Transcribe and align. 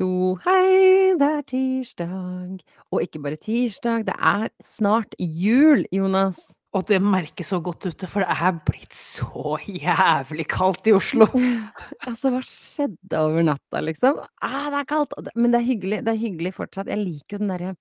Tjo 0.00 0.38
hei, 0.46 1.12
det 1.20 1.26
er 1.28 1.42
tirsdag. 1.44 2.62
Og 2.88 3.02
ikke 3.04 3.20
bare 3.20 3.36
tirsdag, 3.36 4.06
det 4.06 4.14
er 4.16 4.46
snart 4.64 5.12
jul, 5.20 5.82
Jonas. 5.92 6.38
Og 6.72 6.86
det 6.88 7.02
merkes 7.04 7.50
så 7.52 7.58
godt 7.60 7.84
ute, 7.84 8.08
for 8.08 8.24
det 8.24 8.32
er 8.32 8.62
blitt 8.64 8.96
så 8.96 9.58
jævlig 9.68 10.46
kaldt 10.48 10.88
i 10.88 10.94
Oslo. 10.96 11.26
Altså, 12.08 12.32
hva 12.32 12.40
skjedde 12.46 13.20
over 13.20 13.44
natta, 13.44 13.82
liksom? 13.84 14.22
Ah, 14.40 14.70
det 14.72 14.80
er 14.80 14.88
kaldt! 14.88 15.12
Men 15.34 15.52
det 15.52 15.60
er 15.60 15.68
hyggelig, 15.68 16.00
det 16.06 16.14
er 16.14 16.22
hyggelig 16.22 16.54
fortsatt. 16.56 16.88
Jeg 16.88 17.02
liker 17.02 17.36
jo 17.36 17.42
den 17.44 17.52
derre 17.52 17.74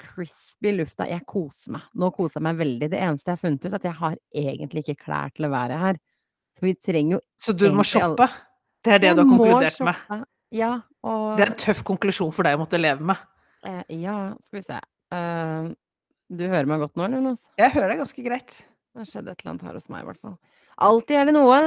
crispy 0.00 0.72
lufta. 0.78 1.10
Jeg 1.12 1.26
koser 1.28 1.76
meg. 1.76 1.84
Nå 2.00 2.12
koser 2.16 2.40
jeg 2.40 2.46
meg 2.48 2.64
veldig. 2.64 2.90
Det 2.94 3.04
eneste 3.10 3.28
jeg 3.28 3.36
har 3.36 3.44
funnet 3.44 3.68
ut, 3.68 3.70
er 3.74 3.78
at 3.82 3.88
jeg 3.90 3.96
har 4.00 4.18
egentlig 4.46 4.86
ikke 4.86 5.02
klær 5.04 5.36
til 5.36 5.50
å 5.50 5.52
være 5.52 5.84
her. 5.84 6.02
For 6.56 6.70
vi 6.70 6.76
trenger 6.80 7.18
jo 7.18 7.22
Så 7.36 7.52
du 7.52 7.68
må 7.76 7.84
shoppe. 7.84 8.32
Det 8.80 8.96
er 8.96 9.04
det 9.04 9.12
Jeg 9.12 9.20
du 9.20 9.24
har 9.26 9.32
konkludert 9.36 9.80
med. 9.84 10.26
Ja, 10.54 10.80
og 11.04 11.36
Det 11.38 11.44
er 11.46 11.52
en 11.52 11.60
tøff 11.60 11.82
konklusjon 11.84 12.32
for 12.32 12.42
deg 12.48 12.56
å 12.56 12.62
måtte 12.64 12.80
leve 12.80 13.04
med. 13.04 13.16
eh, 13.64 13.82
Ja, 14.00 14.34
skal 14.46 14.60
vi 14.60 14.64
se. 14.64 14.80
Uh, 15.12 15.74
du 16.30 16.44
hører 16.48 16.66
meg 16.68 16.80
godt 16.80 16.96
nå, 16.96 17.04
eller, 17.04 17.16
Jonas? 17.22 17.38
Jeg 17.58 17.72
hører 17.72 17.88
deg 17.94 17.98
ganske 18.02 18.24
greit. 18.26 18.58
Det 18.94 19.02
har 19.04 19.08
skjedd 19.12 19.28
et 19.30 19.40
eller 19.42 19.52
annet 19.54 19.62
her 19.68 19.78
hos 19.78 19.88
meg, 19.88 20.02
i 20.02 20.06
hvert 20.10 20.20
fall. 20.20 20.38
Alltid 20.78 21.16
er 21.16 21.24
det 21.30 21.34
noe. 21.34 21.60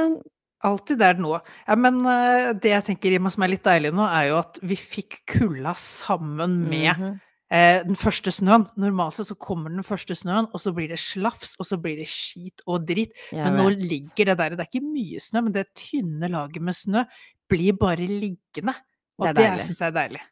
Alltid 0.62 1.02
er 1.02 1.14
det 1.18 1.22
noe. 1.24 1.40
Ja, 1.66 1.74
men 1.74 2.00
uh, 2.06 2.52
det 2.54 2.70
jeg 2.70 2.84
tenker 2.90 3.10
Rima, 3.14 3.30
som 3.34 3.42
er 3.42 3.50
litt 3.54 3.64
deilig 3.66 3.90
nå, 3.94 4.04
er 4.06 4.28
jo 4.30 4.38
at 4.42 4.58
vi 4.62 4.76
fikk 4.78 5.22
kulda 5.26 5.74
sammen 5.78 6.60
med 6.70 6.94
Mhm. 6.98 7.20
eh, 7.52 7.82
den 7.84 7.94
første 7.98 8.30
snøen. 8.32 8.68
Normalt 8.80 9.12
så 9.18 9.34
kommer 9.36 9.68
den 9.74 9.82
første 9.84 10.14
snøen, 10.16 10.46
og 10.54 10.60
så 10.62 10.72
blir 10.72 10.88
det 10.88 10.98
slafs, 11.02 11.56
og 11.60 11.66
så 11.66 11.76
blir 11.82 11.96
det 11.98 12.06
skit 12.08 12.62
og 12.66 12.86
dritt. 12.86 13.12
Jeg 13.30 13.44
Men 13.44 13.58
nå 13.58 13.68
ligger 13.76 14.24
det 14.30 14.38
der, 14.38 14.50
det 14.56 14.60
er 14.60 14.70
ikke 14.70 14.86
mye 14.86 15.20
snø, 15.20 15.42
men 15.42 15.52
det 15.52 15.66
tynne 15.74 16.30
laget 16.30 16.62
med 16.62 16.74
snø 16.74 17.04
blir 17.52 17.78
bare 17.78 18.08
liggende. 18.08 18.74
Og 19.20 19.28
Det 19.28 19.36
det, 19.38 19.66
syns 19.68 19.80
jeg 19.82 19.92
er 19.92 19.96
deilig. 19.96 20.22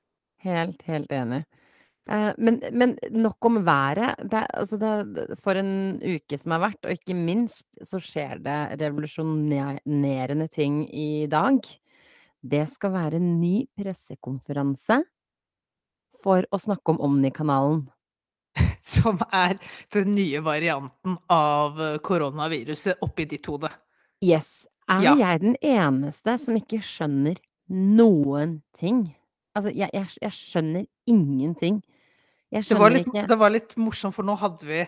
Helt, 0.45 0.85
helt 0.89 1.13
enig. 1.13 1.43
Eh, 2.11 2.31
men, 2.39 2.59
men 2.73 2.97
nok 3.13 3.45
om 3.47 3.61
været. 3.67 4.17
Det, 4.31 4.43
altså 4.55 4.79
det, 4.81 5.37
for 5.43 5.61
en 5.61 6.01
uke 6.03 6.39
som 6.41 6.57
har 6.57 6.65
vært, 6.65 6.83
og 6.85 6.97
ikke 6.97 7.17
minst, 7.17 7.63
så 7.87 8.01
skjer 8.03 8.41
det 8.45 8.59
revolusjonerende 8.81 10.49
ting 10.53 10.83
i 10.91 11.27
dag. 11.31 11.61
Det 12.41 12.67
skal 12.73 12.95
være 12.97 13.21
en 13.21 13.35
ny 13.41 13.67
pressekonferanse 13.77 15.03
for 16.25 16.47
å 16.51 16.61
snakke 16.61 16.95
om 16.95 17.03
Omni-kanalen. 17.11 17.85
Som 18.83 19.21
er 19.31 19.61
den 19.95 20.15
nye 20.17 20.41
varianten 20.43 21.19
av 21.31 21.77
eh, 21.79 21.99
koronaviruset 22.03 23.05
oppi 23.05 23.29
ditt 23.31 23.47
hode. 23.47 23.71
Yes. 24.25 24.49
Er 24.91 25.03
Ja. 25.05 25.15
jeg 25.17 25.41
den 25.41 25.57
eneste 25.63 26.39
som 26.45 26.57
ikke 26.59 26.81
skjønner 26.83 27.37
noen 27.71 28.63
ting? 28.79 29.15
Altså, 29.55 29.71
jeg, 29.75 29.91
jeg, 29.95 30.09
jeg 30.23 30.33
skjønner 30.33 30.87
ingenting. 31.07 31.83
Jeg 32.51 32.65
Det 32.67 32.79
var, 32.79 32.91
litt, 32.91 33.07
ikke 33.07 33.29
det 33.29 33.39
var 33.39 33.51
litt 33.55 33.77
morsomt, 33.79 34.15
for 34.15 34.27
nå 34.27 34.37
hadde 34.39 34.67
vi 34.67 34.87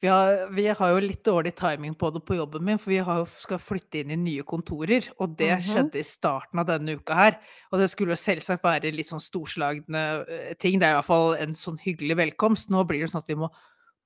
vi 0.00 0.08
har, 0.08 0.46
vi 0.56 0.64
har 0.64 0.88
jo 0.94 1.00
litt 1.04 1.22
dårlig 1.24 1.50
timing 1.54 1.92
på 1.94 2.08
det 2.10 2.22
på 2.24 2.34
jobben 2.34 2.62
min, 2.64 2.78
for 2.80 2.88
vi 2.88 2.96
har, 3.04 3.18
jo- 3.18 3.26
skal 3.26 3.58
flytte 3.60 4.00
inn 4.00 4.10
i 4.10 4.16
nye 4.16 4.42
kontorer. 4.48 5.04
Og 5.20 5.36
det 5.36 5.58
Mhm. 5.58 5.60
skjedde 5.60 5.98
i 6.00 6.02
starten 6.02 6.58
av 6.58 6.66
denne 6.68 6.96
uka 6.96 7.12
her. 7.14 7.36
Og 7.70 7.78
det 7.80 7.90
skulle 7.90 8.12
jo 8.12 8.16
selvsagt 8.16 8.62
være 8.62 8.94
litt 8.96 9.08
sånn 9.08 9.20
storslagne 9.20 10.24
eh, 10.26 10.54
ting. 10.54 10.78
Det 10.78 10.84
er 10.88 10.92
i 10.92 10.96
hvert 11.02 11.04
fall 11.04 11.34
en 11.34 11.52
sånn 11.54 11.78
hyggelig 11.78 12.16
velkomst. 12.16 12.70
Nå 12.70 12.86
blir 12.88 13.00
det 13.00 13.10
sånn 13.10 13.20
at 13.20 13.26
vi 13.28 13.34
må 13.34 13.50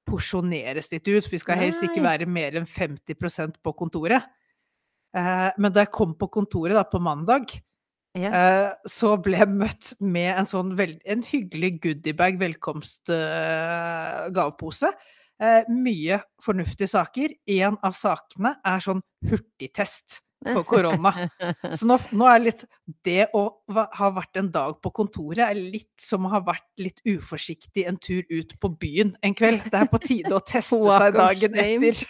porsjoneres 0.04 0.90
litt 0.92 1.06
ut. 1.08 1.28
Vi 1.30 1.38
skal 1.38 1.56
helst 1.62 1.82
ikke 1.86 2.02
være 2.02 2.26
mer 2.26 2.50
enn 2.58 2.66
50% 2.66 3.54
på 3.62 3.72
kontoret. 3.76 4.24
Eh, 5.14 5.50
men 5.58 5.72
da 5.74 5.80
jeg 5.84 5.92
kom 5.94 6.14
på 6.18 6.26
kontoret 6.34 6.74
da 6.76 6.84
på 6.88 6.98
mandag, 7.02 7.44
ja. 8.14 8.30
Eh, 8.30 8.70
så 8.86 9.16
ble 9.18 9.34
jeg 9.40 9.50
møtt 9.50 9.94
med 9.98 10.38
en 10.38 10.46
sånn 10.46 10.76
veld, 10.78 11.00
en 11.10 11.22
hyggelig 11.26 11.82
goodiebag 11.82 12.38
velkomst-gavepose. 12.38 14.86
Eh, 15.42 15.66
mye 15.74 16.20
fornuftige 16.42 16.86
saker. 16.92 17.34
En 17.56 17.74
av 17.82 17.94
sakene 17.98 18.54
er 18.62 18.78
sånn 18.84 19.02
hurtigtest 19.26 20.20
for 20.52 20.64
korona. 20.68 21.12
Så 21.76 21.88
nå, 21.88 21.98
nå 22.12 22.28
er 22.30 22.42
litt 22.42 22.64
Det 23.06 23.28
å 23.36 23.44
ha 23.96 24.08
vært 24.14 24.40
en 24.40 24.50
dag 24.54 24.76
på 24.84 24.92
kontoret 24.94 25.42
er 25.46 25.58
litt 25.58 25.92
som 26.00 26.26
å 26.26 26.32
ha 26.34 26.40
vært 26.44 26.66
litt 26.82 27.00
uforsiktig 27.08 27.86
en 27.88 27.96
tur 27.96 28.22
ut 28.30 28.54
på 28.60 28.70
byen 28.80 29.14
en 29.24 29.36
kveld. 29.36 29.64
Det 29.72 29.80
er 29.80 29.90
på 29.90 30.00
tide 30.04 30.34
å 30.36 30.42
teste 30.44 30.78
Walk 30.82 31.04
seg 31.04 31.18
dagen 31.18 31.58
etter. 31.64 32.02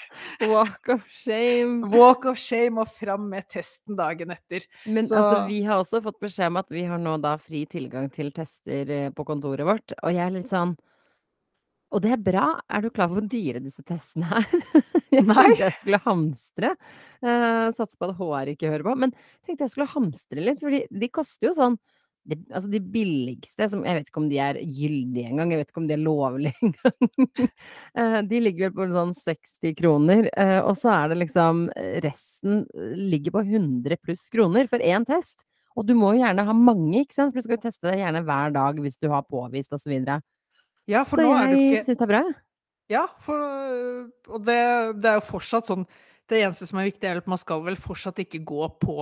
Walk 0.50 0.90
of 0.96 1.04
shame. 1.22 1.90
Walk 1.94 2.26
of 2.30 2.40
shame 2.40 2.82
og 2.82 2.90
fram 2.90 3.28
med 3.30 3.46
testen 3.52 3.98
dagen 3.98 4.34
etter. 4.34 4.66
Men 4.86 5.06
Så- 5.06 5.16
altså, 5.20 5.46
vi 5.48 5.62
har 5.62 5.82
også 5.82 6.02
fått 6.02 6.20
beskjed 6.20 6.50
om 6.52 6.56
at 6.62 6.70
vi 6.70 6.84
har 6.88 6.98
nå 6.98 7.18
da 7.22 7.36
fri 7.36 7.64
tilgang 7.70 8.10
til 8.12 8.32
tester 8.34 8.90
eh, 8.90 9.10
på 9.14 9.24
kontoret 9.26 9.64
vårt, 9.66 9.94
og 10.02 10.12
jeg 10.12 10.26
er 10.26 10.34
litt 10.34 10.50
sånn 10.50 10.76
Og 11.94 12.02
det 12.02 12.10
er 12.16 12.22
bra. 12.26 12.44
Er 12.66 12.82
du 12.82 12.90
klar 12.90 13.08
for 13.10 13.20
hvor 13.20 13.28
dyre 13.30 13.62
disse 13.62 13.84
testene 13.86 14.40
er? 14.40 14.54
Jeg 15.14 15.22
Nei. 15.28 15.34
tenkte 15.36 15.62
jeg 15.68 15.74
skulle 15.78 16.00
hamstre. 16.02 16.70
Uh, 17.22 17.68
Satser 17.76 17.98
på 18.00 18.08
at 18.08 18.16
HR 18.18 18.48
ikke 18.50 18.70
hører 18.72 18.86
på. 18.88 18.94
Men 18.98 19.12
tenkte 19.46 19.62
jeg 19.62 19.70
skulle 19.70 19.92
hamstre 19.92 20.42
litt, 20.42 20.58
for 20.58 20.74
de 20.74 21.08
koster 21.14 21.46
jo 21.46 21.52
sånn 21.54 21.76
de, 22.24 22.38
altså 22.50 22.70
de 22.72 22.80
billigste, 22.80 23.66
som 23.68 23.82
jeg 23.84 23.98
vet 23.98 24.08
ikke 24.08 24.20
om 24.22 24.28
de 24.30 24.38
er 24.40 24.58
gyldige 24.64 25.28
engang, 25.28 25.52
jeg 25.52 25.60
vet 25.60 25.72
ikke 25.72 25.82
om 25.82 25.88
de 25.90 25.96
er 25.96 26.02
lovlige 26.02 26.54
engang. 26.64 27.48
Eh, 28.00 28.18
de 28.30 28.40
ligger 28.40 28.70
vel 28.70 28.76
på 28.78 28.86
sånn 28.96 29.12
60 29.18 29.74
kroner, 29.78 30.30
eh, 30.32 30.60
og 30.64 30.72
så 30.80 30.92
er 30.94 31.12
det 31.12 31.20
liksom 31.20 31.66
Resten 32.04 32.62
ligger 33.12 33.36
på 33.36 33.44
100 33.44 34.00
pluss 34.02 34.24
kroner 34.32 34.70
for 34.72 34.84
én 34.84 35.04
test. 35.08 35.44
Og 35.76 35.86
du 35.88 35.92
må 35.98 36.14
jo 36.14 36.22
gjerne 36.22 36.46
ha 36.48 36.54
mange, 36.56 37.02
ikke 37.02 37.16
sant? 37.16 37.34
For 37.34 37.42
du 37.42 37.46
skal 37.48 37.58
jo 37.58 37.64
teste 37.66 37.90
det 37.90 37.98
gjerne 38.00 38.24
hver 38.24 38.54
dag 38.54 38.78
hvis 38.80 38.98
du 39.02 39.10
har 39.12 39.26
påvist 39.26 39.72
osv. 39.74 39.82
Så, 39.84 39.90
videre. 39.92 40.20
Ja, 40.90 41.04
for 41.08 41.16
så 41.20 41.24
nå 41.24 41.34
er 41.38 41.52
jeg 41.54 41.60
ikke 41.68 41.84
syns 41.86 41.98
det 42.00 42.06
er 42.06 42.10
bra. 42.12 42.22
Ja, 42.92 43.06
for, 43.24 43.40
øh, 43.40 44.08
og 44.28 44.42
det, 44.44 44.58
det 45.00 45.08
er 45.08 45.14
jo 45.16 45.28
fortsatt 45.30 45.70
sånn 45.70 45.86
Det 46.28 46.38
eneste 46.40 46.64
som 46.68 46.78
er 46.80 46.86
viktig, 46.88 47.04
er 47.04 47.18
at 47.20 47.26
man 47.28 47.36
skal 47.40 47.60
vel 47.66 47.76
fortsatt 47.76 48.16
ikke 48.22 48.38
gå 48.48 48.64
på 48.80 48.94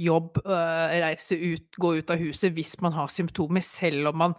jobb, 0.00 0.38
øh, 0.46 0.94
reise 1.04 1.36
ut, 1.36 1.66
gå 1.76 1.90
ut 1.98 2.12
av 2.12 2.16
huset 2.22 2.54
hvis 2.56 2.72
man 2.80 2.94
har 2.96 3.10
symptomer, 3.12 3.60
selv 3.60 4.08
om 4.08 4.16
man, 4.16 4.34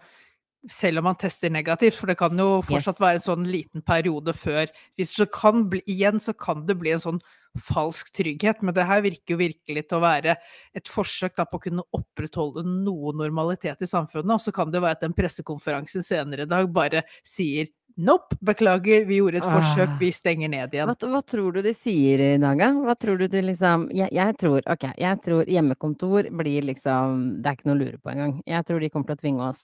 selv 0.66 0.97
om 1.03 1.06
man 1.06 1.19
tester 1.22 1.53
negativt. 1.53 2.00
For 2.00 2.09
det 2.09 2.17
kan 2.17 2.34
jo 2.41 2.63
fortsatt 2.66 2.97
Yes. 2.97 3.03
være 3.06 3.19
en 3.22 3.28
sånn 3.28 3.45
liten 3.45 3.85
periode 3.85 4.34
før 4.34 4.66
hvis 4.97 5.13
det 5.19 5.29
kan 5.38 5.67
bli, 5.69 5.84
Igjen 5.85 6.17
så 6.17 6.34
kan 6.34 6.66
det 6.66 6.79
bli 6.81 6.95
en 6.95 7.03
sånn 7.06 7.22
falsk 7.59 8.13
trygghet, 8.16 8.62
men 8.62 8.73
det 8.73 8.85
her 8.88 9.01
virker 9.03 9.35
jo 9.35 9.41
virkelig 9.41 9.84
til 9.89 9.97
å 9.97 10.03
være 10.06 10.38
et 10.78 10.88
forsøk 10.88 11.35
da, 11.35 11.45
på 11.45 11.59
å 11.59 11.63
kunne 11.66 11.84
opprettholde 11.97 12.63
noe 12.67 13.12
normalitet 13.17 13.81
i 13.84 13.89
samfunnet. 13.89 14.38
Og 14.38 14.41
så 14.41 14.53
kan 14.56 14.72
det 14.72 14.81
være 14.81 15.00
at 15.00 15.03
den 15.03 15.13
pressekonferansen 15.17 16.03
senere 16.06 16.47
i 16.47 16.51
dag 16.51 16.72
bare 16.72 17.03
sier 17.28 17.67
Nope, 18.00 18.38
beklager, 18.40 19.03
vi 19.03 19.17
gjorde 19.17 19.41
et 19.41 19.44
forsøk, 19.44 19.90
Ah. 19.90 19.97
vi 20.00 20.11
stenger 20.16 20.47
ned 20.47 20.72
igjen. 20.72 20.88
Hva, 20.88 21.09
hva 21.11 21.19
tror 21.28 21.51
du 21.51 21.61
de 21.61 21.73
sier 21.75 22.22
i 22.23 22.38
dag, 22.40 22.57
da? 22.57 22.69
Hva 22.72 22.95
tror 22.95 23.17
du 23.19 23.28
de 23.28 23.41
liksom 23.44 23.90
jeg, 23.91 24.07
jeg 24.16 24.38
tror 24.40 24.61
Ok, 24.72 24.85
jeg 24.97 25.19
tror 25.22 25.44
hjemmekontor 25.45 26.29
blir 26.31 26.63
liksom 26.63 27.41
Det 27.44 27.51
er 27.51 27.57
ikke 27.59 27.67
noe 27.67 27.75
å 27.75 27.81
lure 27.84 28.00
på 28.00 28.13
engang. 28.13 28.41
Jeg 28.47 28.66
tror 28.66 28.79
de 28.79 28.90
kommer 28.90 29.11
til 29.11 29.17
å 29.17 29.22
tvinge 29.25 29.50
oss 29.50 29.59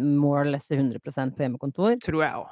more 0.00 0.40
or 0.40 0.44
less 0.46 0.66
til 0.66 0.78
100 0.80 1.04
på 1.04 1.44
hjemmekontor. 1.44 2.00
Tror 2.00 2.24
jeg 2.24 2.32
òg. 2.40 2.48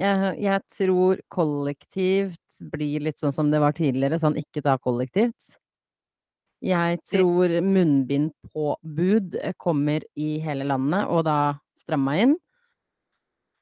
Jeg, 0.00 0.34
jeg 0.42 0.60
tror 0.78 1.20
kollektivt 1.28 2.40
blir 2.60 3.04
litt 3.06 3.20
sånn 3.22 3.34
som 3.34 3.50
det 3.52 3.60
var 3.62 3.76
tidligere, 3.76 4.20
sånn 4.20 4.38
ikke 4.40 4.62
ta 4.64 4.76
kollektivt. 4.82 5.56
Jeg 6.64 7.00
tror 7.10 7.52
munnbindpåbud 7.60 9.36
eh, 9.42 9.52
kommer 9.60 10.06
i 10.16 10.38
hele 10.44 10.64
landet, 10.68 11.10
og 11.12 11.26
da 11.28 11.38
stramma 11.82 12.16
inn. 12.22 12.34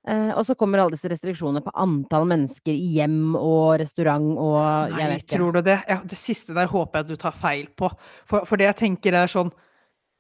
Eh, 0.08 0.31
og 0.34 0.42
så 0.47 0.56
kommer 0.58 0.82
alle 0.82 0.97
disse 0.97 1.10
restriksjonene 1.10 1.62
på 1.62 1.75
antall 1.78 2.25
mennesker 2.31 2.75
i 2.75 2.94
hjem 2.97 3.36
og 3.38 3.76
restaurant 3.78 4.32
og 4.34 4.97
jeg 4.98 5.10
vet 5.12 5.20
ikke. 5.22 5.34
tror 5.36 5.54
du 5.54 5.60
det? 5.69 5.76
Ja, 5.86 6.00
det 6.02 6.19
siste 6.19 6.56
der 6.56 6.70
håper 6.70 7.02
jeg 7.02 7.12
du 7.12 7.20
tar 7.22 7.36
feil 7.38 7.69
på. 7.78 7.90
For, 8.26 8.49
for 8.49 8.58
det 8.58 8.66
jeg 8.72 8.81
tenker 8.82 9.19
er 9.20 9.31
sånn 9.31 9.52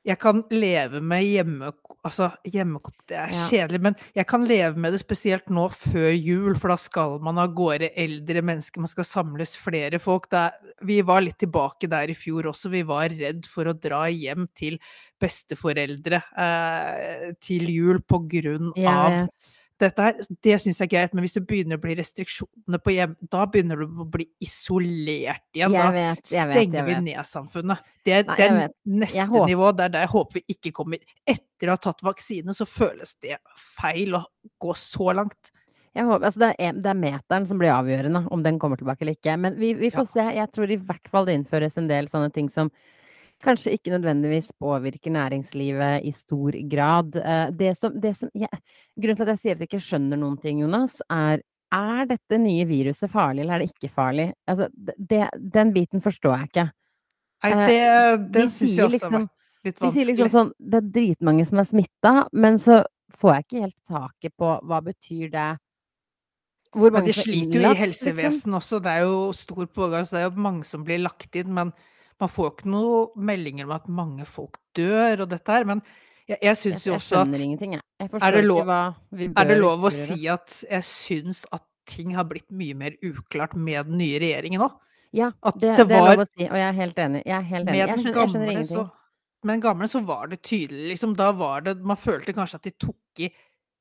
Jeg 0.04 0.18
kan 0.18 0.42
leve 0.50 1.00
med 1.04 1.22
hjemme... 1.22 1.72
Altså, 2.02 2.32
hjemmekontor 2.50 3.04
Det 3.06 3.14
er 3.14 3.30
Ja. 3.30 3.44
kjedelig, 3.46 3.80
men 3.84 3.96
jeg 4.16 4.26
kan 4.26 4.42
leve 4.48 4.74
med 4.76 4.92
det 4.96 4.98
spesielt 5.04 5.46
nå 5.54 5.68
før 5.70 6.10
jul, 6.10 6.56
for 6.58 6.72
da 6.72 6.76
skal 6.76 7.20
man 7.22 7.38
av 7.38 7.52
gårde 7.54 7.92
eldre 7.94 8.42
mennesker, 8.42 8.82
man 8.82 8.90
skal 8.90 9.06
samles 9.06 9.54
flere 9.56 10.00
folk. 10.02 10.26
Det 10.32 10.40
er, 10.40 10.74
vi 10.82 10.98
var 11.06 11.22
litt 11.22 11.38
tilbake 11.38 11.86
der 11.86 12.10
i 12.10 12.18
fjor 12.18 12.50
også. 12.50 12.72
Vi 12.74 12.82
var 12.82 13.14
redd 13.14 13.46
for 13.46 13.70
å 13.70 13.76
dra 13.78 14.08
hjem 14.10 14.48
til 14.58 14.80
besteforeldre 15.22 16.18
eh, 16.34 17.32
til 17.38 17.70
jul 17.70 18.02
på 18.02 18.24
grunn 18.26 18.72
av. 18.82 19.28
dette 19.82 20.04
her, 20.06 20.18
det 20.46 20.56
syns 20.62 20.78
jeg 20.80 20.86
er 20.88 20.92
greit, 20.94 21.14
men 21.14 21.24
hvis 21.26 21.34
det 21.36 21.42
begynner 21.50 21.78
å 21.78 21.82
bli 21.82 21.94
restriksjoner 21.98 22.80
på 22.82 22.94
hjem, 22.94 23.16
da 23.32 23.44
begynner 23.50 23.82
du 23.82 23.86
å 24.02 24.06
bli 24.14 24.26
isolert 24.42 25.42
igjen. 25.56 25.72
Da 25.74 25.88
vet, 25.94 26.30
jeg 26.32 26.48
vet, 26.48 26.56
stenger 26.56 26.86
vi 26.88 26.96
ned 27.10 27.26
samfunnet. 27.28 27.82
Det 28.06 28.14
er 28.20 28.24
Nei, 28.30 28.68
neste 29.02 29.26
håper- 29.28 29.50
nivå. 29.50 29.70
Det 29.76 29.84
er 29.84 29.94
der 29.96 30.06
jeg 30.06 30.12
håper 30.14 30.40
vi 30.40 30.44
ikke 30.56 30.72
kommer. 30.72 30.98
Etter 31.26 31.68
å 31.68 31.76
ha 31.76 31.76
tatt 31.76 32.00
vaksine, 32.02 32.54
så 32.54 32.66
føles 32.66 33.14
det 33.22 33.38
feil 33.56 34.14
å 34.18 34.24
gå 34.62 34.74
så 34.78 35.12
langt. 35.14 35.52
Jeg 35.94 36.06
håper, 36.08 36.24
altså 36.24 36.38
det, 36.40 36.54
er, 36.58 36.72
det 36.72 36.88
er 36.88 36.94
meteren 36.96 37.46
som 37.46 37.58
blir 37.60 37.68
avgjørende, 37.74 38.24
om 38.32 38.42
den 38.42 38.58
kommer 38.58 38.80
tilbake 38.80 39.02
eller 39.04 39.12
ikke. 39.18 39.34
Men 39.38 39.58
vi, 39.60 39.74
vi 39.74 39.90
får 39.92 40.06
Ja. 40.06 40.12
se. 40.14 40.36
Jeg 40.38 40.52
tror 40.52 40.70
i 40.72 40.76
hvert 40.80 41.08
fall 41.12 41.26
det 41.28 41.34
innføres 41.36 41.76
en 41.76 41.88
del 41.90 42.08
sånne 42.08 42.32
ting 42.32 42.48
som 42.48 42.70
kanskje 43.42 43.74
ikke 43.76 43.92
nødvendigvis 43.94 44.50
påvirker 44.62 45.14
næringslivet 45.14 46.06
i 46.08 46.12
stor 46.16 46.56
grad. 46.70 47.16
Eh, 47.20 47.46
det 47.58 47.72
som, 47.78 47.96
det 48.00 48.14
som 48.18 48.30
jeg, 48.34 48.62
grunnen 48.98 49.18
til 49.18 49.26
at 49.26 49.34
jeg 49.34 49.42
sier 49.42 49.56
at 49.56 49.64
jeg 49.64 49.70
ikke 49.72 49.86
skjønner 49.86 50.20
noen 50.20 50.38
ting, 50.42 50.62
Jonas, 50.64 51.00
er 51.10 51.42
er 51.72 52.04
dette 52.04 52.36
nye 52.36 52.66
viruset 52.68 53.08
farlig, 53.10 53.44
eller 53.46 53.56
er 53.56 53.62
det 53.64 53.70
ikke 53.72 53.88
farlig? 53.94 54.26
Altså, 54.50 54.68
det, 54.76 55.22
den 55.54 55.72
biten 55.72 56.02
forstår 56.04 56.34
jeg 56.36 56.50
ikke. 56.50 56.66
Nei, 57.42 57.52
Eh, 57.52 57.66
det, 57.66 57.78
de 58.22 58.32
det 58.36 58.44
syns 58.52 58.76
jeg 58.76 58.84
også 58.86 58.92
liksom 58.96 59.14
vært 59.16 59.66
litt 59.66 59.80
vanskelig. 59.80 59.92
De 59.92 59.98
sier 59.98 60.10
liksom 60.10 60.30
sånn 60.30 60.52
Det 60.58 60.78
er 60.78 60.88
dritmange 60.96 61.46
som 61.48 61.62
er 61.62 61.68
smitta, 61.70 62.14
men 62.32 62.58
så 62.62 62.82
får 63.18 63.34
jeg 63.34 63.46
ikke 63.46 63.62
helt 63.64 63.78
taket 63.88 64.34
på 64.38 64.52
hva 64.68 64.80
betyr 64.84 65.32
det 65.32 65.48
Hvor 66.72 66.88
Men 66.88 67.00
mange 67.00 67.10
de 67.10 67.16
som 67.16 67.20
er 67.20 67.26
sliter 67.26 67.56
jo 67.56 67.60
i 67.60 67.62
innlagt, 67.62 67.80
liksom? 67.80 67.82
helsevesenet 67.82 68.58
også. 68.60 68.78
Det 68.84 68.92
er 68.92 69.02
jo 69.04 69.16
stor 69.36 69.66
pågang, 69.66 70.06
så 70.06 70.16
det 70.16 70.22
er 70.22 70.30
jo 70.30 70.44
mange 70.46 70.64
som 70.64 70.84
blir 70.86 71.02
lagt 71.02 71.36
inn. 71.36 71.50
Men 71.52 71.72
man 72.22 72.30
får 72.30 72.46
jo 72.46 72.52
ikke 72.54 72.72
noen 72.72 73.26
meldinger 73.32 73.68
om 73.68 73.74
at 73.76 73.90
mange 73.90 74.26
folk 74.28 74.56
dør 74.78 75.24
og 75.24 75.32
dette 75.32 75.54
her. 75.56 75.66
Men 75.68 75.82
jeg, 76.30 76.38
jeg 76.38 76.60
syns 76.60 76.86
jo 76.86 76.94
også 76.96 77.24
skjønner 77.24 77.42
at 77.42 77.66
jeg. 77.66 77.82
Jeg 78.02 78.22
er 78.22 78.38
det, 78.38 78.44
lov, 78.46 78.72
er 78.72 79.50
det 79.50 79.58
lov 79.58 79.84
å 79.86 79.92
si 79.94 80.24
at 80.30 80.56
jeg 80.68 80.86
syns 80.86 81.44
at 81.54 81.66
ting 81.90 82.14
har 82.16 82.26
blitt 82.30 82.48
mye 82.54 82.78
mer 82.78 82.96
uklart 83.04 83.54
med 83.58 83.90
den 83.90 84.00
nye 84.00 84.22
regjeringen 84.22 84.64
òg? 84.64 84.78
Ja, 85.12 85.28
At 85.44 85.58
det, 85.60 85.74
det 85.76 85.90
det 85.90 85.98
er 85.98 86.06
lov 86.08 86.24
å 86.24 86.28
si, 86.30 86.46
og 86.46 86.56
jeg 86.56 86.66
er 86.70 86.76
helt 86.78 87.00
enig. 87.04 87.22
Jeg 87.26 87.36
er 87.36 87.48
helt 87.50 87.68
enig. 87.68 87.78
Med 87.78 87.90
den 87.90 88.04
skjønner, 88.06 88.22
jeg 88.22 88.32
skjønner 88.32 88.52
gamle 88.54 88.68
så 88.70 88.84
med 89.42 89.56
den 89.56 89.64
gamle 89.64 89.88
så 89.90 90.02
var 90.06 90.28
det 90.30 90.42
tydelig, 90.46 90.92
liksom. 90.92 91.16
Da 91.18 91.32
var 91.34 91.64
det 91.66 91.80
Man 91.82 91.98
følte 91.98 92.34
kanskje 92.36 92.60
at 92.60 92.68
de 92.68 92.74
tok 92.78 93.24
i 93.26 93.32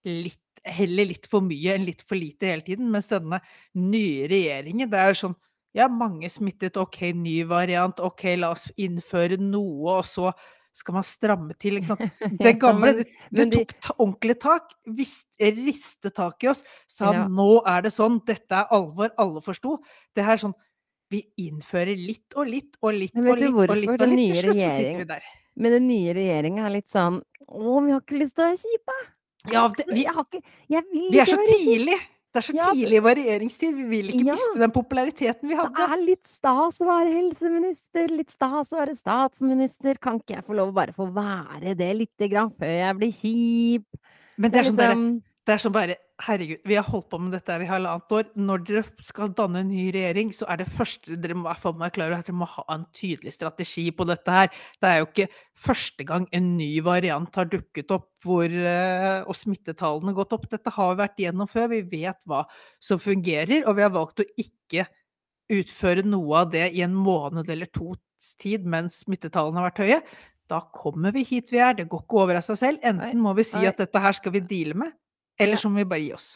litt 0.10 0.40
Heller 0.62 1.08
litt 1.10 1.26
for 1.26 1.42
mye 1.42 1.74
enn 1.74 1.88
litt 1.88 2.04
for 2.06 2.14
lite 2.14 2.46
hele 2.46 2.62
tiden. 2.62 2.92
Mens 2.94 3.08
denne 3.10 3.40
nye 3.82 4.28
regjeringen, 4.30 4.92
det 4.92 5.00
er 5.00 5.18
sånn 5.18 5.34
Ja, 5.78 5.88
mange 5.88 6.28
smittet, 6.32 6.76
OK, 6.78 7.14
ny 7.16 7.42
variant, 7.48 8.00
OK, 8.04 8.26
la 8.40 8.50
oss 8.56 8.66
innføre 8.82 9.38
noe, 9.40 10.00
og 10.00 10.06
så 10.08 10.34
skal 10.76 10.96
man 10.96 11.04
stramme 11.04 11.56
til, 11.60 11.80
ikke 11.80 11.90
sant. 11.90 12.20
Det 12.44 12.54
gamle, 12.60 12.94
det, 13.02 13.08
det 13.32 13.48
tok 13.84 13.98
ordentlig 13.98 14.38
tak. 14.40 14.72
Vis, 14.98 15.18
ristet 15.40 16.16
tak 16.16 16.44
i 16.44 16.52
oss. 16.52 16.64
Sa 16.92 17.12
Ja. 17.14 17.26
nå 17.28 17.62
er 17.68 17.84
det 17.88 17.92
sånn, 17.96 18.22
dette 18.28 18.56
er 18.64 18.72
alvor, 18.72 19.12
alle 19.20 19.44
forsto. 19.44 19.78
Det 20.16 20.24
her 20.28 20.40
sånn 20.44 20.56
Vi 21.12 21.26
innfører 21.44 22.00
litt 22.00 22.32
og 22.40 22.48
litt 22.48 22.78
og 22.80 22.94
litt 22.96 23.12
og 23.20 23.26
vet 23.26 23.34
og 23.34 23.42
litt 23.44 23.52
og 23.52 23.76
litt 23.76 23.90
og 24.02 24.08
litt. 24.08 24.32
Til 24.32 24.46
slutt 24.46 24.62
så 24.62 24.70
sitter 24.78 25.02
vi 25.02 25.08
der. 25.10 25.26
Men 25.60 25.74
den 25.76 25.88
nye 25.90 26.14
regjeringa 26.16 26.64
er 26.70 26.72
litt 26.78 26.88
sånn 26.94 27.18
Å, 27.52 27.82
vi 27.84 27.92
har 27.92 28.00
ikke 28.00 28.22
lyst 28.22 28.38
til 28.38 28.46
å 28.46 28.48
være 28.48 28.62
kjipe! 28.62 28.96
Ja, 29.52 29.64
det, 29.76 29.86
vi, 29.90 30.06
Jeg 30.06 30.14
har 30.16 30.24
ikke 30.30 30.40
Jeg 30.72 30.86
vil 30.94 31.10
vi 31.12 31.20
er 31.20 31.28
så 31.28 31.42
tidlig! 31.50 31.98
Det 32.32 32.40
er 32.40 32.46
så 32.48 32.54
Ja, 32.56 32.68
tidlig 32.72 33.02
regjeringstid. 33.04 33.74
Vi 33.76 33.86
vil 33.92 34.12
ikke 34.14 34.26
ja, 34.30 34.36
miste 34.38 34.60
den 34.62 34.72
populariteten 34.72 35.50
vi 35.52 35.56
hadde. 35.60 35.74
det 35.76 35.88
er 35.98 36.04
litt 36.06 36.28
stas 36.28 36.78
å 36.80 36.88
være 36.88 37.12
helseminister, 37.12 38.08
litt 38.08 38.32
stas 38.32 38.72
å 38.72 38.78
være 38.80 38.96
statsminister. 38.96 40.00
Kan 40.00 40.22
ikke 40.22 40.38
jeg 40.38 40.46
få 40.48 40.56
lov 40.56 40.72
å 40.72 40.78
bare 40.78 40.96
få 40.96 41.10
være 41.12 41.76
det 41.76 41.90
lite 42.00 42.30
grann 42.32 42.54
før 42.56 42.72
jeg 42.72 42.98
blir 43.02 43.12
kjip? 43.12 43.86
Men 44.38 44.52
Det 44.52 44.60
er 44.62 44.70
sånn 44.70 44.80
liksom 44.80 45.04
Det 45.52 45.58
er 45.58 45.64
sånn 45.66 45.74
bare 45.76 45.96
Herregud, 46.22 46.60
vi 46.70 46.76
har 46.78 46.86
holdt 46.86 47.08
på 47.12 47.18
med 47.20 47.34
dette 47.34 47.52
her 47.52 47.64
i 47.66 47.68
halvannet 47.68 48.14
år. 48.14 48.28
Når 48.40 48.62
dere 48.68 48.82
skal 49.04 49.32
danne 49.36 49.64
en 49.64 49.72
ny 49.74 49.88
regjering, 49.92 50.30
så 50.38 50.46
er 50.54 50.62
det 50.62 50.68
første 50.70 51.18
dere 51.20 51.36
må 51.36 51.50
hvert 51.50 51.66
være 51.66 51.96
klar 51.96 52.12
over, 52.12 52.22
at 52.22 52.30
dere 52.30 52.38
må 52.38 52.48
ha 52.48 52.64
en 52.72 52.86
tydelig 52.96 53.34
strategi 53.34 53.88
på 53.98 54.06
dette 54.08 54.36
her. 54.36 54.52
Det 54.78 54.88
er 54.88 55.00
jo 55.02 55.08
ikke 55.10 55.26
første 55.66 56.06
gang 56.08 56.28
en 56.38 56.52
ny 56.60 56.70
variant 56.86 57.42
har 57.42 57.50
dukket 57.50 57.92
opp 57.98 58.08
hvor, 58.24 58.46
eh, 58.46 59.26
og 59.26 59.36
smittetallene 59.36 60.14
gått 60.22 60.38
opp. 60.38 60.46
Dette 60.54 60.76
har 60.78 60.94
vi 60.94 61.02
vært 61.02 61.20
gjennom 61.26 61.52
før. 61.52 61.68
Vi 61.74 61.82
vet 61.98 62.22
hva 62.30 62.46
som 62.80 63.02
fungerer, 63.02 63.66
og 63.66 63.82
vi 63.82 63.88
har 63.88 63.92
valgt 63.98 64.24
å 64.24 64.30
ikke 64.46 64.88
utføre 65.52 66.06
noe 66.08 66.46
av 66.46 66.56
det 66.56 66.70
i 66.78 66.86
en 66.86 66.96
måned 66.96 67.50
eller 67.50 67.74
tos 67.74 68.36
tid 68.40 68.64
mens 68.70 69.02
smittetallene 69.04 69.60
har 69.60 69.72
vært 69.72 69.84
høye. 69.84 70.02
Da 70.54 70.64
kommer 70.70 71.18
vi 71.18 71.26
hit 71.26 71.50
vi 71.52 71.60
er. 71.66 71.74
Det 71.82 71.90
går 71.90 72.06
ikke 72.06 72.24
over 72.24 72.38
av 72.38 72.46
seg 72.46 72.62
selv. 72.62 72.86
Enten 72.86 73.20
må 73.26 73.34
vi 73.34 73.50
si 73.50 73.66
at 73.66 73.82
dette 73.82 74.06
her 74.06 74.16
skal 74.16 74.38
vi 74.38 74.46
deale 74.46 74.78
med, 74.86 74.94
eller 75.40 75.60
så 75.60 75.70
må 75.70 75.82
vi 75.82 75.90
bare 75.92 76.04
gi 76.04 76.14
oss. 76.16 76.34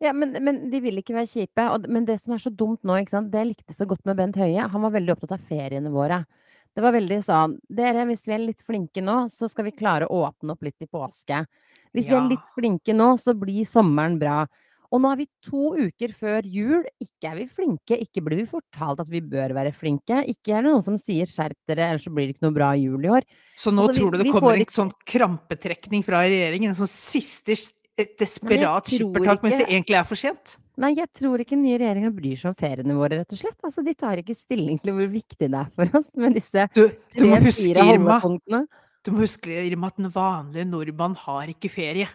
Ja, 0.00 0.14
men, 0.16 0.32
men 0.40 0.62
de 0.72 0.80
vil 0.80 1.00
ikke 1.00 1.16
være 1.16 1.28
kjipe. 1.28 1.64
Og, 1.74 1.88
men 1.92 2.06
det 2.08 2.20
som 2.22 2.34
er 2.34 2.40
så 2.40 2.52
dumt 2.52 2.80
nå, 2.88 2.96
ikke 3.02 3.18
sant? 3.18 3.32
det 3.32 3.42
jeg 3.42 3.50
likte 3.52 3.76
så 3.76 3.86
godt 3.88 4.06
med 4.08 4.16
Bent 4.20 4.38
Høie, 4.40 4.68
han 4.72 4.86
var 4.86 4.94
veldig 4.94 5.16
opptatt 5.16 5.36
av 5.36 5.48
feriene 5.50 5.92
våre. 5.92 6.22
Det 6.70 6.84
var 6.84 6.94
veldig 6.94 7.18
sånn 7.26 7.56
Dere, 7.66 8.06
hvis 8.08 8.22
vi 8.28 8.34
er 8.36 8.44
litt 8.44 8.62
flinke 8.64 9.02
nå, 9.02 9.24
så 9.34 9.50
skal 9.50 9.66
vi 9.66 9.76
klare 9.76 10.06
å 10.06 10.22
åpne 10.28 10.54
opp 10.54 10.64
litt 10.64 10.80
i 10.80 10.88
påske. 10.88 11.44
Hvis 11.90 12.06
vi 12.06 12.16
er 12.16 12.28
litt 12.30 12.50
flinke 12.54 12.94
nå, 12.94 13.12
så 13.18 13.34
blir 13.36 13.66
sommeren 13.68 14.16
bra. 14.20 14.44
Og 14.90 15.02
nå 15.02 15.10
er 15.12 15.20
vi 15.20 15.26
to 15.46 15.72
uker 15.78 16.14
før 16.18 16.46
jul. 16.50 16.86
Ikke 17.02 17.30
er 17.30 17.36
vi 17.38 17.46
flinke, 17.50 17.98
ikke 18.02 18.22
blir 18.26 18.40
vi 18.40 18.46
fortalt 18.50 19.02
at 19.02 19.10
vi 19.10 19.20
bør 19.22 19.54
være 19.54 19.74
flinke. 19.74 20.22
Ikke 20.30 20.56
er 20.56 20.64
det 20.64 20.70
noen 20.70 20.86
som 20.86 20.96
sier 20.98 21.30
'skjerp 21.30 21.58
dere, 21.70 21.92
ellers 21.92 22.06
så 22.06 22.14
blir 22.14 22.26
det 22.26 22.36
ikke 22.36 22.48
noe 22.48 22.56
bra 22.56 22.70
jul 22.78 23.04
i 23.06 23.12
år'. 23.18 23.26
Så 23.58 23.74
nå 23.74 23.86
Altså, 23.86 23.94
vi, 23.94 24.00
tror 24.00 24.10
du 24.10 24.18
det 24.18 24.32
kommer 24.34 24.58
ikke... 24.58 24.72
en 24.72 24.80
sånn 24.80 24.94
krampetrekning 25.12 26.06
fra 26.06 26.24
regjeringen? 26.26 26.72
En 26.72 26.80
sånn 26.80 26.90
siste 26.90 27.58
et 28.02 28.12
desperat 28.20 28.90
skippertak, 28.90 29.42
mens 29.44 29.56
det 29.60 29.66
egentlig 29.68 29.98
er 30.00 30.06
for 30.08 30.20
sent? 30.20 30.56
Nei, 30.80 30.94
jeg 30.96 31.10
tror 31.18 31.42
ikke 31.42 31.56
den 31.56 31.66
nye 31.66 31.78
regjeringa 31.80 32.10
bryr 32.14 32.38
seg 32.40 32.52
om 32.52 32.56
feriene 32.56 32.96
våre, 32.96 33.20
rett 33.20 33.34
og 33.34 33.40
slett. 33.40 33.58
Altså, 33.66 33.84
de 33.84 33.94
tar 33.98 34.22
ikke 34.22 34.36
stilling 34.38 34.78
til 34.80 34.94
hvor 34.96 35.10
viktig 35.12 35.48
det 35.50 35.58
er 35.60 35.68
for 35.76 35.98
oss 36.00 36.08
med 36.20 36.38
disse 36.38 36.66
tre-fire 36.72 37.84
holdepunktene. 37.90 38.62
du 39.04 39.12
må 39.12 39.24
huske, 39.26 39.52
Irma, 39.52 39.90
at 39.92 40.00
den 40.00 40.12
vanlige 40.14 40.68
nordmann 40.70 41.18
har 41.26 41.52
ikke 41.52 41.72
ferie. 41.72 42.08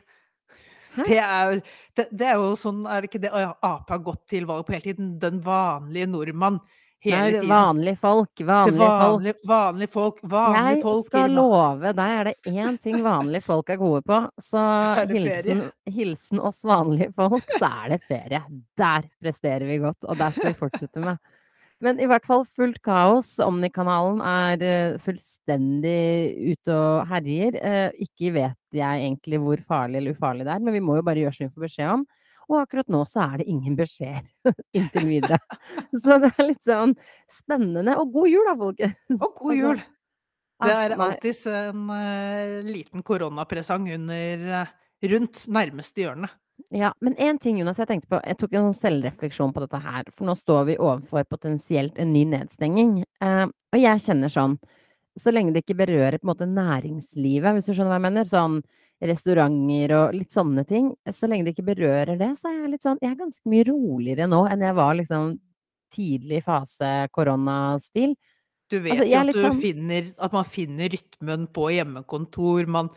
Det 0.96 1.20
er, 1.20 1.60
det, 1.98 2.08
det 2.16 2.28
er 2.32 2.40
jo 2.40 2.54
sånn, 2.58 2.86
er 2.88 3.04
det 3.04 3.12
ikke 3.12 3.22
det 3.26 3.32
Ap 3.36 3.90
har 3.92 4.02
gått 4.04 4.24
til 4.32 4.48
valg 4.50 4.66
på 4.66 4.78
hele 4.78 4.88
tiden? 4.88 5.14
Den 5.22 5.42
vanlige 5.44 6.08
nordmann 6.08 6.62
hele 7.12 7.40
tiden. 7.40 7.50
vanlige 7.50 7.98
folk, 8.02 8.30
vanlige 8.48 8.78
folk. 8.78 9.38
vanlige, 9.46 9.88
folk, 9.94 10.20
vanlige 10.24 10.74
Jeg 10.76 10.82
folk, 10.84 11.06
skal 11.08 11.30
Irma. 11.30 11.36
love 11.42 11.94
deg, 12.00 12.16
er 12.20 12.24
det 12.32 12.36
én 12.52 12.78
ting 12.82 12.98
vanlige 13.06 13.44
folk 13.46 13.70
er 13.70 13.78
gode 13.78 14.02
på, 14.08 14.20
så 14.42 14.66
Så 15.06 15.08
hilsen, 15.14 15.64
hilsen 15.88 16.40
oss 16.40 16.60
vanlige 16.64 17.14
folk, 17.16 17.46
så 17.60 17.72
er 17.86 17.90
det 17.96 18.02
ferie. 18.08 18.42
Der 18.78 19.08
presterer 19.22 19.66
vi 19.70 19.78
godt, 19.84 20.04
og 20.08 20.18
der 20.18 20.32
skal 20.32 20.52
vi 20.54 20.60
fortsette 20.60 21.00
med. 21.04 21.18
Men 21.84 22.00
i 22.00 22.06
hvert 22.08 22.24
fall 22.26 22.46
fullt 22.56 22.78
kaos. 22.82 23.34
Omni-kanalen 23.44 24.22
er 24.24 24.62
eh, 24.64 24.98
fullstendig 25.04 26.54
ute 26.56 26.72
og 26.74 27.08
herjer. 27.10 27.58
Eh, 27.60 27.90
Ikke 28.06 28.32
vet 28.34 28.58
jeg 28.80 29.04
egentlig 29.04 29.40
hvor 29.44 29.60
farlig 29.68 30.00
eller 30.00 30.16
ufarlig 30.16 30.46
det 30.48 30.54
er, 30.56 30.64
men 30.64 30.74
vi 30.74 30.80
må 30.84 30.96
jo 30.98 31.04
bare 31.06 31.20
gjøre 31.26 31.36
som 31.36 31.48
vi 31.50 31.54
får 31.54 31.66
beskjed 31.68 31.92
om. 31.98 32.06
Og 32.50 32.62
akkurat 32.62 32.90
nå 32.94 33.02
så 33.10 33.26
er 33.26 33.42
det 33.42 33.50
ingen 33.52 33.76
beskjeder 33.78 34.56
inntil 34.78 35.10
videre. 35.10 35.40
Så 35.92 36.20
det 36.22 36.32
er 36.32 36.50
litt 36.52 36.64
sånn 36.68 36.96
spennende. 37.32 37.98
Og 38.00 38.14
god 38.14 38.32
jul 38.32 38.48
da, 38.50 38.56
folkens! 38.60 38.98
Og 39.20 39.28
god 39.42 39.52
Altså, 39.52 39.60
jul! 39.62 39.84
Det 40.56 40.72
ah, 40.72 40.86
er 40.86 40.94
alltids 41.04 41.42
en 41.52 41.90
eh, 41.92 42.62
liten 42.64 43.04
koronapresang 43.04 43.90
under 43.92 44.46
eh, 44.62 44.70
rundt 45.12 45.42
nærmeste 45.52 46.06
hjørne. 46.06 46.30
Ja, 46.72 46.94
men 47.04 47.18
én 47.20 47.38
ting, 47.42 47.60
Jonas, 47.60 47.82
jeg 47.82 47.90
tenkte 47.90 48.08
på. 48.14 48.22
Jeg 48.24 48.40
tok 48.40 48.56
en 48.56 48.70
sånn 48.70 48.80
selvrefleksjon 48.80 49.52
på 49.54 49.66
dette 49.66 49.82
her. 49.84 50.08
For 50.16 50.28
nå 50.30 50.38
står 50.40 50.64
vi 50.70 50.78
overfor 50.80 51.28
potensielt 51.28 52.00
en 52.00 52.14
ny 52.16 52.24
nedstenging. 52.32 53.02
Eh, 53.04 53.46
og 53.46 53.82
jeg 53.82 54.04
kjenner 54.08 54.32
sånn 54.32 54.58
Så 55.16 55.32
lenge 55.32 55.54
det 55.56 55.62
ikke 55.64 55.78
berører 55.80 56.18
på 56.20 56.26
en 56.26 56.30
måte 56.34 56.46
næringslivet, 56.52 57.54
hvis 57.56 57.70
du 57.70 57.72
skjønner 57.72 57.94
hva 57.94 58.00
jeg 58.02 58.04
mener, 58.04 58.26
sånn 58.28 58.58
restauranter 59.10 59.94
og 59.98 60.14
litt 60.18 60.34
sånne 60.36 60.66
ting, 60.68 60.92
så 61.14 61.30
lenge 61.30 61.48
det 61.48 61.56
ikke 61.56 61.70
berører 61.74 62.18
det, 62.20 62.32
så 62.40 62.52
er 62.52 62.60
jeg 62.60 62.72
litt 62.76 62.86
sånn 62.86 63.02
Jeg 63.02 63.12
er 63.14 63.20
ganske 63.20 63.52
mye 63.52 63.66
roligere 63.70 64.30
nå 64.32 64.44
enn 64.52 64.64
jeg 64.66 64.78
var 64.78 64.96
liksom 65.00 65.34
tidlig 65.96 66.44
fase 66.46 66.94
koronastil. 67.16 68.16
Du 68.72 68.80
vet 68.82 68.96
Altså, 68.96 69.10
jo 69.10 69.20
at 69.20 69.36
du 69.36 69.42
sånn 69.44 69.60
finner 69.62 70.08
At 70.18 70.34
man 70.34 70.48
finner 70.50 70.90
rytmen 70.90 71.46
på 71.54 71.68
hjemmekontor. 71.76 72.66
Man 72.66 72.90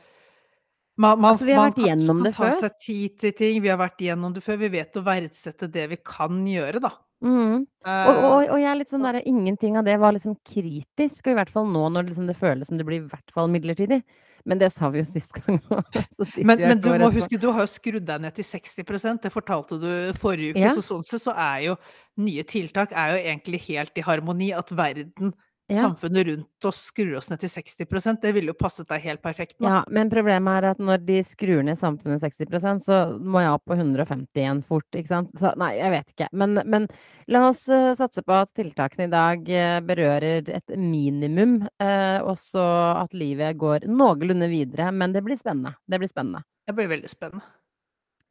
man 0.99 1.21
man 1.21 1.35
Altså, 1.35 1.47
vi 1.47 1.53
har 1.55 1.61
man 1.61 1.75
vært 1.77 2.07
kan 2.07 2.23
det 2.25 2.33
før. 2.35 2.55
seg 2.59 2.79
tid 2.83 3.19
til 3.21 3.33
ting. 3.33 3.61
Vi 3.63 3.69
har 3.69 3.79
vært 3.79 4.01
igjennom 4.03 4.33
det 4.35 4.43
før. 4.43 4.59
Vi 4.65 4.73
vet 4.73 4.97
å 4.99 5.05
verdsette 5.07 5.69
det 5.71 5.85
vi 5.93 5.99
kan 6.03 6.41
gjøre, 6.47 6.81
da. 6.83 6.91
Mm. 7.23 7.63
Og, 7.63 7.67
Eh, 7.89 8.09
og, 8.09 8.49
og 8.53 8.59
jeg 8.61 8.69
er 8.71 8.79
litt 8.79 8.91
sånn 8.91 9.07
der, 9.07 9.21
Ingenting 9.27 9.77
av 9.79 9.85
det 9.87 9.97
var 9.99 10.13
liksom 10.15 10.37
kritisk, 10.47 11.23
og 11.27 11.33
i 11.33 11.37
hvert 11.39 11.51
fall 11.51 11.67
nå 11.71 11.87
når 11.89 12.05
det 12.05 12.13
liksom 12.13 12.27
det 12.31 12.37
føles 12.39 12.69
som 12.69 12.79
det 12.79 12.87
blir 12.87 13.01
i 13.03 13.09
hvert 13.09 13.33
fall 13.35 13.49
midlertidig. 13.51 14.03
Men 14.45 14.61
det 14.61 14.71
sa 14.75 14.91
vi 14.93 15.03
jo 15.03 15.09
sist 15.09 15.35
gang 15.35 15.59
òg. 15.75 15.99
Så 16.19 16.45
men 16.47 16.63
men 16.63 16.81
du 16.83 16.91
må 17.01 17.11
huske, 17.15 17.41
du 17.41 17.49
har 17.51 17.65
jo 17.65 17.71
skrudd 17.71 18.07
deg 18.09 18.23
ned 18.23 18.37
til 18.37 18.47
60% 18.47 19.25
Det 19.25 19.33
fortalte 19.35 19.79
du 19.83 19.91
forrige 20.19 20.55
uke. 20.55 20.65
Ja. 20.67 20.75
Så 20.77 20.85
sånn 20.85 21.07
sett 21.07 21.25
så 21.25 21.35
er 21.35 21.69
jo 21.69 21.77
nye 22.23 22.45
tiltak 22.49 22.95
er 22.95 23.15
jo 23.15 23.21
egentlig 23.23 23.63
helt 23.69 23.99
i 23.99 24.05
harmoni. 24.07 24.53
At 24.57 24.73
verden, 24.75 25.35
Ja. 25.69 25.83
samfunnet 25.83 26.27
rundt 26.27 26.65
oss, 26.65 26.79
skrur 26.89 27.19
oss 27.19 27.27
ned 27.29 27.43
til 27.43 27.51
60% 27.53 28.23
Det 28.23 28.31
ville 28.33 28.55
jo 28.55 28.57
passet 28.57 28.89
deg 28.89 29.03
helt 29.05 29.21
perfekt 29.21 29.59
nå. 29.61 29.69
Ja, 29.69 29.83
men 29.93 30.09
problemet 30.09 30.63
er 30.63 30.67
at 30.71 30.81
når 30.81 31.03
de 31.05 31.19
skrur 31.29 31.61
ned 31.67 31.77
samfunnet 31.77 32.25
60% 32.25 32.87
så 32.87 33.01
må 33.21 33.43
jeg 33.45 33.53
opp 33.53 33.67
på 33.69 33.77
150 33.77 34.41
igjen 34.41 34.63
fort, 34.65 34.89
ikke 34.97 35.11
sant. 35.11 35.35
Så 35.37 35.53
nei, 35.61 35.75
jeg 35.77 35.93
vet 35.93 36.15
ikke. 36.15 36.31
Men, 36.41 36.63
men 36.65 36.89
la 37.29 37.45
oss 37.51 37.69
eh, 37.69 37.91
satse 37.99 38.25
på 38.25 38.39
at 38.39 38.55
tiltakene 38.57 39.11
i 39.11 39.13
dag 39.13 39.53
eh, 39.53 39.77
berører 39.85 40.49
et 40.57 40.77
minimum, 40.81 41.61
eh, 41.85 42.19
og 42.25 42.41
så 42.41 42.65
at 43.05 43.13
livet 43.13 43.61
går 43.61 43.85
noenlunde 43.93 44.49
videre. 44.49 44.89
Men 44.95 45.13
det 45.13 45.25
blir 45.27 45.37
spennende. 45.37 45.77
Det 45.85 46.01
blir 46.01 46.09
spennende. 46.09 46.47
Det 46.65 46.77
blir 46.77 46.89
veldig 46.97 47.13
spennende. 47.13 47.45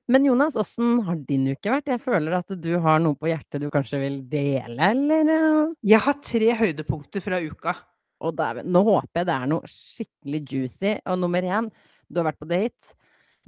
Men 0.08 0.26
Jonas, 0.26 0.56
åssen 0.56 1.02
har 1.04 1.18
din 1.28 1.50
uke 1.52 1.72
vært? 1.72 1.90
Jeg 1.92 2.00
føler 2.00 2.38
at 2.38 2.54
du 2.64 2.70
har 2.80 3.02
noe 3.04 3.18
på 3.20 3.28
hjertet 3.28 3.60
du 3.60 3.68
kanskje 3.74 4.00
vil 4.00 4.22
dele, 4.32 4.92
eller? 4.94 5.74
Jeg 5.84 6.00
har 6.06 6.16
tre 6.24 6.54
høydepunkter 6.62 7.24
fra 7.24 7.42
uka. 7.44 7.74
Og 8.24 8.32
dæven. 8.34 8.70
Nå 8.72 8.82
håper 8.88 9.22
jeg 9.22 9.28
det 9.28 9.36
er 9.36 9.50
noe 9.52 9.68
skikkelig 9.70 10.40
juicy. 10.48 10.94
Og 11.12 11.20
nummer 11.20 11.44
én, 11.44 11.68
du 12.08 12.22
har 12.22 12.30
vært 12.32 12.40
på 12.40 12.48
date. 12.50 12.96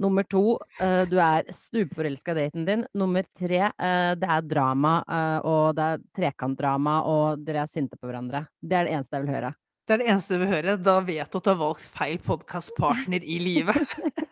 Nummer 0.00 0.24
to, 0.28 0.58
eh, 0.80 1.02
du 1.08 1.18
er 1.20 1.48
stupforelska 1.52 2.32
i 2.32 2.38
daten 2.38 2.68
din. 2.68 2.84
Nummer 2.96 3.24
tre, 3.36 3.60
eh, 3.68 4.12
det 4.20 4.28
er 4.28 4.46
drama, 4.48 5.02
eh, 5.08 5.40
og 5.44 5.74
det 5.76 5.88
er 5.88 6.04
trekantdrama, 6.16 7.02
og 7.04 7.44
dere 7.44 7.64
er 7.64 7.72
sinte 7.72 7.96
på 7.96 8.08
hverandre. 8.08 8.46
Det 8.62 8.76
er 8.76 8.84
det 8.84 8.94
eneste 8.94 9.16
jeg 9.16 9.26
vil 9.26 9.34
høre. 9.34 9.54
Det 9.86 9.94
er 9.94 9.98
det 9.98 10.08
eneste 10.08 10.36
du 10.36 10.44
vil 10.44 10.54
høre. 10.54 10.76
Da 10.82 11.00
vet 11.00 11.30
du 11.30 11.38
at 11.38 11.44
du 11.44 11.50
har 11.50 11.60
valgt 11.60 11.88
feil 11.88 12.18
podkastpartner 12.18 13.24
i 13.24 13.38
livet. 13.40 13.76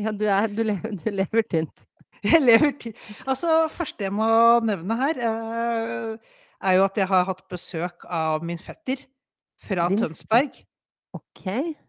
Ja, 0.00 0.10
du 0.10 0.24
er 0.26 0.48
Du 0.50 0.62
lever, 0.66 0.94
du 0.98 1.10
lever 1.10 1.42
tynt. 1.50 1.84
Jeg 2.24 2.40
lever 2.40 2.72
tynt. 2.80 2.96
altså, 3.28 3.66
første 3.68 4.06
jeg 4.06 4.12
må 4.16 4.26
nevne 4.64 4.96
her, 4.96 5.18
eh, 5.20 6.14
er 6.64 6.76
jo 6.78 6.84
at 6.86 6.96
jeg 6.96 7.06
har 7.10 7.26
hatt 7.28 7.42
besøk 7.52 8.06
av 8.08 8.42
min 8.46 8.56
fetter 8.56 9.02
fra 9.60 9.88
Din 9.92 10.00
Tønsberg. 10.00 10.56
OK. 11.12 11.42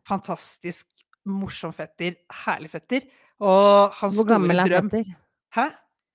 Fantastisk 0.09 0.89
morsom 1.25 1.71
fetter. 1.73 2.17
Herlig 2.43 2.69
fetter. 2.73 3.07
Og 3.39 3.95
hans 4.01 4.17
Hvor 4.19 4.27
gammel 4.27 4.59
er 4.59 4.67
drøm 4.73 4.89
fetter? 4.91 5.13
Hæ? 5.55 5.69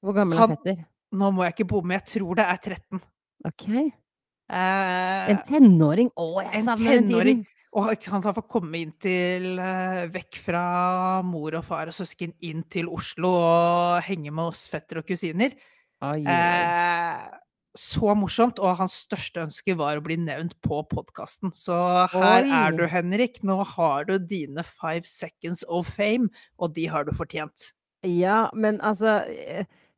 Hvor 0.04 0.18
gammel 0.18 0.36
er 0.36 0.42
Han 0.42 0.52
fetter? 0.58 0.84
Nå 1.16 1.30
må 1.34 1.42
jeg 1.46 1.56
ikke 1.56 1.68
bomme, 1.72 1.96
jeg 1.96 2.06
tror 2.12 2.36
det 2.38 2.44
er 2.44 2.60
13. 2.76 3.00
OK. 3.48 3.64
Eh, 4.50 5.30
En 5.32 5.40
tenåring. 5.48 6.12
Å, 6.12 6.28
jeg 6.44 6.60
en 6.60 6.68
savner 6.70 7.00
den 7.00 7.08
tiden. 7.08 7.42
Og 7.78 8.06
han 8.10 8.24
fått 8.24 8.48
komme 8.50 8.80
inn 8.80 8.94
til 8.98 9.60
eh, 9.62 10.08
Vekk 10.10 10.40
fra 10.42 10.62
mor 11.22 11.54
og 11.54 11.62
far 11.68 11.90
og 11.90 11.94
søsken 11.94 12.32
inn 12.42 12.64
til 12.72 12.88
Oslo 12.90 13.30
og 13.30 14.00
henge 14.08 14.32
med 14.34 14.50
oss 14.50 14.64
fetter 14.72 14.98
og 15.02 15.06
kusiner. 15.06 15.54
Ai, 16.02 16.18
oi. 16.24 16.34
Eh, 16.34 17.28
så 17.78 18.16
morsomt, 18.18 18.58
og 18.58 18.80
hans 18.80 18.96
største 19.04 19.44
ønske 19.44 19.76
var 19.78 20.00
å 20.00 20.02
bli 20.02 20.16
nevnt 20.18 20.56
på 20.66 20.80
podkasten. 20.90 21.52
Så 21.54 21.76
her 22.10 22.48
Oi. 22.48 22.50
er 22.50 22.74
du, 22.74 22.82
Henrik. 22.90 23.38
Nå 23.46 23.60
har 23.76 24.08
du 24.08 24.16
dine 24.18 24.64
five 24.66 25.06
seconds 25.06 25.62
of 25.68 25.86
fame, 25.86 26.32
og 26.58 26.74
de 26.74 26.88
har 26.90 27.06
du 27.06 27.12
fortjent. 27.14 27.70
Ja, 28.02 28.48
men 28.56 28.80
altså 28.82 29.20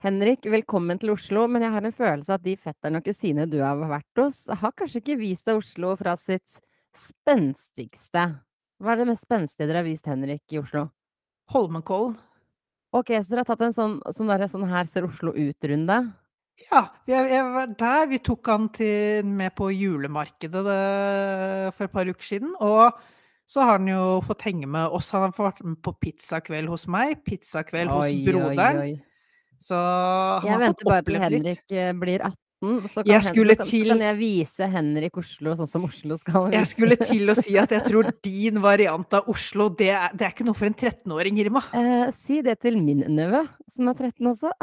Henrik, 0.03 0.45
velkommen 0.51 1.01
til 1.01 1.15
Oslo. 1.15 1.47
Men 1.49 1.65
jeg 1.65 1.73
har 1.73 1.89
en 1.89 1.97
følelse 1.97 2.37
at 2.37 2.45
de 2.45 2.59
fetterne 2.61 3.01
og 3.01 3.09
kusinene 3.09 3.49
du 3.49 3.63
har 3.63 3.81
vært 3.81 4.21
hos, 4.21 4.37
har 4.51 4.77
kanskje 4.77 5.01
ikke 5.01 5.19
vist 5.23 5.49
deg 5.49 5.63
Oslo 5.63 5.95
fra 5.97 6.19
sitt 6.21 6.61
spenstigste. 6.99 8.25
Hva 8.83 8.95
er 8.95 9.03
det 9.03 9.09
mest 9.13 9.25
spenstige 9.27 9.69
dere 9.69 9.83
har 9.83 9.87
vist 9.87 10.09
Henrik 10.11 10.43
i 10.55 10.61
Oslo? 10.61 10.89
Holmenkollen. 11.53 12.17
Ok, 12.93 13.15
så 13.17 13.31
dere 13.31 13.45
har 13.45 13.49
tatt 13.49 13.63
en 13.65 13.77
sånn, 13.77 13.95
sånn, 14.17 14.29
der, 14.29 14.45
sånn 14.53 14.69
her 14.69 14.89
ser 14.91 15.07
Oslo 15.09 15.33
ut-runde? 15.33 16.01
Ja, 16.67 16.83
jeg, 17.09 17.31
jeg 17.33 17.47
var 17.55 17.71
der. 17.81 18.03
Vi 18.11 18.19
tok 18.27 18.51
han 18.53 18.69
til, 18.77 19.25
med 19.25 19.55
på 19.57 19.71
julemarkedet 19.73 20.65
det, 20.67 20.83
for 21.79 21.87
et 21.89 21.95
par 21.95 22.11
uker 22.11 22.27
siden. 22.27 22.53
Og 22.61 22.99
så 23.49 23.65
har 23.65 23.81
han 23.81 23.89
jo 23.89 24.21
fått 24.27 24.45
henge 24.49 24.69
med 24.69 24.93
oss. 24.93 25.09
Han 25.17 25.25
har 25.27 25.33
fått 25.37 25.49
vært 25.49 25.65
med 25.71 25.81
på 25.85 25.95
pizzakveld 26.05 26.71
hos 26.73 26.87
meg, 26.93 27.23
pizzakveld 27.25 27.93
hos 27.93 28.11
Oi, 28.11 28.13
oi, 28.19 28.23
broderen. 28.29 28.83
oi. 28.85 28.93
Så 29.63 29.79
han 29.79 30.47
Jeg 30.49 30.53
har 30.53 30.61
fått 30.61 30.67
venter 30.67 30.91
bare 30.91 31.03
til 31.07 31.17
opplevd 31.17 31.35
litt. 31.39 31.63
Henrik 31.63 31.77
eh, 31.79 31.93
blir 32.03 32.25
18. 32.29 32.42
Så 32.63 33.03
kan, 33.03 33.09
Jeg 33.11 33.19
Hen- 33.19 33.35
så 33.35 33.57
kan, 33.59 33.67
til- 33.67 33.89
kan 33.91 34.03
jeg 34.07 34.17
vise 34.21 34.69
Henrik 34.71 35.17
Oslo 35.19 35.55
sånn 35.59 35.69
som 35.69 35.85
Oslo 35.89 36.17
skal 36.21 36.53
Jeg 36.55 36.69
skulle 36.71 36.95
til 37.01 37.27
å 37.33 37.35
si 37.35 37.57
at 37.59 37.71
jeg 37.75 37.83
tror 37.89 38.13
din 38.23 38.61
variant 38.63 39.13
av 39.19 39.27
Oslo, 39.33 39.67
det 39.69 39.91
er, 39.91 40.13
det 40.15 40.29
er 40.29 40.31
ikke 40.37 40.47
noe 40.47 40.55
for 40.55 40.67
en 40.71 40.75
13-åring, 40.79 41.41
Irma. 41.43 41.65
Eh, 41.75 42.11
si 42.23 42.39
det 42.47 42.61
til 42.63 42.79
min 42.79 43.03
nevø, 43.11 43.43
som 43.75 43.89
er 43.91 43.99
13 43.99 44.31
også. 44.31 44.53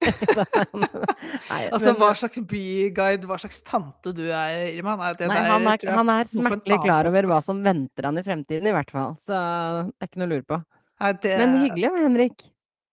Nei, 0.00 1.62
Altså, 1.72 1.92
men- 1.92 1.98
hva 2.00 2.10
slags 2.16 2.40
byguide, 2.48 3.26
hva 3.28 3.36
slags 3.40 3.58
tante 3.66 4.12
du 4.16 4.22
er, 4.32 4.70
Irma? 4.76 4.94
Nei, 4.96 5.10
det 5.18 5.28
Nei, 5.28 5.36
der 5.40 5.50
han 5.50 5.66
er, 5.68 5.78
jeg 5.84 5.94
han 5.96 6.08
er 6.14 6.24
smertelig 6.30 6.78
klar 6.84 7.08
over 7.10 7.28
hva 7.28 7.40
som 7.44 7.60
venter 7.64 8.08
han 8.08 8.16
i 8.20 8.22
fremtiden, 8.24 8.66
i 8.68 8.72
hvert 8.76 8.90
fall. 8.94 9.16
Så 9.24 9.32
det 9.36 10.00
er 10.00 10.08
ikke 10.08 10.20
noe 10.22 10.28
å 10.28 10.32
lure 10.34 10.46
på. 10.48 10.60
Nei, 11.00 11.12
det, 11.24 11.34
Men 11.40 11.56
hyggelig 11.64 11.92
med 11.92 12.02
Henrik. 12.04 12.46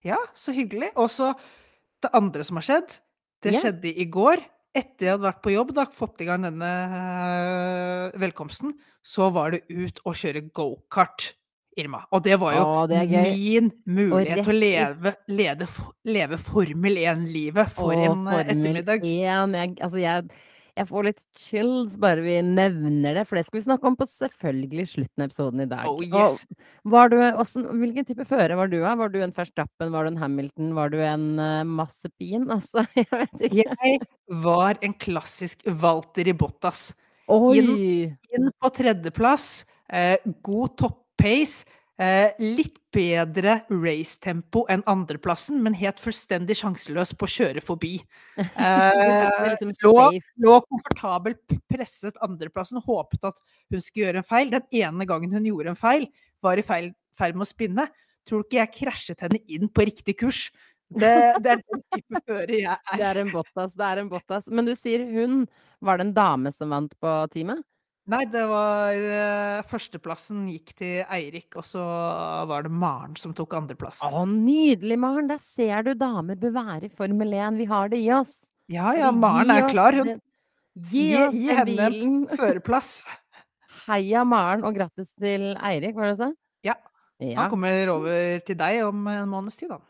Ja, 0.07 0.19
så 0.35 0.53
hyggelig. 0.55 0.91
Og 0.95 1.09
så 1.11 1.33
det 2.03 2.11
andre 2.15 2.43
som 2.47 2.59
har 2.59 2.63
skjedd, 2.67 2.99
det 3.45 3.57
skjedde 3.57 3.91
i 3.93 4.07
går. 4.11 4.43
Etter 4.77 5.07
jeg 5.07 5.15
hadde 5.15 5.25
vært 5.25 5.41
på 5.41 5.53
jobb, 5.53 5.73
da, 5.77 5.87
fått 5.89 6.21
i 6.21 6.27
gang 6.27 6.43
denne 6.45 6.69
eh, 6.69 8.17
velkomsten, 8.21 8.75
så 9.05 9.31
var 9.33 9.55
det 9.55 9.63
ut 9.71 10.01
og 10.05 10.17
kjøre 10.19 10.43
gokart, 10.53 11.31
Irma. 11.77 12.03
Og 12.13 12.23
det 12.25 12.39
var 12.41 12.55
jo 12.55 12.61
Å, 12.65 12.83
det 12.89 13.03
min 13.05 13.67
mulighet 13.85 14.41
til 14.41 14.49
å 14.49 14.57
leve, 14.57 15.13
lede, 15.29 15.67
leve 16.09 16.39
Formel 16.41 16.97
1-livet 17.03 17.73
for 17.73 17.93
Og 17.93 18.01
en 18.01 18.23
ettermiddag. 18.33 18.33
Formel 18.33 18.53
ettermiddag. 18.57 19.05
1, 19.05 19.57
jeg, 19.61 19.73
altså 19.85 20.01
jeg, 20.01 20.45
jeg 20.77 20.87
får 20.89 21.07
litt 21.07 21.21
chills 21.37 21.95
bare 21.99 22.21
vi 22.21 22.35
nevner 22.45 23.17
det, 23.17 23.23
for 23.27 23.39
det 23.39 23.45
skal 23.47 23.57
vi 23.59 23.65
snakke 23.65 23.89
om 23.89 23.95
på 23.97 24.07
selvfølgelig 24.11 24.85
slutten 24.93 25.23
av 25.23 25.31
episoden 25.31 25.63
i 25.63 25.69
dag. 25.71 25.87
Oh, 25.89 26.03
yes. 26.05 26.43
var 26.85 27.11
du, 27.13 27.17
også, 27.27 27.63
hvilken 27.81 28.07
type 28.07 28.27
fører 28.29 28.53
var 28.59 28.69
du 28.71 28.77
av? 28.83 28.99
Var 29.01 29.13
du 29.13 29.19
en 29.25 29.33
Verstappen, 29.35 29.91
var 29.93 30.05
du 30.05 30.11
en 30.11 30.21
Hamilton, 30.21 30.69
var 30.77 30.93
du 30.93 30.99
en 31.01 31.27
uh, 31.41 31.63
Massepin? 31.65 32.47
Altså, 32.57 32.85
jeg 32.97 33.07
vet 33.11 33.43
ikke. 33.49 33.65
Jeg 33.85 33.99
var 34.43 34.79
en 34.85 34.93
klassisk 35.01 35.61
Walter 35.81 36.29
i 36.29 36.35
Bottas. 36.37 36.89
Inn, 37.27 38.15
Inn 38.33 38.51
på 38.61 38.71
tredjeplass. 38.73 39.65
Eh, 39.93 40.15
god 40.45 40.77
topp-pace. 40.79 41.67
Eh, 41.97 42.35
litt 42.37 42.75
bedre 42.93 43.63
racetempo 43.71 44.67
enn 44.69 44.83
andreplassen, 44.85 45.57
men 45.65 45.73
helt 45.73 45.97
fullstendig 45.97 46.59
sjanseløs 46.59 47.15
på 47.17 47.25
å 47.25 47.31
kjøre 47.37 47.63
forbi. 47.65 47.95
Eh, 48.67 49.47
liksom 49.49 49.71
lå, 49.81 49.93
lå 50.43 50.59
komfortabelt 50.67 51.55
presset 51.71 52.17
andreplassen, 52.25 52.77
håpet 52.85 53.25
at 53.31 53.41
hun 53.73 53.81
skulle 53.81 54.05
gjøre 54.05 54.21
en 54.21 54.27
feil. 54.27 54.51
Den 54.53 54.67
ene 54.77 55.07
gangen 55.09 55.33
hun 55.33 55.47
gjorde 55.49 55.73
en 55.73 55.79
feil, 55.79 56.05
var 56.45 56.61
i 56.61 56.65
feil 56.65 56.91
ferd 57.17 57.37
med 57.37 57.47
å 57.47 57.49
spinne. 57.49 57.87
Tror 58.27 58.43
du 58.43 58.47
ikke 58.47 58.59
jeg 58.59 58.73
krasjet 58.75 59.23
henne 59.25 59.41
inn 59.49 59.71
på 59.71 59.87
riktig 59.89 60.17
kurs? 60.21 60.47
Det, 60.87 61.13
det 61.43 61.55
er 61.55 61.63
den 61.63 61.81
type 61.95 62.21
fører 62.29 62.53
jeg 62.53 62.77
Det 62.93 63.01
er. 63.01 63.07
er 63.09 63.21
en 63.23 63.33
Bottas, 63.33 63.73
det 63.73 63.87
er 63.89 64.03
en 64.03 64.11
Bottas. 64.11 64.45
Men 64.47 64.69
du 64.69 64.75
sier 64.77 65.07
hun. 65.17 65.41
Var 65.81 65.99
det 65.99 66.07
en 66.07 66.13
dame 66.15 66.53
som 66.53 66.71
vant 66.73 66.93
på 67.01 67.15
teamet? 67.33 67.65
Nei, 68.07 68.21
det 68.31 68.43
var 68.47 68.95
eh, 68.95 69.61
Førsteplassen 69.67 70.45
gikk 70.47 70.71
til 70.79 71.01
Eirik, 71.11 71.57
og 71.59 71.65
så 71.67 71.81
var 72.47 72.63
det 72.63 72.71
Maren 72.71 73.17
som 73.19 73.33
tok 73.35 73.57
andreplassen. 73.59 74.07
Å, 74.07 74.21
nydelig, 74.31 74.95
Maren! 75.01 75.27
Der 75.27 75.41
ser 75.43 75.83
du 75.83 75.91
damer 75.99 76.39
bør 76.39 76.53
være 76.55 76.87
i 76.87 76.93
Formel 76.93 77.35
1. 77.35 77.57
Vi 77.59 77.67
har 77.67 77.91
det 77.91 77.99
i 77.99 78.07
oss. 78.15 78.31
Ja, 78.71 78.93
ja, 78.95 79.11
Maren 79.11 79.51
er 79.51 79.67
klar. 79.71 79.97
Hun 79.99 80.21
Gi 80.87 81.03
Gi- 81.33 81.51
henne 81.51 81.89
en 81.91 82.15
førerplass. 82.39 83.01
Heia 83.87 84.23
Maren, 84.27 84.63
og 84.67 84.75
grattis 84.77 85.11
til 85.19 85.49
Eirik, 85.57 85.95
var 85.97 86.11
det 86.11 86.15
du 86.17 86.23
sa? 86.23 86.31
Ja. 86.67 86.75
Ja. 87.19 87.41
Han 87.43 87.51
kommer 87.51 87.89
over 87.91 88.39
til 88.45 88.55
deg 88.59 88.83
om 88.85 89.07
en 89.09 89.27
måneds 89.31 89.57
tid, 89.59 89.71
han. 89.73 89.83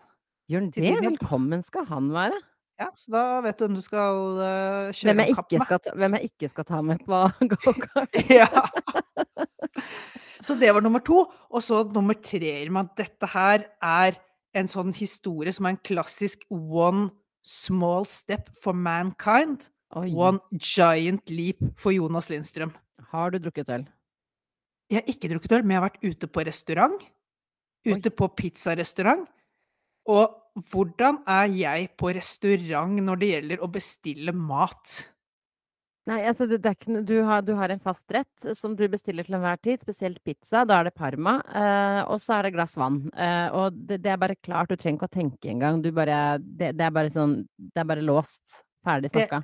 Gjør 0.48 0.64
han 0.64 0.70
det? 0.74 0.94
Velkommen 1.04 1.64
skal 1.66 1.86
han 1.90 2.08
være. 2.14 2.38
Ja, 2.78 2.92
så 2.94 3.10
da 3.14 3.24
vet 3.42 3.58
du 3.58 3.66
hvem 3.66 3.78
du 3.78 3.82
skal 3.82 4.20
uh, 4.38 4.90
kjøre 4.94 5.14
Hvem 5.16 5.36
kapp 5.40 5.54
med. 5.56 5.64
skal 5.66 5.80
ta, 5.82 5.94
hvem 5.98 6.18
jeg 6.18 6.30
ikke 6.30 6.50
skal 6.52 6.68
ta 6.70 6.82
med 6.86 7.02
på 7.08 7.22
gokart. 7.54 8.20
Ja. 8.40 8.50
Så 10.46 10.56
det 10.62 10.70
var 10.76 10.86
nummer 10.86 11.02
to. 11.02 11.24
Og 11.50 11.64
så 11.66 11.82
nummer 11.94 12.18
tre, 12.22 12.54
Irma. 12.62 12.86
Dette 12.98 13.30
her 13.34 13.66
er 13.84 14.20
en 14.58 14.70
sånn 14.70 14.94
historie 14.96 15.54
som 15.54 15.66
er 15.68 15.76
en 15.76 15.82
klassisk 15.90 16.46
one 16.54 17.10
small 17.42 18.06
step 18.10 18.52
for 18.62 18.78
mankind. 18.78 19.68
Oi. 19.98 20.12
One 20.14 20.42
giant 20.60 21.30
leap 21.32 21.62
for 21.80 21.96
Jonas 21.96 22.30
Lindstrøm. 22.30 22.74
Har 23.12 23.32
du 23.34 23.40
drukket 23.42 23.70
øl? 23.74 23.86
Jeg 24.92 25.02
har 25.02 25.10
ikke 25.12 25.30
drukket 25.32 25.58
øl, 25.58 25.64
men 25.66 25.76
jeg 25.76 25.82
har 25.82 25.90
vært 25.90 26.06
ute 26.06 26.30
på 26.32 26.46
restaurant. 26.48 27.06
Ute 27.88 28.12
på 28.12 28.28
pizzarestaurant. 28.36 29.26
Og 30.08 30.64
hvordan 30.72 31.22
er 31.30 31.52
jeg 31.54 31.92
på 32.00 32.12
restaurant 32.16 32.98
når 33.04 33.22
det 33.22 33.30
gjelder 33.34 33.64
å 33.64 33.70
bestille 33.72 34.34
mat? 34.34 34.98
Nei, 36.08 36.22
altså 36.24 36.46
det, 36.48 36.62
det 36.64 36.72
ikke, 36.78 37.02
du, 37.04 37.18
har, 37.28 37.42
du 37.44 37.52
har 37.58 37.72
en 37.74 37.82
fast 37.84 38.06
rett 38.16 38.48
som 38.56 38.78
du 38.80 38.86
bestiller 38.88 39.28
til 39.28 39.36
enhver 39.36 39.60
tid, 39.60 39.82
spesielt 39.84 40.22
pizza. 40.24 40.64
Da 40.64 40.80
er 40.80 40.88
det 40.88 40.96
parma, 40.96 41.36
eh, 41.52 42.00
og 42.08 42.22
så 42.24 42.38
er 42.38 42.48
det 42.48 42.54
glass 42.56 42.78
vann. 42.80 43.02
Eh, 43.12 43.48
og 43.52 43.76
det, 43.90 44.00
det 44.06 44.14
er 44.14 44.22
bare 44.22 44.38
klart, 44.40 44.72
du 44.72 44.80
trenger 44.80 45.02
ikke 45.02 45.10
å 45.10 45.18
tenke 45.18 45.52
engang. 45.52 45.82
Det, 45.84 45.92
det 45.92 46.72
er 46.72 46.96
bare 46.96 47.12
sånn 47.12 47.42
Det 47.58 47.84
er 47.84 47.90
bare 47.92 48.06
låst. 48.08 48.62
Ferdig 48.88 49.12
snakka. 49.12 49.42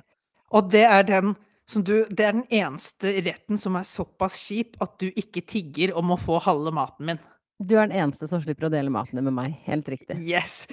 Og 0.56 0.70
det 0.72 0.86
er 0.88 1.04
den 1.08 1.34
som 1.68 1.84
du 1.84 1.94
Det 2.08 2.24
er 2.24 2.34
den 2.36 2.48
eneste 2.52 3.12
retten 3.24 3.60
som 3.60 3.76
er 3.76 3.86
såpass 3.88 4.36
kjip 4.36 4.76
at 4.84 4.96
du 5.00 5.06
ikke 5.10 5.44
tigger 5.48 5.94
om 5.96 6.12
å 6.12 6.20
få 6.20 6.40
halve 6.44 6.72
maten 6.76 7.12
min. 7.12 7.20
Du 7.64 7.76
er 7.78 7.88
den 7.88 7.96
eneste 7.96 8.28
som 8.30 8.42
slipper 8.42 8.68
å 8.68 8.72
dele 8.72 8.92
maten 8.92 9.20
med 9.24 9.34
meg. 9.34 9.54
Helt 9.66 9.88
riktig. 9.88 10.18
Yes! 10.24 10.64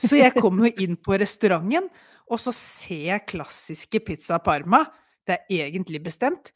Så 0.00 0.18
jeg 0.20 0.34
kommer 0.38 0.72
inn 0.80 0.96
på 0.96 1.18
restauranten, 1.20 1.90
og 2.28 2.40
så 2.42 2.52
ser 2.56 3.04
jeg 3.10 3.26
klassiske 3.30 4.00
pizza 4.04 4.38
parma. 4.44 4.84
Det 5.28 5.38
er 5.38 5.68
egentlig 5.68 6.00
bestemt. 6.06 6.52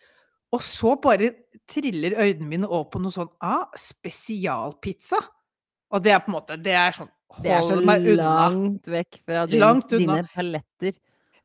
Og 0.53 0.61
så 0.65 0.95
bare 1.01 1.31
triller 1.71 2.17
øynene 2.19 2.49
mine 2.49 2.69
over 2.69 2.91
på 2.93 3.01
noe 3.01 3.15
sånn 3.15 3.31
ah, 3.45 3.69
spesialpizza. 3.79 5.21
Og 5.93 6.05
det 6.05 6.13
er 6.13 6.23
på 6.25 6.33
en 6.33 6.37
måte 6.39 6.57
Det 6.61 6.73
er 6.77 6.95
sånn 6.97 7.11
Det 7.43 7.53
er 7.53 7.65
så 7.65 7.79
meg 7.85 8.05
unna. 8.13 8.29
langt 8.47 8.89
vekk 8.89 9.19
fra 9.25 9.47
unna. 9.49 9.73
dine 9.93 10.21
paletter. 10.35 10.97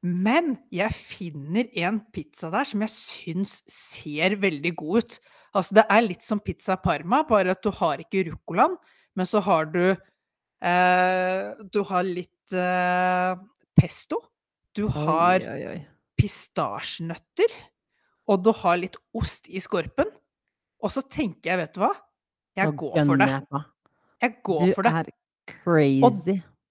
Men 0.04 0.58
jeg 0.72 0.94
finner 0.94 1.72
en 1.84 2.02
pizza 2.14 2.52
der 2.54 2.68
som 2.68 2.84
jeg 2.86 2.94
syns 2.94 3.58
ser 3.72 4.36
veldig 4.40 4.74
god 4.80 5.04
ut. 5.04 5.18
Altså, 5.58 5.80
det 5.80 5.86
er 5.90 6.04
litt 6.06 6.26
som 6.26 6.42
pizza 6.44 6.76
Parma, 6.82 7.24
bare 7.28 7.56
at 7.56 7.64
du 7.66 7.72
har 7.74 8.02
ikke 8.04 8.28
ruccolaen, 8.30 8.76
men 9.18 9.26
så 9.30 9.42
har 9.42 9.70
du 9.74 9.84
eh, 9.90 11.46
Du 11.74 11.82
har 11.90 12.06
litt 12.06 12.54
eh, 12.54 13.32
pesto. 13.78 14.20
Du 14.78 14.86
har 14.94 15.42
Oi, 15.42 15.48
oi, 15.56 15.72
oi. 15.72 15.80
pistasjenøtter, 16.20 17.56
og 18.30 18.44
du 18.46 18.52
har 18.62 18.78
litt 18.82 18.98
ost 19.18 19.48
i 19.50 19.62
skorpen. 19.64 20.10
Og 20.84 20.94
så 20.94 21.02
tenker 21.02 21.54
jeg, 21.56 21.62
vet 21.64 21.74
du 21.74 21.82
hva? 21.82 21.94
Jeg 22.58 22.70
Nå 22.70 22.78
går 22.78 23.00
for 23.06 23.22
det. 23.22 23.30
jeg. 23.32 23.64
Jeg 24.22 24.36
går 24.46 24.62
Du 24.66 24.76
for 24.78 24.88
det. 24.88 24.92
Du 24.92 25.00
er 25.00 25.10
crazy. 25.64 26.04
Og 26.06 26.22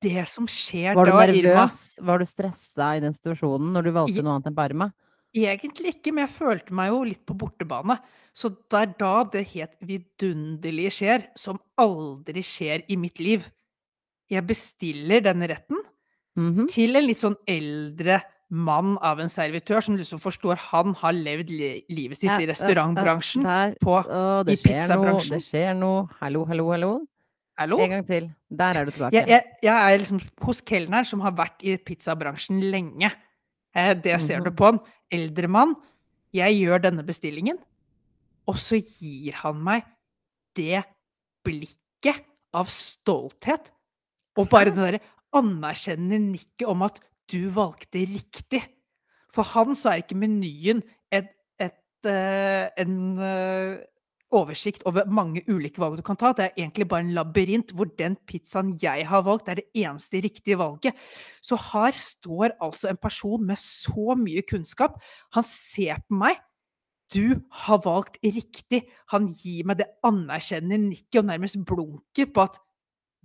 Det 0.06 0.22
som 0.28 0.46
skjer 0.50 0.94
Var 0.94 1.08
du 1.08 1.10
da, 1.10 1.24
Irma 1.26 1.64
nervøs? 1.64 1.78
Var 2.06 2.18
du 2.22 2.26
stressa 2.28 2.88
i 2.98 3.02
den 3.02 3.14
situasjonen 3.16 3.72
når 3.74 3.86
du 3.86 3.92
valgte 3.96 4.22
noe 4.22 4.36
annet 4.36 4.50
enn 4.50 4.58
Parma? 4.58 4.90
Egentlig 5.36 5.92
ikke, 5.96 6.12
men 6.16 6.24
jeg 6.26 6.34
følte 6.36 6.72
meg 6.76 6.88
jo 6.92 7.02
litt 7.04 7.24
på 7.28 7.36
bortebane. 7.36 7.98
Så 8.36 8.50
det 8.52 8.78
er 8.82 8.94
da 9.00 9.12
det 9.32 9.42
helt 9.54 9.76
vidunderlige 9.88 10.92
skjer, 10.96 11.26
som 11.36 11.58
aldri 11.80 12.42
skjer 12.44 12.84
i 12.92 12.96
mitt 13.00 13.20
liv. 13.20 13.44
Jeg 14.32 14.46
bestiller 14.48 15.22
denne 15.22 15.48
retten 15.52 15.78
Mhm. 16.36 16.66
til 16.68 16.96
en 16.96 17.06
litt 17.06 17.18
sånn 17.22 17.36
eldre 17.48 18.22
mann 18.50 18.96
av 19.02 19.18
en 19.20 19.28
servitør 19.28 19.82
som 19.82 19.96
liksom 19.96 20.20
forstår 20.20 20.56
han 20.58 20.92
har 20.94 21.12
levd 21.12 21.48
li 21.50 21.70
livet 21.90 22.16
sitt 22.18 22.28
Ja, 22.30 22.38
i 22.38 22.46
restaurantbransjen 22.46 23.42
der 23.42 23.74
på 23.82 23.96
Å, 24.04 24.44
i 24.46 24.54
skjer 24.56 24.74
noe, 24.74 24.78
pizzabransjen. 24.78 25.30
det 25.30 25.42
skjer 25.46 25.74
noe. 25.76 26.08
Hallo, 26.20 26.44
hallo, 26.44 26.70
hallo. 26.70 26.90
Hallo? 27.58 27.78
En 27.80 27.90
gang 27.90 28.06
til. 28.06 28.28
Der 28.52 28.76
er 28.76 28.84
du 28.84 28.90
tilbake. 28.92 29.12
Jeg 29.14 29.26
jeg 29.28 29.42
jeg 29.62 29.94
er 29.94 29.98
liksom 29.98 30.20
hos 30.42 30.60
kelneren 30.60 31.06
som 31.06 31.20
har 31.20 31.32
vært 31.32 31.62
i 31.64 31.76
pizzabransjen 31.78 32.60
lenge. 32.70 33.10
Eh, 33.76 33.92
det 33.94 34.16
ser 34.24 34.40
du 34.40 34.50
Mhm. 34.50 34.56
på 34.56 34.64
han. 34.70 34.80
Eldre 35.12 35.48
mann. 35.48 35.74
Jeg 36.32 36.56
gjør 36.60 36.82
denne 36.82 37.04
bestillingen, 37.06 37.58
og 38.48 38.56
så 38.56 38.76
gir 38.80 39.32
han 39.42 39.62
meg 39.62 39.84
det 40.56 40.82
blikket 41.44 42.24
av 42.54 42.66
stolthet, 42.66 43.70
og 44.36 44.48
bare 44.48 44.72
det 44.72 44.76
derre 44.76 45.00
anerkjennende 45.36 46.32
nikket 46.32 46.68
om 46.68 46.82
at 46.82 47.00
du 47.30 47.48
valgte 47.48 48.04
riktig. 48.06 48.62
For 49.30 49.42
han 49.42 49.74
så 49.76 49.92
er 49.92 50.02
ikke 50.02 50.16
menyen 50.18 50.82
et 51.12 51.28
et 51.58 51.72
eh, 52.04 52.68
en 52.78 53.18
eh, 53.18 53.78
oversikt 54.34 54.82
over 54.88 55.06
mange 55.06 55.42
ulike 55.46 55.78
valg 55.78 55.98
du 56.00 56.02
kan 56.06 56.18
ta. 56.18 56.32
Det 56.34 56.48
er 56.48 56.56
egentlig 56.58 56.88
bare 56.90 57.04
en 57.06 57.14
labyrint 57.14 57.70
hvor 57.76 57.88
den 57.98 58.16
pizzaen 58.26 58.72
jeg 58.82 59.06
har 59.06 59.22
valgt, 59.26 59.48
er 59.48 59.60
det 59.60 59.68
eneste 59.74 60.20
riktige 60.24 60.58
valget. 60.58 60.96
Så 61.44 61.58
her 61.72 61.92
står 61.96 62.56
altså 62.62 62.90
en 62.90 62.98
person 63.00 63.46
med 63.46 63.60
så 63.62 64.16
mye 64.18 64.42
kunnskap. 64.48 64.98
Han 65.36 65.46
ser 65.46 66.02
på 66.08 66.18
meg. 66.24 66.42
Du 67.14 67.38
har 67.62 67.78
valgt 67.84 68.18
riktig. 68.24 68.82
Han 69.14 69.28
gir 69.30 69.64
meg 69.68 69.78
det 69.78 69.86
anerkjennende 70.06 70.88
nikket 70.88 71.22
og 71.22 71.28
nærmest 71.30 71.60
blunker 71.68 72.32
på 72.34 72.48
at 72.48 72.58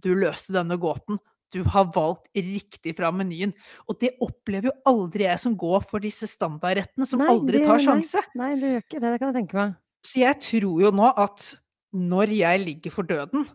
du 0.01 0.13
løste 0.13 0.53
denne 0.53 0.77
gåten. 0.81 1.17
Du 1.51 1.63
har 1.67 1.89
valgt 1.91 2.29
riktig 2.37 2.93
fra 2.95 3.09
menyen. 3.11 3.51
Og 3.89 3.97
det 3.99 4.13
opplever 4.23 4.69
jo 4.69 4.77
aldri 4.87 5.25
jeg 5.25 5.41
som 5.41 5.57
går 5.59 5.81
for 5.83 5.99
disse 5.99 6.29
standardrettene, 6.29 7.07
som 7.09 7.19
Nei, 7.19 7.27
aldri 7.33 7.57
det- 7.57 7.67
tar 7.67 7.81
sjanse. 7.83 8.21
Nei, 8.35 8.53
du 8.55 8.67
gjør 8.69 8.83
ikke 8.85 9.01
det. 9.01 9.09
Det 9.11 9.19
kan 9.19 9.33
jeg 9.33 9.41
tenke 9.41 9.57
meg. 9.57 9.75
Så 10.05 10.23
jeg 10.23 10.39
tror 10.41 10.81
jo 10.85 10.91
nå 10.95 11.09
at 11.21 11.47
når 11.91 12.33
jeg 12.33 12.61
ligger 12.63 12.93
for 12.93 13.07
døden, 13.07 13.45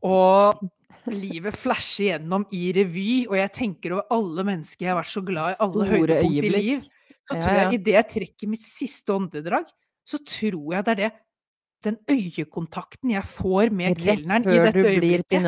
og 0.00 0.62
livet 1.10 1.56
flasher 1.56 2.14
gjennom 2.14 2.46
i 2.56 2.70
revy, 2.76 3.26
og 3.28 3.36
jeg 3.38 3.52
tenker 3.56 3.96
over 3.96 4.14
alle 4.16 4.44
mennesker 4.48 4.86
jeg 4.86 4.92
har 4.92 5.00
vært 5.00 5.12
så 5.12 5.22
glad 5.26 5.54
i, 5.54 5.58
alle 5.66 5.88
høydepunkt 5.90 6.48
i 6.48 6.52
liv, 6.54 6.86
så 7.28 7.36
tror 7.36 7.58
jeg 7.58 7.78
idet 7.78 7.96
jeg 7.96 8.08
trekker 8.14 8.50
mitt 8.50 8.64
siste 8.64 9.14
åndedrag, 9.14 9.68
så 10.06 10.20
tror 10.26 10.76
jeg 10.76 10.86
det 10.86 10.94
er 10.94 11.00
det. 11.04 11.10
Den 11.80 11.96
øyekontakten 12.12 13.12
jeg 13.14 13.24
får 13.24 13.70
med 13.72 14.00
kelneren 14.00 14.44
i 14.44 14.58
dette 14.58 14.82
øyeblikket. 14.84 15.46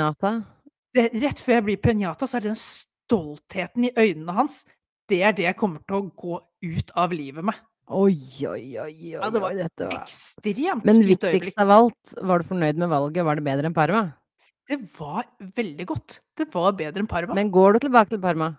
det, 0.97 1.09
Rett 1.25 1.43
før 1.43 1.59
jeg 1.59 1.67
blir 1.67 1.83
pinjata, 1.83 2.29
så 2.29 2.39
er 2.39 2.45
det 2.45 2.53
den 2.53 2.63
stoltheten 2.63 3.89
i 3.89 3.93
øynene 3.97 4.37
hans. 4.37 4.63
Det 5.09 5.21
er 5.27 5.35
det 5.37 5.49
jeg 5.49 5.59
kommer 5.61 5.83
til 5.85 5.99
å 5.99 6.09
gå 6.17 6.39
ut 6.41 6.95
av 6.97 7.13
livet 7.13 7.45
med. 7.45 7.59
Oi, 7.93 8.17
oi, 8.49 8.65
oi, 8.81 8.95
Ja, 9.13 9.21
oi, 9.21 9.31
det 9.35 9.43
var 9.43 9.55
dette 9.59 9.87
var 9.89 10.01
Ekstremt 10.01 10.87
Men 10.89 11.03
viktigst 11.05 11.61
av 11.61 11.73
alt, 11.75 12.17
var 12.25 12.43
du 12.43 12.51
fornøyd 12.51 12.81
med 12.81 12.91
valget? 12.93 13.27
Var 13.29 13.39
det 13.39 13.47
bedre 13.47 13.69
enn 13.69 13.77
Parma? 13.77 14.03
Det 14.71 14.79
var 14.97 15.27
veldig 15.57 15.87
godt. 15.91 16.21
Det 16.39 16.47
var 16.55 16.73
bedre 16.79 17.03
enn 17.03 17.11
Parma. 17.11 17.37
Men 17.37 17.51
går 17.53 17.77
du 17.77 17.87
tilbake 17.87 18.15
til 18.15 18.23
Parma? 18.23 18.55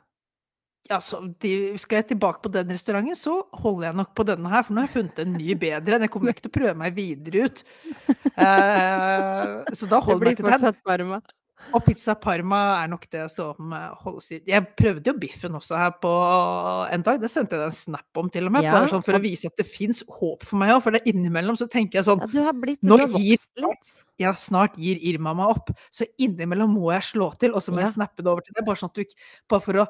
Altså, 0.92 1.22
de, 1.40 1.78
skal 1.80 2.02
jeg 2.02 2.10
tilbake 2.12 2.44
på 2.44 2.52
den 2.52 2.74
restauranten, 2.76 3.16
så 3.16 3.38
holder 3.56 3.88
jeg 3.88 3.98
nok 4.02 4.10
på 4.20 4.26
denne 4.28 4.50
her, 4.52 4.66
for 4.68 4.76
nå 4.76 4.84
har 4.84 4.90
jeg 4.90 4.96
funnet 4.98 5.22
en 5.24 5.38
ny 5.38 5.56
bedre. 5.56 6.00
Jeg 6.04 6.12
kommer 6.12 6.34
ikke 6.34 6.44
til 6.44 6.52
å 6.52 6.58
prøve 6.58 6.74
meg 6.82 6.98
videre 6.98 7.46
ut. 7.48 7.64
Uh, 8.36 9.64
så 9.72 9.88
da 9.88 10.02
holder 10.04 10.34
jeg 10.34 10.36
meg 10.36 10.42
til 10.42 10.44
den. 10.44 10.44
Det 10.44 10.44
blir 10.44 10.52
fortsatt 10.52 10.84
Parma. 10.84 11.22
Og 11.74 11.82
pizza 11.86 12.14
Parma 12.20 12.60
er 12.84 12.90
nok 12.92 13.08
det 13.14 13.24
som 13.34 13.72
eh, 13.74 13.90
holdes 14.04 14.28
i 14.36 14.40
Jeg 14.52 14.66
prøvde 14.78 15.10
jo 15.10 15.16
biffen 15.18 15.56
også 15.58 15.78
her 15.80 15.96
på 16.04 16.12
en 16.94 17.06
dag. 17.06 17.18
Det 17.24 17.32
sendte 17.32 17.56
jeg 17.56 17.64
deg 17.64 17.72
en 17.72 17.78
snap 17.78 18.20
om, 18.22 18.30
til 18.34 18.50
og 18.50 18.54
med. 18.54 18.68
Ja, 18.68 18.76
bare 18.78 18.92
sånn 18.92 19.06
for 19.06 19.18
å 19.18 19.22
vise 19.24 19.50
at 19.50 19.58
det 19.58 19.66
fins 19.70 20.04
håp 20.06 20.46
for 20.46 20.62
meg 20.62 20.76
òg. 20.76 20.84
For 20.86 20.94
det 20.94 21.02
er 21.02 21.14
innimellom 21.14 21.58
så 21.60 21.70
tenker 21.72 22.02
jeg 22.02 22.10
sånn 22.10 22.22
Ja, 22.26 22.30
du 22.34 22.40
har 22.46 22.58
blitt 22.60 22.84
Nå 22.86 23.00
gir. 23.16 23.42
Ja, 24.22 24.36
snart 24.38 24.78
gir 24.78 25.00
Irma 25.02 25.34
meg 25.38 25.56
opp. 25.56 25.74
Så 25.90 26.06
innimellom 26.22 26.76
må 26.78 26.92
jeg 26.94 27.08
slå 27.10 27.32
til, 27.42 27.56
og 27.58 27.66
så 27.66 27.74
må 27.74 27.82
Ja. 27.82 27.88
jeg 27.88 27.96
snappe 27.98 28.22
det 28.22 28.30
over 28.30 28.46
til 28.46 28.54
deg. 28.60 28.66
Bare 28.68 28.82
sånn 28.84 28.92
at 28.94 29.02
du 29.02 29.18
Bare 29.50 29.62
for 29.66 29.84
å 29.84 29.88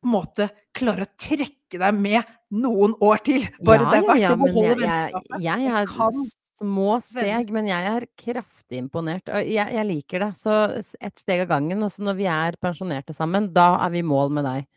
på 0.00 0.08
en 0.08 0.14
måte 0.14 0.46
klare 0.72 1.04
å 1.04 1.10
trekke 1.20 1.76
deg 1.78 1.94
med 1.94 2.24
noen 2.56 2.94
år 3.04 3.20
til. 3.22 3.42
Bare 3.60 3.84
ja, 3.84 3.90
det 3.90 3.98
er 3.98 4.02
ja, 4.02 4.08
verdt 4.08 4.22
ja, 4.22 4.30
å 4.32 4.40
beholde 4.40 4.76
vennskapet. 4.80 5.30
jeg, 5.36 5.42
jeg, 5.44 5.60
jeg 5.60 5.68
Jeg 5.68 6.39
små 6.60 6.98
steg, 7.04 7.50
men 7.54 7.68
jeg 7.70 7.86
er 7.90 8.06
kraftig 8.20 8.80
imponert. 8.82 9.30
Og 9.32 9.48
jeg, 9.48 9.72
jeg 9.76 9.88
liker 9.88 10.24
det. 10.26 10.30
Så 10.40 10.56
ett 11.00 11.22
steg 11.22 11.44
av 11.46 11.50
gangen. 11.54 11.82
Og 11.86 11.92
så 11.94 12.04
når 12.04 12.18
vi 12.20 12.28
er 12.30 12.58
pensjonerte 12.62 13.16
sammen, 13.16 13.50
da 13.56 13.72
er 13.86 13.94
vi 13.94 14.02
i 14.04 14.06
mål 14.06 14.34
med 14.36 14.46
deg. 14.48 14.68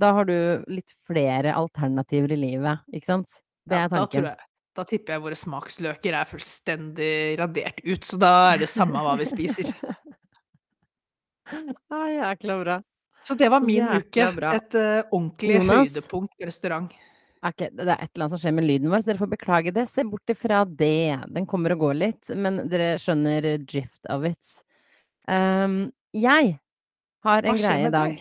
Da 0.00 0.14
har 0.16 0.28
du 0.28 0.36
litt 0.72 0.94
flere 1.06 1.52
alternativer 1.56 2.32
i 2.32 2.38
livet, 2.40 2.86
ikke 2.94 3.10
sant? 3.10 3.42
Det 3.68 3.76
er 3.76 3.90
da, 3.90 3.98
tror 4.00 4.06
tanken. 4.08 4.30
jeg, 4.30 4.48
da 4.78 4.84
tipper 4.88 5.12
jeg 5.16 5.24
våre 5.26 5.36
smaksløker 5.36 6.16
er 6.16 6.30
fullstendig 6.30 7.12
radert 7.40 7.82
ut, 7.84 8.06
så 8.08 8.20
da 8.22 8.30
er 8.54 8.62
det 8.62 8.70
samme 8.72 9.02
hva 9.04 9.18
vi 9.20 9.28
spiser. 9.28 9.74
Ah, 11.90 12.06
jækla 12.06 12.54
bra. 12.60 12.74
Så 13.26 13.34
det 13.34 13.48
var 13.50 13.64
min 13.64 13.82
Jækla 13.82 13.96
uke. 13.98 14.26
bra. 14.36 14.52
Et 14.54 14.74
uh, 14.78 15.00
ordentlig 15.10 15.56
Jonas? 15.56 15.88
høydepunkt 15.88 16.44
restaurant. 16.46 16.92
Ikke, 17.40 17.70
det 17.72 17.86
er 17.88 17.96
et 17.96 18.10
eller 18.12 18.26
annet 18.26 18.34
som 18.34 18.40
skjer 18.42 18.52
med 18.52 18.66
lyden 18.68 18.90
vår, 18.92 19.00
så 19.00 19.08
dere 19.08 19.20
får 19.22 19.30
beklage 19.32 19.72
det. 19.72 19.86
Se 19.88 20.04
bort 20.04 20.28
ifra 20.32 20.58
det. 20.68 21.16
Den 21.32 21.46
kommer 21.48 21.72
og 21.72 21.86
går 21.86 21.94
litt, 21.96 22.32
men 22.36 22.58
dere 22.68 22.98
skjønner 23.00 23.46
drift 23.64 24.10
of 24.12 24.26
it. 24.28 24.56
Um, 25.30 25.86
jeg 26.12 26.58
har 27.24 27.46
en 27.48 27.56
greie 27.60 27.86
i 27.88 27.92
dag. 27.94 28.18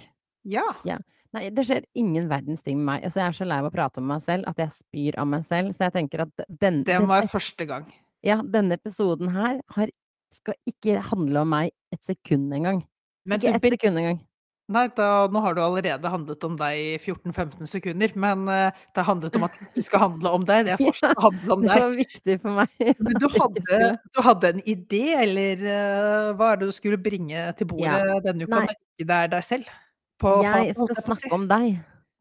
Ja. 0.47 0.63
Ja. 0.87 0.99
Nei, 1.35 1.49
det 1.53 1.65
skjer 1.67 1.83
ingen 1.99 2.29
verdens 2.31 2.63
ting 2.65 2.79
med 2.79 2.87
meg. 2.87 3.03
Altså, 3.05 3.19
jeg 3.21 3.27
er 3.27 3.35
så 3.37 3.45
lei 3.45 3.59
av 3.61 3.67
å 3.67 3.73
prate 3.73 4.01
om 4.01 4.07
meg 4.09 4.23
selv 4.25 4.47
at 4.49 4.61
jeg 4.63 4.71
spyr 4.79 5.17
av 5.21 5.27
meg 5.29 5.43
selv. 5.45 5.75
Så 5.75 5.85
jeg 5.89 5.93
tenker 5.99 6.23
at 6.25 6.45
den, 6.63 6.79
Det 6.87 6.97
var 7.05 7.27
første 7.29 7.67
gang. 7.69 7.85
ja, 8.25 8.39
denne 8.41 8.79
episoden 8.79 9.29
her 9.35 9.59
har, 9.75 9.91
skal 10.33 10.55
ikke 10.69 10.95
handle 11.11 11.43
om 11.43 11.51
meg 11.53 11.75
et 11.93 12.01
sekund 12.07 12.55
engang. 12.55 12.81
Men 13.25 13.37
Ikke 13.43 13.55
et 13.59 13.67
sekund 13.75 13.99
engang. 13.99 14.23
Nei, 14.69 14.83
da, 14.93 15.05
nå 15.33 15.41
har 15.41 15.55
det 15.57 15.63
allerede 15.65 16.09
handlet 16.13 16.43
om 16.45 16.55
deg 16.59 16.77
i 16.77 16.89
14-15 17.01 17.65
sekunder, 17.71 18.11
men 18.21 18.43
uh, 18.45 18.69
det 18.93 19.01
har 19.01 19.07
handlet 19.07 19.35
om 19.39 19.45
at 19.47 19.55
det 19.57 19.65
ikke 19.71 19.85
skal 19.87 20.03
handle 20.03 20.33
om 20.37 20.43
deg. 20.45 20.67
Det 20.67 20.75
er 20.75 20.81
fortsatt 20.91 21.17
å 21.17 21.23
handle 21.25 21.55
om 21.55 21.63
deg. 21.65 21.73
Det 21.73 21.81
var 21.87 21.95
viktig 21.97 22.35
for 22.43 22.57
meg. 22.59 22.75
Men 23.07 23.17
du 23.23 23.27
hadde, 23.33 23.79
du 24.13 24.19
hadde 24.27 24.51
en 24.53 24.61
idé, 24.69 25.01
eller 25.23 25.63
uh, 25.65 26.27
hva 26.37 26.51
er 26.53 26.61
det 26.61 26.69
du 26.69 26.75
skulle 26.77 26.99
bringe 27.01 27.47
til 27.57 27.69
bordet 27.71 28.19
denne 28.27 28.45
uka, 28.45 28.61
Nei. 28.67 28.77
det 29.01 29.17
er 29.23 29.33
deg 29.33 29.47
selv? 29.47 29.73
På 30.21 30.35
Jeg 30.45 30.75
skal 30.77 31.01
snakke 31.07 31.33
om 31.39 31.47
deg. 31.49 31.79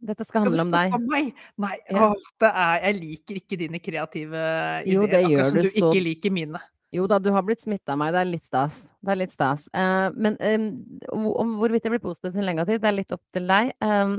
Dette 0.08 0.22
skal 0.22 0.44
Skal 0.44 0.44
handle 0.46 0.64
om 0.64 0.72
deg. 0.72 0.92
om 0.94 1.06
meg? 1.10 1.30
Nei, 1.58 1.76
Ja. 1.90 2.08
å, 2.08 2.34
det 2.40 2.50
er, 2.54 2.74
jeg 2.86 2.98
liker 3.02 3.40
ikke 3.42 3.56
dine 3.58 3.80
kreative 3.82 4.42
Jo, 4.86 5.02
ideer, 5.02 5.10
det 5.10 5.22
gjør 5.24 5.40
akkurat 5.42 5.48
som 5.52 5.56
du 5.58 5.62
du 5.66 5.70
så- 5.74 5.88
ikke 5.90 6.02
liker 6.06 6.30
mine. 6.36 6.60
Jo 6.94 7.04
da, 7.10 7.18
du 7.20 7.28
har 7.34 7.44
blitt 7.44 7.60
smitta 7.60 7.92
av 7.92 8.00
meg. 8.00 8.14
Det 8.14 8.20
er 8.22 8.30
litt 8.30 8.46
stas. 8.48 8.76
Det 9.04 9.12
er 9.12 9.20
litt 9.20 9.34
stas. 9.34 9.66
Uh, 9.76 10.08
men 10.16 10.38
um, 10.40 11.28
om 11.44 11.56
hvorvidt 11.60 11.84
det 11.84 11.92
blir 11.92 12.04
positivt 12.04 12.32
eller 12.34 12.54
negativt, 12.54 12.80
det 12.84 12.90
er 12.90 12.96
litt 12.96 13.16
opp 13.16 13.24
til 13.36 13.48
deg. 13.50 13.74
Eh, 13.84 14.14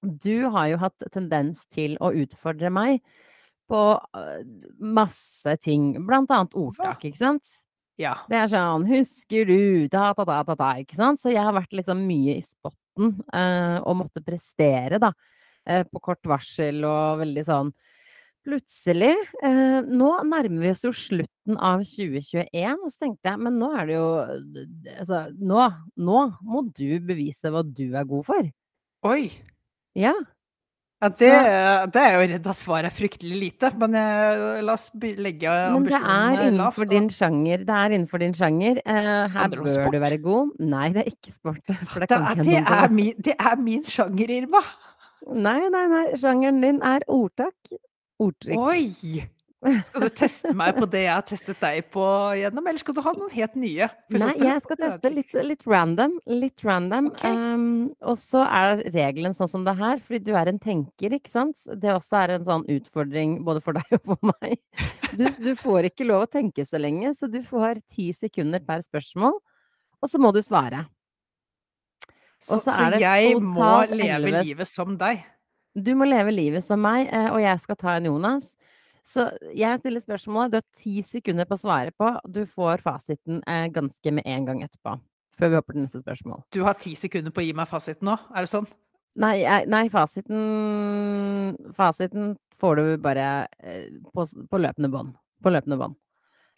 du 0.00 0.36
har 0.54 0.70
jo 0.70 0.78
hatt 0.80 1.10
tendens 1.12 1.66
til 1.68 1.98
å 2.00 2.12
utfordre 2.16 2.70
meg 2.72 3.02
på 3.70 3.80
eh, 4.16 4.46
masse 4.80 5.56
ting, 5.62 5.92
blant 6.06 6.30
annet 6.34 6.56
ordtak, 6.58 7.04
ikke 7.06 7.20
sant? 7.20 7.58
Ja. 8.00 8.16
Det 8.32 8.38
er 8.38 8.48
sånn 8.48 8.86
'Husker 8.88 9.44
du?' 9.44 9.88
ta, 9.92 10.14
ta, 10.16 10.24
ta, 10.24 10.56
ta, 10.56 10.70
ikke 10.80 10.96
sant? 10.96 11.20
Så 11.20 11.34
jeg 11.34 11.44
har 11.44 11.52
vært 11.52 11.76
liksom 11.76 12.00
mye 12.08 12.38
i 12.38 12.44
spotten 12.44 13.20
uh, 13.28 13.78
og 13.84 13.98
måtte 14.00 14.24
prestere, 14.24 14.98
da. 14.98 15.12
uh, 15.68 15.84
på 15.84 16.00
kort 16.00 16.24
varsel 16.24 16.80
og 16.88 17.20
veldig 17.20 17.44
sånn 17.44 17.74
Plutselig 18.46 19.12
eh, 19.44 19.78
Nå 19.84 20.10
nærmer 20.24 20.62
vi 20.62 20.72
oss 20.72 20.82
jo 20.86 20.92
slutten 20.96 21.58
av 21.60 21.82
2021, 21.84 22.48
og 22.80 22.88
så 22.88 23.04
tenkte 23.04 23.32
jeg 23.32 23.42
men 23.44 23.58
nå 23.60 23.70
er 23.76 23.88
det 23.90 23.96
jo 23.98 24.08
Altså, 24.96 25.22
nå, 25.36 25.68
nå 26.00 26.26
må 26.48 26.64
du 26.72 26.88
bevise 27.04 27.52
hva 27.52 27.64
du 27.66 27.88
er 27.90 28.06
god 28.08 28.28
for. 28.30 28.52
Oi! 29.10 29.24
Ja. 29.96 30.14
Ja, 31.00 31.08
det, 31.16 31.28
det 31.94 32.00
er 32.00 32.12
jo 32.12 32.24
redd 32.28 32.46
at 32.52 32.58
svaret 32.58 32.90
er 32.90 32.92
fryktelig 32.92 33.38
lite, 33.40 33.70
men 33.80 33.94
jeg, 33.96 34.64
la 34.68 34.74
oss 34.76 34.90
legge 35.00 35.48
ambisjonene 35.48 35.78
lavt. 35.80 35.80
Men 35.80 35.86
det 35.88 36.40
er 36.44 36.50
innenfor 36.50 36.84
lavt, 36.84 36.92
din 36.92 37.08
sjanger. 37.14 37.62
Det 37.64 37.78
er 37.78 37.94
innenfor 37.96 38.20
din 38.20 38.36
sjanger. 38.36 38.80
Eh, 38.84 39.08
her 39.32 39.54
bør 39.54 39.94
du 39.94 39.98
være 40.02 40.18
god. 40.20 40.50
Nei, 40.60 40.90
det 40.92 41.00
er 41.06 41.08
ikke 41.08 41.32
sport, 41.32 41.62
det 41.64 41.78
Det 41.80 42.10
kan 42.10 42.28
er, 42.28 42.42
det, 42.44 42.58
er 42.60 42.92
min, 42.92 43.14
det 43.16 43.36
er 43.38 43.64
min 43.64 43.86
sjanger, 43.88 44.34
Irma! 44.42 44.60
Nei, 45.28 45.60
nei, 45.72 45.86
nei. 45.88 46.04
Sjangeren 46.20 46.60
din 46.64 46.82
er 46.84 47.04
ordtak. 47.08 47.56
Ordtrykk. 48.20 48.58
Oi! 48.60 49.28
Skal 49.84 50.06
du 50.06 50.12
teste 50.16 50.54
meg 50.56 50.72
på 50.78 50.86
det 50.88 51.02
jeg 51.02 51.12
har 51.12 51.24
testet 51.28 51.58
deg 51.60 51.90
på 51.92 52.02
gjennom, 52.38 52.64
eller 52.64 52.80
skal 52.80 52.94
du 52.96 53.00
ha 53.04 53.12
noen 53.12 53.32
helt 53.34 53.56
nye? 53.60 53.88
For 54.08 54.22
Nei, 54.22 54.30
jeg 54.40 54.62
skal 54.64 54.78
teste 54.80 55.10
litt, 55.12 55.34
litt 55.50 55.66
random. 55.68 56.14
Litt 56.32 56.64
random. 56.64 57.10
Okay. 57.12 57.34
Um, 57.36 57.90
og 58.00 58.16
så 58.22 58.46
er 58.46 58.80
regelen 58.94 59.36
sånn 59.36 59.50
som 59.52 59.66
det 59.66 59.74
her, 59.76 60.00
fordi 60.00 60.22
du 60.30 60.32
er 60.40 60.48
en 60.48 60.60
tenker, 60.62 61.12
ikke 61.12 61.32
sant. 61.32 61.58
Det 61.68 61.92
også 61.92 62.22
er 62.22 62.32
en 62.38 62.46
sånn 62.48 62.64
utfordring 62.72 63.34
både 63.44 63.60
for 63.66 63.76
deg 63.76 63.98
og 63.98 64.14
for 64.14 64.30
meg. 64.32 64.56
Du, 65.12 65.26
du 65.42 65.52
får 65.60 65.90
ikke 65.90 66.08
lov 66.08 66.24
å 66.24 66.30
tenke 66.38 66.64
så 66.64 66.80
lenge, 66.80 67.12
så 67.20 67.28
du 67.28 67.42
får 67.44 67.82
ti 67.92 68.08
sekunder 68.16 68.64
per 68.64 68.80
spørsmål, 68.86 69.36
og 70.00 70.08
så 70.08 70.22
må 70.22 70.32
du 70.32 70.40
svare. 70.40 70.86
Så, 72.40 72.62
så 72.64 72.72
så 72.72 72.88
jeg 72.96 73.36
må 73.44 73.74
leve 73.92 74.40
livet 74.40 74.68
som 74.70 74.96
deg. 74.96 75.20
Du 75.74 75.92
må 75.94 76.08
leve 76.08 76.32
livet 76.34 76.66
som 76.66 76.80
meg, 76.82 77.06
eh, 77.12 77.28
og 77.30 77.40
jeg 77.42 77.60
skal 77.62 77.78
ta 77.78 77.94
en 77.96 78.08
Jonas. 78.10 78.46
Så 79.06 79.26
jeg 79.56 79.80
stiller 79.80 80.02
spørsmålet, 80.02 80.52
du 80.52 80.58
har 80.60 80.66
ti 80.76 81.00
sekunder 81.02 81.46
på 81.48 81.56
å 81.56 81.62
svare 81.62 81.94
på. 81.98 82.10
Du 82.30 82.44
får 82.46 82.82
fasiten 82.84 83.40
eh, 83.46 83.66
ganske 83.74 84.12
med 84.14 84.26
en 84.26 84.46
gang 84.46 84.62
etterpå. 84.66 84.98
Før 85.40 85.50
vi 85.50 85.58
hopper 85.58 85.76
til 85.76 85.86
neste 85.86 86.02
spørsmål. 86.02 86.44
Du 86.52 86.60
har 86.66 86.76
ti 86.78 86.94
sekunder 86.98 87.32
på 87.34 87.42
å 87.42 87.46
gi 87.46 87.56
meg 87.56 87.70
fasiten 87.70 88.10
nå, 88.10 88.18
er 88.34 88.44
det 88.44 88.52
sånn? 88.52 88.68
Nei, 89.20 89.42
nei 89.66 89.88
fasiten 89.90 91.56
Fasiten 91.74 92.36
får 92.60 92.78
du 92.78 92.84
bare 93.02 93.26
eh, 93.58 93.88
på, 94.14 94.26
på 94.26 94.60
løpende 94.60 94.90
bånd. 94.92 95.16
På 95.42 95.52
løpende 95.52 95.80
bånd. 95.80 95.96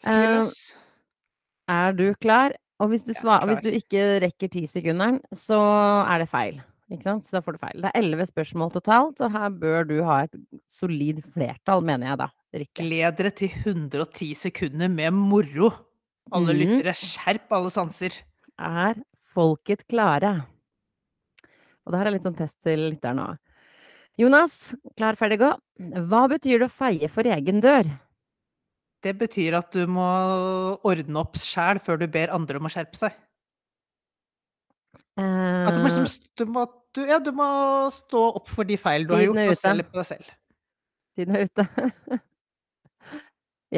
Eh, 0.05 0.42
er 1.72 1.96
du 1.96 2.11
klar? 2.20 2.57
Og 2.83 2.90
hvis 2.90 3.05
du, 3.07 3.12
svar, 3.14 3.46
hvis 3.46 3.62
du 3.62 3.70
ikke 3.70 4.18
rekker 4.25 4.51
ti 4.51 4.64
sekunder 4.66 5.20
så 5.38 5.61
er 6.03 6.25
det 6.25 6.29
feil. 6.33 6.59
Ikke 6.90 7.07
sant? 7.07 7.25
Så 7.29 7.38
da 7.38 7.42
får 7.45 7.57
du 7.57 7.61
feil. 7.62 7.79
Det 7.85 7.90
er 7.90 8.01
elleve 8.03 8.27
spørsmål 8.29 8.73
totalt, 8.75 9.23
og 9.23 9.37
her 9.37 9.55
bør 9.62 9.87
du 9.88 9.95
ha 10.07 10.23
et 10.27 10.35
solid 10.81 11.23
flertall, 11.33 11.85
mener 11.87 12.11
jeg 12.11 12.21
da. 12.25 12.29
Riktig. 12.53 12.83
Gled 12.83 13.18
dere 13.21 13.33
til 13.38 13.55
110 13.62 14.33
sekunder 14.42 14.90
med 14.92 15.14
moro. 15.16 15.71
Alle 16.33 16.57
mm. 16.57 16.61
lyttere, 16.61 16.97
skjerp 16.99 17.55
alle 17.57 17.73
sanser. 17.73 18.18
Er 18.61 19.01
folket 19.33 19.87
klare? 19.88 20.35
Og 21.83 21.92
det 21.95 22.03
her 22.03 22.11
er 22.11 22.16
litt 22.16 22.27
sånn 22.27 22.38
test 22.38 22.59
til 22.66 22.88
lytteren 22.90 23.23
òg. 23.23 23.40
Jonas, 24.21 24.53
klar, 24.99 25.16
ferdig, 25.16 25.40
gå. 25.40 25.51
Hva 26.11 26.27
betyr 26.31 26.61
det 26.61 26.68
å 26.68 26.73
feie 26.73 27.09
for 27.11 27.27
egen 27.27 27.62
dør? 27.64 27.88
Det 29.03 29.14
betyr 29.18 29.57
at 29.59 29.73
du 29.75 29.88
må 29.90 30.05
ordne 30.87 31.23
opp 31.25 31.38
sjæl 31.40 31.81
før 31.83 32.03
du 32.03 32.07
ber 32.12 32.31
andre 32.35 32.61
om 32.61 32.68
å 32.68 32.73
skjerpe 32.73 33.01
seg. 33.01 33.16
At 35.20 35.75
du 35.77 35.83
må, 35.83 35.90
liksom, 35.90 36.07
Eh, 36.09 36.29
du 36.40 36.44
må, 36.48 36.66
du, 36.96 37.03
ja, 37.09 37.18
du 37.20 37.33
må 37.37 37.46
stå 37.92 38.22
opp 38.38 38.48
for 38.48 38.68
de 38.68 38.79
feil 38.81 39.05
du 39.07 39.12
har 39.12 39.27
gjort, 39.27 39.40
og 39.42 39.59
selge 39.59 39.61
se 39.61 39.75
litt 39.81 39.90
på 39.92 40.01
deg 40.01 40.09
selv. 40.09 40.31
tiden 41.16 41.37
er 41.37 41.44
ute. 41.48 41.66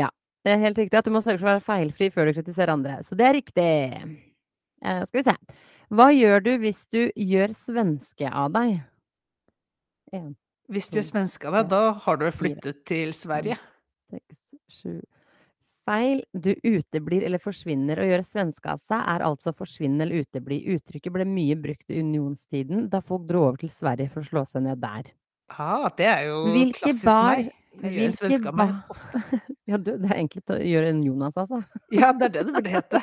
ja. 0.03 0.11
Det 0.45 0.53
er 0.53 0.61
helt 0.61 0.79
riktig 0.79 0.99
at 1.01 1.07
du 1.09 1.15
må 1.15 1.23
sørge 1.25 1.41
for 1.41 1.49
å 1.49 1.55
være 1.55 1.65
feilfri 1.65 2.11
før 2.13 2.29
du 2.29 2.37
kritiserer 2.37 2.75
andre. 2.75 2.99
Så 3.03 3.17
det 3.19 3.27
er 3.27 3.37
riktig. 3.39 3.69
Eh, 4.85 5.03
skal 5.09 5.21
vi 5.23 5.25
se. 5.31 5.37
Hva 5.95 6.09
gjør 6.13 6.45
du 6.45 6.51
hvis 6.63 6.83
du 6.93 7.01
gjør 7.17 7.55
svenske 7.57 8.31
av 8.31 8.53
deg? 8.55 8.77
En, 10.15 10.35
Hvis 10.71 10.91
du 10.93 11.01
gjør 11.01 11.09
svenske 11.09 11.49
av 11.49 11.57
deg, 11.59 11.73
da 11.73 11.83
har 12.05 12.21
du 12.21 12.29
flyttet 12.31 12.85
til 12.87 13.17
Sverige. 13.17 13.59
seks, 14.13 14.45
sju 14.71 15.01
Feil. 15.85 16.23
Du 16.33 16.53
uteblir 16.65 17.27
eller 17.27 17.43
forsvinner. 17.43 18.01
Å 18.01 18.07
gjøre 18.09 18.27
svenske 18.27 18.73
av 18.73 18.81
seg 18.89 19.01
er 19.01 19.25
altså 19.27 19.53
forsvinne 19.57 20.07
eller 20.07 20.25
utebli. 20.25 20.63
Uttrykket 20.77 21.13
ble 21.13 21.27
mye 21.29 21.57
brukt 21.61 21.93
i 21.93 22.01
unionstiden, 22.01 22.89
da 22.93 23.03
folk 23.05 23.27
dro 23.29 23.45
over 23.51 23.61
til 23.61 23.73
Sverige 23.73 24.09
for 24.13 24.25
å 24.25 24.31
slå 24.31 24.47
seg 24.49 24.65
ned 24.69 24.81
der. 24.85 25.13
Ah, 25.53 25.91
det 25.97 26.09
er 26.09 26.23
jo 26.31 26.41
Hvilke 26.55 26.81
klassisk 26.81 27.05
bar 27.11 27.37
meg. 27.37 27.53
Jeg 27.83 27.97
gjør 27.99 28.13
svenske 28.15 28.51
av 28.51 28.59
meg 28.61 28.95
ofte. 28.95 29.21
Ja, 29.65 29.79
du, 29.81 29.95
det 29.97 30.11
er 30.11 30.19
egentlig 30.19 30.43
å 30.53 30.57
gjøre 30.61 30.89
en 30.93 30.99
Jonas, 31.07 31.37
altså. 31.41 31.63
Ja, 31.89 32.11
det 32.13 32.27
er 32.27 32.33
det 32.35 32.43
det 32.45 32.53
burde 32.53 32.73
hete. 32.75 33.01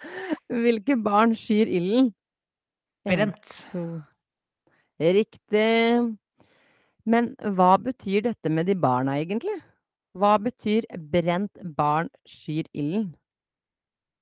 Hvilke 0.64 0.96
barn 0.98 1.36
skyr 1.38 1.70
ilden? 1.70 2.08
En, 3.06 3.12
Brent. 3.14 3.52
Riktig. 5.00 5.68
Men 7.06 7.30
hva 7.56 7.76
betyr 7.80 8.26
dette 8.26 8.50
med 8.52 8.66
de 8.66 8.74
barna, 8.74 9.14
egentlig? 9.22 9.54
Hva 10.18 10.36
betyr 10.42 10.86
'brent 10.90 11.58
barn 11.76 12.10
skyr 12.26 12.66
ilden'? 12.74 13.14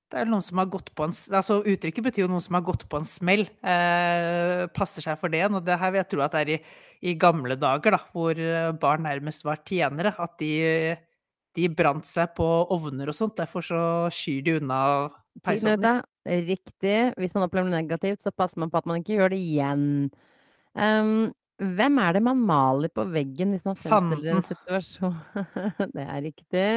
Det 0.09 0.17
er 0.17 0.29
noen 0.29 0.41
som 0.41 0.57
har 0.57 0.69
gått 0.73 0.89
på 0.97 1.05
en 1.05 1.13
altså 1.13 1.59
Uttrykket 1.69 2.05
betyr 2.05 2.23
jo 2.23 2.31
noen 2.31 2.41
som 2.41 2.57
har 2.57 2.65
gått 2.65 2.87
på 2.89 2.97
en 2.97 3.05
smell. 3.05 3.45
Eh, 3.61 4.65
passer 4.73 5.05
seg 5.05 5.19
for 5.21 5.29
det. 5.29 5.43
Og 5.45 5.61
det 5.65 5.77
her 5.77 5.93
vil 5.93 6.01
jeg 6.01 6.09
tro 6.09 6.23
at 6.25 6.33
det 6.33 6.41
er 6.41 6.51
i, 6.55 6.57
i 7.11 7.13
gamle 7.13 7.57
dager, 7.61 7.93
da, 7.93 7.99
hvor 8.15 8.33
eh, 8.33 8.71
barn 8.81 9.05
nærmest 9.05 9.45
var 9.45 9.61
tjenere. 9.61 10.15
At 10.17 10.33
de, 10.41 10.95
de 11.53 11.69
brant 11.69 12.09
seg 12.09 12.33
på 12.37 12.47
ovner 12.73 13.13
og 13.13 13.17
sånt. 13.17 13.37
Derfor 13.37 13.65
så 13.65 13.83
skyr 14.13 14.41
de 14.47 14.57
unna 14.63 14.81
peisovner. 15.45 16.01
Riktig. 16.25 16.97
Hvis 17.17 17.37
man 17.37 17.45
opplever 17.45 17.69
noe 17.69 17.77
negativt, 17.77 18.25
så 18.25 18.33
passer 18.33 18.65
man 18.65 18.73
på 18.73 18.81
at 18.81 18.89
man 18.89 19.03
ikke 19.03 19.19
gjør 19.19 19.35
det 19.35 19.43
igjen. 19.45 19.85
Ehm, 20.77 21.29
hvem 21.59 21.99
er 21.99 22.15
det 22.15 22.23
man 22.23 22.39
maler 22.47 22.91
på 22.93 23.03
veggen 23.11 23.53
hvis 23.55 23.65
man 23.67 23.77
fremstiller 23.79 24.37
en 24.37 24.45
situasjon 24.47 25.15
Det 25.95 26.05
er 26.05 26.21
riktig. 26.23 26.67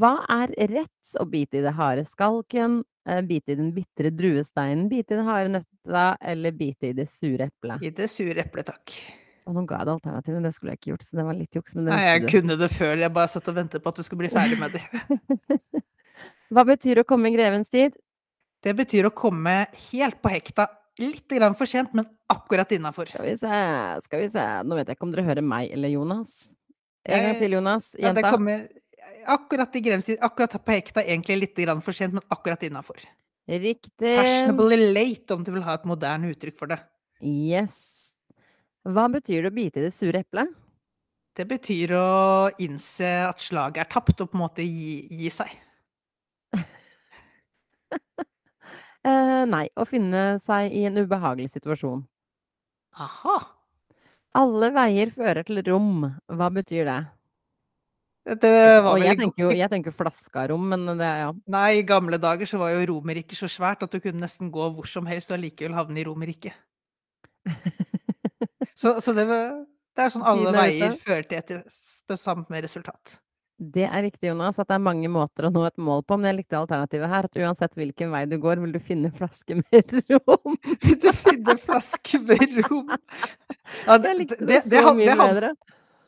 Hva 0.00 0.14
er 0.32 0.54
rett 0.72 1.18
å 1.20 1.26
bite 1.28 1.60
i 1.60 1.64
det 1.64 1.74
harde 1.76 2.06
skalken, 2.08 2.80
eh, 3.08 3.20
bite 3.26 3.52
i 3.52 3.58
den 3.58 3.74
bitre 3.76 4.10
druesteinen, 4.14 4.88
bite 4.88 5.12
i 5.12 5.18
den 5.18 5.28
harde 5.28 5.52
nøtta 5.58 6.06
eller 6.32 6.56
bite 6.56 6.90
i 6.90 6.96
det 6.96 7.08
sure 7.12 7.50
eplet? 7.50 7.84
I 7.84 7.92
det 7.92 8.08
sure 8.08 8.40
eplet, 8.40 8.72
takk. 8.72 8.96
Og 9.46 9.54
nå 9.54 9.66
ga 9.68 9.82
jeg 9.82 9.86
det 9.86 9.94
alternativet, 9.98 10.42
det 10.42 10.54
skulle 10.56 10.72
jeg 10.72 10.80
ikke 10.80 10.90
gjort, 10.94 11.04
så 11.06 11.18
det 11.20 11.26
var 11.28 11.36
litt 11.38 11.58
juks. 11.60 11.76
Nei, 11.78 12.00
jeg 12.02 12.24
du. 12.24 12.30
kunne 12.32 12.56
det 12.58 12.70
før. 12.72 12.96
Jeg 12.98 13.14
bare 13.14 13.30
satt 13.30 13.52
og 13.52 13.58
ventet 13.60 13.84
på 13.84 13.92
at 13.92 14.00
du 14.00 14.06
skulle 14.06 14.24
bli 14.24 14.32
ferdig 14.32 14.58
med 14.58 14.74
det. 14.74 14.82
Hva 16.54 16.64
betyr 16.66 17.02
å 17.02 17.06
komme 17.06 17.30
i 17.30 17.36
grevens 17.36 17.70
tid? 17.70 17.94
Det 18.64 18.74
betyr 18.74 19.06
å 19.06 19.14
komme 19.14 19.54
helt 19.92 20.18
på 20.24 20.32
hekta. 20.32 20.66
Litt 20.96 21.34
for 21.58 21.68
sent, 21.68 21.92
men 21.92 22.06
akkurat 22.32 22.70
innafor. 22.72 23.10
Skal 23.10 23.26
vi 23.26 23.34
se, 23.36 23.56
skal 24.06 24.22
vi 24.22 24.28
se. 24.32 24.44
Nå 24.64 24.78
vet 24.78 24.88
jeg 24.88 24.96
ikke 24.96 25.06
om 25.08 25.12
dere 25.12 25.26
hører 25.26 25.44
meg 25.44 25.70
eller 25.74 25.92
Jonas. 25.92 26.30
En 27.06 27.22
gang 27.22 27.36
til, 27.38 27.52
Jonas. 27.58 27.84
Ja, 28.00 28.14
det 28.16 28.24
kommer 28.26 28.64
akkurat 29.30 29.76
i 29.76 29.82
grensen, 29.84 30.18
akkurat 30.24 30.56
på 30.56 30.74
hekta, 30.74 31.04
egentlig 31.04 31.36
litt 31.44 31.60
grann 31.60 31.82
for 31.84 31.94
sent, 31.94 32.16
men 32.16 32.24
akkurat 32.32 32.64
innafor. 32.66 33.04
Riktig. 33.46 33.92
Fashionably 34.00 34.78
late, 34.90 35.36
om 35.36 35.44
du 35.46 35.52
vil 35.54 35.66
ha 35.66 35.76
et 35.78 35.86
moderne 35.86 36.32
uttrykk 36.32 36.56
for 36.58 36.72
det. 36.72 36.80
Yes. 37.22 37.76
Hva 38.86 39.06
betyr 39.12 39.44
det 39.44 39.52
å 39.52 39.54
bite 39.54 39.82
i 39.82 39.84
det 39.86 39.92
sure 39.94 40.24
eplet? 40.24 40.50
Det 41.36 41.44
betyr 41.46 41.92
å 41.98 42.08
innse 42.64 43.12
at 43.28 43.42
slaget 43.44 43.84
er 43.84 43.92
tapt, 43.92 44.16
og 44.24 44.32
på 44.32 44.38
en 44.38 44.44
måte 44.46 44.64
gi, 44.64 45.04
gi 45.12 45.30
seg. 45.30 45.52
Eh, 49.06 49.42
nei, 49.46 49.66
å 49.78 49.84
finne 49.86 50.38
seg 50.42 50.72
i 50.74 50.84
en 50.88 50.98
ubehagelig 50.98 51.52
situasjon. 51.54 52.00
Aha! 52.98 53.36
Alle 54.36 54.68
veier 54.74 55.12
fører 55.14 55.46
til 55.46 55.62
rom. 55.68 56.08
Hva 56.28 56.48
betyr 56.52 56.88
det? 56.88 56.96
Det 58.42 58.50
var 58.82 58.96
Og 58.96 59.04
jeg 59.04 59.14
tenker 59.20 59.44
jo, 59.44 59.50
jeg 59.54 59.70
tenker 59.70 59.94
flaskarom, 59.94 60.64
men 60.72 60.88
det 60.98 61.06
ja. 61.06 61.28
Nei, 61.54 61.68
i 61.78 61.84
gamle 61.86 62.18
dager 62.18 62.48
så 62.50 62.58
var 62.58 62.72
jo 62.74 62.82
Romerriket 62.90 63.38
så 63.38 63.46
svært 63.46 63.84
at 63.86 63.92
du 63.94 64.00
kunne 64.02 64.18
nesten 64.24 64.50
gå 64.50 64.66
hvor 64.74 64.88
som 64.90 65.06
helst 65.06 65.30
og 65.30 65.36
allikevel 65.38 65.76
havne 65.78 66.02
i 66.02 66.06
Romerriket. 66.08 66.56
Så, 68.76 68.98
så 69.00 69.14
det, 69.16 69.22
var- 69.24 69.62
det 69.96 70.02
er 70.04 70.10
sånn 70.12 70.24
alle 70.26 70.50
er 70.50 70.56
veier 70.58 70.96
fører 71.00 71.24
til 71.30 71.38
et 71.38 71.52
bestemt 72.10 72.50
med 72.52 72.66
resultat. 72.66 73.14
Det 73.58 73.86
er 73.88 74.02
riktig, 74.04 74.28
Jonas, 74.28 74.58
at 74.60 74.68
det 74.68 74.74
er 74.76 74.82
mange 74.84 75.08
måter 75.08 75.46
å 75.48 75.50
nå 75.50 75.62
et 75.64 75.78
mål 75.80 76.02
på, 76.04 76.18
men 76.20 76.28
jeg 76.28 76.36
likte 76.42 76.58
alternativet 76.58 77.08
her. 77.08 77.24
At 77.24 77.38
uansett 77.40 77.76
hvilken 77.78 78.10
vei 78.12 78.24
du 78.28 78.34
går, 78.42 78.60
vil 78.60 78.74
du 78.74 78.78
finne 78.84 79.08
flaske 79.16 79.56
med 79.62 79.94
rom. 80.12 80.58
Vil 80.84 80.98
du 81.00 81.08
finne 81.16 81.54
flaske 81.62 82.20
med 82.20 82.58
rom? 82.66 82.90
Ja, 83.86 83.96
det, 83.96 84.12
det, 84.28 84.38
det, 84.44 84.58
så 84.66 84.72
det, 84.74 84.82
han- 84.84 85.00
bedre. 85.00 85.54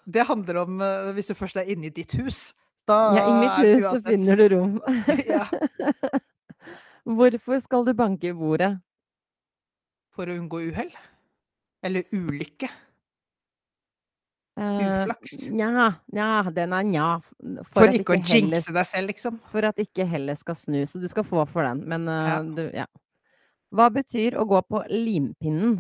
det 0.04 0.26
handler 0.28 0.60
om 0.66 0.80
eh, 0.84 1.08
hvis 1.16 1.30
du 1.32 1.34
først 1.38 1.56
er 1.62 1.70
inne 1.72 1.88
i 1.88 1.94
ditt 1.96 2.12
hus. 2.20 2.50
Da 2.88 2.98
Ja, 3.16 3.24
i 3.24 3.32
mitt 3.40 3.56
hus 3.64 3.80
så 3.80 3.94
uansett- 3.94 4.12
finner 4.12 4.36
du 4.44 4.46
rom. 4.56 4.76
Ja. 5.32 5.44
Hvorfor 7.08 7.60
skal 7.64 7.86
du 7.88 7.94
banke 7.96 8.28
i 8.28 8.36
bordet? 8.36 8.74
For 10.12 10.28
å 10.28 10.34
unngå 10.36 10.60
uhell. 10.68 10.90
Eller 11.86 12.04
ulykke. 12.12 12.68
Uflaks. 14.58 15.48
Nja, 15.54 15.90
nja, 16.14 16.28
den 16.54 16.72
er 16.74 16.86
nja. 16.88 17.08
For, 17.20 17.68
For, 17.76 17.92
ikke, 17.92 18.00
ikke 18.02 18.14
å 18.14 18.18
jinxe 18.18 18.38
jinxe 18.40 18.74
deg 18.74 18.88
selv, 18.90 19.12
liksom. 19.12 19.36
for 19.52 19.68
at 19.68 19.78
ikke 19.82 20.06
heller 20.08 20.38
skal 20.38 20.58
snu, 20.58 20.80
så 20.88 21.00
du 21.02 21.06
skal 21.10 21.26
få 21.26 21.44
for 21.50 21.68
den. 21.68 21.84
Men 21.88 22.08
uh, 22.10 22.24
Ja. 22.26 22.40
du, 22.42 22.64
ja. 22.74 22.88
Hva 23.74 23.90
betyr 23.92 24.38
å 24.40 24.46
gå 24.48 24.62
på 24.64 24.80
limpinnen? 24.90 25.78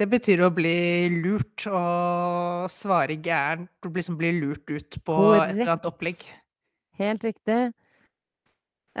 Det 0.00 0.06
betyr 0.08 0.46
å 0.46 0.52
bli 0.56 1.10
lurt 1.20 1.66
og 1.68 2.70
svare 2.72 3.18
gærent 3.20 3.68
liksom 3.84 4.16
bli 4.16 4.30
lurt 4.38 4.64
ut 4.72 4.96
på 5.04 5.16
et 5.36 5.50
eller 5.50 5.74
annet 5.74 5.88
opplegg. 5.90 6.22
Helt 6.96 7.26
riktig. 7.26 7.74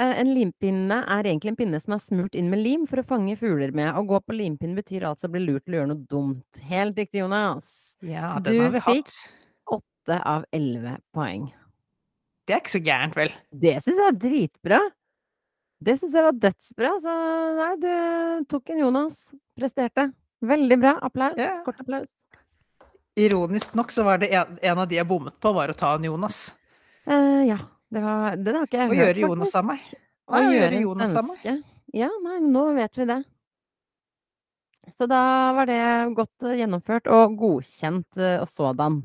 Eh, 0.00 0.14
en 0.22 0.30
limpinne 0.32 0.96
er 1.04 1.26
egentlig 1.28 1.52
en 1.52 1.58
pinne 1.58 1.80
som 1.82 1.92
er 1.96 2.00
smurt 2.00 2.36
inn 2.38 2.48
med 2.52 2.62
lim 2.64 2.86
for 2.88 3.02
å 3.02 3.06
fange 3.06 3.34
fugler 3.36 3.72
med. 3.76 3.90
Å 3.92 4.04
gå 4.08 4.20
på 4.24 4.36
limpinne 4.36 4.78
betyr 4.78 5.04
altså 5.10 5.28
å 5.28 5.32
bli 5.34 5.42
lurt 5.44 5.66
til 5.66 5.74
å 5.76 5.80
gjøre 5.82 5.90
noe 5.92 6.06
dumt. 6.08 6.60
Helt 6.70 6.96
riktig, 6.96 7.20
Jonas. 7.20 7.68
Ja, 8.00 8.38
Du 8.40 8.48
den 8.50 8.62
har 8.64 8.70
vi 8.72 8.80
fikk- 8.86 9.10
hatt. 9.12 9.80
Åtte 9.80 10.16
av 10.24 10.46
elleve 10.56 10.94
poeng. 11.14 11.50
Det 12.46 12.54
er 12.56 12.62
ikke 12.62 12.72
så 12.78 12.80
gærent, 12.82 13.14
vel? 13.18 13.30
Det 13.52 13.74
syns 13.84 14.00
jeg 14.00 14.08
er 14.08 14.16
dritbra. 14.24 14.78
Det 15.82 15.98
syns 16.00 16.16
jeg 16.16 16.24
var 16.24 16.38
dødsbra. 16.46 16.92
Så 17.04 17.12
nei, 17.58 17.74
du 17.82 18.44
tok 18.48 18.70
en 18.70 18.78
Jonas. 18.78 19.16
Presterte. 19.58 20.12
Veldig 20.42 20.78
bra. 20.80 20.94
Applaus. 21.04 21.36
Yeah. 21.36 21.60
Kort 21.64 21.78
applaus. 21.80 22.08
Ironisk 23.20 23.74
nok 23.76 23.92
så 23.92 24.04
var 24.04 24.18
det 24.22 24.32
en, 24.32 24.56
en 24.62 24.78
av 24.78 24.88
de 24.88 24.96
jeg 24.96 25.06
bommet 25.06 25.36
på, 25.42 25.52
var 25.52 25.68
å 25.68 25.76
ta 25.76 25.94
en 25.98 26.04
Jonas. 26.08 26.54
Uh, 27.06 27.44
ja. 27.44 27.58
Det 27.90 28.00
var 28.04 28.38
Den 28.38 28.60
har 28.60 28.68
ikke 28.68 28.78
jeg 28.78 28.86
Å 28.86 28.94
hørt, 28.94 29.02
gjøre 29.02 29.26
Jonas 29.26 29.54
av 29.58 29.66
meg. 29.66 29.84
Å 30.30 30.38
Nei, 30.38 30.56
gjøre 30.56 30.80
Jonas 30.84 31.14
av 31.18 31.26
meg. 31.26 31.46
Ja, 31.96 32.10
nei, 32.22 32.38
nå 32.46 32.64
vet 32.76 33.00
vi 33.00 33.06
det. 33.10 33.20
Så 34.98 35.06
da 35.10 35.22
var 35.56 35.66
det 35.70 35.80
godt 36.18 36.46
eh, 36.46 36.60
gjennomført 36.62 37.08
og 37.10 37.34
godkjent 37.38 38.18
eh, 38.20 38.38
og 38.42 38.48
sådan. 38.50 39.00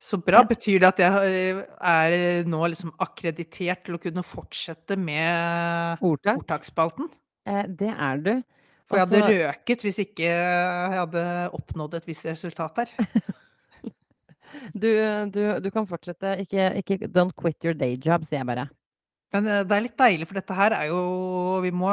Så 0.00 0.16
bra. 0.24 0.40
Betyr 0.48 0.80
det 0.80 0.88
at 0.88 1.02
jeg 1.02 1.42
eh, 1.58 1.58
er 1.90 2.46
nå 2.48 2.62
liksom 2.72 2.94
akkreditert 3.02 3.82
til 3.84 3.98
å 3.98 4.00
kunne 4.00 4.24
fortsette 4.24 4.96
med 4.96 6.00
Ordtak. 6.06 6.40
ordtaksspalten? 6.40 7.10
Eh, 7.50 7.66
det 7.68 7.90
er 7.92 8.24
du. 8.24 8.32
For 8.88 8.98
jeg 8.98 9.06
hadde 9.06 9.26
røket 9.28 9.84
hvis 9.86 10.00
ikke 10.02 10.24
jeg 10.26 10.96
hadde 10.96 11.24
oppnådd 11.54 11.98
et 12.00 12.08
visst 12.08 12.26
resultat 12.30 12.82
her. 12.82 12.94
Du, 14.74 14.90
du, 15.34 15.40
du 15.62 15.70
kan 15.74 15.88
fortsette. 15.88 16.36
Ikke, 16.44 16.70
ikke 16.80 17.08
Don't 17.08 17.34
quit 17.38 17.58
your 17.64 17.76
day 17.76 17.96
job, 17.96 18.26
sier 18.28 18.40
jeg 18.40 18.50
bare. 18.50 18.68
Men 19.34 19.46
eh, 19.46 19.64
det 19.66 19.76
er 19.76 19.84
litt 19.86 19.98
deilig, 19.98 20.28
for 20.28 20.40
dette 20.40 20.56
her 20.58 20.74
er 20.74 20.88
jo 20.90 21.00
Vi 21.64 21.70
må 21.74 21.90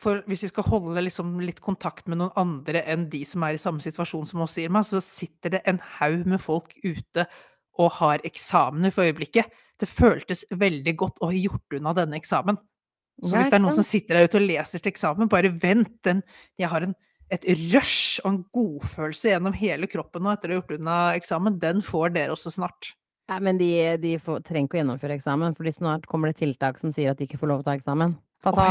for 0.00 0.22
Hvis 0.30 0.46
vi 0.46 0.50
skal 0.52 0.64
holde 0.70 1.02
liksom 1.04 1.34
litt 1.44 1.60
kontakt 1.60 2.06
med 2.08 2.20
noen 2.22 2.32
andre 2.40 2.80
enn 2.88 3.08
de 3.12 3.20
som 3.28 3.44
er 3.44 3.56
i 3.56 3.60
samme 3.60 3.84
situasjon 3.84 4.28
som 4.30 4.44
oss, 4.46 4.56
Irma, 4.62 4.80
så 4.86 5.02
sitter 5.04 5.56
det 5.56 5.60
en 5.68 5.80
haug 5.98 6.24
med 6.30 6.40
folk 6.40 6.72
ute 6.80 7.26
og 7.80 7.92
har 7.98 8.24
eksamener 8.24 8.94
for 8.94 9.08
øyeblikket. 9.08 9.52
Det 9.80 9.88
føltes 9.88 10.46
veldig 10.56 10.94
godt 11.00 11.20
å 11.20 11.28
ha 11.30 11.36
gjort 11.36 11.76
unna 11.76 11.92
denne 11.96 12.16
eksamen. 12.16 12.58
Så 13.20 13.36
hvis 13.36 13.52
det 13.52 13.58
er 13.58 13.62
noen 13.62 13.76
som 13.76 13.84
sitter 13.84 14.16
der 14.16 14.28
ute 14.28 14.40
og 14.40 14.46
leser 14.46 14.80
til 14.80 14.92
eksamen, 14.94 15.28
bare 15.28 15.52
vent. 15.52 15.92
Den, 16.06 16.22
jeg 16.60 16.72
har 16.72 16.84
en, 16.86 16.96
et 17.30 17.46
rush 17.72 18.20
og 18.24 18.30
en 18.30 18.40
godfølelse 18.54 19.34
gjennom 19.34 19.54
hele 19.56 19.88
kroppen 19.90 20.24
nå 20.24 20.32
etter 20.34 20.50
å 20.50 20.56
ha 20.56 20.60
gjort 20.60 20.74
unna 20.78 20.96
eksamen. 21.18 21.58
Den 21.62 21.84
får 21.84 22.16
dere 22.16 22.34
også 22.34 22.52
snart. 22.54 22.94
Ja, 23.30 23.38
men 23.38 23.60
de, 23.60 23.70
de 24.02 24.16
får, 24.18 24.42
trenger 24.46 24.66
ikke 24.66 24.80
å 24.80 24.80
gjennomføre 24.80 25.16
eksamen, 25.20 25.54
for 25.54 25.70
snart 25.70 26.08
kommer 26.10 26.32
det 26.32 26.40
tiltak 26.40 26.80
som 26.80 26.90
sier 26.94 27.12
at 27.12 27.20
de 27.20 27.28
ikke 27.28 27.38
får 27.38 27.52
lov 27.52 27.60
til 27.60 27.68
å 27.68 27.70
ta 27.70 27.76
eksamen. 27.78 28.16
Ta-ta! 28.42 28.70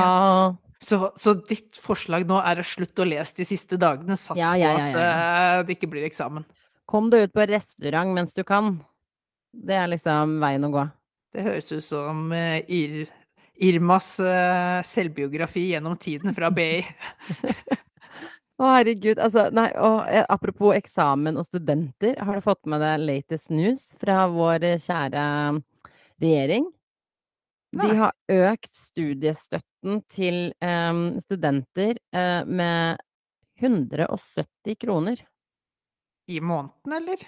Så, 0.83 0.99
så 1.19 1.33
ditt 1.47 1.79
forslag 1.79 2.25
nå 2.27 2.37
er 2.43 2.59
å 2.59 2.67
slutte 2.67 3.03
å 3.03 3.07
lese 3.07 3.35
de 3.39 3.47
siste 3.47 3.79
dagene, 3.79 4.15
sats 4.19 4.39
Ja, 4.39 4.53
ja, 4.55 4.71
ja, 4.71 4.75
på 4.75 4.83
at 4.83 4.99
ja, 5.03 5.09
eh, 5.59 5.63
det 5.67 5.75
ikke 5.75 5.91
blir 5.91 6.07
eksamen. 6.07 6.47
Kom 6.89 7.09
deg 7.11 7.27
ut 7.27 7.35
på 7.35 7.47
restaurant 7.47 8.15
mens 8.15 8.35
du 8.35 8.45
kan. 8.47 8.77
Det 9.51 9.75
er 9.75 9.91
liksom 9.91 10.37
veien 10.43 10.67
å 10.67 10.71
gå. 10.73 10.85
Det 11.35 11.45
høres 11.45 11.71
ut 11.71 11.85
som 11.85 12.29
uh, 12.33 12.57
Ir 12.65 13.03
Irmas 13.59 14.15
uh, 14.23 14.79
selvbiografi 14.87 15.67
gjennom 15.73 15.97
tiden 15.99 16.33
fra 16.35 16.49
BI. 16.51 16.79
Å, 18.59 18.67
herregud. 18.75 19.21
Altså, 19.23 19.45
nei, 19.55 19.69
og 19.79 20.01
eh, 20.11 20.25
apropos 20.27 20.75
eksamen 20.75 21.39
og 21.39 21.47
studenter, 21.47 22.17
har 22.19 22.35
du 22.35 22.43
fått 22.43 22.65
med 22.67 22.83
deg 22.83 23.05
latest 23.05 23.53
news 23.53 23.85
fra 24.01 24.25
vår 24.33 24.65
kjære 24.83 25.23
regjering? 26.19 26.67
De 27.79 27.87
har 27.99 28.15
økt 28.33 28.71
studiestøtten 28.89 30.01
til 30.11 30.49
um, 30.65 31.19
studenter 31.21 31.99
uh, 32.15 32.41
med 32.49 32.97
170 33.61 34.79
kroner. 34.81 35.21
I 36.29 36.41
måneden, 36.41 36.95
eller? 36.97 37.23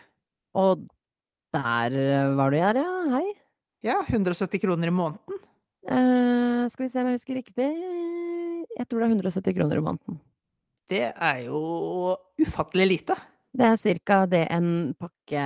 Og 0.58 0.84
der 1.56 1.96
eh, 1.96 2.34
var 2.38 2.52
du, 2.52 2.58
her, 2.60 2.82
ja. 2.82 2.98
Hei. 3.16 3.28
Ja, 3.86 4.02
170 4.08 4.62
kroner 4.66 4.92
i 4.92 4.96
måneden. 4.96 5.40
Uh, 5.88 6.68
skal 6.74 6.86
vi 6.86 6.92
se 6.92 7.02
om 7.02 7.10
jeg 7.10 7.22
husker 7.22 7.40
riktig. 7.40 7.70
Jeg 8.76 8.88
tror 8.90 9.02
det 9.02 9.08
er 9.08 9.16
170 9.16 9.58
kroner 9.58 9.80
i 9.80 9.86
måneden. 9.88 10.20
Det 10.92 11.08
er 11.08 11.44
jo 11.46 12.18
ufattelig 12.42 12.88
lite. 12.90 13.16
Det 13.56 13.68
er 13.68 14.00
ca. 14.04 14.22
det 14.32 14.46
en 14.52 14.94
pakke 15.00 15.44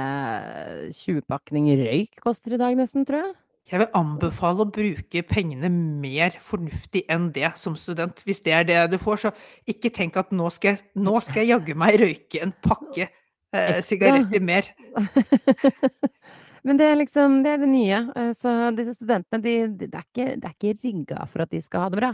20-pakning 0.93 1.71
røyk 1.81 2.21
koster 2.21 2.55
i 2.55 2.61
dag, 2.61 2.77
nesten, 2.77 3.05
tror 3.05 3.21
jeg. 3.21 3.33
Jeg 3.65 3.81
vil 3.81 3.95
anbefale 3.97 4.61
å 4.61 4.69
bruke 4.69 5.23
pengene 5.25 5.71
mer 5.73 6.35
fornuftig 6.45 7.01
enn 7.09 7.31
det 7.33 7.49
som 7.57 7.73
student. 7.77 8.21
Hvis 8.25 8.43
det 8.45 8.53
er 8.53 8.67
det 8.69 8.81
du 8.93 8.99
får, 9.01 9.23
så 9.23 9.31
ikke 9.69 9.89
tenk 9.93 10.19
at 10.21 10.33
nå 10.33 10.51
skal 10.53 10.77
nå 10.93 11.15
skal 11.25 11.41
jeg 11.41 11.55
jaggu 11.55 11.73
meg 11.81 11.97
røyke 12.01 12.43
en 12.45 12.53
pakke 12.65 13.07
eh, 13.09 13.79
sigaretter 13.85 14.45
mer. 14.45 14.69
Men 16.65 16.77
det 16.77 16.91
er 16.91 17.01
liksom 17.01 17.41
det 17.45 17.55
er 17.55 17.65
det 17.65 17.71
nye. 17.73 18.03
Eh, 18.13 18.31
Så 18.37 18.53
disse 18.77 18.93
studentene, 18.99 19.41
de, 19.41 19.57
de, 19.73 19.89
det 19.89 19.97
er 19.97 20.05
ikke, 20.05 20.29
det 20.37 20.51
er 20.51 20.55
ikke 20.59 20.77
rigga 20.85 21.25
for 21.25 21.45
at 21.45 21.53
de 21.53 21.65
skal 21.65 21.87
ha 21.87 21.89
det 21.93 22.01
bra. 22.03 22.13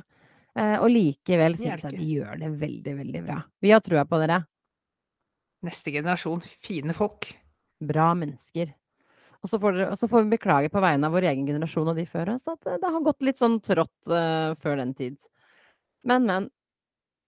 Eh, 0.59 0.77
Og 0.83 0.89
likevel 0.91 1.55
syns 1.55 1.85
jeg 1.85 1.95
de 1.95 2.07
gjør 2.17 2.39
det 2.41 2.49
veldig, 2.59 2.95
veldig 2.97 3.23
bra. 3.23 3.37
Vi 3.63 3.71
har 3.71 3.83
trua 3.83 4.03
på 4.07 4.19
dere. 4.19 4.41
Neste 5.63 5.93
generasjon 5.93 6.41
fine 6.43 6.95
folk. 6.97 7.29
Bra 7.81 8.11
mennesker. 8.17 8.73
Og 9.41 9.49
så 9.49 9.57
får, 9.61 9.77
dere, 9.77 9.89
og 9.93 9.97
så 9.97 10.09
får 10.09 10.25
vi 10.25 10.35
beklage 10.35 10.69
på 10.73 10.81
vegne 10.83 11.07
av 11.07 11.15
vår 11.15 11.29
egen 11.31 11.47
generasjon 11.49 11.87
og 11.89 11.97
de 11.97 12.05
før 12.09 12.35
oss 12.35 12.43
at 12.51 12.67
eh, 12.69 12.77
det 12.81 12.91
har 12.93 13.05
gått 13.05 13.23
litt 13.25 13.39
sånn 13.41 13.57
trått 13.65 14.11
uh, 14.11 14.53
før 14.61 14.77
den 14.83 14.91
tid. 14.97 15.17
Men, 16.05 16.27
men. 16.29 16.49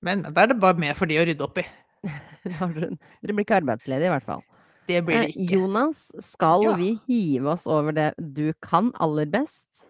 Men 0.04 0.26
da 0.28 0.44
er 0.44 0.52
det 0.52 0.60
bare 0.62 0.78
med 0.78 0.98
for 1.00 1.10
de 1.10 1.18
å 1.22 1.26
rydde 1.26 1.46
opp 1.46 1.62
i. 1.62 1.66
dere 2.44 2.92
blir 3.34 3.46
ikke 3.46 3.62
arbeidsledige, 3.62 4.12
i 4.12 4.14
hvert 4.14 4.28
fall. 4.28 4.44
Det 4.90 5.00
blir 5.08 5.24
det 5.24 5.32
ikke. 5.32 5.56
Jonas, 5.56 6.04
skal 6.34 6.66
Ja. 6.68 6.76
vi 6.78 6.90
hive 7.08 7.54
oss 7.56 7.66
over 7.72 7.96
det 7.96 8.12
du 8.20 8.52
kan 8.62 8.92
aller 9.00 9.30
best? 9.32 9.88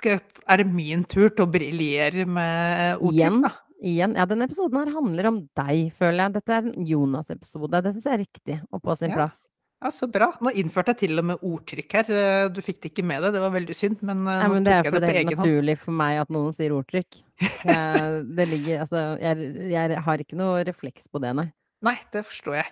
Jeg, 0.00 0.22
er 0.48 0.56
det 0.62 0.66
min 0.72 1.04
tur 1.04 1.28
til 1.30 1.44
å 1.44 1.50
briljere 1.52 2.24
med 2.26 2.96
ordtrykk, 2.98 3.12
Igjen? 3.18 3.40
da? 3.44 3.52
Igjen. 3.82 4.12
Ja, 4.16 4.24
denne 4.30 4.46
episoden 4.46 4.78
her 4.78 4.92
handler 4.94 5.26
om 5.32 5.38
deg, 5.58 5.92
føler 5.98 6.28
jeg. 6.28 6.32
Dette 6.38 6.52
er 6.54 6.68
en 6.70 6.86
Jonas-episode. 6.86 7.80
Det 7.82 7.92
syns 7.96 8.04
jeg 8.06 8.14
er 8.14 8.22
riktig 8.22 8.60
og 8.72 8.82
på 8.82 8.96
sin 8.98 9.10
Ja. 9.10 9.16
plass. 9.16 9.40
Ja, 9.82 9.90
så 9.90 10.06
bra. 10.06 10.28
Nå 10.40 10.52
innførte 10.54 10.92
jeg 10.94 10.98
til 11.08 11.18
og 11.18 11.24
med 11.26 11.40
ordtrykk 11.42 11.92
her. 11.92 12.10
Eh, 12.14 12.48
Du 12.54 12.60
fikk 12.62 12.80
det 12.80 12.92
ikke 12.94 13.04
med 13.04 13.20
deg, 13.24 13.32
det 13.34 13.40
var 13.42 13.50
veldig 13.50 13.74
synd, 13.74 13.98
men 14.02 14.20
eh, 14.28 14.38
Nei, 14.38 14.46
nå 14.46 14.54
men 14.54 14.64
det 14.64 14.72
er 14.72 14.82
fordi 14.86 15.00
det 15.00 15.08
er 15.10 15.18
helt 15.18 15.36
naturlig 15.38 15.78
for 15.78 15.90
meg 15.98 16.20
at 16.22 16.30
noen 16.30 16.54
sier 16.54 16.70
ordtrykk. 16.70 17.18
Eh, 17.42 18.22
Det 18.38 18.46
ligger 18.48 18.80
Altså, 18.86 19.02
jeg, 19.20 19.70
jeg 19.72 19.98
har 20.06 20.18
ikke 20.22 20.38
noe 20.38 20.62
refleks 20.64 21.08
på 21.10 21.18
det, 21.20 21.34
nei. 21.34 21.48
Nei, 21.82 21.96
det 22.14 22.22
forstår 22.24 22.54
jeg. 22.60 22.70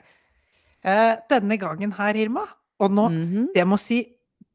Eh, 0.85 1.17
denne 1.29 1.59
gangen 1.59 1.93
her, 1.99 2.15
Irma, 2.15 2.47
og 2.79 2.91
nå 2.95 3.09
det 3.11 3.57
Jeg 3.59 3.67
må 3.67 3.77
si, 3.77 4.05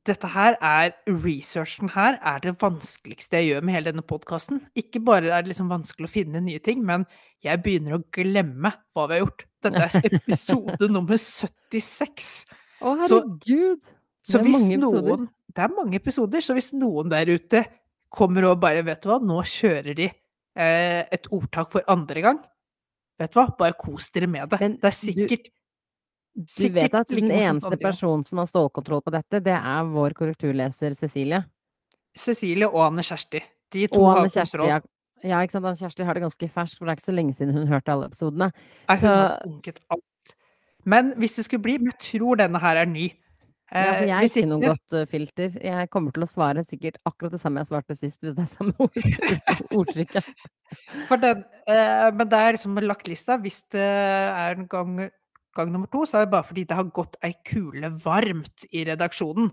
dette 0.06 0.30
her 0.30 0.56
er 0.62 0.92
Researchen 1.10 1.90
her 1.96 2.20
er 2.22 2.42
det 2.44 2.54
vanskeligste 2.62 3.40
jeg 3.40 3.48
gjør 3.56 3.64
med 3.66 3.74
hele 3.78 3.92
denne 3.92 4.04
podkasten. 4.06 4.60
Ikke 4.78 5.02
bare 5.04 5.32
er 5.34 5.42
det 5.46 5.52
liksom 5.54 5.72
vanskelig 5.72 6.08
å 6.10 6.14
finne 6.14 6.42
nye 6.46 6.62
ting, 6.64 6.84
men 6.86 7.08
jeg 7.46 7.62
begynner 7.66 7.98
å 7.98 8.04
glemme 8.14 8.72
hva 8.94 9.08
vi 9.10 9.18
har 9.18 9.24
gjort. 9.26 9.46
Dette 9.66 9.82
er 9.88 10.08
episode 10.20 10.90
nummer 10.94 11.18
76. 11.18 12.46
Å, 12.82 12.96
Så- 13.08 13.22
herregud! 13.24 13.82
Så 14.26 14.40
Det 14.42 14.48
er 14.50 14.52
mange 14.58 14.78
mange 14.82 15.00
episoder. 15.00 15.26
Det 15.56 15.64
er 15.64 15.74
mange 15.76 15.98
episoder, 16.00 16.42
så 16.42 16.54
hvis 16.58 16.72
noen 16.74 17.12
der 17.14 17.30
ute 17.30 17.60
kommer 18.16 18.48
og 18.50 18.60
bare 18.64 18.82
Vet 18.88 19.04
du 19.04 19.10
hva, 19.12 19.20
nå 19.22 19.38
kjører 19.46 19.94
de 19.98 20.08
eh, 20.10 21.02
et 21.14 21.28
ordtak 21.34 21.70
for 21.74 21.86
andre 21.92 22.24
gang. 22.26 22.40
Vet 23.22 23.34
du 23.34 23.38
hva, 23.40 23.48
bare 23.60 23.78
kos 23.78 24.10
dere 24.16 24.28
med 24.28 24.50
det. 24.50 24.60
Men 24.64 24.78
det 24.82 24.90
er 24.90 24.98
sikkert 24.98 25.46
Du 25.46 25.52
vet 26.36 26.96
at 26.98 27.12
den 27.12 27.32
eneste 27.32 27.78
personen 27.80 28.26
som 28.28 28.42
har 28.42 28.50
stålkontroll 28.50 29.04
på 29.06 29.14
dette, 29.16 29.42
det 29.44 29.56
er 29.56 29.92
vår 29.92 30.16
korrekturleser 30.18 30.96
Cecilie. 31.00 31.44
Cecilie 32.16 32.68
og 32.68 32.82
Anne 32.90 33.04
Kjersti. 33.06 33.42
De 33.76 33.88
to 33.92 34.04
har 34.08 34.28
kontroll. 34.28 34.68
Ja, 34.70 34.80
ja, 35.24 35.42
ikke 35.44 35.58
sant. 35.58 35.66
Anne 35.66 35.80
Kjersti 35.80 36.06
har 36.08 36.18
det 36.18 36.26
ganske 36.26 36.50
ferskt, 36.52 36.80
for 36.80 36.86
det 36.88 36.96
er 36.96 37.00
ikke 37.00 37.12
så 37.12 37.16
lenge 37.16 37.36
siden 37.38 37.56
hun 37.56 37.68
hørte 37.72 37.92
alle 37.94 38.10
episodene. 38.12 38.52
Nei, 38.90 38.98
hun 39.02 39.10
har 39.10 39.38
Så- 39.40 39.50
unket 39.52 39.80
alt. 39.90 40.36
Men 40.86 41.14
hvis 41.18 41.36
det 41.36 41.46
skulle 41.46 41.64
bli 41.66 41.80
jeg 41.82 42.00
tror 42.00 42.38
denne 42.38 42.60
her 42.62 42.78
er 42.78 42.86
ny. 42.86 43.12
Ja, 43.74 43.82
Eh, 43.82 44.08
jeg 44.08 44.14
er 44.14 44.22
ikke 44.22 44.48
noe 44.48 44.62
godt 44.62 44.94
uh, 44.94 45.06
filter. 45.10 45.50
Jeg 45.60 45.90
kommer 45.90 46.14
til 46.14 46.24
å 46.24 46.30
svare 46.30 46.62
sikkert 46.64 47.00
akkurat 47.04 47.32
det 47.34 47.40
samme 47.42 47.64
jeg 47.64 47.68
svarte 47.72 47.98
sist, 47.98 48.20
hvis 48.22 48.36
det 48.38 48.46
er 48.46 48.52
samme 48.54 48.76
ord, 48.78 48.94
ordtrykket. 49.80 50.24
Den, 51.10 51.44
eh, 51.68 52.12
men 52.14 52.30
det 52.30 52.40
er 52.40 52.54
liksom 52.54 52.78
lagt 52.86 53.10
lista. 53.10 53.40
Hvis 53.42 53.64
det 53.74 53.82
er 53.82 54.54
en 54.54 54.68
gang, 54.68 55.10
gang 55.56 55.72
nummer 55.74 55.90
to, 55.92 56.04
så 56.08 56.20
er 56.20 56.26
det 56.26 56.34
bare 56.36 56.48
fordi 56.48 56.66
det 56.68 56.78
har 56.78 56.94
gått 56.96 57.18
ei 57.26 57.34
kule 57.48 57.92
varmt 58.04 58.68
i 58.72 58.86
redaksjonen. 58.88 59.52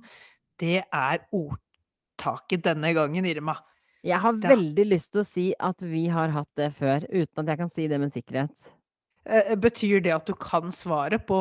Det 0.61 0.83
er 0.85 1.25
ordtaket 1.35 2.65
denne 2.67 2.93
gangen, 2.97 3.27
Irma. 3.29 3.57
Jeg 4.03 4.19
har 4.19 4.39
da. 4.43 4.51
veldig 4.51 4.87
lyst 4.91 5.13
til 5.15 5.23
å 5.23 5.29
si 5.29 5.49
at 5.55 5.83
vi 5.87 6.09
har 6.11 6.33
hatt 6.35 6.51
det 6.59 6.73
før, 6.79 7.07
uten 7.07 7.45
at 7.45 7.53
jeg 7.53 7.61
kan 7.61 7.71
si 7.71 7.89
det 7.91 8.01
med 8.03 8.15
sikkerhet. 8.15 8.73
Eh, 9.23 9.53
betyr 9.55 10.01
det 10.03 10.11
at 10.11 10.27
du 10.27 10.33
kan 10.35 10.73
svaret 10.75 11.23
på 11.29 11.37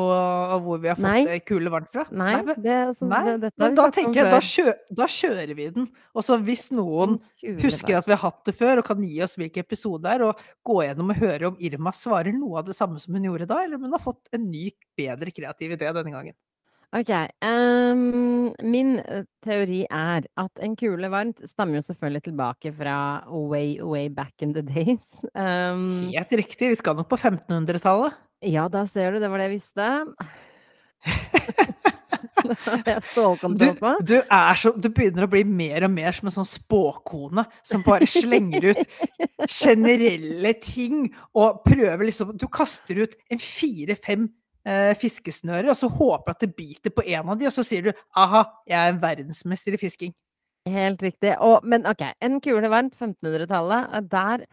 hvor 0.62 0.78
vi 0.78 0.90
har 0.92 0.98
fått 0.98 1.26
Nei. 1.26 1.40
kule 1.42 1.70
varmt 1.72 1.90
fra? 1.90 2.04
Nei, 2.14 2.36
men 2.46 2.60
det 2.62 2.76
altså, 2.76 3.08
nei, 3.10 3.34
det 3.42 3.50
men 3.58 3.74
da 3.74 3.86
tenker 3.90 4.20
jeg 4.20 4.30
da 4.30 4.38
kjø 4.46 4.74
da 5.02 5.08
kjører 5.10 5.54
vi 5.58 5.66
den. 5.74 5.88
Og 6.14 6.26
så 6.26 6.38
hvis 6.46 6.68
noen 6.76 7.18
husker 7.58 7.98
at 7.98 8.06
vi 8.06 8.14
har 8.14 8.22
hatt 8.22 8.38
det 8.46 8.54
før 8.60 8.84
og 8.84 8.86
kan 8.86 9.02
gi 9.02 9.18
oss 9.26 9.34
hvilken 9.40 9.66
episode 9.66 10.04
det 10.06 10.14
er, 10.14 10.26
og 10.28 10.46
gå 10.62 10.78
gjennom 10.86 11.10
og 11.10 11.24
høre 11.24 11.50
om 11.50 11.58
Irma 11.58 11.94
svarer 11.96 12.30
noe 12.36 12.62
av 12.62 12.70
det 12.70 12.78
samme 12.78 13.02
som 13.02 13.18
hun 13.18 13.26
gjorde 13.26 13.50
da, 13.50 13.58
eller 13.64 13.80
om 13.80 13.88
hun 13.88 13.98
har 13.98 14.04
fått 14.04 14.30
en 14.36 14.46
ny, 14.52 14.68
bedre 14.98 15.34
kreativ 15.34 15.74
idé 15.74 15.90
denne 15.90 16.14
gangen. 16.14 16.38
Ok, 16.92 17.10
Um, 17.92 18.52
min 18.68 18.98
eh, 19.00 19.24
teori 19.44 19.82
er 19.88 20.26
at 20.40 20.60
en 20.64 20.74
kule 20.76 21.08
varmt 21.12 21.40
stammer 21.48 21.78
jo 21.78 21.86
selvfølgelig 21.86 22.22
tilbake 22.26 22.72
fra 22.76 22.96
way, 23.32 23.78
way 23.80 24.10
back 24.12 24.44
in 24.44 24.52
the 24.52 24.62
days. 24.74 25.04
Um, 25.32 26.10
Helt 26.12 26.36
riktig, 26.42 26.68
vi 26.74 26.78
skal 26.78 26.96
nok 26.98 27.08
på 27.08 27.16
1500-tallet. 27.16 28.12
ja, 28.44 28.68
da 28.68 28.84
ser 28.90 29.12
du, 29.12 29.22
det 29.22 29.30
var 29.30 29.40
det 29.40 29.50
jeg 29.50 29.56
visste. 29.60 29.88
Du, 32.42 33.66
du 34.02 34.16
så 34.58 34.70
Du 34.74 34.88
begynner 34.90 35.24
å 35.26 35.30
bli 35.30 35.42
mer 35.46 35.84
og 35.86 35.92
mer 35.94 36.14
som 36.14 36.26
en 36.28 36.34
sånn 36.34 36.48
spåkone 36.48 37.44
som 37.66 37.84
bare 37.86 38.06
slenger 38.10 38.72
ut 38.72 38.80
generelle 39.46 40.52
ting 40.62 41.04
og 41.38 41.62
prøver 41.66 42.08
liksom 42.08 42.34
Du 42.38 42.48
kaster 42.52 43.04
ut 43.04 43.14
en 43.30 43.42
fire-fem 43.42 44.26
eh, 44.66 44.92
fiskesnører, 44.98 45.70
og 45.72 45.78
så 45.78 45.90
håper 45.92 46.34
at 46.34 46.42
det 46.44 46.54
biter 46.56 46.94
på 46.94 47.04
en 47.06 47.32
av 47.32 47.38
de, 47.38 47.48
og 47.48 47.54
så 47.54 47.64
sier 47.66 47.88
du 47.88 47.92
'aha, 47.92 48.44
jeg 48.66 48.78
er 48.78 48.92
en 48.92 49.02
verdensmester 49.02 49.74
i 49.74 49.80
fisking'. 49.80 50.14
Helt 50.66 51.02
riktig. 51.02 51.34
Og, 51.40 51.64
men 51.66 51.86
ok, 51.86 52.02
en 52.22 52.40
kule 52.40 52.68
varmt, 52.70 52.94
1500-tallet, 52.94 53.88
eh, 53.94 54.00
der 54.12 54.46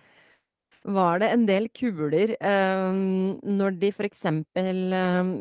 var 0.87 1.19
det 1.19 1.29
en 1.33 1.45
del 1.45 1.67
kuler 1.75 2.35
eh, 2.39 2.99
når 3.43 3.77
de 3.81 3.91
eksempel 4.07 4.93
ehm, 4.93 5.33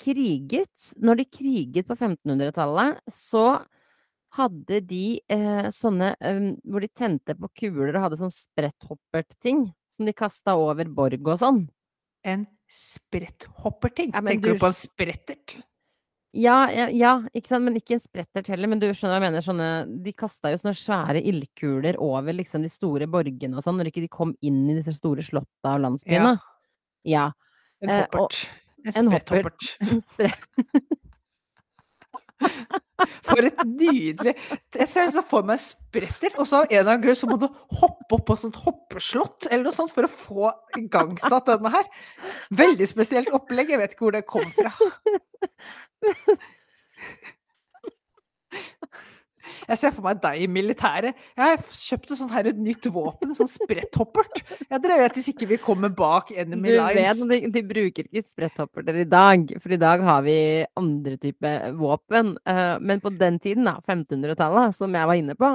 kriget. 0.00 0.92
Når 0.96 1.20
de 1.20 1.24
kriget 1.24 1.86
på 1.86 1.94
1500-tallet, 1.94 3.00
så 3.12 3.60
hadde 4.36 4.80
de 4.88 5.20
eh, 5.32 5.68
sånne 5.72 6.14
eh, 6.20 6.52
hvor 6.64 6.84
de 6.84 6.88
tente 6.88 7.36
på 7.36 7.50
kuler 7.62 7.94
og 7.94 8.06
hadde 8.06 8.20
sånn 8.20 8.34
spretthopperting 8.34 9.66
som 9.96 10.08
de 10.08 10.16
kasta 10.16 10.56
over 10.60 10.88
borg 10.92 11.28
og 11.28 11.40
sånn. 11.40 11.62
En 12.26 12.46
spretthopperting. 12.72 14.12
Ja, 14.14 14.20
Tenker 14.26 14.52
du 14.52 14.54
du 14.56 14.60
på 14.62 14.66
en 14.70 14.76
sprettert? 14.76 15.56
Ja, 16.36 16.66
ja, 16.68 16.88
ja, 16.92 17.12
ikke 17.32 17.48
sant, 17.48 17.64
men 17.64 17.76
ikke 17.78 17.94
en 17.96 18.02
sprettert 18.02 18.48
heller, 18.52 18.68
men 18.68 18.80
du 18.82 18.86
skjønner 18.90 19.16
hva 19.16 19.24
jeg 19.24 19.32
mener, 19.32 19.44
sånne 19.46 19.68
De 20.04 20.12
kasta 20.12 20.50
jo 20.52 20.58
sånne 20.60 20.74
svære 20.76 21.22
ildkuler 21.24 21.96
over 22.02 22.36
liksom 22.36 22.60
de 22.66 22.68
store 22.68 23.06
borgene 23.08 23.56
og 23.56 23.64
sånn, 23.64 23.78
når 23.80 23.88
ikke 23.88 24.04
de 24.04 24.10
kom 24.12 24.34
inn 24.44 24.66
i 24.68 24.74
disse 24.76 24.92
store 24.98 25.24
slotta 25.24 25.76
og 25.78 25.80
landsbyene. 25.86 26.34
Ja. 27.08 27.30
En 27.80 27.88
Eh, 27.90 28.02
og- 28.12 28.28
hoppert. 28.28 28.48
En 28.86 28.92
en 29.06 29.12
hoppert. 29.12 29.26
spretthoppert. 29.26 29.62
En 29.90 30.00
spre 30.02 30.30
For 33.26 33.44
et 33.44 33.58
nydelig 33.68 34.32
Jeg 34.76 34.88
ser 34.88 35.10
så 35.12 35.22
for 35.26 35.46
meg 35.46 35.60
spretter, 35.60 36.32
og 36.40 36.48
så 36.48 36.62
av 36.62 36.70
en 36.70 36.78
eller 36.78 36.92
annen 36.94 37.04
grunn 37.04 37.18
så 37.18 37.28
må 37.30 37.38
du 37.40 37.46
hoppe 37.80 38.16
opp 38.16 38.26
på 38.28 38.36
et 38.36 38.44
sånt 38.46 38.60
hoppeslott 38.64 39.48
eller 39.50 39.68
noe 39.68 39.76
sånt 39.76 39.92
for 39.94 40.08
å 40.08 40.12
få 40.12 40.50
igangsatt 40.80 41.48
denne 41.50 41.72
her. 41.74 41.88
Veldig 42.56 42.88
spesielt 42.88 43.32
opplegg. 43.36 43.72
Jeg 43.74 43.82
vet 43.82 43.96
ikke 43.96 44.08
hvor 44.08 44.16
det 44.16 44.26
kom 44.28 44.48
fra. 44.56 44.72
Jeg 49.66 49.80
ser 49.80 49.94
for 49.96 50.06
meg 50.06 50.20
deg 50.22 50.42
i 50.44 50.48
militæret. 50.50 51.16
Jeg 51.36 51.42
har 51.42 51.64
kjøpt 51.80 52.12
et 52.12 52.20
sånt 52.20 52.34
her 52.36 52.50
et 52.50 52.60
nytt 52.60 52.88
våpen, 52.92 53.34
sånn 53.36 53.50
spretthoppert. 53.50 54.42
Jeg 54.66 54.82
drev 54.84 55.02
vet 55.02 55.18
hvis 55.20 55.30
ikke 55.32 55.50
vi 55.52 55.60
kommer 55.62 55.92
bak 55.94 56.32
Du 56.32 56.38
enemy 56.42 56.74
vet 56.74 56.96
lines. 56.96 57.22
at 57.22 57.32
de, 57.32 57.40
de 57.54 57.64
bruker 57.66 58.06
ikke 58.08 58.24
spretthopperter 58.26 59.00
i 59.02 59.08
dag, 59.08 59.56
for 59.62 59.74
i 59.74 59.80
dag 59.80 60.04
har 60.06 60.24
vi 60.26 60.38
andre 60.78 61.16
typer 61.22 61.70
våpen. 61.78 62.34
Eh, 62.46 62.76
men 62.80 63.02
på 63.04 63.12
den 63.16 63.40
tiden, 63.42 63.66
da, 63.68 63.78
1500-tallet, 63.84 64.76
som 64.78 64.94
jeg 64.94 65.10
var 65.12 65.20
inne 65.20 65.36
på 65.38 65.54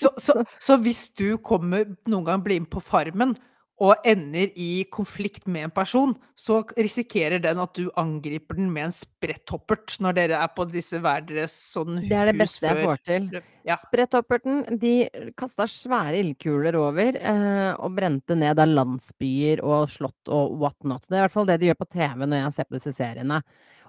Så, 0.00 0.10
så, 0.20 0.42
så 0.62 0.76
hvis 0.80 1.08
du 1.18 1.36
kommer 1.44 1.84
noen 2.08 2.26
gang 2.26 2.42
blir 2.44 2.62
med 2.62 2.70
på 2.72 2.82
Farmen 2.84 3.34
og 3.80 4.02
ender 4.04 4.50
i 4.60 4.84
konflikt 4.92 5.46
med 5.48 5.66
en 5.66 5.72
person, 5.72 6.12
så 6.36 6.58
risikerer 6.76 7.40
den 7.40 7.62
at 7.62 7.72
du 7.78 7.86
angriper 8.00 8.58
den 8.58 8.68
med 8.74 8.90
en 8.90 8.92
spretthoppert 8.94 9.94
når 10.04 10.18
dere 10.18 10.42
er 10.44 10.50
på 10.52 10.66
disse 10.68 11.00
hver 11.00 11.24
deres 11.24 11.54
sånn 11.72 12.02
hus 12.02 12.10
Det 12.10 12.18
er 12.18 12.28
det 12.28 12.36
beste 12.42 12.68
jeg 12.68 12.84
får 12.84 13.00
til. 13.08 13.30
Ja. 13.64 13.78
Spretthopperten, 13.80 14.62
de 14.80 14.94
kasta 15.38 15.64
svære 15.68 16.20
ildkuler 16.20 16.76
over 16.80 17.16
eh, 17.16 17.72
og 17.72 17.96
brente 17.96 18.36
ned 18.36 18.60
av 18.60 18.68
landsbyer 18.68 19.64
og 19.64 19.88
slott 19.92 20.32
og 20.32 20.58
whatnot. 20.60 21.06
Det 21.08 21.16
er 21.16 21.22
i 21.22 21.26
hvert 21.26 21.38
fall 21.38 21.48
det 21.48 21.60
de 21.62 21.70
gjør 21.70 21.80
på 21.80 21.90
TV 21.96 22.24
når 22.26 22.42
jeg 22.44 22.56
ser 22.58 22.68
på 22.68 22.78
disse 22.78 22.96
seriene. 23.00 23.40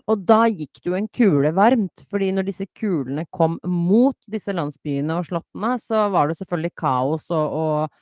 Og 0.10 0.24
da 0.28 0.46
gikk 0.50 0.80
det 0.80 0.90
jo 0.90 0.98
en 0.98 1.10
kule 1.14 1.52
varmt, 1.56 2.04
fordi 2.10 2.32
når 2.34 2.48
disse 2.48 2.66
kulene 2.80 3.28
kom 3.34 3.60
mot 3.68 4.18
disse 4.32 4.56
landsbyene 4.56 5.20
og 5.20 5.28
slottene, 5.28 5.76
så 5.84 6.08
var 6.14 6.32
det 6.32 6.40
selvfølgelig 6.40 6.74
kaos 6.80 7.28
og, 7.30 7.60
og 7.60 8.01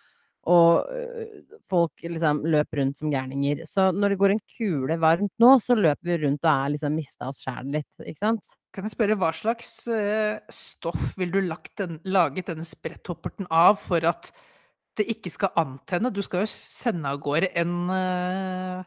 og 0.49 0.89
øh, 0.93 1.41
folk 1.69 2.05
liksom 2.05 2.41
løp 2.49 2.77
rundt 2.79 3.01
som 3.01 3.11
gærninger. 3.13 3.65
Så 3.69 3.89
når 3.93 4.13
det 4.13 4.19
går 4.21 4.33
en 4.33 4.45
kule 4.57 4.97
varmt 5.01 5.33
nå, 5.41 5.55
så 5.63 5.77
løper 5.77 6.09
vi 6.09 6.21
rundt 6.23 6.45
og 6.45 6.51
er 6.51 6.73
liksom 6.75 6.95
mista 6.97 7.29
oss 7.29 7.43
sjæl 7.43 7.69
litt, 7.77 7.89
ikke 8.01 8.23
sant? 8.23 8.55
Kan 8.75 8.85
jeg 8.85 8.93
spørre, 8.93 9.17
hva 9.17 9.31
slags 9.33 9.71
eh, 9.89 10.37
stoff 10.53 11.15
vil 11.17 11.33
du 11.33 11.39
lagt 11.41 11.73
den, 11.81 11.97
laget 12.05 12.51
denne 12.51 12.65
spretthopperten 12.67 13.49
av 13.49 13.79
for 13.81 14.05
at 14.05 14.31
det 14.99 15.07
ikke 15.09 15.31
skal 15.33 15.53
antenne? 15.57 16.13
Du 16.13 16.21
skal 16.25 16.45
jo 16.45 16.51
sende 16.51 17.09
av 17.09 17.21
gårde 17.25 17.49
en, 17.57 17.75
eh, 17.93 18.83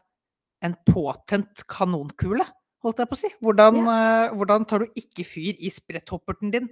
en 0.63 0.77
påtent 0.87 1.65
kanonkule, 1.71 2.47
holdt 2.83 3.03
jeg 3.03 3.11
på 3.11 3.19
å 3.19 3.21
si. 3.23 3.33
Hvordan, 3.43 3.83
ja. 3.83 4.31
hvordan 4.35 4.67
tar 4.67 4.83
du 4.83 4.99
ikke 4.99 5.27
fyr 5.27 5.59
i 5.59 5.71
spretthopperten 5.71 6.51
din 6.55 6.71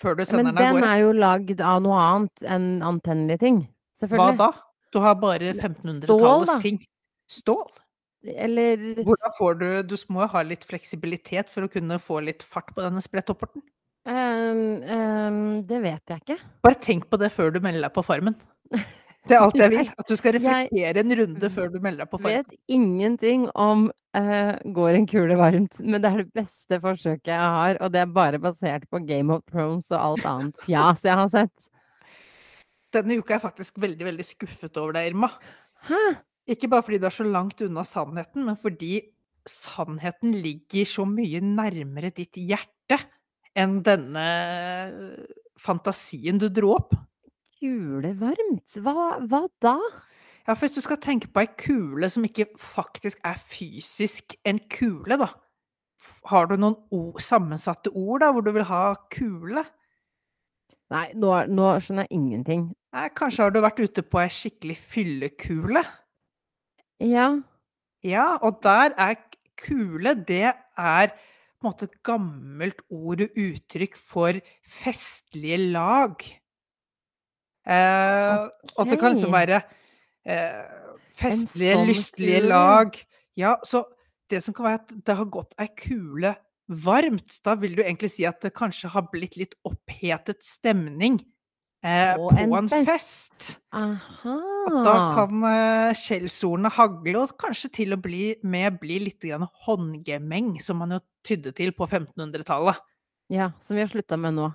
før 0.00 0.16
du 0.16 0.24
sender 0.24 0.50
den 0.50 0.56
av 0.56 0.60
gårde? 0.60 0.72
Men 0.72 0.82
den 0.82 0.90
er 0.90 1.00
jo 1.04 1.14
lagd 1.16 1.64
av 1.64 1.80
noe 1.84 2.04
annet 2.08 2.48
enn 2.56 2.70
antennelige 2.84 3.44
ting. 3.44 3.64
Hva 4.04 4.30
da? 4.36 4.50
Du 4.92 5.00
har 5.02 5.16
bare 5.20 5.52
1500-tallets 5.54 6.62
ting. 6.62 6.78
Stål? 7.30 7.66
Eller 8.26 9.02
Hvordan 9.04 9.32
får 9.36 9.54
du 9.60 9.66
Du 9.86 9.96
må 10.10 10.24
jo 10.24 10.30
ha 10.32 10.42
litt 10.42 10.64
fleksibilitet 10.66 11.50
for 11.52 11.66
å 11.66 11.70
kunne 11.70 11.98
få 12.02 12.20
litt 12.24 12.42
fart 12.46 12.72
på 12.74 12.82
denne 12.82 13.02
spretthopperten. 13.04 13.62
Um, 14.06 14.82
um, 14.86 15.40
Det 15.66 15.80
vet 15.82 16.12
jeg 16.12 16.22
ikke. 16.22 16.38
Bare 16.66 16.78
tenk 16.82 17.08
på 17.10 17.18
det 17.20 17.32
før 17.34 17.52
du 17.54 17.60
melder 17.62 17.88
deg 17.88 17.94
på 17.94 18.04
Farmen. 18.06 18.36
Det 19.26 19.34
er 19.34 19.42
alt 19.42 19.58
jeg 19.62 19.72
vil. 19.74 19.92
At 19.98 20.10
du 20.10 20.16
skal 20.18 20.36
reflektere 20.38 21.02
en 21.02 21.14
runde 21.20 21.50
før 21.50 21.70
du 21.74 21.78
melder 21.80 22.04
deg 22.04 22.12
på 22.12 22.20
Farmen. 22.22 22.44
vet 22.46 22.74
ingenting 22.78 23.48
om 23.58 23.88
uh, 23.90 24.52
går 24.78 25.00
en 25.00 25.08
kule 25.10 25.38
varmt, 25.38 25.80
men 25.82 26.02
det 26.02 26.12
er 26.12 26.22
det 26.22 26.44
beste 26.44 26.80
forsøket 26.82 27.32
jeg 27.34 27.54
har, 27.58 27.80
og 27.82 27.94
det 27.94 28.04
er 28.04 28.18
bare 28.18 28.42
basert 28.42 28.86
på 28.90 29.02
Game 29.06 29.34
of 29.34 29.42
Thrones 29.50 29.90
og 29.90 29.98
alt 29.98 30.30
annet 30.30 30.68
fjas 30.68 31.02
jeg 31.02 31.22
har 31.22 31.32
sett. 31.34 31.70
Denne 32.96 33.18
uka 33.20 33.34
er 33.34 33.38
jeg 33.38 33.46
faktisk 33.46 33.80
veldig, 33.82 34.08
veldig 34.08 34.26
skuffet 34.26 34.80
over 34.80 34.96
deg, 34.96 35.12
Irma. 35.12 35.30
Hæ? 35.88 36.00
Ikke 36.50 36.70
bare 36.70 36.86
fordi 36.86 37.00
du 37.02 37.08
er 37.08 37.14
så 37.14 37.26
langt 37.26 37.60
unna 37.66 37.82
sannheten, 37.86 38.46
men 38.46 38.58
fordi 38.60 39.00
sannheten 39.46 40.34
ligger 40.42 40.86
så 40.88 41.06
mye 41.08 41.40
nærmere 41.42 42.12
ditt 42.14 42.38
hjerte 42.38 42.98
enn 43.56 43.80
denne 43.86 44.26
fantasien 45.60 46.38
du 46.40 46.48
dro 46.52 46.74
opp. 46.76 46.94
Kule 47.56 48.12
varmt? 48.20 48.76
Hva, 48.84 49.16
hva 49.24 49.46
da? 49.64 49.78
Ja, 50.46 50.54
for 50.54 50.66
hvis 50.66 50.76
du 50.76 50.84
skal 50.84 51.00
tenke 51.02 51.30
på 51.32 51.42
ei 51.42 51.48
kule 51.58 52.10
som 52.12 52.26
ikke 52.26 52.46
faktisk 52.60 53.22
er 53.26 53.38
fysisk 53.40 54.36
en 54.46 54.60
kule, 54.70 55.18
da. 55.18 55.32
Har 56.30 56.46
du 56.46 56.54
noen 56.60 56.76
ord, 56.94 57.18
sammensatte 57.24 57.90
ord 57.90 58.22
da, 58.22 58.30
hvor 58.30 58.44
du 58.46 58.52
vil 58.54 58.66
ha 58.68 58.82
kule? 59.10 59.64
Nei, 60.94 61.06
nå, 61.18 61.32
nå 61.50 61.72
skjønner 61.82 62.06
jeg 62.06 62.14
ingenting. 62.20 62.68
Nei, 62.96 63.10
kanskje 63.12 63.44
har 63.44 63.52
du 63.52 63.58
vært 63.60 63.80
ute 63.84 64.02
på 64.08 64.20
ei 64.22 64.28
skikkelig 64.32 64.76
fyllekule? 64.80 65.82
Ja. 67.04 67.26
Ja, 68.06 68.38
og 68.40 68.62
der 68.64 68.94
er 68.96 69.18
kule, 69.60 70.14
det 70.16 70.54
er 70.54 71.10
på 71.12 71.64
en 71.64 71.68
måte 71.68 71.88
et 71.90 71.98
gammelt 72.06 72.80
ord 72.88 73.20
og 73.26 73.36
uttrykk 73.42 73.98
for 74.00 74.40
festlige 74.78 75.58
lag. 75.74 76.24
Eh, 77.66 78.46
At 78.46 78.88
det 78.88 78.98
kan 79.02 79.12
liksom 79.12 79.36
være 79.36 79.60
eh, 80.24 80.64
festlige, 81.20 81.76
sånn 81.76 81.88
lystlige 81.90 82.40
kule. 82.40 82.52
lag. 82.54 82.98
Ja, 83.36 83.56
så 83.66 83.84
det 84.32 84.40
som 84.46 84.56
kan 84.56 84.70
være 84.70 84.80
at 84.86 84.98
det 85.04 85.20
har 85.20 85.32
gått 85.36 85.52
ei 85.60 85.68
kule 85.76 86.32
varmt, 86.72 87.42
da 87.44 87.58
vil 87.60 87.76
du 87.76 87.84
egentlig 87.84 88.14
si 88.14 88.24
at 88.24 88.40
det 88.40 88.56
kanskje 88.56 88.88
har 88.96 89.10
blitt 89.12 89.36
litt 89.36 89.52
opphetet 89.68 90.40
stemning 90.48 91.20
eh, 91.86 92.16
På 92.18 92.30
en 92.34 92.54
en 92.56 92.88
fest. 92.88 93.48
Da 93.70 94.96
kan 95.14 95.46
eh, 95.48 95.94
skjellsordene 95.96 96.72
hagle, 96.74 97.22
og 97.22 97.36
kanskje 97.40 97.72
til 97.80 97.96
og 97.96 98.04
bli, 98.04 98.34
med 98.42 98.80
bli 98.82 99.00
litt 99.06 99.22
grann 99.22 99.46
håndgemeng, 99.66 100.56
som 100.62 100.82
man 100.82 100.96
jo 100.96 101.02
tydde 101.26 101.54
til 101.56 101.74
på 101.76 101.88
1500-tallet. 101.88 102.82
Ja, 103.32 103.50
som 103.66 103.78
vi 103.78 103.82
har 103.82 103.90
slutta 103.90 104.18
med 104.20 104.38
nå. 104.38 104.52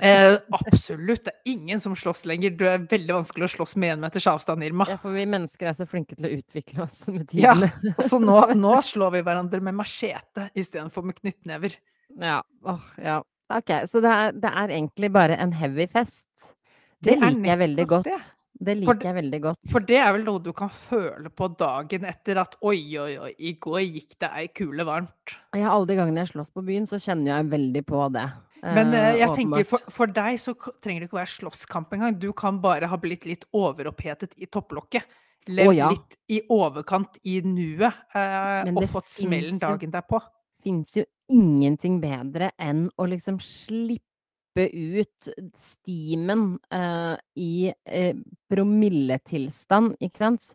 Eh, 0.00 0.38
absolutt. 0.50 1.24
Det 1.24 1.32
er 1.34 1.52
ingen 1.52 1.80
som 1.80 1.94
slåss 1.96 2.24
lenger. 2.28 2.54
Du 2.56 2.64
er 2.68 2.86
veldig 2.88 3.18
vanskelig 3.18 3.50
å 3.50 3.52
slåss 3.56 3.74
med 3.76 3.96
én 3.96 4.04
meters 4.04 4.26
avstand, 4.30 4.64
Irma. 4.64 4.86
Ja, 4.88 4.96
for 5.00 5.12
vi 5.12 5.26
mennesker 5.28 5.68
er 5.68 5.76
så 5.76 5.86
flinke 5.88 6.16
til 6.16 6.28
å 6.28 6.32
utvikle 6.38 6.86
oss 6.86 6.96
med 7.12 7.34
Ja. 7.36 7.54
Så 8.00 8.20
nå, 8.22 8.38
nå 8.56 8.78
slår 8.88 9.18
vi 9.18 9.24
hverandre 9.26 9.60
med 9.64 9.76
machete 9.82 10.48
istedenfor 10.56 11.04
med 11.06 11.20
knyttnever. 11.20 11.76
Ja. 12.16 12.40
Åh, 12.64 12.88
ja. 13.04 13.20
Ok, 13.58 13.72
så 13.90 14.02
det 14.04 14.12
er, 14.12 14.36
det 14.44 14.52
er 14.62 14.76
egentlig 14.78 15.10
bare 15.14 15.38
en 15.40 15.52
heavy 15.56 15.88
fest. 15.90 16.22
Det 17.02 17.16
Det 17.16 17.18
er 17.18 17.34
liker 17.34 17.50
jeg 17.50 17.60
veldig 17.66 17.86
godt. 17.90 18.08
det. 18.10 18.20
Det 18.62 18.76
For 18.76 18.94
liker 18.94 19.08
jeg 19.08 19.16
veldig 19.16 19.40
godt. 19.42 19.58
For 19.72 19.86
det 19.88 19.98
er 19.98 20.12
vel 20.14 20.24
noe 20.26 20.42
du 20.42 20.52
kan 20.54 20.70
føle 20.70 21.32
på 21.34 21.48
dagen 21.58 22.04
etter 22.06 22.38
at 22.44 22.54
oi, 22.62 22.78
oi, 23.00 23.16
oi, 23.18 23.32
i 23.38 23.56
går 23.58 23.80
gikk 23.82 24.14
det 24.22 24.30
ei 24.38 24.46
kule 24.54 24.86
varmt. 24.86 25.34
Ja, 25.56 25.72
alle 25.72 25.88
de 25.90 25.98
gangene 25.98 26.22
jeg 26.22 26.30
slåss 26.34 26.52
på 26.54 26.62
byen, 26.66 26.86
så 26.86 27.00
kjenner 27.02 27.34
jeg 27.34 27.50
veldig 27.56 27.82
på 27.88 28.04
det. 28.14 28.28
Men 28.62 28.94
eh, 28.94 29.16
jeg 29.18 29.34
tenker 29.34 29.66
for, 29.66 29.82
for 29.90 30.10
deg 30.14 30.38
så 30.38 30.54
trenger 30.54 31.02
det 31.02 31.08
ikke 31.08 31.18
være 31.18 31.32
slåsskamp 31.32 31.96
engang. 31.96 32.14
Du 32.22 32.30
kan 32.38 32.60
bare 32.62 32.86
ha 32.86 32.98
blitt 33.02 33.26
litt 33.26 33.48
overopphetet 33.50 34.36
i 34.38 34.46
topplokket. 34.46 35.18
Levd 35.50 35.74
ja. 35.74 35.88
litt 35.90 36.14
i 36.30 36.38
overkant 36.54 37.18
i 37.26 37.40
nuet 37.42 37.90
eh, 38.14 38.68
og 38.70 38.86
fått 38.92 39.10
smellen 39.10 39.58
dagen 39.58 39.90
derpå. 39.90 40.20
Fins 40.62 40.96
jo 40.96 41.04
ingenting 41.32 42.00
bedre 42.02 42.52
enn 42.60 42.86
å 43.00 43.06
liksom 43.10 43.38
slippe 43.42 44.66
ut 44.72 45.30
stimen 45.56 46.56
uh, 46.74 47.16
i 47.40 47.70
uh, 47.72 48.16
promilletilstand, 48.52 49.96
ikke 50.00 50.26
sant? 50.26 50.50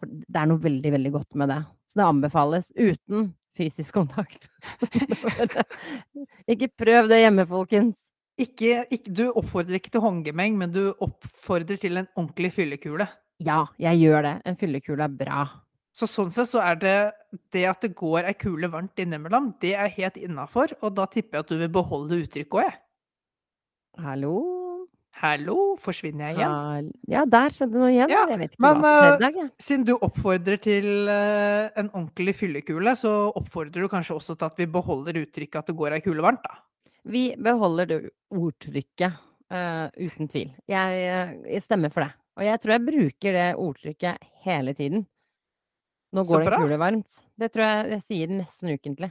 For 0.00 0.08
det 0.08 0.40
er 0.40 0.48
noe 0.50 0.62
veldig, 0.62 0.92
veldig 0.96 1.12
godt 1.14 1.36
med 1.40 1.52
det. 1.52 1.60
Så 1.90 2.00
det 2.00 2.06
anbefales 2.06 2.70
uten 2.76 3.30
fysisk 3.56 3.96
kontakt. 3.96 4.50
ikke 6.52 6.68
prøv 6.76 7.08
det 7.12 7.22
hjemme, 7.22 7.46
folkens. 7.48 7.96
Ikke, 8.36 8.82
ikke, 8.92 9.12
du 9.16 9.30
oppfordrer 9.30 9.78
ikke 9.78 9.94
til 9.94 10.04
håndgemeng, 10.04 10.58
men 10.60 10.72
du 10.72 10.90
oppfordrer 10.92 11.80
til 11.80 12.02
en 12.02 12.08
ordentlig 12.18 12.52
fyllekule. 12.58 13.06
Ja, 13.40 13.62
jeg 13.80 14.02
gjør 14.04 14.26
det. 14.28 14.34
En 14.48 14.58
fyllekule 14.60 15.06
er 15.08 15.16
bra. 15.24 15.44
Så 15.96 16.04
sånn 16.10 16.32
sett 16.32 16.50
så 16.50 16.60
er 16.60 16.76
det 16.76 16.96
det 17.54 17.62
at 17.70 17.80
det 17.84 17.94
går 17.96 18.26
ei 18.28 18.34
kule 18.36 18.68
varmt 18.68 19.00
innimellom, 19.00 19.54
det 19.64 19.72
er 19.80 19.88
helt 19.94 20.18
innafor, 20.20 20.74
og 20.84 20.92
da 20.98 21.06
tipper 21.08 21.38
jeg 21.38 21.46
at 21.46 21.52
du 21.54 21.56
vil 21.62 21.72
beholde 21.72 22.18
uttrykket 22.20 22.58
òg, 22.58 22.66
jeg. 22.66 22.76
Hallo? 24.04 24.34
Hallo, 25.16 25.56
forsvinner 25.80 26.28
jeg 26.28 26.42
igjen? 26.42 26.90
Ja, 27.08 27.22
der 27.32 27.54
skjedde 27.54 27.80
noe 27.80 27.88
igjen. 27.88 28.12
Ja, 28.12 28.26
jeg 28.28 28.40
vet 28.42 28.52
ikke 28.52 28.64
men, 28.66 28.82
hva 28.84 28.92
som 28.92 29.06
skjedde 29.06 29.30
jeg. 29.38 29.48
Siden 29.64 29.86
du 29.88 29.94
oppfordrer 29.94 30.60
til 30.60 31.08
eh, 31.08 31.70
en 31.80 31.88
ordentlig 31.88 32.36
fyllekule, 32.36 32.92
så 33.00 33.14
oppfordrer 33.32 33.86
du 33.86 33.88
kanskje 33.88 34.18
også 34.18 34.36
til 34.36 34.50
at 34.50 34.60
vi 34.60 34.68
beholder 34.76 35.22
uttrykket 35.22 35.62
at 35.62 35.72
det 35.72 35.78
går 35.80 35.96
ei 35.96 36.04
kule 36.04 36.24
varmt, 36.26 36.44
da. 36.44 36.60
Vi 37.08 37.24
beholder 37.40 37.88
det 37.88 38.00
ordtrykket, 38.34 39.16
uh, 39.54 39.88
uten 39.96 40.28
tvil. 40.28 40.52
Jeg, 40.68 41.02
eh, 41.08 41.36
jeg 41.54 41.64
stemmer 41.64 41.94
for 41.94 42.04
det. 42.04 42.12
Og 42.36 42.44
jeg 42.44 42.60
tror 42.60 42.76
jeg 42.76 42.88
bruker 42.90 43.36
det 43.40 43.50
ordtrykket 43.56 44.32
hele 44.44 44.76
tiden. 44.76 45.06
Nå 46.14 46.22
går 46.28 46.44
det 46.44 46.46
kulevarmt. 46.46 46.60
en 46.62 46.68
kule 46.68 46.78
varmt. 46.78 47.22
Det 47.38 47.48
tror 47.52 47.64
jeg 47.66 47.90
jeg 47.96 48.02
sier 48.06 48.34
nesten 48.36 48.74
ukentlig. 48.76 49.10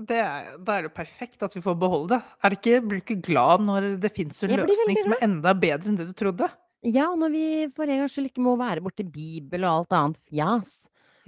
Det 0.00 0.16
er, 0.22 0.52
da 0.64 0.78
er 0.78 0.86
det 0.86 0.94
perfekt 0.94 1.42
at 1.42 1.52
vi 1.56 1.60
får 1.60 1.74
beholde 1.76 2.14
det. 2.14 2.20
Er 2.46 2.52
det 2.54 2.58
ikke, 2.60 2.80
blir 2.88 3.00
du 3.00 3.04
ikke 3.04 3.22
glad 3.26 3.64
når 3.66 3.88
det 4.00 4.12
fins 4.16 4.38
en 4.46 4.54
løsning 4.62 4.96
som 5.02 5.12
er 5.16 5.24
enda 5.26 5.52
bedre 5.58 5.90
enn 5.90 5.98
det 5.98 6.06
du 6.08 6.14
trodde? 6.16 6.48
Ja, 6.86 7.10
når 7.18 7.32
vi 7.34 7.42
for 7.76 7.84
en 7.90 8.00
gangs 8.00 8.14
skyld 8.14 8.30
ikke 8.30 8.44
må 8.46 8.54
være 8.56 8.80
borti 8.80 9.04
Bibel 9.04 9.66
og 9.68 9.82
alt 9.82 9.92
annet 9.98 10.20
fjas. 10.30 10.70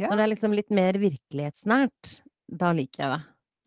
Ja. 0.00 0.08
Når 0.08 0.16
det 0.16 0.24
er 0.24 0.30
liksom 0.32 0.54
litt 0.56 0.70
mer 0.72 0.96
virkelighetsnært, 1.02 2.14
da 2.48 2.70
liker 2.76 3.02
jeg 3.04 3.10
det. 3.16 3.20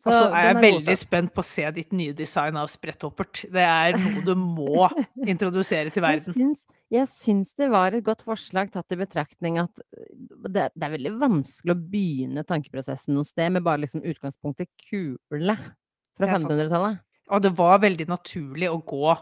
Så 0.06 0.10
altså, 0.10 0.24
er 0.32 0.44
jeg 0.46 0.54
er 0.56 0.60
veldig 0.64 0.92
for. 0.96 1.00
spent 1.04 1.32
på 1.34 1.42
å 1.42 1.46
se 1.46 1.70
ditt 1.76 1.94
nye 1.98 2.12
design 2.14 2.58
av 2.60 2.68
spretthoppert. 2.70 3.44
Det 3.52 3.62
er 3.66 3.96
noe 3.98 4.24
du 4.26 4.34
må 4.38 4.88
introdusere 5.32 5.90
til 5.94 6.02
Jeg 6.02 6.20
verden. 6.24 6.34
syns, 6.36 6.60
jeg 6.92 7.08
syns 7.10 7.48
det 7.58 7.66
var 7.72 7.94
et 7.96 8.04
godt 8.06 8.22
forslag 8.22 8.68
tatt 8.70 8.92
i 8.94 8.98
betraktning 9.00 9.56
at 9.58 9.80
øh, 9.82 10.10
det, 10.46 10.68
det 10.74 10.86
er 10.86 10.92
veldig 10.94 11.12
vanskelig 11.18 11.74
å 11.74 11.80
begynne 11.90 12.44
tankeprosessen 12.46 13.16
noe 13.16 13.26
sted 13.26 13.50
med 13.56 13.64
bare 13.66 13.82
liksom 13.82 14.04
utgangspunktet 14.06 14.70
kule 14.88 15.56
fra 15.58 16.22
Det 16.22 16.28
er 16.28 16.36
sant. 16.38 16.46
1500-tallet. 16.52 17.00
Og 17.34 17.42
det 17.42 17.50
var 17.58 17.80
veldig 17.82 18.06
naturlig 18.12 18.68
å 18.70 18.78
gå, 18.86 19.16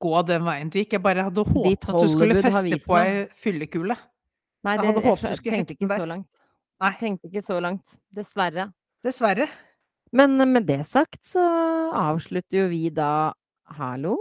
gå 0.00 0.22
den 0.30 0.46
veien 0.48 0.70
du 0.72 0.78
gikk. 0.80 0.94
Jeg 0.96 1.04
bare 1.04 1.26
hadde 1.28 1.44
håpet 1.44 1.90
at 1.92 2.00
du 2.00 2.08
skulle 2.14 2.40
feste 2.40 2.78
på 2.86 2.96
ei 2.96 3.26
fyllekule. 3.36 3.96
Nei, 4.64 4.76
Jeg 4.76 4.80
det, 4.80 4.86
hadde 4.88 5.02
jeg, 5.04 5.10
håpet 5.10 5.34
du 5.34 5.40
skulle 5.42 5.58
hekte 5.60 5.76
ikke 5.76 5.84
den 5.86 5.92
så 5.92 6.00
der. 6.06 6.12
langt. 6.14 6.28
Nei, 6.80 6.92
Tenkte 7.02 7.28
ikke 7.28 7.44
så 7.44 7.58
langt. 7.60 7.98
Dessverre. 8.16 8.70
dessverre. 9.04 9.50
Men 10.16 10.40
øh, 10.40 10.48
med 10.48 10.64
det 10.66 10.80
sagt 10.88 11.20
så 11.28 11.44
avslutter 11.92 12.62
jo 12.64 12.68
vi 12.72 12.86
da 12.90 13.12
Hallo? 13.76 14.16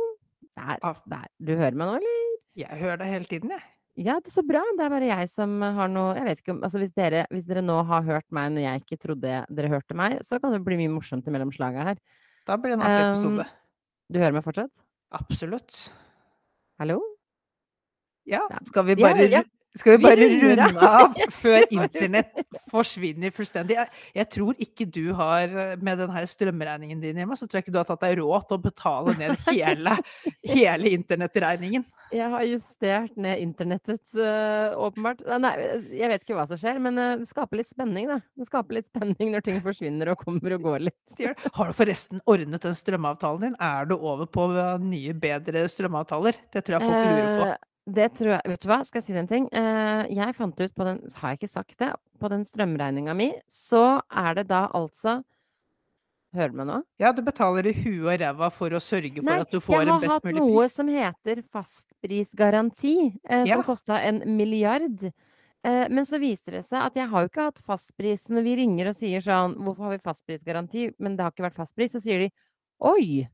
Der, 0.60 0.76
der. 1.08 1.28
Du 1.40 1.56
hører 1.56 1.72
meg 1.80 1.88
nå, 1.88 1.96
eller? 2.02 2.19
Jeg 2.58 2.80
hører 2.80 2.98
deg 2.98 3.08
hele 3.14 3.26
tiden, 3.30 3.50
jeg. 3.54 3.62
Ja, 4.00 4.16
det 4.24 4.32
er 4.32 4.36
så 4.38 4.44
bra. 4.48 4.62
Det 4.78 4.86
er 4.86 4.90
bare 4.94 5.08
jeg 5.10 5.30
som 5.34 5.58
har 5.62 5.90
noe 5.92 6.14
Jeg 6.16 6.24
vet 6.24 6.40
ikke 6.40 6.54
om 6.54 6.62
Altså 6.64 6.80
hvis 6.80 6.94
dere, 6.96 7.26
hvis 7.34 7.44
dere 7.50 7.62
nå 7.66 7.76
har 7.90 8.02
hørt 8.08 8.26
meg 8.32 8.54
når 8.56 8.62
jeg 8.64 8.82
ikke 8.86 8.98
trodde 9.02 9.34
dere 9.50 9.68
hørte 9.74 9.94
meg, 9.98 10.20
så 10.30 10.40
kan 10.40 10.54
det 10.56 10.62
bli 10.64 10.78
mye 10.80 10.94
morsomt 10.94 11.28
imellom 11.28 11.52
slaga 11.52 11.84
her. 11.90 11.98
Da 12.48 12.56
blir 12.58 12.72
det 12.74 12.80
en 12.80 12.86
artig 12.88 13.04
Um, 13.04 13.12
episode. 13.12 13.48
Du 14.10 14.20
hører 14.20 14.32
meg 14.38 14.44
fortsatt? 14.46 14.72
Absolutt. 15.12 15.90
Hallo? 16.80 17.00
Ja, 18.30 18.42
Ja. 18.50 18.60
skal 18.64 18.86
vi 18.86 18.96
bare, 18.96 19.28
ja. 19.30 19.42
ru- 19.42 19.50
skal 19.78 19.98
vi 19.98 20.02
bare 20.02 20.26
vi 20.26 20.38
runde 20.42 20.88
av 20.88 21.14
før 21.42 21.66
internett 21.70 22.42
forsvinner 22.74 23.34
fullstendig? 23.34 23.78
Jeg, 23.78 23.92
jeg 24.18 24.30
tror 24.34 24.64
ikke 24.66 24.88
du 24.90 25.12
har, 25.18 25.46
eh, 25.46 25.76
med 25.78 26.02
den 26.02 26.14
her 26.14 26.26
strømregningen 26.30 27.04
din 27.04 27.22
hjemme, 27.22 27.38
så 27.38 27.46
tror 27.46 27.60
jeg 27.60 27.68
ikke 27.68 27.76
du 27.76 27.82
har 27.82 27.90
tatt 27.90 28.02
deg 28.02 28.18
råd 28.18 28.48
til 28.50 28.58
å 28.58 28.64
betale 28.64 29.16
ned 29.20 29.36
hele, 29.52 29.94
hele 30.50 30.94
internettregningen. 30.98 31.86
Jeg 32.16 32.34
har 32.34 32.48
justert 32.50 33.22
ned 33.22 33.44
internettet, 33.44 34.04
øh, 34.18 34.74
åpenbart. 34.88 35.22
Nei, 35.46 35.54
jeg 35.94 36.10
vet 36.16 36.26
ikke 36.26 36.40
hva 36.40 36.48
som 36.50 36.60
skjer, 36.60 36.82
men 36.82 36.98
øh, 36.98 37.16
det 37.22 37.30
skaper 37.30 37.62
litt 37.62 37.70
spenning, 37.70 38.10
da. 38.10 38.20
Det 38.40 38.50
skaper 38.50 38.80
litt 38.80 38.90
spenning 38.90 39.34
når 39.36 39.46
ting 39.46 39.62
forsvinner 39.66 40.14
og 40.16 40.26
kommer 40.26 40.58
og 40.58 40.66
går 40.66 40.88
litt. 40.90 41.26
Har 41.54 41.70
du 41.70 41.78
forresten 41.78 42.26
ordnet 42.30 42.66
den 42.66 42.78
strømavtalen 42.78 43.50
din? 43.52 43.60
Er 43.62 43.90
du 43.90 44.00
over 44.00 44.26
på 44.26 44.50
eh, 44.56 44.78
nye, 44.82 45.14
bedre 45.14 45.68
strømavtaler? 45.70 46.42
Det 46.50 46.66
tror 46.66 46.80
jeg 46.80 46.90
folk 46.90 47.04
lurer 47.06 47.36
på. 47.44 47.52
Det 47.96 48.10
tror 48.18 48.36
jeg 48.36 48.54
Vet 48.54 48.62
du 48.64 48.68
hva, 48.70 48.80
skal 48.86 49.00
jeg 49.02 49.08
si 49.08 49.16
deg 49.16 49.24
en 49.24 49.30
ting? 49.32 49.48
Eh, 49.56 50.04
jeg 50.14 50.36
fant 50.38 50.60
ut 50.62 50.76
på 50.76 50.88
den 50.88 51.02
Har 51.20 51.34
jeg 51.34 51.42
ikke 51.42 51.52
sagt 51.52 51.78
det? 51.82 51.92
På 52.20 52.30
den 52.32 52.46
strømregninga 52.48 53.16
mi, 53.18 53.32
så 53.50 54.02
er 54.12 54.40
det 54.40 54.48
da 54.52 54.68
altså 54.78 55.20
Hører 56.36 56.52
du 56.54 56.58
meg 56.60 56.68
nå? 56.70 56.76
Ja, 57.02 57.10
du 57.16 57.24
betaler 57.26 57.66
i 57.66 57.74
huet 57.74 58.04
og 58.06 58.20
ræva 58.22 58.52
for 58.54 58.76
å 58.78 58.82
sørge 58.84 59.16
for 59.18 59.26
Nei, 59.32 59.40
at 59.42 59.50
du 59.50 59.58
får 59.66 59.82
en 59.82 60.04
best 60.04 60.22
mulig 60.22 60.36
pris. 60.36 60.36
Jeg 60.36 60.36
har 60.36 60.44
hatt 60.44 60.54
noe 60.54 60.68
som 60.76 60.92
heter 60.94 61.42
fastprisgaranti, 61.56 62.94
eh, 63.26 63.46
Ja. 63.50 63.56
som 63.56 63.64
kosta 63.66 63.98
en 64.06 64.22
milliard. 64.38 65.08
Eh, 65.66 65.88
men 65.90 66.06
så 66.06 66.20
viser 66.22 66.60
det 66.60 66.62
seg 66.68 66.86
at 66.86 66.94
jeg 67.02 67.10
har 67.10 67.26
jo 67.26 67.32
ikke 67.32 67.48
hatt 67.50 67.58
fastpris. 67.66 68.30
Når 68.30 68.46
vi 68.46 68.56
ringer 68.62 68.92
og 68.92 68.96
sier 69.02 69.26
sånn 69.26 69.58
'Hvorfor 69.58 69.90
har 69.90 69.98
vi 69.98 70.06
fastprisgaranti?' 70.06 70.94
Men 71.00 71.16
det 71.18 71.24
har 71.24 71.32
ikke 71.32 71.50
vært 71.50 71.58
fastpris. 71.66 71.92
Så 71.98 72.02
sier 72.04 72.20
de 72.20 72.32
'Oi!' 72.80 73.28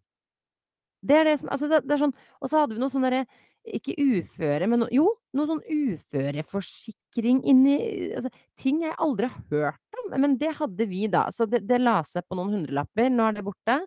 Det 1.03 1.15
er 1.19 1.23
det 1.25 1.39
som 1.41 1.49
Altså, 1.49 1.69
det, 1.69 1.83
det 1.85 1.91
er 1.91 2.05
sånn 2.05 2.13
Og 2.41 2.49
så 2.49 2.61
hadde 2.63 2.75
vi 2.75 2.79
noe 2.79 2.89
sånn 2.89 3.03
derre 3.03 3.25
Ikke 3.65 3.95
uføre, 3.97 4.67
men 4.69 4.83
no, 4.83 4.87
jo, 4.93 5.07
noe 5.33 5.49
sånn 5.49 5.61
uføreforsikring 5.65 7.39
inni 7.49 7.77
altså, 8.13 8.29
Ting 8.61 8.83
jeg 8.85 8.93
aldri 9.01 9.29
har 9.31 9.45
hørt 9.51 9.99
om. 10.01 10.11
Men 10.21 10.35
det 10.41 10.51
hadde 10.59 10.85
vi 10.89 11.07
da. 11.09 11.25
Så 11.33 11.47
det, 11.49 11.63
det 11.65 11.79
la 11.81 11.97
seg 12.05 12.27
på 12.29 12.37
noen 12.37 12.59
hundrelapper. 12.59 13.09
Nå 13.09 13.25
er 13.25 13.39
det 13.39 13.45
borte. 13.47 13.79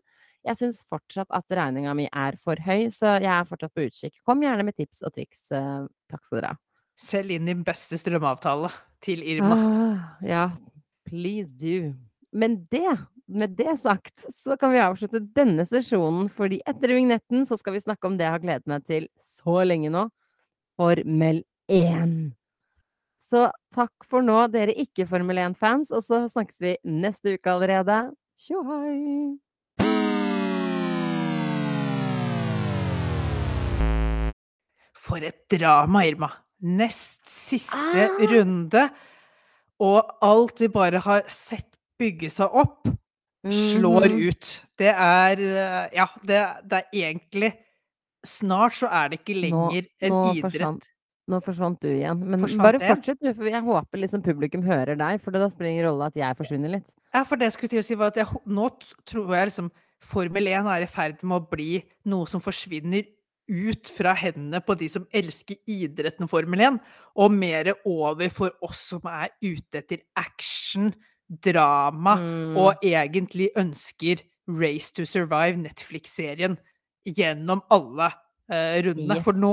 Jeg 0.46 0.58
syns 0.58 0.80
fortsatt 0.88 1.30
at 1.34 1.54
regninga 1.54 1.92
mi 1.98 2.06
er 2.08 2.38
for 2.40 2.58
høy, 2.62 2.88
så 2.94 3.16
jeg 3.18 3.30
er 3.30 3.46
fortsatt 3.46 3.74
på 3.74 3.86
utkikk. 3.88 4.18
Kom 4.26 4.42
gjerne 4.42 4.66
med 4.66 4.76
tips 4.78 5.02
og 5.06 5.14
triks. 5.14 5.44
eh, 5.54 5.86
takk 6.10 6.24
skal 6.24 6.40
dere 6.40 6.52
ha. 6.54 6.60
Selg 6.98 7.36
inn 7.36 7.46
din 7.46 7.62
beste 7.66 7.98
strømavtale 8.00 8.70
til 9.04 9.22
Irma. 9.22 9.54
Ah, 9.54 10.06
ja, 10.26 10.44
please 11.06 11.52
do. 11.54 11.92
Men 12.34 12.64
det, 12.72 12.96
med 13.28 13.50
det 13.58 13.76
sagt, 13.80 14.24
så 14.42 14.56
kan 14.56 14.72
vi 14.72 14.80
avslutte 14.80 15.20
denne 15.36 15.66
sesjonen, 15.68 16.30
fordi 16.32 16.62
etter 16.68 16.94
vignetten 16.96 17.44
så 17.48 17.58
skal 17.60 17.76
vi 17.76 17.84
snakke 17.84 18.08
om 18.08 18.16
det 18.16 18.24
jeg 18.24 18.34
har 18.34 18.44
gledet 18.44 18.70
meg 18.70 18.86
til 18.88 19.08
så 19.20 19.60
lenge 19.68 19.90
nå. 19.92 20.06
Formel 20.78 21.42
1. 21.68 22.14
Så 23.28 23.48
takk 23.76 24.06
for 24.08 24.24
nå, 24.24 24.38
dere 24.48 24.72
ikke-Formel 24.80 25.42
1-fans, 25.42 25.92
og 25.92 26.06
så 26.06 26.22
snakkes 26.32 26.56
vi 26.64 26.76
neste 26.88 27.36
uke 27.36 27.52
allerede. 27.52 27.98
Tjohei! 28.40 29.36
For 34.96 35.24
et 35.24 35.42
drama, 35.52 36.06
Irma! 36.08 36.30
Nest 36.58 37.20
siste 37.30 38.08
Ah! 38.08 38.16
runde, 38.32 38.88
og 39.78 40.16
alt 40.24 40.64
vi 40.64 40.70
bare 40.72 40.98
har 41.04 41.28
sett 41.30 41.68
bygge 41.98 42.30
seg 42.32 42.56
opp, 42.56 42.88
slår 43.46 44.08
Mhm. 44.08 44.28
ut. 44.28 44.60
Det 44.78 44.92
er 44.94 45.38
eh, 45.38 45.88
Ja, 45.96 46.06
det, 46.24 46.40
det 46.68 46.78
er 46.84 47.12
egentlig 47.12 47.52
Snart 48.26 48.74
så 48.74 48.88
er 48.90 49.08
det 49.10 49.20
ikke 49.24 49.36
Nå, 49.38 49.42
lenger 49.70 49.86
en 50.02 50.10
nå, 50.10 50.22
idrett. 50.34 50.42
forsvant, 50.52 50.86
nå 51.30 51.38
forsvant 51.44 51.80
du 51.80 51.86
igjen. 51.88 52.18
Men 52.26 52.40
Forsvant 52.40 52.62
bare 52.66 52.80
fortsett 52.82 53.20
du, 53.22 53.32
for 53.32 53.44
jeg 53.46 53.62
håper 53.62 53.98
liksom 54.02 54.22
publikum 54.24 54.62
hører 54.66 54.96
deg, 54.98 55.20
for 55.22 55.30
da 55.30 55.46
spiller 55.48 55.68
det 55.70 55.74
ingen 55.76 55.86
rolle 55.86 56.06
at 56.10 56.16
jeg 56.18 56.36
forsvinner 56.36 56.68
litt. 56.74 56.88
Ja, 57.14 57.22
for 57.24 57.36
det 57.36 57.52
skulle 57.54 57.70
til 57.70 57.78
å 57.78 57.84
si 57.86 57.94
var 57.94 58.10
at 58.10 58.16
jeg, 58.16 58.26
nå 58.44 58.66
tror 59.06 59.30
jeg 59.36 59.46
liksom 59.52 59.70
Formel 60.02 60.46
1 60.50 60.66
er 60.74 60.82
i 60.82 60.86
ferd 60.90 61.22
med 61.22 61.38
å 61.40 61.46
bli 61.50 61.78
noe 62.10 62.26
som 62.30 62.42
forsvinner 62.42 63.06
ut 63.48 63.86
fra 63.88 64.12
hendene 64.18 64.60
på 64.66 64.76
de 64.76 64.88
som 64.92 65.06
elsker 65.14 65.56
idretten 65.66 66.28
Formel 66.28 66.60
1, 66.60 66.80
og 67.16 67.32
mer 67.32 67.70
over 67.86 68.28
for 68.34 68.50
oss 68.66 68.82
som 68.90 69.00
er 69.08 69.30
ute 69.40 69.78
etter 69.80 70.02
action, 70.20 70.90
drama, 71.28 72.16
Mm. 72.16 72.56
og 72.56 72.74
egentlig 72.82 73.50
ønsker 73.56 74.22
Race 74.48 74.90
to 74.92 75.04
Survive, 75.04 75.56
Netflix-serien, 75.60 76.56
gjennom 77.06 77.60
alle 77.70 78.12
eh, 78.50 78.80
rundene. 78.82 79.16
Yes. 79.18 79.24
For 79.24 79.32
nå, 79.36 79.50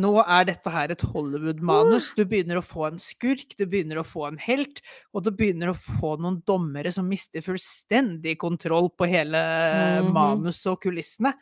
nå 0.00 0.14
er 0.26 0.44
dette 0.48 0.70
her 0.72 0.88
et 0.94 1.02
Hollywood-manus. 1.02 2.14
Du 2.16 2.24
begynner 2.24 2.56
å 2.56 2.64
få 2.64 2.86
en 2.88 2.96
skurk, 2.96 3.52
du 3.58 3.66
begynner 3.66 4.00
å 4.00 4.04
få 4.06 4.28
en 4.30 4.38
helt, 4.38 4.80
og 5.12 5.24
du 5.24 5.30
begynner 5.30 5.68
å 5.68 5.76
få 5.76 6.14
noen 6.18 6.38
dommere 6.48 6.90
som 6.90 7.06
mister 7.06 7.40
fullstendig 7.44 8.38
kontroll 8.38 8.88
på 8.96 9.06
hele 9.06 9.36
Mhm. 9.36 10.12
manuset 10.14 10.72
og 10.72 10.80
kulissene. 10.80 11.34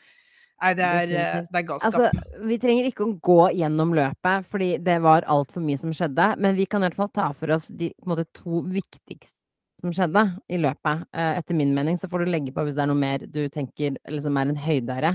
Nei, 0.61 0.75
det 0.75 0.85
er, 0.85 1.03
eh, 1.15 1.43
det 1.53 1.55
er 1.55 1.63
galskap. 1.63 1.95
Altså, 1.95 2.47
vi 2.49 2.59
trenger 2.59 2.91
ikke 2.91 3.07
å 3.07 3.21
gå 3.21 3.55
gjennom 3.55 3.95
løpet, 3.95 4.45
fordi 4.51 4.83
det 4.83 5.01
var 5.01 5.23
altfor 5.23 5.63
mye 5.63 5.79
som 5.79 5.93
skjedde. 5.93 6.37
Men 6.37 6.57
vi 6.57 6.67
kan 6.67 6.83
i 6.83 6.89
hvert 6.89 6.97
fall 6.97 7.11
ta 7.15 7.31
for 7.33 7.53
oss 7.53 7.65
de 7.69 7.95
måte, 8.05 8.27
to 8.35 8.65
viktigste 8.67 9.38
som 9.79 9.93
skjedde 9.95 10.25
i 10.51 10.59
løpet. 10.61 11.05
Eh, 11.13 11.39
etter 11.41 11.57
min 11.59 11.75
mening, 11.77 11.99
så 11.99 12.09
får 12.11 12.25
du 12.25 12.33
legge 12.33 12.55
på 12.55 12.65
hvis 12.67 12.77
det 12.77 12.85
er 12.85 12.91
noe 12.91 12.99
mer 12.99 13.19
du 13.27 13.43
tenker 13.53 13.99
liksom 14.11 14.39
er 14.39 14.53
en 14.53 14.65
høydere. 14.65 15.13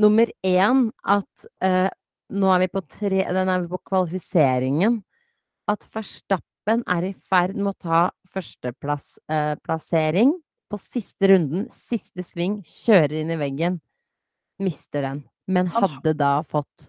Nummer 0.00 0.30
én 0.46 0.88
at 1.06 1.46
eh, 1.62 1.90
nå 2.34 2.46
er 2.50 2.64
vi 2.64 2.68
på 2.72 2.82
tre 2.88 3.20
Den 3.36 3.50
er 3.52 3.62
vi 3.62 3.68
på 3.70 3.82
kvalifiseringen. 3.90 5.02
At 5.70 5.84
Verstappen 5.94 6.82
er 6.90 7.10
i 7.10 7.14
ferd 7.30 7.54
med 7.56 7.72
å 7.74 7.80
ta 7.84 8.00
førsteplassplassering 8.34 10.32
eh, 10.34 10.40
på 10.72 10.80
siste 10.80 11.28
runden, 11.30 11.68
siste 11.70 12.24
sving, 12.26 12.62
kjører 12.66 13.20
inn 13.20 13.30
i 13.30 13.38
veggen, 13.38 13.78
mister 14.64 15.04
den. 15.06 15.22
Men 15.46 15.68
hadde 15.70 16.16
da 16.16 16.38
fått 16.48 16.88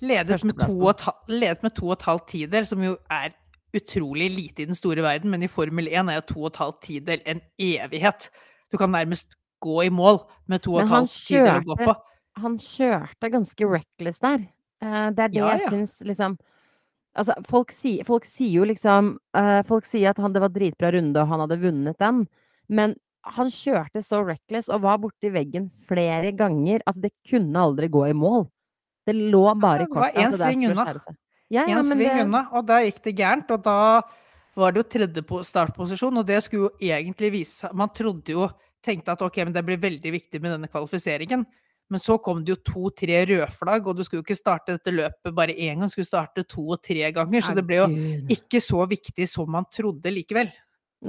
Ledet 0.00 0.38
med, 0.48 0.56
to 0.56 0.78
og 0.78 0.94
et, 0.94 1.02
ledet 1.28 1.60
med 1.60 1.74
to 1.76 1.90
og 1.90 1.98
et 1.98 2.04
halvt 2.08 2.30
tider, 2.32 2.64
som 2.64 2.80
jo 2.80 2.94
er 3.12 3.34
utrolig 3.76 4.30
lite 4.34 4.62
i 4.62 4.66
den 4.66 4.74
store 4.78 5.02
verden, 5.04 5.30
men 5.30 5.42
i 5.42 5.48
Formel 5.48 5.86
1 5.88 6.08
er 6.10 6.18
jo 6.20 6.26
to 6.34 6.40
og 6.42 6.50
et 6.52 6.56
halvt 6.62 6.80
tidel 6.82 7.20
en 7.26 7.40
evighet. 7.58 8.28
Du 8.72 8.76
kan 8.78 8.90
nærmest 8.90 9.34
gå 9.60 9.82
i 9.86 9.90
mål 9.90 10.18
med 10.48 10.62
to 10.62 10.74
og 10.74 10.82
et 10.82 10.88
halvt 10.88 11.10
tidel 11.26 11.60
å 11.60 11.66
gå 11.68 11.76
på. 11.84 11.94
Han 12.40 12.58
kjørte 12.58 13.30
ganske 13.30 13.66
reckless 13.68 14.18
der. 14.22 14.46
Eh, 14.82 15.10
det 15.10 15.18
er 15.26 15.28
det 15.28 15.36
Ja, 15.42 15.48
jeg 15.56 15.60
ja. 15.66 15.70
syns 15.70 15.98
liksom 16.00 16.38
Altså, 17.18 17.34
folk, 17.50 17.72
sier- 17.74 18.04
folk 18.06 18.24
sier 18.24 18.52
jo 18.60 18.64
liksom 18.64 19.18
eh, 19.34 19.62
Folk 19.66 19.84
sier 19.84 20.10
at 20.10 20.16
han, 20.22 20.32
det 20.32 20.40
var 20.40 20.48
dritbra 20.54 20.92
runde, 20.94 21.18
og 21.20 21.26
han 21.28 21.40
hadde 21.42 21.58
vunnet 21.60 21.98
den. 21.98 22.20
Men 22.68 22.94
han 23.26 23.48
kjørte 23.50 24.00
så 24.06 24.22
reckless 24.24 24.68
og 24.70 24.82
var 24.82 24.96
borti 25.02 25.28
veggen 25.34 25.66
flere 25.88 26.30
ganger. 26.32 26.80
Altså, 26.86 27.02
det 27.02 27.10
kunne 27.28 27.58
aldri 27.58 27.88
gå 27.90 28.06
i 28.08 28.14
mål. 28.14 28.46
Det 29.06 29.16
lå 29.16 29.42
bare 29.60 29.82
i 29.82 29.86
det 29.86 29.90
var 29.90 30.12
kortet. 30.12 30.22
én 30.22 30.30
der 30.30 30.38
sving 30.38 30.64
unna. 30.70 30.94
Ja, 31.50 31.66
ja, 31.66 31.80
En 31.80 31.84
sving 31.84 32.06
det, 32.06 32.24
unna, 32.24 32.44
og 32.54 32.66
der 32.68 32.86
gikk 32.86 33.02
det 33.08 33.16
gærent. 33.18 33.50
Og 33.50 33.62
da 33.64 34.02
var 34.58 34.74
det 34.74 34.82
jo 34.84 34.90
tredje 34.94 35.44
startposisjon, 35.48 36.20
og 36.22 36.26
det 36.28 36.38
skulle 36.44 36.68
jo 36.68 36.92
egentlig 36.92 37.32
vise 37.40 37.70
Man 37.74 37.90
trodde 37.94 38.36
jo 38.36 38.50
Tenkte 38.80 39.12
at 39.12 39.20
ok, 39.20 39.42
men 39.44 39.52
det 39.52 39.60
blir 39.66 39.76
veldig 39.76 40.10
viktig 40.14 40.38
med 40.40 40.54
denne 40.54 40.68
kvalifiseringen. 40.72 41.42
Men 41.90 42.00
så 42.00 42.14
kom 42.22 42.44
det 42.44 42.54
jo 42.54 42.62
to-tre 42.64 43.18
rødflagg, 43.26 43.88
og 43.90 43.98
du 43.98 44.04
skulle 44.06 44.22
jo 44.22 44.24
ikke 44.24 44.38
starte 44.38 44.76
dette 44.76 44.94
løpet 44.94 45.34
bare 45.36 45.52
én 45.52 45.74
gang, 45.74 45.90
du 45.90 45.92
skulle 45.92 46.08
starte 46.08 46.46
to 46.48 46.64
og 46.76 46.80
tre 46.86 47.10
ganger. 47.12 47.44
Så 47.44 47.52
det 47.58 47.64
ble 47.66 47.80
jo 47.80 47.88
ikke 48.30 48.62
så 48.62 48.86
viktig 48.88 49.26
som 49.28 49.50
man 49.50 49.66
trodde 49.74 50.14
likevel. 50.14 50.48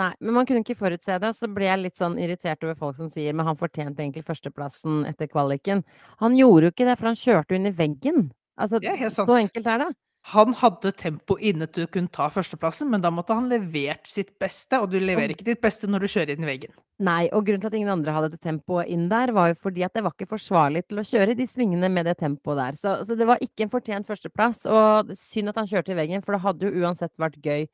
Nei, 0.02 0.10
men 0.24 0.36
man 0.36 0.48
kunne 0.48 0.64
ikke 0.64 0.80
forutse 0.80 1.16
det, 1.20 1.32
og 1.32 1.38
så 1.38 1.50
ble 1.52 1.68
jeg 1.68 1.82
litt 1.84 2.00
sånn 2.00 2.20
irritert 2.20 2.64
over 2.64 2.78
folk 2.80 2.96
som 2.98 3.10
sier 3.12 3.36
men 3.36 3.48
han 3.48 3.60
fortjente 3.60 4.00
egentlig 4.00 4.24
førsteplassen 4.28 5.04
etter 5.10 5.32
kvaliken. 5.32 5.84
Han 6.24 6.38
gjorde 6.40 6.70
jo 6.70 6.76
ikke 6.76 6.88
det, 6.88 6.96
for 7.00 7.12
han 7.12 7.20
kjørte 7.20 7.54
jo 7.54 7.60
inn 7.60 7.72
i 7.72 7.76
veggen. 7.76 8.24
Altså, 8.60 8.80
Det 8.80 8.92
er 8.92 9.04
helt 9.04 9.16
så 9.16 9.28
enkelt 9.38 9.68
er 9.68 9.86
det. 9.86 9.92
Han 10.30 10.54
hadde 10.54 10.92
tempo 10.94 11.34
inne 11.42 11.66
til 11.74 11.88
å 11.88 11.90
kunne 11.90 12.12
ta 12.14 12.28
førsteplassen, 12.30 12.92
men 12.94 13.02
da 13.02 13.10
måtte 13.10 13.34
han 13.34 13.48
levert 13.50 14.06
sitt 14.06 14.36
beste, 14.40 14.78
og 14.78 14.92
du 14.92 15.00
leverer 15.02 15.34
ikke 15.34 15.48
ditt 15.48 15.62
beste 15.64 15.90
når 15.90 16.06
du 16.06 16.12
kjører 16.14 16.36
inn 16.36 16.46
i 16.46 16.50
veggen. 16.50 16.76
Nei, 17.02 17.24
og 17.34 17.48
grunnen 17.48 17.64
til 17.64 17.72
at 17.72 17.78
ingen 17.80 17.90
andre 17.90 18.14
hadde 18.14 18.30
det 18.36 18.42
tempoet 18.44 18.92
inn 18.94 19.08
der, 19.10 19.34
var 19.34 19.50
jo 19.50 19.58
fordi 19.64 19.82
at 19.88 19.96
det 19.98 20.04
var 20.06 20.14
ikke 20.14 20.30
forsvarlig 20.36 20.84
til 20.86 21.02
å 21.02 21.06
kjøre 21.10 21.36
de 21.40 21.48
svingene 21.50 21.90
med 21.90 22.06
det 22.06 22.20
tempoet 22.20 22.62
der. 22.62 22.78
Så, 22.78 22.94
så 23.10 23.18
det 23.18 23.26
var 23.32 23.42
ikke 23.42 23.66
en 23.66 23.74
fortjent 23.74 24.10
førsteplass, 24.10 24.62
og 24.70 25.16
synd 25.18 25.50
at 25.50 25.58
han 25.64 25.72
kjørte 25.72 25.96
i 25.96 25.98
veggen, 25.98 26.22
for 26.22 26.38
det 26.38 26.44
hadde 26.46 26.70
jo 26.70 26.86
uansett 26.86 27.14
vært 27.22 27.42
gøy 27.42 27.66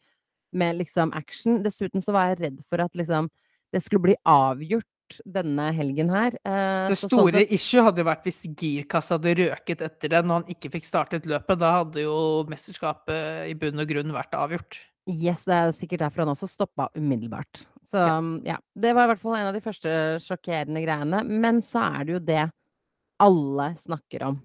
med 0.56 0.80
liksom 0.80 1.12
action. 1.20 1.60
Dessuten 1.68 2.06
så 2.06 2.16
var 2.16 2.32
jeg 2.32 2.42
redd 2.46 2.64
for 2.72 2.86
at 2.86 2.96
liksom 2.96 3.28
det 3.76 3.84
skulle 3.84 4.08
bli 4.08 4.16
avgjort 4.24 4.88
denne 5.26 5.70
helgen 5.76 6.10
her. 6.10 6.36
Eh, 6.46 6.88
Det 6.90 6.98
så 6.98 7.08
sånn 7.08 7.20
store 7.20 7.40
sett- 7.42 7.52
issue 7.58 7.82
hadde 7.84 7.98
jo 8.04 8.08
vært 8.10 8.24
hvis 8.28 8.42
girkassa 8.56 9.18
hadde 9.18 9.36
røket 9.40 9.82
etter 9.82 10.10
det 10.10 10.22
når 10.26 10.42
han 10.44 10.54
ikke 10.56 10.72
fikk 10.72 10.86
startet 10.86 11.26
løpet. 11.26 11.60
Da 11.60 11.72
hadde 11.84 12.04
jo 12.04 12.44
mesterskapet 12.50 13.50
i 13.50 13.54
bunn 13.54 13.80
og 13.80 13.88
grunn 13.88 14.12
vært 14.12 14.32
avgjort. 14.34 14.80
Yes, 15.08 15.46
det 15.46 15.54
er 15.56 15.72
sikkert 15.72 16.00
derfor 16.04 16.26
han 16.26 16.36
også 16.36 16.50
stoppa 16.50 16.90
umiddelbart. 16.96 17.66
Så 17.92 17.96
Ja. 18.02 18.20
ja. 18.44 18.58
Det 18.78 18.94
var 18.94 19.06
i 19.08 19.14
hvert 19.14 19.20
fall 19.22 19.36
en 19.36 19.48
av 19.48 19.54
de 19.54 19.62
første 19.62 20.20
sjokkerende 20.20 20.84
greiene. 20.84 21.24
Men 21.26 21.62
så 21.62 21.80
er 22.00 22.04
det 22.04 22.14
jo 22.14 22.20
det 22.20 22.52
alle 23.20 23.76
snakker 23.80 24.22
om. 24.28 24.42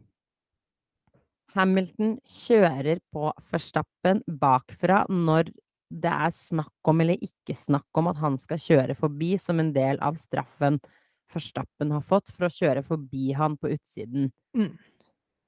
Hamilton 1.55 2.19
kjører 2.25 3.01
på 3.13 3.31
Verstappen 3.51 4.23
bakfra 4.41 5.03
når 5.11 5.51
det 5.93 6.13
er 6.13 6.33
snakk 6.35 6.89
om 6.89 7.03
eller 7.05 7.21
ikke 7.21 7.57
snakk 7.57 8.01
om 8.01 8.09
at 8.11 8.21
han 8.23 8.39
skal 8.41 8.61
kjøre 8.61 8.97
forbi 8.97 9.35
som 9.41 9.61
en 9.61 9.73
del 9.75 10.01
av 10.05 10.19
straffen 10.21 10.81
Forstappen 11.33 11.93
har 11.95 12.03
fått 12.05 12.33
for 12.33 12.45
å 12.45 12.53
kjøre 12.53 12.83
forbi 12.85 13.31
han 13.33 13.55
på 13.57 13.71
utsiden. 13.73 14.27
Mm. 14.57 14.75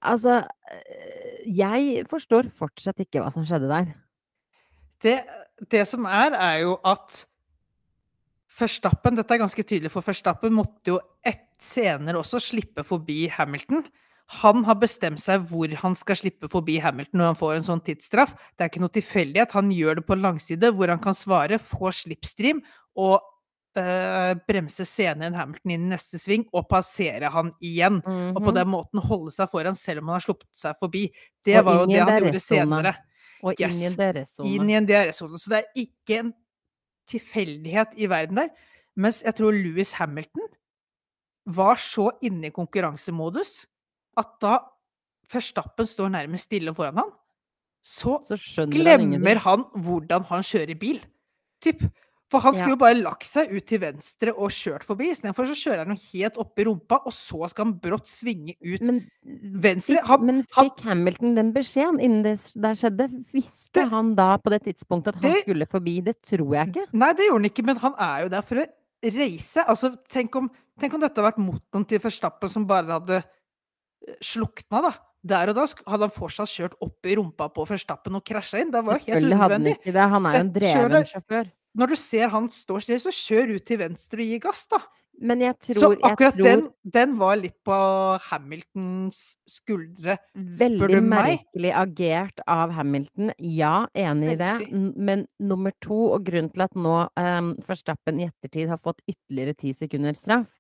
Altså, 0.05 0.39
øh, 0.45 1.43
jeg 1.45 2.07
forstår 2.09 2.49
fortsatt 2.53 3.03
ikke 3.05 3.21
hva 3.21 3.29
som 3.33 3.45
skjedde 3.45 3.69
der. 3.69 3.91
Det, 5.05 5.19
det 5.69 5.83
som 5.89 6.09
er, 6.09 6.33
er 6.33 6.63
jo 6.63 6.79
at 6.89 7.19
forstappen, 8.55 9.19
dette 9.19 9.35
er 9.35 9.43
ganske 9.43 9.67
tydelig 9.67 9.93
for 9.93 10.07
Verstappen, 10.07 10.55
måtte 10.55 10.95
jo 10.95 11.01
ett 11.27 11.51
senere 11.63 12.21
også 12.21 12.41
slippe 12.43 12.85
forbi 12.87 13.27
Hamilton. 13.33 13.85
Han 14.27 14.65
har 14.65 14.75
bestemt 14.81 15.21
seg 15.21 15.43
hvor 15.51 15.69
han 15.83 15.95
skal 15.95 16.17
slippe 16.17 16.49
forbi 16.51 16.79
Hamilton 16.81 17.19
når 17.21 17.27
han 17.33 17.37
får 17.37 17.55
en 17.59 17.67
sånn 17.67 17.83
tidsstraff. 17.85 18.33
Det 18.57 18.65
er 18.65 18.71
ikke 18.73 18.81
noe 18.81 18.95
tilfeldighet. 18.95 19.53
Han 19.53 19.71
gjør 19.71 19.97
det 20.01 20.07
på 20.09 20.17
langside, 20.17 20.71
hvor 20.73 20.89
han 20.89 20.99
kan 21.05 21.15
svare, 21.15 21.59
få 21.61 21.93
slipstream 21.93 22.63
og 22.97 23.21
øh, 23.77 24.35
bremse 24.49 24.87
senere 24.89 25.29
enn 25.29 25.35
Hamilton 25.37 25.71
inn 25.75 25.85
i 25.89 25.93
neste 25.93 26.17
sving 26.19 26.47
og 26.55 26.69
passere 26.71 27.29
han 27.31 27.53
igjen. 27.61 28.01
Og 28.07 28.41
på 28.41 28.49
Mhm. 28.51 28.55
den 28.55 28.69
måten 28.73 29.03
holde 29.05 29.31
seg 29.31 29.51
foran 29.51 29.75
selv 29.77 30.01
om 30.01 30.09
han 30.09 30.21
har 30.21 30.25
sluppet 30.25 30.49
seg 30.57 30.75
forbi. 30.81 31.11
Det 31.45 31.59
Og 31.59 31.65
var 31.67 31.75
jo 31.83 31.87
det 31.93 32.01
han 32.01 32.23
gjorde 32.23 32.41
senere. 32.41 32.95
Og 33.45 33.61
inn 33.61 33.69
i 33.69 33.85
Yes. 33.85 33.93
en 33.93 33.99
DRS-sone. 33.99 34.47
inn 34.55 34.71
i 34.71 34.75
en 34.75 34.87
DRS-sone. 34.87 35.37
Så 35.39 35.49
det 35.51 35.59
er 35.65 35.83
ikke 35.85 36.19
en 36.21 36.33
tilfeldighet 37.11 37.93
i 38.01 38.07
verden 38.09 38.37
der. 38.37 38.49
Mens 38.97 39.23
jeg 39.23 39.35
tror 39.37 39.53
Louis 39.53 39.93
Hamilton 39.93 40.49
var 41.47 41.77
så 41.77 42.11
inne 42.23 42.47
i 42.47 42.51
konkurransemodus 42.51 43.67
at 44.17 44.41
da 44.41 44.59
Førstappen 45.33 45.87
står 45.89 46.11
nærmest 46.13 46.51
stille 46.51 46.75
foran 46.77 46.99
han, 47.01 47.11
så 47.83 48.19
Så 48.29 48.67
glemmer 48.71 49.39
han 49.41 49.65
han 49.65 49.65
hvordan 49.85 50.25
han 50.29 50.43
kjører 50.45 50.79
bil. 50.79 51.01
Typ. 51.65 51.81
For 52.31 52.41
han 52.41 52.55
skulle 52.55 52.73
Ja. 52.73 52.75
jo 52.75 52.77
bare 52.77 52.95
lagt 53.03 53.25
seg 53.25 53.53
ut 53.53 53.67
til 53.67 53.79
venstre 53.81 54.33
og 54.33 54.51
kjørt 54.51 54.83
forbi. 54.85 55.11
Istedenfor 55.13 55.47
så 55.47 55.55
kjører 55.55 55.87
han 55.87 55.97
jo 55.97 56.03
helt 56.13 56.37
opp 56.39 56.59
i 56.59 56.65
rumpa, 56.65 57.01
og 57.07 57.13
så 57.13 57.49
skal 57.51 57.65
han 57.67 57.75
brått 57.79 58.07
svinge 58.07 58.57
ut 58.65 58.81
Men, 58.83 59.11
venstre. 59.63 60.01
Han- 60.05 60.27
men 60.27 60.43
fikk 60.43 60.81
Hamilton 60.81 61.35
den 61.37 61.53
beskjeden 61.53 62.01
innen 62.01 62.23
det 62.23 62.53
der 62.57 62.75
skjedde? 62.75 63.09
Visste 63.33 63.73
Det- 63.85 63.89
han 63.91 64.15
da 64.15 64.37
på 64.39 64.51
det 64.51 64.65
tidspunktet 64.65 65.09
at 65.17 65.23
han 65.23 65.33
det- 65.33 65.43
skulle 65.45 65.67
forbi? 65.67 66.03
Det 66.05 66.23
tror 66.23 66.53
jeg 66.55 66.69
ikke. 66.75 66.87
Nei, 66.93 67.13
det 67.13 67.29
gjorde 67.29 67.43
han 67.43 67.51
ikke, 67.51 67.65
men 67.65 67.77
han 67.77 67.95
er 67.99 68.23
jo 68.25 68.29
der 68.29 68.43
for 68.43 68.55
å 68.57 68.67
reise. 69.05 69.65
Altså, 69.69 69.97
tenk 70.09 70.35
om, 70.37 70.51
tenk 70.81 70.95
om 70.95 71.01
dette 71.01 71.17
hadde 71.17 71.33
vært 71.33 71.39
motoren 71.39 71.87
til 71.87 71.99
Verstappen 71.99 72.49
som 72.49 72.65
bare 72.67 72.87
hadde 72.87 73.25
slukna, 74.25 74.85
da. 74.89 74.95
Der 75.25 75.49
og 75.49 75.57
da 75.57 75.65
hadde 75.65 76.05
han 76.05 76.13
fortsatt 76.13 76.51
kjørt 76.53 76.75
opp 76.85 77.09
i 77.09 77.15
rumpa 77.17 77.49
på 77.55 77.65
Verstappen 77.69 78.19
og 78.19 78.25
krasja 78.29 78.61
inn. 78.61 78.73
Det 78.75 78.83
var 78.85 79.01
jo 79.01 79.15
helt 79.15 79.39
hadde 79.41 79.61
han. 79.61 79.71
Han 80.13 80.29
er 80.29 80.37
jo 80.37 80.43
en 80.43 80.51
dreven 80.53 81.07
sjåfør. 81.09 81.49
Når 81.75 81.91
du 81.91 81.97
ser 81.99 82.29
han 82.31 82.51
står 82.53 82.85
stille, 82.85 83.03
så 83.03 83.15
kjør 83.15 83.57
ut 83.57 83.65
til 83.67 83.81
venstre 83.81 84.23
og 84.23 84.31
gi 84.31 84.43
gass, 84.45 84.67
da. 84.71 84.83
Så 85.15 85.79
tror, 85.79 85.93
jeg 85.95 86.11
akkurat 86.11 86.35
tror 86.35 86.47
den, 86.49 86.63
den 86.83 87.13
var 87.21 87.37
litt 87.39 87.55
på 87.65 87.75
Hamiltons 88.27 89.21
skuldre. 89.47 90.17
spør 90.35 90.59
du 90.59 90.59
meg? 90.59 90.81
Veldig 90.91 91.03
merkelig 91.07 91.73
agert 91.79 92.43
av 92.51 92.73
Hamilton. 92.75 93.31
Ja, 93.39 93.87
enig 93.95 94.35
i 94.35 94.37
det. 94.41 94.53
Men 94.75 95.27
nummer 95.39 95.75
to, 95.85 96.11
og 96.17 96.27
grunnen 96.27 96.51
til 96.51 96.67
at 96.67 96.75
nå 96.75 96.97
um, 97.15 97.55
Verstappen 97.65 98.21
i 98.21 98.27
ettertid 98.27 98.73
har 98.75 98.83
fått 98.83 99.05
ytterligere 99.07 99.55
ti 99.55 99.73
sekunder 99.79 100.19
straff, 100.19 100.51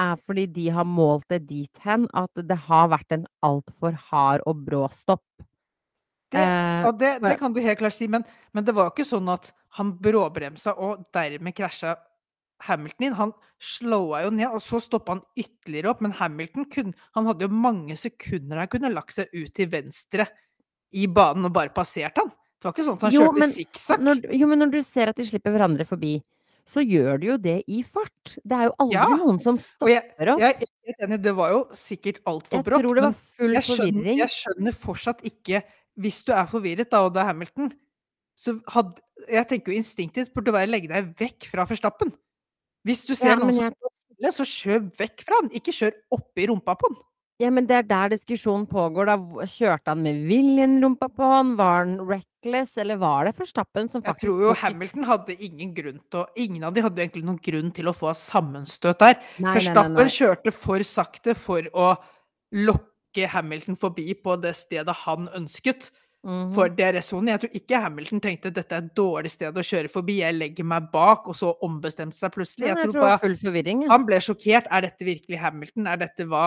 er 0.00 0.16
fordi 0.26 0.46
de 0.54 0.68
har 0.74 0.86
målt 0.88 1.26
det 1.30 1.44
dit 1.48 1.84
hen 1.84 2.08
at 2.16 2.30
det 2.48 2.56
har 2.66 2.90
vært 2.92 3.14
en 3.14 3.26
altfor 3.46 3.96
hard 4.10 4.44
og 4.48 4.64
brå 4.66 4.86
stopp. 4.94 5.26
Det, 6.34 6.40
Eh, 6.40 6.86
og 6.88 6.98
det, 6.98 7.18
det 7.22 7.36
kan 7.38 7.52
du 7.54 7.60
helt 7.62 7.78
klart 7.78 7.94
si, 7.94 8.08
men, 8.10 8.24
men 8.52 8.66
det 8.66 8.74
var 8.74 8.90
ikke 8.90 9.06
sånn 9.06 9.28
at 9.30 9.52
han 9.78 9.94
bråbremsa 10.02 10.74
og 10.82 11.06
dermed 11.14 11.54
krasja 11.56 11.94
Hamilton 12.64 13.06
inn. 13.08 13.16
Han 13.18 13.32
slowa 13.62 14.24
jo 14.24 14.32
ned, 14.34 14.48
og 14.50 14.62
så 14.62 14.80
stoppa 14.82 15.16
han 15.16 15.24
ytterligere 15.38 15.92
opp. 15.92 16.02
Men 16.04 16.14
Hamilton 16.18 16.68
kunne, 16.72 16.94
han 17.16 17.28
hadde 17.30 17.46
jo 17.46 17.60
mange 17.66 17.96
sekunder 18.00 18.62
han 18.62 18.72
kunne 18.72 18.92
lagt 18.94 19.16
seg 19.16 19.30
ut 19.34 19.52
til 19.56 19.70
venstre 19.72 20.28
i 20.94 21.08
banen 21.10 21.48
og 21.48 21.54
bare 21.56 21.74
passert 21.74 22.20
han. 22.20 22.30
Det 22.30 22.68
var 22.68 22.76
ikke 22.76 22.86
sånn 22.86 23.00
at 23.00 23.06
han 23.08 23.14
Jo, 23.14 23.26
kjørte 23.26 23.50
sikksakk. 23.52 24.06
Jo, 24.32 24.48
men 24.48 24.62
når 24.62 24.72
du 24.72 24.80
ser 24.86 25.10
at 25.12 25.18
de 25.18 25.26
slipper 25.28 25.52
hverandre 25.54 25.86
forbi, 25.88 26.16
så 26.66 26.80
gjør 26.80 27.18
du 27.20 27.26
jo 27.28 27.36
det 27.44 27.58
i 27.68 27.82
fart. 27.84 28.36
Det 28.44 28.56
er 28.56 28.68
jo 28.70 28.74
aldri 28.80 28.96
Ja, 28.96 29.06
noen 29.20 29.40
som 29.44 29.58
stopper 29.60 30.30
opp. 30.32 30.40
jeg 30.40 30.54
helt 30.86 31.02
enig, 31.06 31.18
det 31.22 31.34
var 31.36 31.50
jo 31.52 31.62
sikkert 31.76 32.20
altfor 32.26 32.56
Jeg 32.60 32.64
brått. 32.64 32.80
tror 32.86 32.94
det 32.94 33.02
var 33.04 33.14
full 33.36 33.52
jeg 33.52 33.62
skjønner, 33.62 33.92
forvirring. 33.92 34.18
jeg 34.18 34.32
skjønner 34.32 34.72
fortsatt 34.72 35.24
ikke 35.28 35.62
Hvis 35.96 36.24
du 36.26 36.32
er 36.34 36.46
forvirret, 36.50 36.90
da, 36.90 37.04
og 37.06 37.12
det 37.14 37.20
er 37.22 37.26
Hamilton, 37.30 37.72
så 38.34 38.56
hadde 38.74 38.96
Jeg 39.30 39.46
tenker 39.48 39.72
jo 39.72 39.78
instinktivt 39.78 40.32
burde 40.34 40.50
være 40.52 40.66
å 40.66 40.72
legge 40.72 40.88
deg 40.90 41.12
vekk 41.20 41.46
fra 41.52 41.64
Forstappen. 41.70 42.10
Hvis 42.84 43.04
du 43.06 43.14
ser 43.14 43.28
Ja, 43.28 43.36
noen 43.36 43.54
som 43.54 43.68
stiller, 43.70 44.32
så 44.34 44.44
kjør 44.44 44.80
vekk 44.98 45.22
fra 45.24 45.38
han. 45.40 45.50
Ikke 45.54 45.70
kjør 45.72 45.92
oppi 46.12 46.48
rumpa 46.50 46.74
på 46.80 46.88
han. 46.90 46.96
Ja, 47.40 47.50
men 47.50 47.66
det 47.66 47.76
er 47.76 47.82
der 47.82 48.08
diskusjonen 48.16 48.66
pågår, 48.66 49.06
da. 49.06 49.16
Kjørte 49.46 49.88
han 49.94 50.02
med 50.02 50.20
viljen 50.26 50.80
rumpa 50.82 51.08
på 51.14 51.22
han? 51.30 51.54
Var 51.56 51.84
han 51.84 51.96
reckless, 52.44 52.76
eller 52.76 52.96
var 52.96 53.24
det 53.24 53.34
Verstappen 53.38 53.88
som 53.90 54.02
Jeg 54.04 54.20
tror 54.20 54.42
jo 54.42 54.54
Hamilton 54.60 55.04
hadde 55.08 55.36
ingen 55.40 55.74
grunn 55.74 56.00
til 56.10 56.22
å 56.22 56.26
Ingen 56.36 56.64
av 56.64 56.74
de 56.74 56.84
hadde 56.84 57.02
egentlig 57.02 57.24
noen 57.24 57.40
grunn 57.42 57.72
til 57.74 57.88
å 57.88 57.94
få 57.96 58.14
sammenstøt 58.14 58.98
der. 59.00 59.20
Nei, 59.38 59.54
nei, 59.54 59.74
nei, 59.74 59.88
nei. 59.88 60.08
kjørte 60.10 60.52
for 60.52 60.82
sakte 60.82 61.34
for 61.34 61.62
å 61.74 61.94
lokke 62.54 63.28
Hamilton 63.30 63.76
forbi 63.78 64.14
på 64.14 64.36
det 64.42 64.54
stedet 64.58 64.94
han 65.04 65.28
ønsket. 65.34 65.90
Mhm. 66.24 66.52
For 66.56 66.72
DRS-sonen. 66.72 67.28
Jeg 67.28 67.40
tror 67.42 67.56
ikke 67.58 67.80
Hamilton 67.84 68.20
tenkte 68.24 68.48
at 68.48 68.56
dette 68.56 68.72
er 68.72 68.86
et 68.86 68.94
dårlig 68.96 69.30
sted 69.34 69.58
å 69.60 69.64
kjøre 69.64 69.90
forbi, 69.92 70.22
jeg 70.22 70.38
legger 70.38 70.64
meg 70.64 70.86
bak, 70.92 71.28
og 71.28 71.36
så 71.36 71.52
ombestemte 71.66 72.16
seg 72.16 72.32
plutselig. 72.32 72.70
Jeg 72.70 72.78
jeg 72.78 72.86
tror 72.86 72.94
det 72.94 73.02
bare 73.02 73.18
forvirring. 73.42 73.82
Ja. 73.84 73.90
han 73.92 74.06
ble 74.08 74.20
sjokkert. 74.24 74.70
Er 74.72 74.86
dette 74.86 75.04
virkelig 75.04 75.40
Hamilton? 75.42 75.86
Er 75.86 76.00
dette 76.00 76.24
hva 76.24 76.46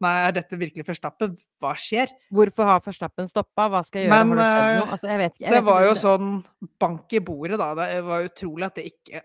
Nei, 0.00 0.12
er 0.24 0.32
dette 0.32 0.56
virkelig 0.56 0.86
Verstappen? 0.88 1.34
Hva 1.60 1.74
skjer? 1.76 2.08
Hvorfor 2.32 2.64
har 2.70 2.80
Verstappen 2.84 3.28
stoppa? 3.28 3.66
Hva 3.68 3.82
skal 3.84 4.00
jeg 4.00 4.08
gjøre? 4.08 4.24
Men, 4.30 4.38
har 4.38 4.40
det 4.40 4.46
skjedd 4.54 4.70
eh, 4.70 4.78
noe? 4.78 4.94
Altså, 4.96 5.10
jeg 5.10 5.20
vet 5.20 5.34
ikke. 5.34 5.44
Jeg 5.44 5.50
Det 5.52 5.58
vet 5.58 5.66
var 5.66 5.82
ikke, 5.82 5.90
jo 5.90 5.98
sånn 6.00 6.30
bank 6.80 7.12
i 7.12 7.20
bordet, 7.26 7.58
da. 7.60 7.68
Det 7.82 8.00
var 8.06 8.24
utrolig 8.30 8.68
at 8.70 8.80
det 8.80 8.86
ikke 8.94 9.22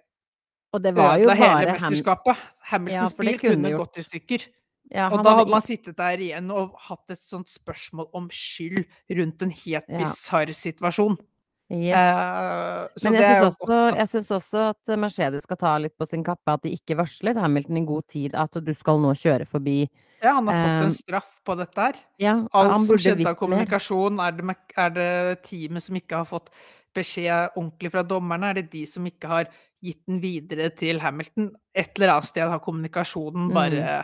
Og 0.76 0.84
det 0.84 0.92
var 0.98 1.16
jo 1.22 1.30
ødela 1.30 1.38
hele 1.40 1.78
mesterskapet. 1.78 2.42
Hamiltons 2.72 3.16
ja, 3.16 3.24
bil 3.24 3.40
kunne 3.40 3.72
jo- 3.72 3.80
gått 3.86 4.02
i 4.02 4.04
stykker. 4.04 4.48
Ja, 4.94 5.08
Og 5.10 5.24
da 5.26 5.32
hadde 5.40 5.50
man 5.50 5.64
sittet 5.66 5.96
der 5.98 6.20
igjen 6.22 6.52
og 6.54 6.76
hatt 6.78 7.10
et 7.10 7.24
sånt 7.24 7.50
spørsmål 7.50 8.10
om 8.14 8.28
skyld 8.30 8.84
rundt 9.18 9.42
en 9.42 9.50
helt 9.50 9.88
Ja. 9.90 10.04
bisarr 10.04 10.52
situasjon. 10.54 11.18
Yes. 11.72 11.96
Uh, 11.98 12.86
så 12.94 13.10
Men 13.10 13.16
jeg 13.18 13.42
syns 13.42 14.30
også, 14.30 14.38
også 14.38 14.60
at 14.70 15.00
Mercedes 15.02 15.42
skal 15.48 15.58
ta 15.58 15.78
litt 15.82 15.96
på 15.98 16.06
sin 16.08 16.24
kappe 16.24 16.54
at 16.54 16.62
de 16.62 16.76
ikke 16.78 16.98
varslet 17.00 17.40
Hamilton 17.42 17.78
i 17.78 17.86
god 17.86 18.06
tid 18.08 18.36
at 18.38 18.52
du 18.52 18.74
skal 18.78 19.00
nå 19.02 19.16
kjøre 19.18 19.48
forbi. 19.50 19.90
Ja, 20.22 20.32
han 20.38 20.48
har 20.50 20.62
fått 20.62 20.88
en 20.88 20.96
straff 20.96 21.36
på 21.46 21.58
dette 21.60 21.86
her. 21.88 22.00
Ja, 22.22 22.36
Alt 22.56 22.88
som 22.88 23.00
skjedde 23.02 23.28
av 23.30 23.38
kommunikasjon, 23.40 24.20
er 24.24 24.36
det, 24.38 24.58
er 24.80 24.96
det 24.96 25.12
teamet 25.46 25.86
som 25.86 26.00
ikke 26.00 26.22
har 26.22 26.30
fått 26.30 26.52
beskjed 26.96 27.56
ordentlig 27.56 27.92
fra 27.94 28.04
dommerne? 28.08 28.52
Er 28.52 28.62
det 28.62 28.70
de 28.74 28.86
som 28.90 29.06
ikke 29.08 29.32
har 29.32 29.50
gitt 29.86 30.02
den 30.10 30.22
videre 30.24 30.72
til 30.78 31.02
Hamilton? 31.04 31.52
Et 31.76 31.92
eller 31.98 32.16
annet 32.16 32.30
sted 32.32 32.50
har 32.50 32.64
kommunikasjonen 32.64 33.52
bare 33.56 34.04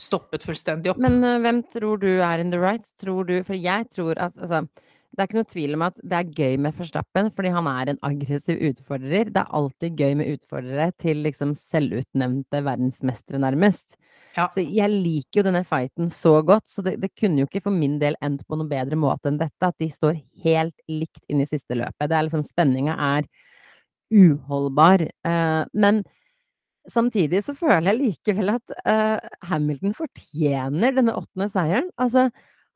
stoppet 0.00 0.44
fullstendig 0.44 0.92
opp. 0.92 1.00
Men 1.00 1.22
uh, 1.24 1.38
hvem 1.40 1.62
tror 1.72 2.02
du 2.02 2.10
er 2.20 2.42
in 2.42 2.52
the 2.52 2.60
right? 2.60 2.84
Tror 3.00 3.24
du 3.28 3.38
For 3.46 3.56
jeg 3.56 3.88
tror 3.94 4.18
at 4.20 4.36
altså, 4.36 4.66
det 5.16 5.22
er 5.22 5.30
ikke 5.30 5.38
noe 5.38 5.48
tvil 5.48 5.76
om 5.78 5.84
at 5.86 6.00
det 6.04 6.16
er 6.18 6.32
gøy 6.36 6.58
med 6.60 6.76
Verstappen, 6.76 7.30
fordi 7.32 7.52
han 7.54 7.68
er 7.70 7.88
en 7.88 8.00
aggressiv 8.04 8.58
utfordrer. 8.68 9.30
Det 9.32 9.40
er 9.40 9.54
alltid 9.56 10.02
gøy 10.02 10.18
med 10.20 10.34
utfordrere 10.34 10.90
til 11.00 11.22
liksom 11.24 11.54
selvutnevnte 11.72 12.60
verdensmestere, 12.66 13.40
nærmest. 13.40 13.96
Ja. 14.36 14.46
Så 14.52 14.60
jeg 14.60 14.92
liker 14.92 15.40
jo 15.40 15.46
denne 15.46 15.62
fighten 15.64 16.10
så 16.12 16.34
godt, 16.44 16.66
så 16.68 16.84
det, 16.84 16.98
det 17.00 17.14
kunne 17.16 17.40
jo 17.40 17.48
ikke 17.48 17.62
for 17.64 17.72
min 17.74 17.96
del 18.02 18.18
endt 18.24 18.44
på 18.44 18.58
noe 18.58 18.68
bedre 18.68 18.98
måte 19.00 19.30
enn 19.30 19.40
dette. 19.40 19.70
At 19.70 19.78
de 19.80 19.88
står 19.92 20.18
helt 20.44 20.76
likt 20.92 21.22
inn 21.32 21.40
i 21.40 21.48
siste 21.48 21.78
løpet. 21.78 22.10
Det 22.10 22.18
er 22.18 22.26
liksom 22.28 22.44
Spenninga 22.44 22.98
er 23.16 23.30
uholdbar. 24.12 25.06
Eh, 25.08 25.62
men 25.72 26.02
samtidig 26.92 27.42
så 27.46 27.56
føler 27.56 27.88
jeg 27.90 28.00
likevel 28.02 28.52
at 28.58 28.76
eh, 28.84 29.16
Hamilton 29.48 29.96
fortjener 29.96 30.94
denne 30.98 31.16
åttende 31.16 31.48
seieren. 31.52 31.88
Altså, 31.96 32.28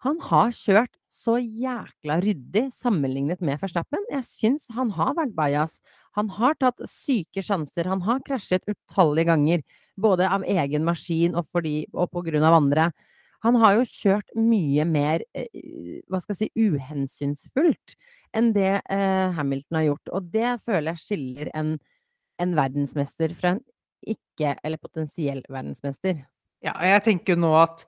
han 0.07 0.19
har 0.31 0.57
kjørt 0.57 0.97
så 1.13 1.37
jækla 1.43 2.21
ryddig 2.25 2.69
sammenlignet 2.81 3.43
med 3.45 3.61
Verstappen. 3.61 4.03
Jeg 4.15 4.25
syns 4.31 4.65
han 4.73 4.93
har 4.97 5.13
vært 5.19 5.37
bajas. 5.37 5.75
Han 6.19 6.31
har 6.33 6.57
tatt 6.59 6.81
syke 6.91 7.43
sjanser. 7.45 7.87
Han 7.91 8.03
har 8.07 8.23
krasjet 8.27 8.65
utallige 8.71 9.29
ganger. 9.31 9.65
Både 10.01 10.29
av 10.31 10.45
egen 10.49 10.87
maskin 10.87 11.37
og, 11.39 11.49
fordi, 11.53 11.85
og 11.93 12.11
på 12.15 12.25
grunn 12.27 12.47
av 12.47 12.57
andre. 12.59 12.91
Han 13.45 13.57
har 13.61 13.79
jo 13.79 13.89
kjørt 13.89 14.35
mye 14.37 14.85
mer 14.89 15.25
eh, 15.37 16.01
hva 16.11 16.21
skal 16.21 16.37
jeg 16.37 16.51
si, 16.51 16.69
uhensynsfullt 16.69 17.97
enn 18.37 18.53
det 18.55 18.77
eh, 18.79 19.33
Hamilton 19.37 19.81
har 19.81 19.87
gjort. 19.89 20.13
Og 20.17 20.29
det 20.35 20.53
føler 20.67 20.93
jeg 20.93 21.05
skiller 21.05 21.53
en, 21.57 21.75
en 22.43 22.53
verdensmester 22.59 23.33
fra 23.39 23.57
en 23.57 23.65
ikke- 24.07 24.57
eller 24.65 24.81
potensiell 24.81 25.43
verdensmester. 25.49 26.23
Ja, 26.65 26.75
jeg 26.85 27.05
tenker 27.07 27.41
nå 27.41 27.55
at 27.57 27.87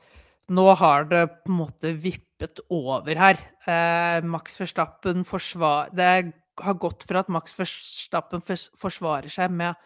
nå 0.53 0.67
har 0.81 1.07
det 1.09 1.27
på 1.45 1.53
en 1.53 1.61
måte 1.61 1.93
vippet 2.01 2.61
over 2.73 3.17
her. 3.17 3.41
Eh, 3.69 4.25
Max 4.25 4.59
Verstappen 4.61 5.27
forsvar... 5.29 5.93
Det 5.95 6.33
har 6.61 6.77
gått 6.81 7.07
fra 7.09 7.23
at 7.23 7.31
Max 7.33 7.55
Verstappen 7.57 8.43
forsvarer 8.45 9.33
seg 9.33 9.53
med 9.57 9.79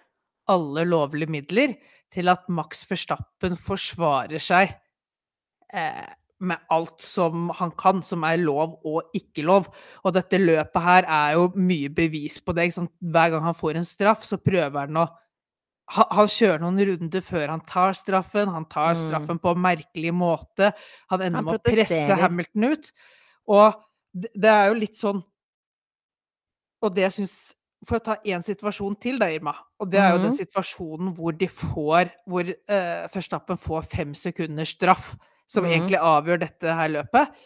alle 0.51 0.87
lovlige 0.87 1.31
midler, 1.31 1.75
til 2.15 2.31
at 2.33 2.47
Max 2.53 2.85
Verstappen 2.89 3.57
forsvarer 3.59 4.43
seg 4.43 4.73
eh, 5.75 6.07
med 6.47 6.59
alt 6.73 7.01
som 7.01 7.51
han 7.57 7.73
kan, 7.81 8.03
som 8.05 8.25
er 8.29 8.41
lov 8.43 8.77
og 8.85 9.15
ikke 9.17 9.45
lov. 9.47 9.71
Og 10.05 10.15
dette 10.17 10.41
løpet 10.41 10.83
her 10.85 11.07
er 11.09 11.37
jo 11.39 11.47
mye 11.57 11.89
bevis 11.93 12.39
på 12.45 12.55
det. 12.57 12.69
Hver 12.77 13.33
gang 13.33 13.47
han 13.49 13.57
får 13.57 13.81
en 13.81 13.89
straff, 13.89 14.27
så 14.29 14.39
prøver 14.41 14.85
han 14.87 15.01
å 15.05 15.07
han, 15.87 16.27
kjører 16.27 16.59
noen 16.65 16.81
runder 16.83 17.23
før 17.23 17.53
han 17.53 17.61
tar 17.63 17.95
straffen. 17.95 18.51
Han 18.51 18.65
tar 18.67 18.95
Mm. 18.95 19.03
straffen 19.07 19.39
på 19.39 19.53
en 19.55 19.63
merkelig 19.63 20.13
måte. 20.13 20.73
Han 21.11 21.23
ender 21.23 21.39
Han 21.39 21.45
med 21.45 21.61
å 21.61 21.63
presse. 21.63 22.17
Hamilton 22.19 22.65
ut. 22.65 22.91
Og 23.47 23.83
det, 24.13 24.51
er 24.51 24.67
jo 24.69 24.75
litt 24.75 24.97
sånn 24.97 25.23
Og 26.83 26.95
det 26.95 27.13
syns 27.13 27.55
For 27.85 27.99
å 27.99 28.05
ta 28.07 28.17
én 28.25 28.41
situasjon 28.45 28.97
til 29.03 29.19
da, 29.21 29.29
Irma. 29.29 29.53
Og 29.81 29.91
det 29.93 30.01
er 30.01 30.15
jo 30.15 30.23
den 30.23 30.33
Mhm. 30.33 30.39
situasjonen 30.39 31.15
hvor 31.15 31.37
de 31.37 31.47
får 31.47 32.11
Hvor 32.27 32.49
uh, 32.49 33.09
Førstappen 33.13 33.59
får 33.59 33.83
fem 33.85 34.15
sekunders 34.15 34.73
straff, 34.73 35.17
som 35.47 35.65
mm. 35.65 35.71
egentlig 35.71 35.99
avgjør 36.01 36.41
dette 36.41 36.65
her 36.65 36.89
løpet. 36.89 37.37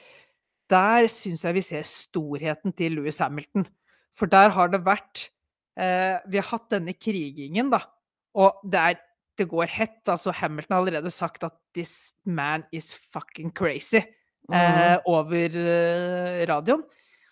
Der 0.71 1.09
syns 1.09 1.43
jeg 1.45 1.55
vi 1.55 1.61
ser 1.63 1.83
storheten 1.83 2.73
til 2.73 2.93
Louis 2.93 3.19
Hamilton. 3.19 3.67
For 4.15 4.27
der 4.27 4.51
har 4.51 4.69
det 4.69 4.85
vært 4.87 5.31
uh, 5.79 6.23
Vi 6.31 6.39
har 6.39 6.49
hatt 6.53 6.71
denne 6.71 6.95
krigingen, 6.95 7.71
da. 7.71 7.83
Og 8.35 8.61
det 8.65 8.81
er 8.81 9.01
Det 9.39 9.49
går 9.49 9.67
hett. 9.73 10.03
Altså, 10.07 10.33
Hamilton 10.33 10.75
har 10.75 10.83
allerede 10.83 11.11
sagt 11.11 11.45
at 11.45 11.55
'this 11.75 12.13
man 12.27 12.65
is 12.73 12.95
fucking 12.95 13.51
crazy' 13.57 14.05
mm. 14.51 14.55
uh, 14.55 14.99
over 15.07 15.49
eh, 15.49 16.47
radioen. 16.47 16.83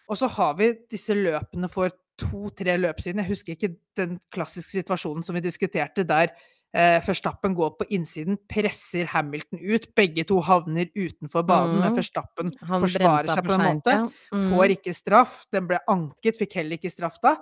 Og 0.09 0.17
så 0.17 0.27
har 0.27 0.55
vi 0.57 0.73
disse 0.91 1.13
løpene 1.15 1.69
for 1.69 1.91
to-tre 2.19 2.77
løp 2.79 3.01
siden. 3.03 3.23
Jeg 3.23 3.33
husker 3.33 3.55
ikke 3.55 3.75
den 3.99 4.19
klassiske 4.35 4.75
situasjonen 4.75 5.25
som 5.27 5.37
vi 5.39 5.43
diskuterte, 5.45 6.05
der 6.07 6.33
eh, 6.75 6.99
Førstappen 7.05 7.55
går 7.57 7.77
på 7.79 7.87
innsiden, 7.95 8.39
presser 8.51 9.09
Hamilton 9.13 9.63
ut. 9.63 9.89
Begge 9.99 10.27
to 10.29 10.41
havner 10.45 10.91
utenfor 10.97 11.47
banen, 11.49 11.81
men 11.83 11.97
Førstappen 11.97 12.53
Han 12.69 12.85
forsvarer 12.85 13.33
seg 13.33 13.47
på 13.47 13.57
en 13.57 13.67
måte. 13.67 13.97
Mhm. 14.33 14.51
Får 14.53 14.77
ikke 14.77 14.97
straff. 14.97 15.41
Den 15.55 15.71
ble 15.71 15.81
anket, 15.89 16.39
fikk 16.41 16.59
heller 16.61 16.79
ikke 16.79 16.93
straff 16.93 17.21
da. 17.25 17.39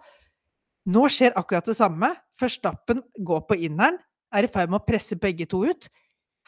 Nå 0.86 1.08
skjer 1.10 1.34
akkurat 1.34 1.66
det 1.66 1.76
samme. 1.78 2.12
Førstappen 2.38 3.02
går 3.26 3.46
på 3.48 3.58
inneren, 3.66 3.98
er 4.34 4.46
i 4.46 4.50
ferd 4.50 4.70
med 4.70 4.82
å 4.82 4.86
presse 4.86 5.18
begge 5.18 5.48
to 5.50 5.64
ut. 5.66 5.88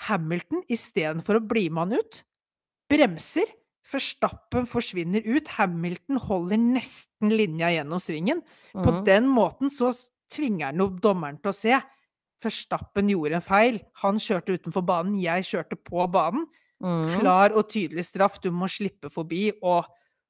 Hamilton, 0.07 0.63
istedenfor 0.71 1.41
å 1.41 1.43
bli 1.43 1.67
med 1.73 1.89
han 1.89 1.99
ut, 1.99 2.21
bremser. 2.91 3.49
Verstappen 3.93 4.67
forsvinner 4.69 5.23
ut. 5.25 5.49
Hamilton 5.49 6.19
holder 6.21 6.59
nesten 6.61 7.31
linja 7.33 7.71
gjennom 7.73 8.01
svingen. 8.01 8.43
På 8.73 8.93
Mhm. 8.93 9.05
den 9.05 9.29
måten 9.29 9.71
så 9.71 9.93
tvinger 10.31 10.67
han 10.67 10.79
jo 10.79 10.89
dommeren 10.91 11.41
til 11.41 11.51
å 11.51 11.55
se. 11.55 11.81
Forstappen 12.43 13.09
gjorde 13.09 13.35
en 13.35 13.43
feil. 13.43 13.81
Han 14.03 14.17
kjørte 14.17 14.59
utenfor 14.59 14.85
banen, 14.87 15.21
jeg 15.21 15.43
kjørte 15.45 15.77
på 15.83 16.07
banen. 16.11 16.47
Mm. 16.83 17.19
Klar 17.19 17.51
og 17.57 17.69
tydelig 17.69 18.05
straff, 18.05 18.41
du 18.41 18.51
må 18.53 18.69
slippe 18.71 19.11
forbi, 19.11 19.51
og 19.63 19.85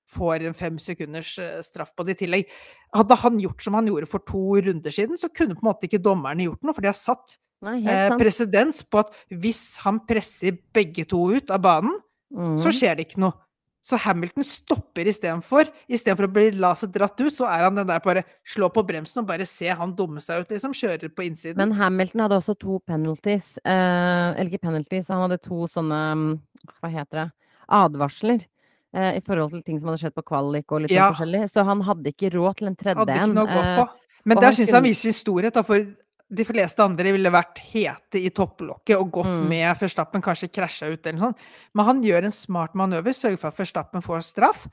får 0.08 0.46
en 0.46 0.54
fem 0.54 0.78
sekunders 0.78 1.38
eh, 1.38 1.60
straff 1.60 1.90
på 1.94 2.06
det 2.06 2.14
i 2.16 2.24
tillegg. 2.24 2.46
Hadde 2.94 3.14
han 3.20 3.38
gjort 3.38 3.60
som 3.62 3.74
han 3.74 3.86
gjorde 3.86 4.08
for 4.08 4.20
to 4.20 4.54
runder 4.64 4.90
siden, 4.90 5.18
så 5.20 5.28
kunne 5.28 5.54
på 5.54 5.60
en 5.60 5.68
måte 5.74 5.84
ikke 5.84 6.00
dommerne 6.02 6.46
gjort 6.46 6.62
noe, 6.64 6.72
for 6.72 6.80
de 6.80 6.88
har 6.88 6.94
satt 6.96 7.36
Nei, 7.60 7.82
eh, 7.84 8.08
presedens 8.16 8.82
på 8.88 9.00
at 9.00 9.12
hvis 9.30 9.76
han 9.84 10.00
presser 10.08 10.56
begge 10.72 11.04
to 11.06 11.26
ut 11.34 11.50
av 11.50 11.60
banen, 11.60 11.98
så 12.32 12.68
Mhm. 12.70 12.72
skjer 12.72 12.96
det 12.96 13.08
ikke 13.08 13.18
noe. 13.20 13.32
Så 13.88 13.96
Hamilton 14.02 14.44
stopper 14.44 15.08
istedenfor. 15.08 15.70
Istedenfor 15.88 16.26
å 16.26 16.32
bli 16.32 16.50
la 16.60 16.74
seg 16.76 16.90
dratt 16.92 17.16
ut, 17.22 17.32
så 17.32 17.46
er 17.48 17.64
han 17.64 17.78
den 17.78 17.88
der 17.88 18.02
bare 18.04 18.24
slå 18.44 18.68
på 18.74 18.84
bremsen 18.84 19.22
og 19.22 19.30
bare 19.30 19.46
se 19.48 19.70
han 19.72 19.94
dumme 19.96 20.20
seg 20.20 20.42
ut, 20.44 20.52
liksom. 20.52 20.74
Kjører 20.76 21.08
på 21.14 21.24
innsiden. 21.24 21.56
Men 21.60 21.72
Hamilton 21.78 22.26
hadde 22.26 22.40
også 22.42 22.58
to 22.60 22.82
penalties. 22.84 23.54
Eh, 23.64 23.72
eller 24.34 24.50
ikke 24.50 24.66
penalties, 24.68 25.08
han 25.08 25.24
hadde 25.24 25.40
to 25.46 25.64
sånne 25.72 26.02
mm, 26.20 26.28
Hva 26.74 26.92
heter 26.92 27.22
det? 27.22 27.26
Advarsler. 27.78 28.44
Eh, 28.96 29.16
I 29.20 29.24
forhold 29.24 29.54
til 29.56 29.64
ting 29.64 29.80
som 29.80 29.90
hadde 29.90 30.02
skjedd 30.02 30.16
på 30.16 30.26
kvalik 30.34 30.72
og 30.72 30.84
litt 30.84 30.92
sånn 30.92 31.16
forskjellig. 31.16 31.42
Så 31.54 31.64
han 31.68 31.86
hadde 31.88 32.12
ikke 32.12 32.32
råd 32.36 32.60
til 32.60 32.70
en 32.72 32.76
tredje 32.76 33.00
Hadde 33.00 33.16
ikke 33.16 33.30
en. 33.30 33.34
noe 33.38 33.48
å 33.48 33.54
gå 33.56 33.64
eh, 33.64 33.80
på. 33.80 33.88
Men 34.28 34.36
og 34.36 34.44
der 34.44 34.56
syns 34.58 34.68
jeg 34.68 34.76
han 34.76 34.84
viser 34.84 35.08
sin 35.08 35.16
storhet, 35.16 35.56
da, 35.56 35.64
for 35.64 35.88
de 36.28 36.44
fleste 36.44 36.84
andre 36.84 37.12
ville 37.14 37.30
vært 37.32 37.58
hete 37.70 38.20
i 38.20 38.28
topplokket 38.34 38.98
og 38.98 39.10
gått 39.12 39.38
Mm. 39.38 39.48
med 39.48 39.78
Førstappen, 39.80 40.22
kanskje 40.22 40.52
krasja 40.52 40.90
ut 40.92 41.06
eller 41.06 41.18
noe 41.18 41.28
sånt. 41.30 41.38
Men 41.74 41.84
han 41.86 42.02
gjør 42.02 42.24
en 42.24 42.32
smart 42.32 42.74
manøver, 42.74 43.14
sørger 43.16 43.38
for 43.38 43.48
at 43.48 43.56
Førstappen 43.56 44.02
får 44.02 44.22
straff. 44.24 44.66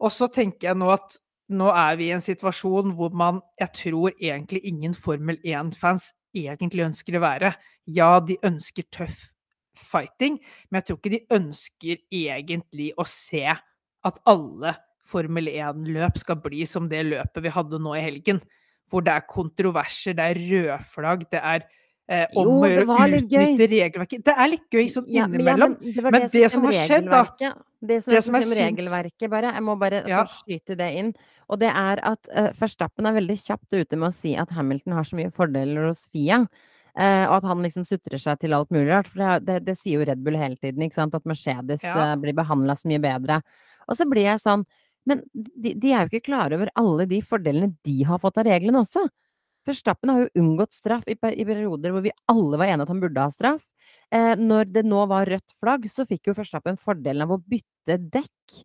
Og 0.00 0.10
så 0.12 0.28
tenker 0.30 0.68
jeg 0.68 0.76
nå 0.76 0.90
at 0.92 1.18
nå 1.48 1.70
er 1.72 1.96
vi 1.96 2.10
i 2.10 2.12
en 2.12 2.20
situasjon 2.20 2.94
hvor 2.94 3.10
man 3.10 3.40
Jeg 3.58 3.72
tror 3.72 4.10
egentlig 4.20 4.60
ingen 4.64 4.92
Formel 4.94 5.38
1-fans 5.44 6.12
egentlig 6.34 6.84
ønsker 6.84 7.16
å 7.16 7.24
være. 7.24 7.54
Ja, 7.86 8.20
de 8.20 8.36
ønsker 8.44 8.84
tøff 8.92 9.32
fighting, 9.74 10.38
men 10.70 10.82
jeg 10.82 10.84
tror 10.88 10.98
ikke 10.98 11.14
de 11.14 11.26
ønsker 11.30 11.96
egentlig 12.12 12.92
å 12.98 13.06
se 13.06 13.46
at 13.48 14.20
alle 14.26 14.76
Formel 15.08 15.48
1-løp 15.48 16.18
skal 16.18 16.36
bli 16.36 16.66
som 16.66 16.88
det 16.90 17.06
løpet 17.06 17.42
vi 17.42 17.48
hadde 17.48 17.78
nå 17.80 17.94
i 17.96 18.02
helgen. 18.04 18.42
Hvor 18.90 19.04
det 19.04 19.12
er 19.12 19.24
kontroverser, 19.28 20.14
det 20.16 20.24
er 20.30 20.38
rødflagg, 20.50 21.26
det 21.30 21.40
er 21.42 21.64
eh, 22.08 22.26
om 22.36 22.46
å 22.62 22.68
gjøre 22.68 22.86
å 22.88 23.08
utnytte 23.18 23.66
regelverket. 23.68 24.22
Det 24.24 24.34
er 24.34 24.48
litt 24.48 24.70
gøy 24.72 24.86
sånn 24.88 25.04
Ja, 25.08 25.26
men- 25.26 25.40
ja, 25.40 25.54
innimellom. 25.56 25.76
men 25.80 25.92
det 25.94 26.02
Men 26.02 26.12
det, 26.22 26.30
det 26.32 26.50
som 26.50 26.62
som 26.62 26.70
er 26.70 26.78
har 26.78 26.86
skjedd, 26.88 27.10
da. 27.10 27.54
Det 27.80 28.02
som, 28.02 28.10
det 28.10 28.16
er 28.18 28.22
som 28.22 28.34
jeg 28.34 28.44
synd 28.44 28.78
regelverket, 28.78 29.30
bare. 29.30 29.52
Jeg 29.54 29.62
må 29.62 29.78
bare 29.78 30.04
Ja. 30.08 30.24
skyte 30.24 30.76
det 30.76 30.88
inn. 30.96 31.14
Og 31.50 31.58
det 31.60 31.68
er 31.70 32.00
at 32.02 32.28
uh, 32.34 32.50
Verstappen 32.58 33.06
er 33.06 33.12
veldig 33.20 33.36
kjapt 33.44 33.72
ute 33.72 33.96
med 33.96 34.08
å 34.10 34.14
si 34.14 34.34
at 34.36 34.50
Hamilton 34.50 34.92
har 34.92 35.04
så 35.04 35.16
mye 35.16 35.30
fordeler 35.32 35.86
hos 35.88 36.06
Fia. 36.12 36.46
Uh, 36.98 37.26
og 37.30 37.36
at 37.36 37.44
han 37.44 37.62
liksom 37.62 37.84
sutrer 37.86 38.18
seg 38.18 38.40
til 38.40 38.52
alt 38.54 38.70
mulig 38.70 38.88
rart. 38.90 39.06
For 39.06 39.18
det, 39.18 39.28
er- 39.28 39.40
det, 39.60 39.64
det 39.66 39.78
sier 39.78 40.00
jo 40.00 40.04
Red 40.08 40.24
Bull 40.24 40.34
hele 40.36 40.56
tiden, 40.56 40.82
ikke 40.82 40.94
sant? 40.94 41.14
At 41.14 41.24
Mercedes 41.24 41.82
Ja. 41.84 41.94
uh, 41.94 42.16
blir 42.16 42.32
behandla 42.34 42.74
så 42.74 42.88
mye 42.88 42.98
bedre. 43.00 43.42
Og 43.88 43.96
så 43.96 44.04
blir 44.10 44.24
jeg 44.24 44.40
sånn 44.40 44.64
Men 45.06 45.22
de, 45.32 45.74
de 45.74 45.92
er 45.92 46.04
jo 46.04 46.12
ikke 46.12 46.28
klar 46.30 46.52
over 46.56 46.70
alle 46.78 47.06
de 47.10 47.22
fordelene 47.24 47.72
de 47.86 48.02
har 48.08 48.20
fått 48.22 48.40
av 48.40 48.48
reglene 48.48 48.82
også. 48.82 49.06
Verstappen 49.68 50.12
har 50.12 50.22
jo 50.24 50.42
unngått 50.42 50.76
straff 50.76 51.08
i, 51.10 51.16
i 51.16 51.46
perioder 51.46 51.92
hvor 51.92 52.04
vi 52.04 52.14
alle 52.32 52.60
var 52.60 52.70
enige 52.70 52.86
at 52.86 52.92
han 52.92 53.02
burde 53.02 53.24
ha 53.24 53.32
straff. 53.32 53.64
Eh, 54.14 54.34
når 54.40 54.70
det 54.72 54.84
nå 54.88 55.04
var 55.10 55.28
rødt 55.28 55.56
flagg, 55.60 55.88
så 55.92 56.06
fikk 56.08 56.30
jo 56.30 56.36
Verstappen 56.38 56.78
fordelen 56.80 57.26
av 57.26 57.34
å 57.36 57.42
bytte 57.44 57.98
dekk 58.12 58.62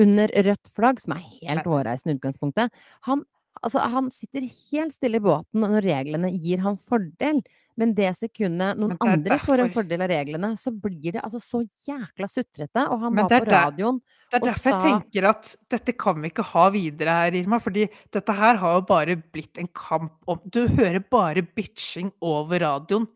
under 0.00 0.32
rødt 0.46 0.70
flagg, 0.76 1.02
som 1.02 1.16
er 1.16 1.26
helt 1.42 1.68
hårreisende 1.68 2.14
i 2.14 2.18
utgangspunktet. 2.18 2.72
Han, 3.08 3.24
altså, 3.60 3.82
han 3.92 4.10
sitter 4.14 4.48
helt 4.70 4.96
stille 4.96 5.20
i 5.20 5.24
båten 5.24 5.64
når 5.64 5.84
reglene 5.84 6.32
gir 6.36 6.62
han 6.64 6.78
fordel. 6.88 7.42
Men 7.78 7.92
det 7.94 8.08
sekundet 8.18 8.78
noen 8.80 8.96
det 8.96 9.06
andre 9.06 9.36
får 9.38 9.60
en 9.62 9.70
fordel 9.74 10.02
av 10.02 10.10
reglene, 10.10 10.48
så 10.58 10.72
blir 10.74 11.14
det 11.14 11.22
altså 11.22 11.38
så 11.44 11.60
jækla 11.86 12.26
sutrete. 12.30 12.82
Og 12.90 13.04
han 13.04 13.14
var 13.14 13.28
på 13.28 13.36
er 13.36 13.44
der- 13.46 13.54
radioen 13.68 14.00
Det 14.02 14.40
er 14.40 14.44
derfor 14.48 14.70
derfor 14.70 14.72
jeg 14.72 14.88
tenker 15.02 15.28
at 15.30 15.52
dette 15.70 15.94
kan 15.96 16.18
vi 16.20 16.28
ikke 16.32 16.44
ha 16.50 16.64
videre 16.74 17.14
her, 17.20 17.36
Irma. 17.38 17.60
Fordi 17.62 17.86
dette 18.12 18.34
her 18.34 18.56
har 18.56 18.74
jo 18.74 18.82
bare 18.88 19.16
blitt 19.16 19.58
en 19.62 19.68
kamp 19.72 20.12
om 20.26 20.40
Du 20.50 20.66
hører 20.66 20.98
bare 21.08 21.42
bitching 21.42 22.10
over 22.20 22.58
radioen 22.66 23.06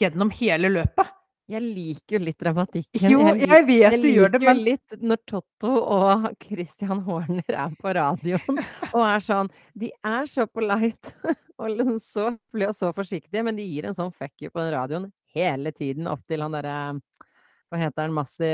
gjennom 0.00 0.30
hele 0.30 0.70
løpet. 0.70 1.10
Jeg 1.48 1.62
liker 1.62 2.16
jo 2.16 2.18
litt 2.24 2.38
dramatikken. 2.42 3.10
Jo, 3.10 3.20
jeg, 3.34 3.46
jeg 3.46 3.66
vet 3.68 4.02
du 4.02 4.08
gjør 4.10 4.32
det, 4.34 4.40
men 4.42 4.48
Jeg 4.48 4.56
liker 4.56 4.96
jo 4.96 4.96
litt 4.96 5.02
når 5.10 5.18
Totto 5.30 5.74
og 5.98 6.24
Christian 6.42 7.02
Horner 7.06 7.44
er 7.54 7.74
på 7.78 7.92
radioen 7.94 8.62
og 8.96 9.02
er 9.02 9.22
sånn 9.22 9.50
De 9.78 9.90
er 10.02 10.26
så 10.26 10.46
polite 10.50 11.14
og 11.56 11.72
liksom 11.72 11.98
så 12.02 12.30
blir 12.52 12.72
så 12.76 12.92
forsiktige, 12.96 13.44
men 13.46 13.56
de 13.56 13.64
gir 13.64 13.88
en 13.88 13.96
sånn 13.96 14.12
fuck 14.12 14.34
you 14.42 14.50
på 14.52 14.60
den 14.60 14.74
radioen 14.74 15.10
hele 15.36 15.72
tiden 15.76 16.08
opp 16.10 16.24
til 16.28 16.44
han 16.44 16.54
derre 16.56 16.76
Hva 17.70 17.80
heter 17.80 18.06
han? 18.06 18.14
Massi 18.16 18.50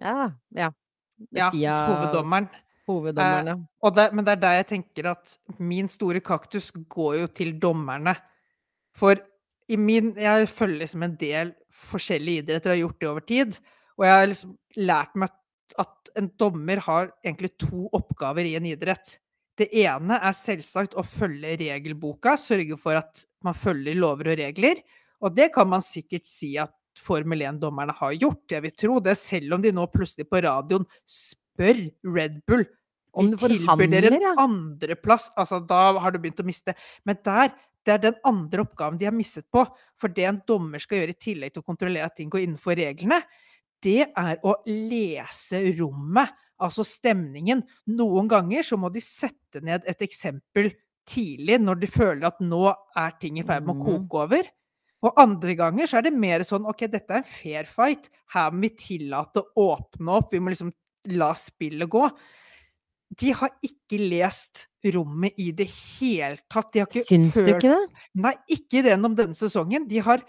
Ja, 0.00 0.30
ja. 0.56 0.72
ja, 1.34 1.50
hoveddommeren. 1.52 2.48
Hoveddommeren, 2.88 3.50
ja. 3.52 3.56
Og 3.84 3.96
det, 3.96 4.06
men 4.16 4.24
det 4.24 4.36
er 4.36 4.44
der 4.44 4.60
jeg 4.60 4.68
tenker 4.72 5.10
at 5.12 5.34
min 5.58 5.90
store 5.92 6.22
kaktus 6.24 6.70
går 6.88 7.18
jo 7.22 7.32
til 7.40 7.52
dommerne. 7.60 8.14
For 8.96 9.18
i 9.68 9.76
min 9.76 10.14
Jeg 10.16 10.48
følger 10.48 10.80
liksom 10.80 11.02
en 11.04 11.16
del 11.20 11.52
forskjellige 11.68 12.46
idretter, 12.46 12.72
har 12.72 12.80
gjort 12.80 13.00
det 13.00 13.08
over 13.10 13.26
tid. 13.28 13.58
Og 13.98 14.06
jeg 14.06 14.14
har 14.14 14.30
liksom 14.30 14.54
lært 14.78 15.18
meg 15.18 15.34
at 15.78 16.10
en 16.16 16.30
dommer 16.40 16.80
har 16.82 17.10
egentlig 17.20 17.52
to 17.60 17.88
oppgaver 17.92 18.46
i 18.48 18.56
en 18.56 18.66
idrett. 18.70 19.18
Det 19.58 19.66
ene 19.82 20.20
er 20.22 20.34
selvsagt 20.36 20.94
å 20.98 21.02
følge 21.02 21.56
regelboka, 21.58 22.36
sørge 22.38 22.78
for 22.78 22.98
at 23.00 23.24
man 23.44 23.56
følger 23.58 23.98
lover 23.98 24.32
og 24.32 24.40
regler. 24.40 24.82
Og 25.24 25.34
det 25.34 25.50
kan 25.54 25.66
man 25.70 25.82
sikkert 25.82 26.28
si 26.30 26.52
at 26.62 26.74
Formel 26.98 27.42
1-dommerne 27.46 27.94
har 27.94 28.14
gjort. 28.18 28.44
Jeg 28.50 28.64
vil 28.64 28.74
tro 28.74 28.98
det, 29.02 29.14
selv 29.18 29.56
om 29.56 29.62
de 29.62 29.72
nå 29.74 29.86
plutselig 29.90 30.28
på 30.30 30.42
radioen 30.44 30.86
spør 31.06 31.84
Red 32.06 32.40
Bull 32.48 32.64
Om 33.18 33.32
de 33.32 33.38
tilbyr 33.40 33.90
dere 33.90 34.12
en 34.14 34.26
ja. 34.26 34.34
andreplass. 34.42 35.28
Altså, 35.38 35.60
da 35.66 35.98
har 35.98 36.14
du 36.14 36.20
begynt 36.22 36.42
å 36.42 36.46
miste. 36.46 36.74
Men 37.08 37.18
der, 37.26 37.52
det 37.86 37.94
er 37.96 38.02
den 38.08 38.18
andre 38.28 38.62
oppgaven 38.66 38.98
de 39.00 39.08
har 39.08 39.16
mistet 39.16 39.48
på. 39.54 39.64
For 39.98 40.14
det 40.14 40.26
en 40.28 40.42
dommer 40.46 40.82
skal 40.82 41.02
gjøre 41.02 41.16
i 41.16 41.22
tillegg 41.28 41.54
til 41.54 41.64
å 41.64 41.68
kontrollere 41.70 42.10
at 42.10 42.18
ting 42.18 42.30
går 42.30 42.44
innenfor 42.44 42.78
reglene, 42.78 43.22
det 43.82 44.08
er 44.10 44.38
å 44.42 44.56
lese 44.66 45.60
rommet, 45.78 46.34
altså 46.60 46.84
stemningen. 46.86 47.62
Noen 47.86 48.28
ganger 48.28 48.62
så 48.66 48.78
må 48.80 48.90
de 48.92 49.00
sette 49.04 49.62
ned 49.62 49.82
et 49.86 50.00
eksempel 50.06 50.72
tidlig, 51.08 51.60
når 51.62 51.80
de 51.80 51.86
føler 51.88 52.26
at 52.28 52.40
nå 52.44 52.66
er 52.96 53.12
ting 53.20 53.38
i 53.38 53.42
ferd 53.48 53.64
med 53.64 53.76
å 53.76 53.78
Mhm. 53.78 54.08
koke 54.08 54.24
over. 54.24 54.42
Og 55.02 55.14
andre 55.16 55.54
ganger 55.54 55.86
så 55.86 55.98
er 55.98 56.02
det 56.02 56.12
mer 56.12 56.40
sånn 56.40 56.66
OK, 56.68 56.86
dette 56.90 57.10
er 57.10 57.18
en 57.18 57.22
fair 57.24 57.64
fight. 57.64 58.08
Her 58.34 58.50
må 58.50 58.60
vi 58.66 58.70
tillate 58.70 59.42
å 59.56 59.78
åpne 59.78 60.08
opp. 60.18 60.32
Vi 60.32 60.40
må 60.40 60.50
liksom 60.50 60.72
la 61.06 61.32
spillet 61.34 61.88
gå. 61.88 62.10
De 63.16 63.30
har 63.32 63.48
ikke 63.64 63.96
lest 64.10 64.66
rommet 64.84 65.32
i 65.38 65.50
det 65.52 65.68
hele 65.70 66.36
tatt. 66.50 66.72
De 66.72 66.80
har 66.80 66.86
ikke 66.90 67.06
Syns 67.06 67.32
du 67.32 67.46
ikke 67.46 67.60
det? 67.62 67.88
Nei, 68.16 68.34
ikke 68.50 68.82
gjennom 68.84 69.14
denne 69.16 69.34
sesongen. 69.38 69.86
De 69.88 69.98
har 70.00 70.20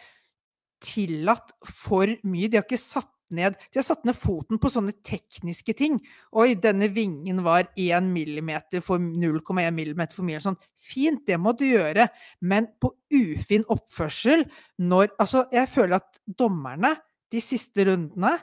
tillatt 0.80 1.52
for 1.66 2.06
mye. 2.24 2.48
De 2.50 2.56
har 2.58 2.64
ikke 2.64 2.80
satt 2.80 3.10
ned 3.36 3.56
De 3.72 3.80
har 3.80 3.86
satt 3.88 4.06
ned 4.08 4.18
foten 4.18 4.60
på 4.62 4.72
sånne 4.72 4.94
tekniske 5.06 5.76
ting. 5.78 6.00
Oi, 6.34 6.54
denne 6.56 6.90
vingen 6.94 7.44
var 7.46 7.70
1 7.76 8.08
millimeter 8.10 8.82
for 8.86 9.00
0,1 9.00 9.72
millimeter 9.76 10.16
for 10.16 10.28
mye. 10.28 10.42
Sånn. 10.44 10.58
Fint, 10.80 11.26
det 11.28 11.38
må 11.42 11.54
du 11.58 11.66
gjøre, 11.68 12.08
men 12.42 12.70
på 12.82 12.94
ufin 13.14 13.66
oppførsel 13.70 14.46
når 14.80 15.12
Altså, 15.20 15.46
jeg 15.52 15.70
føler 15.70 16.00
at 16.00 16.20
dommerne 16.40 16.96
de 17.32 17.42
siste 17.44 17.86
rundene 17.86 18.38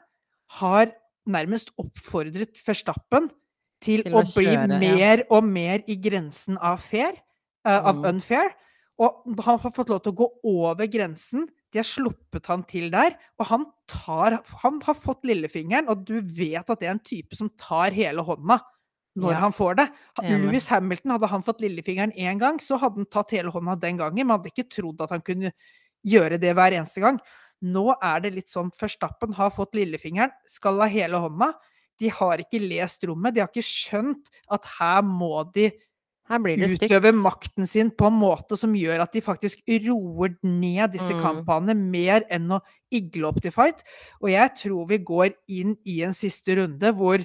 har 0.60 0.92
nærmest 1.26 1.72
oppfordret 1.80 2.58
Verstappen 2.66 3.30
til, 3.82 4.02
Til 4.06 4.14
å, 4.14 4.22
å 4.22 4.28
bli 4.30 4.46
kjøre, 4.46 4.78
ja. 4.78 4.78
mer 4.78 5.24
og 5.30 5.44
mer 5.44 5.82
i 5.90 5.96
grensen 6.00 6.58
av 6.58 6.78
fair, 6.84 7.18
av 7.66 7.96
Mm. 7.96 8.04
unfair. 8.14 8.54
Og 8.98 9.26
han 9.44 9.58
har 9.60 9.72
fått 9.74 9.90
lov 9.90 10.00
til 10.02 10.12
å 10.14 10.16
gå 10.22 10.28
over 10.44 10.86
grensen. 10.86 11.48
De 11.76 11.82
har 11.82 11.88
sluppet 11.88 12.48
han 12.48 12.62
til 12.68 12.88
der. 12.94 13.18
Og 13.38 13.46
han 13.50 13.66
tar 13.92 14.38
Han 14.62 14.80
har 14.86 14.96
fått 14.96 15.26
lillefingeren, 15.28 15.90
og 15.92 16.06
du 16.08 16.14
vet 16.24 16.64
at 16.72 16.80
det 16.80 16.88
er 16.88 16.94
en 16.96 17.02
type 17.04 17.36
som 17.36 17.50
tar 17.60 17.92
hele 17.92 18.24
hånda 18.24 18.56
når 19.16 19.32
Ja. 19.32 19.38
han 19.40 19.52
får 19.52 19.76
det. 19.76 19.86
Louis 20.44 20.66
Hamilton, 20.68 21.10
hadde 21.14 21.28
han 21.28 21.42
fått 21.42 21.60
lillefingeren 21.64 22.12
én 22.16 22.38
gang, 22.38 22.58
så 22.60 22.76
hadde 22.80 22.96
han 23.00 23.06
tatt 23.08 23.30
hele 23.32 23.50
hånda 23.52 23.78
den 23.80 23.96
gangen. 23.96 24.26
men 24.26 24.36
hadde 24.38 24.50
ikke 24.52 24.68
trodd 24.68 25.00
at 25.00 25.10
han 25.10 25.22
kunne 25.22 25.52
gjøre 26.04 26.38
det 26.40 26.54
hver 26.54 26.72
eneste 26.76 27.00
gang. 27.00 27.18
Nå 27.62 27.94
er 28.02 28.20
det 28.20 28.34
litt 28.34 28.48
sånn 28.52 28.70
Førstappen 28.72 29.32
har 29.34 29.50
fått 29.50 29.72
lillefingeren, 29.74 30.30
skal 30.46 30.80
ha 30.80 30.86
hele 30.88 31.16
hånda. 31.16 31.54
De 31.98 32.08
har 32.12 32.36
ikke 32.38 32.60
lest 32.60 33.04
rommet. 33.08 33.32
De 33.34 33.40
har 33.40 33.48
ikke 33.48 33.64
skjønt 33.64 34.28
at 34.52 34.64
her 34.78 35.00
må 35.02 35.44
de 35.54 35.70
Stygt. 36.26 37.20
makten 37.22 37.68
sin 37.68 37.90
på 37.90 38.08
en 38.10 38.18
måte 38.18 38.58
som 38.58 38.74
gjør 38.74 39.04
at 39.04 39.12
de 39.14 39.22
faktisk 39.22 39.62
roer 39.86 40.36
ned 40.42 40.92
disse 40.96 41.14
Mm. 41.14 41.22
kampene 41.22 41.74
mer 41.76 42.26
enn 42.30 42.50
å 42.50 42.60
igle 42.90 43.28
opp 43.28 43.40
til 43.40 43.54
fight. 43.54 43.84
Og 44.20 44.30
jeg 44.30 44.50
tror 44.56 44.88
vi 44.88 44.98
går 44.98 45.34
inn 45.48 45.76
i 45.86 46.02
en 46.02 46.12
siste 46.12 46.56
runde 46.56 46.92
hvor, 46.92 47.24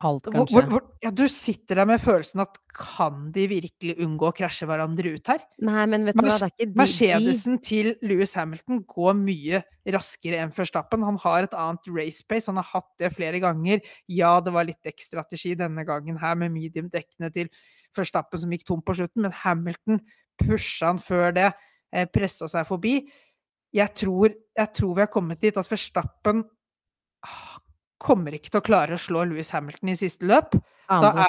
Alt 0.00 0.24
hvor, 0.24 0.32
kan 0.32 0.46
hvor, 0.48 0.64
hvor 0.64 0.84
ja, 1.02 1.10
du 1.10 1.26
sitter 1.28 1.76
der 1.76 1.84
med 1.84 2.00
følelsen 2.00 2.40
at 2.40 2.56
kan 2.72 3.30
de 3.34 3.46
virkelig 3.50 3.98
unngå 4.00 4.30
å 4.30 4.32
krasje 4.32 4.64
hverandre 4.64 5.12
ut 5.12 5.26
her? 5.28 5.42
Nei, 5.60 5.82
men 5.92 6.06
vet 6.08 6.16
du 6.16 6.22
hva, 6.24 6.38
det 6.38 6.46
er 6.46 6.52
ikke 6.54 6.64
de, 6.64 6.68
de 6.72 6.80
Mercedesen 6.80 7.58
til 7.60 7.90
Louis 8.00 8.32
Hamilton 8.32 8.80
går 8.88 9.18
mye 9.18 9.60
raskere 9.92 10.40
enn 10.40 10.54
Verstappen. 10.56 11.04
Han 11.04 11.20
har 11.20 11.44
et 11.44 11.52
annet 11.52 11.92
race 11.92 12.24
pace, 12.24 12.48
han 12.48 12.56
har 12.56 12.70
hatt 12.70 12.88
det 12.96 13.12
flere 13.12 13.42
ganger. 13.44 13.84
Ja, 14.08 14.38
det 14.40 14.54
var 14.56 14.64
litt 14.64 14.80
dekkstrategi 14.88 15.52
denne 15.60 15.84
gangen 15.84 16.16
her 16.16 16.40
med 16.40 16.56
medium-dekkene 16.56 17.28
til 17.36 17.52
Verstappen 17.96 18.38
som 18.38 18.50
gikk 18.54 18.64
tom 18.68 18.82
på 18.82 18.94
slutten, 18.94 19.22
men 19.26 19.32
Hamilton 19.32 20.00
pusha 20.40 20.86
han 20.92 20.98
før 21.02 21.32
det, 21.36 21.52
eh, 21.92 22.06
pressa 22.06 22.48
seg 22.48 22.66
forbi. 22.68 23.00
Jeg 23.74 23.94
tror, 23.94 24.32
jeg 24.56 24.72
tror 24.74 24.94
vi 24.96 25.00
har 25.04 25.10
kommet 25.12 25.40
dit 25.40 25.56
at 25.56 25.68
Verstappen 25.70 26.44
ah, 27.26 27.58
kommer 28.00 28.32
ikke 28.34 28.50
til 28.50 28.60
å 28.60 28.64
klare 28.66 28.96
å 28.96 28.98
slå 28.98 29.24
Louis 29.28 29.50
Hamilton 29.52 29.92
i 29.92 29.94
siste 30.00 30.26
løp. 30.26 30.56
Da 31.04 31.10
er, 31.22 31.28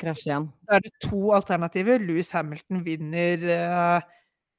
da 0.67 0.75
er 0.79 0.79
det 0.87 0.91
to 1.03 1.31
alternativer. 1.37 1.99
Louis 2.01 2.31
Hamilton 2.33 2.83
vinner, 2.85 3.43
eh, 3.43 4.01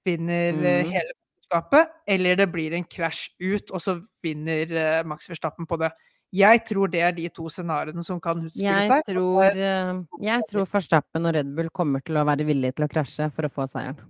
vinner 0.06 0.52
Mhm. 0.52 0.90
hele 0.92 1.12
mesterskapet, 1.16 1.88
eller 2.06 2.36
det 2.36 2.52
blir 2.52 2.72
en 2.74 2.84
krasj 2.84 3.30
ut, 3.40 3.70
og 3.72 3.80
så 3.80 3.96
vinner 4.22 4.70
eh, 4.70 5.02
Max 5.04 5.26
Verstappen 5.28 5.66
på 5.66 5.78
det. 5.80 5.90
Jeg 6.32 6.62
tror 6.64 6.88
det 6.88 7.02
er 7.04 7.12
de 7.12 7.26
to 7.28 7.44
scenarioene 7.52 8.04
som 8.06 8.20
kan 8.20 8.40
utspille 8.46 8.72
Jeg 8.80 8.88
seg. 8.88 9.04
tror, 9.10 9.42
eh, 9.52 10.00
jeg 10.24 10.48
tror 10.48 10.68
Verstappen 10.72 11.28
og 11.28 11.34
Red 11.36 11.50
Bull 11.56 11.68
kommer 11.76 12.00
til 12.00 12.16
å 12.16 12.24
være 12.24 12.46
villige 12.48 12.78
til 12.78 12.86
å 12.86 12.88
krasje 12.88 13.28
for 13.36 13.48
å 13.48 13.52
få 13.52 13.68
seieren. 13.68 14.00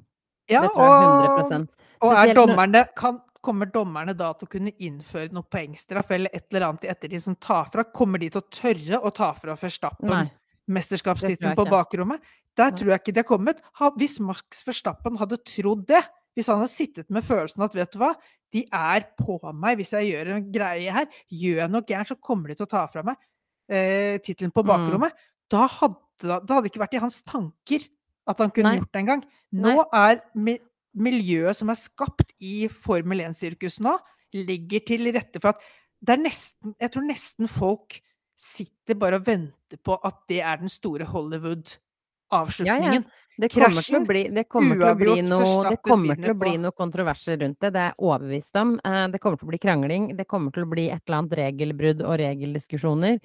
Ja, 0.51 0.63
Det 0.63 0.73
tror 0.75 0.87
jeg 0.87 1.51
100 1.51 1.69
og 2.03 2.13
er 2.19 2.35
dommerne 2.35 2.87
kan, 2.99 3.21
Kommer 3.43 3.67
dommerne 3.67 4.15
da 4.15 4.29
til 4.39 4.47
å 4.47 4.51
kunne 4.53 4.71
innføre 4.79 5.33
noe 5.35 5.43
poengstraff 5.51 6.13
eller 6.15 6.31
et 6.33 6.45
eller 6.53 6.69
annet 6.69 6.85
i 6.87 6.91
ettertid 6.93 7.25
som 7.25 7.35
tar 7.43 7.67
fra? 7.73 7.83
Kommer 7.83 8.23
de 8.23 8.29
til 8.31 8.39
å 8.39 8.51
tørre 8.55 9.01
å 9.03 9.11
ta 9.11 9.33
fra 9.35 9.57
Verstappen 9.59 10.13
Nei. 10.13 10.29
Mesterskapstittelen 10.71 11.57
på 11.59 11.65
bakrommet? 11.67 12.23
Der 12.55 12.71
tror 12.71 12.93
jeg 12.93 13.01
ikke 13.03 13.15
de 13.17 13.23
har 13.25 13.27
kommet. 13.27 13.63
Hvis 13.99 14.21
Max 14.23 14.63
Verstappen 14.63 15.19
hadde 15.19 15.41
trodd 15.43 15.89
det, 15.91 16.05
hvis 16.37 16.49
han 16.49 16.63
hadde 16.63 16.73
sittet 16.73 17.11
med 17.13 17.25
følelsen 17.27 17.65
at 17.67 17.75
vet 17.77 17.93
du 17.93 18.01
hva, 18.01 18.13
de 18.53 18.65
er 18.69 19.07
på 19.17 19.39
meg 19.57 19.79
hvis 19.81 19.95
jeg 19.97 20.11
gjør 20.13 20.35
en 20.37 20.49
greie 20.53 20.93
her, 20.93 21.09
gjør 21.29 21.63
jeg 21.65 21.73
noe 21.73 21.87
gærent, 21.89 22.13
så 22.13 22.19
kommer 22.21 22.53
de 22.53 22.59
til 22.59 22.67
å 22.69 22.73
ta 22.73 22.87
fra 22.91 23.05
meg 23.07 23.21
eh, 23.69 24.19
tittelen 24.25 24.53
på 24.55 24.65
Mm. 24.65 25.09
Da 25.53 25.67
hadde 25.69 26.01
det 26.23 26.55
hadde 26.55 26.71
ikke 26.71 26.83
vært 26.83 26.95
i 26.97 27.03
hans 27.03 27.23
tanker 27.27 27.85
at 28.31 28.39
han 28.39 28.53
kunne 28.55 28.71
Nei. 28.71 28.79
gjort 28.79 28.93
det 28.95 29.01
engang. 29.03 29.23
Nå 29.59 29.75
er 29.97 30.21
mi, 30.39 30.57
miljøet 30.95 31.59
som 31.59 31.73
er 31.73 31.81
skapt 31.81 32.35
i 32.39 32.69
Formel 32.71 33.25
1-sirkuset 33.25 33.83
nå, 33.85 33.97
ligger 34.33 34.85
til 34.87 35.11
rette 35.13 35.43
for 35.43 35.53
at 35.53 35.65
det 36.03 36.15
er 36.17 36.23
nesten 36.25 36.73
Jeg 36.81 36.91
tror 36.95 37.05
nesten 37.07 37.51
folk 37.51 37.99
sitter 38.39 38.97
bare 38.99 39.21
og 39.21 39.27
venter 39.27 39.79
på 39.85 39.97
at 40.03 40.23
det 40.31 40.41
er 40.43 40.57
den 40.63 40.73
store 40.73 41.07
Hollywood-avslutningen. 41.07 43.05
Det 43.41 43.49
kommer 43.53 43.81
til 43.83 43.97
å 43.97 44.07
bli, 44.07 44.23
det 44.29 44.45
kommer 44.49 44.77
til 44.77 44.85
å 44.87 44.95
bli 44.99 45.23
noe, 45.25 45.71
det 45.71 45.79
kommer 45.83 46.17
til 46.21 46.31
å 46.35 46.39
bli 46.39 46.51
noe 46.61 46.73
kontroverser 46.77 47.39
rundt 47.41 47.59
det. 47.65 47.71
Det 47.73 47.81
er 47.81 47.89
jeg 47.93 47.99
overbevist 48.05 48.57
om. 48.61 48.75
Eh, 48.85 49.07
Det 49.09 49.21
kommer 49.21 49.39
til 49.39 49.47
å 49.47 49.53
bli 49.53 49.59
krangling. 49.59 50.17
Det 50.17 50.27
kommer 50.29 50.53
til 50.53 50.65
å 50.67 50.71
bli 50.71 50.91
et 50.91 51.03
eller 51.07 51.19
annet 51.23 51.39
regelbrudd 51.41 52.03
og 52.05 52.19
regeldiskusjoner. 52.21 53.21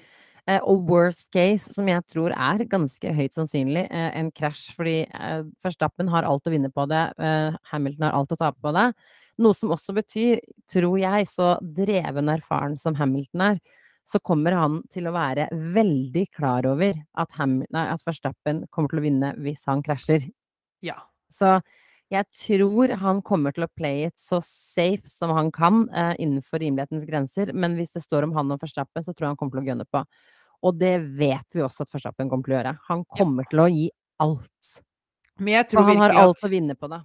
Eh, 0.48 0.60
Og 0.64 0.88
worst 0.88 1.30
case, 1.32 1.74
som 1.74 1.88
jeg 1.88 2.02
tror 2.08 2.32
er 2.32 2.64
ganske 2.66 3.14
høyt 3.14 3.34
sannsynlig, 3.36 3.88
eh, 3.92 4.12
en 4.18 4.32
krasj. 4.32 4.72
Fordi 4.76 5.06
Verstappen 5.64 6.08
har 6.08 6.24
alt 6.24 6.46
å 6.48 6.52
vinne 6.52 6.72
på 6.72 6.88
det. 6.88 7.14
Hamilton 7.72 8.04
har 8.04 8.14
alt 8.14 8.32
å 8.32 8.38
tape 8.38 8.58
på 8.64 8.74
det. 8.74 8.94
Noe 9.40 9.54
som 9.54 9.70
også 9.70 9.94
betyr, 9.94 10.40
tror 10.72 10.98
jeg, 10.98 11.28
så 11.28 11.60
dreven 11.62 12.28
erfaren 12.30 12.78
som 12.80 12.96
Hamilton 12.96 13.42
er, 13.42 13.60
så 14.08 14.20
kommer 14.24 14.56
han 14.56 14.80
til 14.94 15.10
å 15.10 15.16
være 15.16 15.50
veldig 15.52 16.24
klar 16.36 16.68
over 16.70 16.96
at, 16.96 17.34
Ham 17.36 17.60
nei, 17.76 17.84
at 17.92 18.04
Verstappen 18.08 18.64
kommer 18.72 18.94
til 18.94 19.02
å 19.02 19.04
vinne 19.04 19.34
hvis 19.44 19.66
han 19.68 19.84
krasjer. 19.84 20.30
Ja. 20.86 20.96
Så 21.34 21.58
jeg 22.14 22.24
tror 22.32 22.94
han 23.02 23.20
kommer 23.28 23.52
til 23.52 23.66
å 23.66 23.72
play 23.76 24.06
it 24.08 24.16
så 24.22 24.40
safe 24.46 25.12
som 25.12 25.34
han 25.36 25.52
kan 25.52 25.84
eh, 25.92 26.14
innenfor 26.24 26.64
rimelighetens 26.64 27.04
grenser. 27.10 27.52
Men 27.52 27.76
hvis 27.76 27.92
det 27.98 28.06
står 28.06 28.30
om 28.30 28.36
han 28.38 28.56
og 28.56 28.64
Verstappen, 28.64 29.04
så 29.04 29.12
tror 29.12 29.28
jeg 29.28 29.34
han 29.34 29.40
kommer 29.42 29.60
til 29.60 29.66
å 29.66 29.72
gønne 29.74 29.88
på. 29.92 30.04
Og 30.68 30.80
det 30.80 30.96
vet 31.20 31.46
vi 31.54 31.66
også 31.66 31.84
at 31.84 31.94
Verstappen 31.98 32.32
kommer 32.32 32.48
til 32.48 32.56
å 32.56 32.60
gjøre. 32.62 32.76
Han 32.88 33.04
kommer 33.20 33.52
til 33.52 33.64
å 33.66 33.68
gi 33.74 33.86
alt. 34.24 34.74
Men 35.38 35.60
jeg 35.60 35.70
Og 35.76 35.92
han 35.92 36.02
har 36.06 36.16
alt 36.16 36.24
alt 36.24 36.48
å 36.48 36.54
vinne 36.56 36.80
på 36.80 36.88
det. 36.90 37.04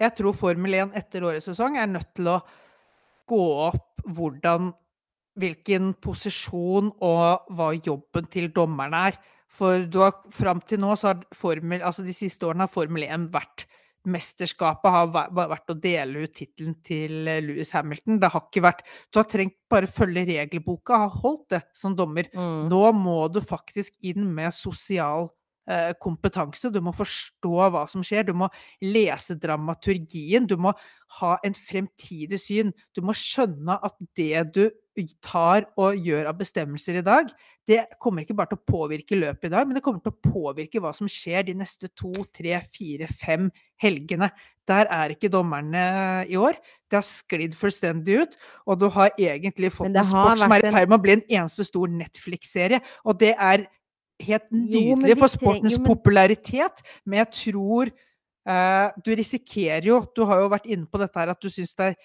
jeg 0.00 0.14
tror 0.16 0.34
Formel 0.34 0.74
1 0.80 0.96
etter 0.98 1.28
årets 1.28 1.46
sesong 1.50 1.76
er 1.78 1.86
nødt 1.90 2.10
til 2.16 2.32
å 2.32 2.40
gå 3.28 3.44
opp 3.68 4.02
hvordan 4.08 4.72
Hvilken 5.38 5.92
posisjon 6.02 6.92
og 7.04 7.50
hva 7.54 7.72
jobben 7.76 8.26
til 8.32 8.50
dommerne 8.54 9.02
er. 9.10 9.18
For 9.58 9.86
du 9.90 10.00
har 10.04 10.16
fram 10.34 10.60
til 10.66 10.82
nå, 10.82 10.94
så 10.98 11.12
har 11.12 11.26
Formel 11.34 11.82
Altså 11.82 12.04
de 12.06 12.14
siste 12.14 12.46
årene 12.46 12.66
har 12.66 12.72
Formel 12.72 13.06
1 13.08 13.30
vært 13.34 13.66
Mesterskapet 14.08 14.94
har 14.94 15.08
vært 15.10 15.72
å 15.72 15.76
dele 15.76 16.24
ut 16.24 16.34
tittelen 16.36 16.76
til 16.86 17.28
eh, 17.28 17.42
Louis 17.44 17.72
Hamilton. 17.74 18.20
Det 18.22 18.30
har 18.32 18.44
ikke 18.46 18.64
vært 18.64 18.84
Du 19.10 19.18
har 19.20 19.26
trengt 19.28 19.56
bare 19.70 19.90
følge 19.90 20.24
regelboka, 20.30 21.02
har 21.04 21.18
holdt 21.24 21.56
det 21.56 21.62
som 21.76 21.96
dommer. 21.98 22.30
Mm. 22.32 22.68
Nå 22.70 22.84
må 22.96 23.18
du 23.32 23.42
faktisk 23.44 23.98
inn 24.06 24.30
med 24.34 24.54
sosial 24.54 25.28
eh, 25.68 25.92
kompetanse. 26.00 26.70
Du 26.72 26.80
må 26.84 26.94
forstå 26.96 27.68
hva 27.74 27.84
som 27.90 28.04
skjer. 28.06 28.28
Du 28.30 28.34
må 28.38 28.48
lese 28.86 29.36
dramaturgien. 29.40 30.48
Du 30.48 30.56
må 30.56 30.72
ha 31.18 31.34
en 31.44 31.58
fremtidig 31.58 32.40
syn. 32.40 32.72
Du 32.96 33.02
må 33.04 33.16
skjønne 33.16 33.80
at 33.82 33.98
det 34.16 34.46
du 34.54 34.64
tar 35.24 35.68
og 35.78 35.96
gjør 36.02 36.30
av 36.30 36.38
bestemmelser 36.40 36.98
i 36.98 37.04
dag, 37.06 37.30
det 37.68 37.82
kommer 38.00 38.24
ikke 38.24 38.36
bare 38.36 38.52
til 38.54 38.58
å 38.58 38.70
påvirke 38.72 39.18
løpet 39.18 39.50
i 39.50 39.52
dag, 39.52 39.66
men 39.68 39.76
det 39.76 39.82
kommer 39.84 40.00
til 40.00 40.14
å 40.14 40.32
påvirke 40.32 40.80
hva 40.80 40.94
som 40.96 41.10
skjer 41.10 41.44
de 41.50 41.54
neste 41.58 41.90
to, 41.92 42.12
tre, 42.34 42.56
fire, 42.72 43.08
fem 43.20 43.50
helgene. 43.82 44.30
Der 44.68 44.88
er 44.92 45.12
ikke 45.12 45.30
dommerne 45.32 45.82
i 46.28 46.38
år. 46.40 46.56
Det 46.88 46.96
har 46.96 47.04
sklidd 47.04 47.56
fullstendig 47.58 48.22
ut, 48.22 48.38
og 48.64 48.80
du 48.80 48.88
har 48.94 49.12
egentlig 49.20 49.72
fått 49.76 49.92
en 49.92 50.08
sport 50.08 50.40
som 50.40 50.56
er 50.56 50.64
i 50.64 50.72
ferd 50.72 50.88
med 50.88 50.96
å 50.96 51.04
bli 51.04 51.16
en 51.18 51.26
eneste 51.28 51.68
stor 51.68 51.92
Netflix-serie, 51.92 52.80
og 53.04 53.20
det 53.20 53.34
er 53.36 53.68
helt 54.24 54.48
nydelig 54.50 55.14
jo, 55.14 55.20
for 55.20 55.32
sportens 55.32 55.76
jo, 55.76 55.82
men- 55.82 55.90
popularitet, 55.92 56.84
men 57.04 57.20
jeg 57.22 57.34
tror 57.44 57.92
uh, 58.48 58.88
du 59.04 59.12
risikerer 59.14 59.86
jo 59.86 60.00
Du 60.16 60.24
har 60.26 60.40
jo 60.42 60.48
vært 60.50 60.66
inne 60.66 60.88
på 60.90 60.98
dette 60.98 61.20
her 61.20 61.30
at 61.34 61.40
du 61.42 61.50
syns 61.52 61.76
det 61.78 61.92
er 61.92 61.98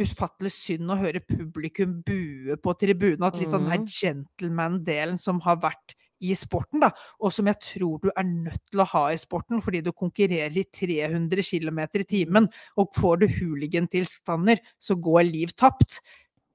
ufattelig 0.00 0.52
synd 0.52 0.90
å 0.90 0.96
høre 0.98 1.20
publikum 1.22 2.00
bue 2.06 2.56
på 2.56 2.74
tribunen. 2.80 3.22
At 3.26 3.38
litt 3.38 3.52
av 3.54 3.60
den 3.60 3.70
her 3.70 3.78
Mhm. 3.78 3.86
gentleman-delen 3.86 5.18
som 5.18 5.40
har 5.40 5.56
vært 5.56 5.94
i 6.22 6.32
sporten, 6.34 6.80
da, 6.80 6.90
og 7.20 7.32
som 7.32 7.46
jeg 7.46 7.60
tror 7.60 8.00
du 8.00 8.10
er 8.16 8.22
nødt 8.24 8.60
til 8.70 8.80
å 8.80 8.86
ha 8.86 9.08
i 9.12 9.16
sporten, 9.16 9.60
fordi 9.60 9.82
du 9.82 9.92
konkurrerer 9.92 10.56
i 10.56 10.64
300 10.64 11.42
km 11.42 11.78
i 12.00 12.04
timen, 12.04 12.48
og 12.78 12.92
får 12.94 13.20
du 13.20 13.26
hooligan-tilstander, 13.28 14.58
så 14.80 14.94
går 15.00 15.30
liv 15.30 15.48
tapt. 15.56 16.00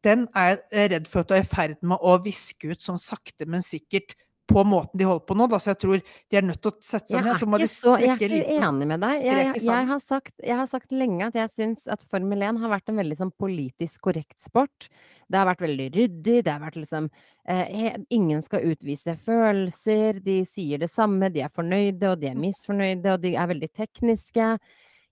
Den 0.01 0.27
er 0.33 0.61
jeg 0.71 0.89
redd 0.91 1.07
for 1.07 1.19
at 1.19 1.27
du 1.27 1.33
er 1.35 1.41
i 1.41 1.43
ferd 1.43 1.77
med 1.83 1.99
å 2.01 2.17
viske 2.23 2.71
ut 2.71 2.79
sånn 2.79 2.97
sakte, 2.97 3.45
men 3.45 3.61
sikkert 3.61 4.15
på 4.49 4.63
måten 4.65 4.97
de 4.99 5.05
holder 5.07 5.25
på 5.29 5.37
nå. 5.37 5.47
Da. 5.51 5.59
Så 5.61 5.71
jeg 5.71 5.79
tror 5.83 6.01
de 6.01 6.39
er 6.39 6.45
nødt 6.47 6.61
til 6.63 6.71
å 6.71 6.77
sette 6.83 7.13
seg 7.13 7.25
ned, 7.25 7.37
så 7.41 7.49
må 7.49 7.59
de 7.61 7.69
strekke 7.69 8.01
litt. 8.01 8.23
Jeg 8.23 8.29
er 8.29 8.57
ikke 8.57 8.67
enig 8.69 8.89
med 8.89 9.03
deg. 9.05 9.21
Jeg, 9.23 9.45
jeg, 9.45 9.63
jeg, 9.67 9.87
har 9.91 10.01
sagt, 10.03 10.33
jeg 10.41 10.59
har 10.61 10.71
sagt 10.71 10.95
lenge 10.95 11.29
at 11.29 11.37
jeg 11.39 11.53
syns 11.53 11.93
at 11.95 12.03
Formel 12.09 12.45
1 12.49 12.61
har 12.63 12.73
vært 12.73 12.91
en 12.91 13.01
veldig 13.03 13.19
sånn 13.21 13.33
politisk 13.39 14.01
korrekt 14.09 14.41
sport. 14.41 14.89
Det 15.29 15.37
har 15.37 15.47
vært 15.51 15.63
veldig 15.67 15.87
ryddig. 15.93 16.41
Det 16.45 16.51
har 16.51 16.63
vært 16.63 16.81
liksom 16.81 17.09
eh, 17.45 17.95
Ingen 18.15 18.43
skal 18.45 18.67
utvise 18.73 19.15
følelser. 19.25 20.21
De 20.25 20.41
sier 20.49 20.81
det 20.81 20.91
samme. 20.91 21.31
De 21.33 21.45
er 21.45 21.53
fornøyde, 21.53 22.13
og 22.13 22.21
de 22.21 22.31
er 22.31 22.39
misfornøyde, 22.39 23.15
og 23.15 23.25
de 23.25 23.35
er 23.37 23.51
veldig 23.53 23.73
tekniske. 23.77 24.53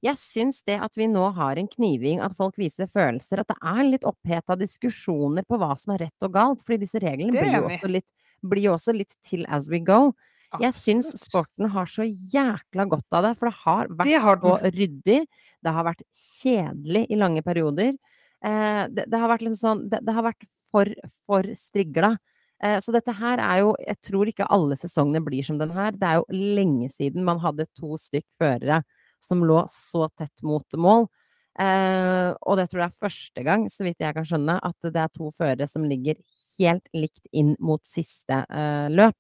Jeg 0.06 0.20
syns 0.22 0.60
det 0.70 0.78
at 0.84 0.94
vi 0.98 1.08
nå 1.10 1.24
har 1.34 1.58
en 1.58 1.70
kniving, 1.72 2.20
at 2.22 2.36
folk 2.38 2.58
viser 2.62 2.90
følelser, 2.90 3.42
at 3.42 3.50
det 3.50 3.58
er 3.66 3.88
litt 3.88 4.06
oppheta 4.06 4.58
diskusjoner 4.60 5.46
på 5.48 5.58
hva 5.58 5.72
som 5.80 5.96
er 5.96 6.06
rett 6.06 6.28
og 6.28 6.36
galt, 6.36 6.62
fordi 6.66 6.84
disse 6.86 7.02
reglene 7.02 7.34
blir 7.34 7.56
jo 7.56 7.64
også 7.66 7.90
litt, 7.90 8.06
blir 8.42 8.70
jo 8.70 8.76
også 8.78 8.96
litt 8.96 9.14
til 9.28 9.46
as 9.50 9.70
we 9.72 9.80
go. 9.84 10.14
Jeg 10.62 10.74
syns 10.78 11.10
sporten 11.20 11.68
har 11.74 11.90
så 11.92 12.06
jækla 12.08 12.86
godt 12.88 13.18
av 13.18 13.26
det, 13.28 13.34
for 13.40 13.50
det 13.50 13.58
har 13.66 13.90
vært 13.92 14.08
Det 14.08 14.22
har 14.24 14.40
så 14.44 14.54
ryddig. 14.78 15.20
Det 15.66 15.74
har 15.76 15.88
vært 15.88 16.04
kjedelig 16.16 17.04
i 17.12 17.20
lange 17.20 17.44
perioder. 17.44 17.98
Eh, 18.46 18.84
det, 18.94 19.08
det 19.12 19.20
har 19.20 19.32
vært 19.32 19.44
liksom 19.44 19.60
sånn 19.60 19.80
Det, 19.90 20.00
det 20.06 20.14
har 20.14 20.28
vært 20.30 20.48
for, 20.72 20.92
for 21.28 21.48
strigla. 21.58 22.14
Eh, 22.64 22.78
så 22.82 22.94
dette 22.94 23.14
her 23.18 23.42
er 23.42 23.64
jo 23.64 23.74
Jeg 23.82 24.00
tror 24.06 24.30
ikke 24.30 24.50
alle 24.54 24.78
sesongene 24.80 25.24
blir 25.26 25.46
som 25.46 25.60
den 25.60 25.74
her. 25.76 25.92
Det 25.92 26.08
er 26.08 26.22
jo 26.22 26.56
lenge 26.58 26.90
siden 26.96 27.28
man 27.28 27.42
hadde 27.44 27.68
to 27.78 28.00
stykk 28.02 28.28
førere 28.40 28.84
som 29.24 29.42
lå 29.44 29.64
så 29.74 30.08
tett 30.16 30.46
mot 30.46 30.78
mål. 30.78 31.08
Eh, 31.58 32.32
og 32.46 32.60
det 32.60 32.68
tror 32.70 32.84
jeg 32.84 32.92
er 32.92 33.02
første 33.08 33.44
gang, 33.44 33.66
så 33.74 33.86
vidt 33.88 34.04
jeg 34.04 34.14
kan 34.14 34.26
skjønne, 34.30 34.60
at 34.62 34.90
det 34.94 35.02
er 35.02 35.14
to 35.14 35.32
førere 35.34 35.68
som 35.70 35.86
ligger 35.90 36.20
helt 36.60 36.88
likt 36.94 37.28
inn 37.32 37.56
mot 37.60 37.84
siste 37.88 38.44
eh, 38.50 38.88
løp. 38.94 39.18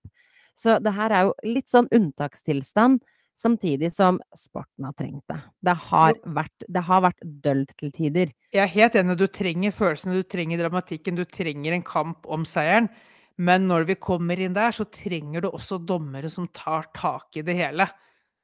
Så 0.57 0.79
det 0.81 0.93
her 0.95 1.13
er 1.13 1.27
jo 1.27 1.35
litt 1.45 1.69
sånn 1.69 1.89
unntakstilstand, 1.93 3.03
samtidig 3.37 3.91
som 3.93 4.17
sporten 4.33 4.87
har 4.87 4.95
trengt 4.97 5.21
det. 5.29 5.37
Det 5.61 5.75
har 5.91 6.15
vært, 6.25 6.65
det 6.73 6.81
har 6.87 7.03
vært 7.05 7.27
dølt 7.45 7.75
til 7.77 7.91
tider. 7.93 8.31
Jeg 8.55 8.63
er 8.63 8.73
helt 8.73 8.97
enig, 8.97 9.19
du 9.19 9.27
trenger 9.29 9.75
følelsene, 9.77 10.17
du 10.17 10.25
trenger 10.25 10.63
dramatikken, 10.63 11.19
du 11.19 11.25
trenger 11.29 11.77
en 11.77 11.85
kamp 11.85 12.25
om 12.25 12.47
seieren. 12.49 12.89
Men 13.37 13.67
når 13.69 13.85
vi 13.91 13.99
kommer 14.01 14.39
inn 14.41 14.57
der, 14.57 14.73
så 14.73 14.87
trenger 14.89 15.45
du 15.45 15.51
også 15.51 15.77
dommere 15.85 16.31
som 16.33 16.49
tar 16.49 16.89
tak 16.97 17.37
i 17.37 17.45
det 17.45 17.53
hele. 17.59 17.85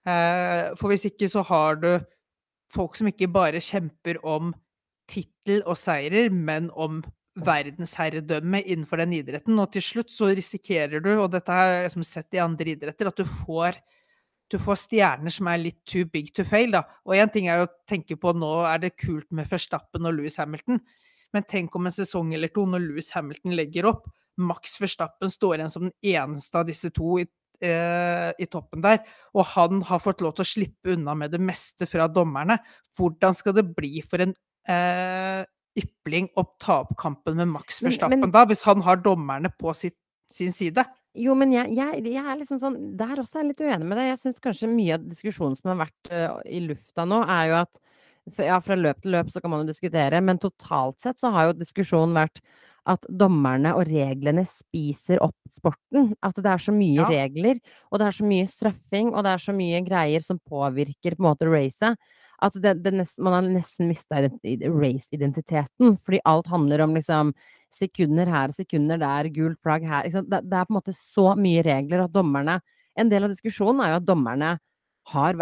Eh, 0.05 0.69
For 0.77 0.93
hvis 0.93 1.07
ikke 1.09 1.31
så 1.31 1.41
har 1.49 1.81
du 1.81 1.89
folk 2.73 2.97
som 2.99 3.09
ikke 3.09 3.31
bare 3.33 3.61
kjemper 3.63 4.21
om 4.21 4.53
tittel 5.09 5.65
og 5.65 5.77
seirer, 5.81 6.29
men 6.29 6.69
om 6.77 7.01
verdensherredømme 7.39 8.61
innenfor 8.61 9.01
den 9.01 9.15
idretten. 9.17 9.57
Og 9.59 9.71
til 9.73 9.83
slutt 9.85 10.13
så 10.13 10.29
risikerer 10.35 11.01
du, 11.03 11.11
og 11.17 11.31
dette 11.33 11.53
er 11.53 11.87
liksom 11.87 12.05
sett 12.05 12.37
i 12.37 12.43
andre 12.43 12.75
idretter, 12.75 13.09
at 13.09 13.19
du 13.19 13.25
får 13.25 13.79
du 14.51 14.59
får 14.61 14.77
stjerner 14.83 15.33
som 15.33 15.47
er 15.49 15.61
litt 15.61 15.79
too 15.89 16.05
big 16.13 16.29
to 16.35 16.45
fail. 16.45 16.75
Da. 16.75 16.83
Og 17.07 17.15
én 17.17 17.31
ting 17.33 17.47
er 17.49 17.63
å 17.63 17.71
tenke 17.89 18.17
på 18.19 18.35
nå 18.37 18.51
er 18.69 18.83
det 18.83 18.95
kult 19.01 19.29
med 19.33 19.49
Verstappen 19.49 20.05
og 20.05 20.13
Louis 20.17 20.35
Hamilton, 20.37 20.81
men 21.33 21.47
tenk 21.49 21.73
om 21.73 21.89
en 21.89 21.95
sesong 21.95 22.35
eller 22.35 22.51
to 22.53 22.67
når 22.69 22.83
Louis 22.83 23.09
Hamilton 23.15 23.55
legger 23.57 23.89
opp, 23.89 24.05
Max 24.37 24.77
Verstappen 24.81 25.29
står 25.29 25.57
igjen 25.57 25.73
som 25.73 25.87
den 25.87 26.13
eneste 26.13 26.59
av 26.59 26.67
disse 26.69 26.89
to 26.93 27.15
i, 27.21 27.25
eh, 27.65 28.29
i 28.37 28.47
toppen 28.49 28.81
der, 28.85 29.01
og 29.33 29.45
han 29.55 29.81
har 29.89 30.01
fått 30.01 30.21
lov 30.25 30.35
til 30.37 30.45
å 30.45 30.51
slippe 30.51 30.93
unna 30.93 31.15
med 31.17 31.33
det 31.33 31.41
meste 31.41 31.89
fra 31.89 32.07
dommerne. 32.09 32.59
Hvordan 32.97 33.37
skal 33.37 33.57
det 33.57 33.67
bli 33.73 34.01
for 34.05 34.25
en 34.25 34.33
eh, 34.69 35.45
ypling 35.79 36.29
å 36.37 36.45
ta 36.59 36.81
opp 36.83 36.95
kampen 36.99 37.35
med 37.39 37.47
Max 37.47 37.81
Men- 37.81 37.89
Verstappen 37.91 38.19
men- 38.19 38.31
da, 38.31 38.45
hvis 38.45 38.63
han 38.63 38.81
har 38.81 38.97
dommerne 38.97 39.49
på 39.59 39.73
sitt, 39.75 39.95
sin 40.29 40.51
side? 40.51 40.85
Jo, 41.15 41.35
men 41.37 41.51
jeg, 41.53 41.69
jeg, 41.77 42.03
jeg 42.09 42.25
er 42.25 42.37
liksom 42.39 42.57
sånn 42.59 42.97
Der 42.97 43.19
også 43.21 43.35
er 43.37 43.43
jeg 43.43 43.49
litt 43.51 43.61
uenig 43.61 43.85
med 43.85 43.97
deg. 43.99 44.07
Jeg 44.09 44.17
syns 44.23 44.39
kanskje 44.41 44.69
mye 44.71 44.95
av 44.95 45.03
diskusjonen 45.05 45.55
som 45.59 45.69
har 45.77 45.85
vært 45.85 46.09
uh, 46.11 46.39
i 46.49 46.59
lufta 46.65 47.05
nå, 47.05 47.19
er 47.29 47.49
jo 47.51 47.57
at 47.61 47.79
Ja, 48.39 48.59
fra 48.63 48.75
løp 48.79 49.01
til 49.03 49.11
løp 49.11 49.29
så 49.29 49.41
kan 49.43 49.51
man 49.51 49.65
jo 49.65 49.73
diskutere, 49.73 50.21
men 50.23 50.39
totalt 50.39 50.97
sett 51.03 51.19
så 51.19 51.29
har 51.35 51.49
jo 51.51 51.57
diskusjonen 51.59 52.15
vært 52.15 52.39
at 52.87 53.03
dommerne 53.11 53.73
og 53.75 53.85
reglene 53.87 54.45
spiser 54.47 55.19
opp 55.23 55.35
sporten. 55.51 56.13
At 56.23 56.35
det 56.35 56.45
er 56.47 56.57
så 56.57 56.71
mye 56.75 56.99
Ja. 57.03 57.07
regler, 57.11 57.59
og 57.91 57.99
det 57.99 58.07
er 58.07 58.15
så 58.17 58.23
mye 58.27 58.47
straffing, 58.47 59.13
og 59.13 59.23
det 59.23 59.31
er 59.35 59.43
så 59.43 59.53
mye 59.55 59.83
greier 59.85 60.23
som 60.23 60.39
påvirker 60.39 61.15
på 61.15 61.19
en 61.23 61.29
måte 61.29 61.47
racet. 61.51 61.97
At 62.43 62.55
det, 62.59 62.75
det 62.83 62.93
nest, 62.95 63.17
man 63.23 63.37
har 63.37 63.45
nesten 63.47 63.87
mista 63.87 64.19
race-identiteten, 64.23 65.97
fordi 66.03 66.19
alt 66.27 66.49
handler 66.51 66.83
om 66.83 66.95
liksom 66.97 67.31
sekunder 67.73 68.29
her, 68.29 68.53
sekunder 68.53 68.99
der, 69.01 69.29
gult 69.33 69.59
flagg 69.63 69.85
her. 69.87 70.09
Det, 70.11 70.41
det 70.43 70.57
er 70.57 70.67
på 70.67 70.73
en 70.73 70.79
måte 70.79 70.95
så 70.97 71.31
mye 71.39 71.63
regler 71.65 72.05
at 72.05 72.13
dommerne 72.13 72.59
En 72.93 73.09
del 73.09 73.23
av 73.25 73.31
diskusjonen 73.31 73.79
er 73.81 73.89
jo 73.89 73.95
at 73.97 74.05
dommerne 74.05 74.49
har, 75.09 75.39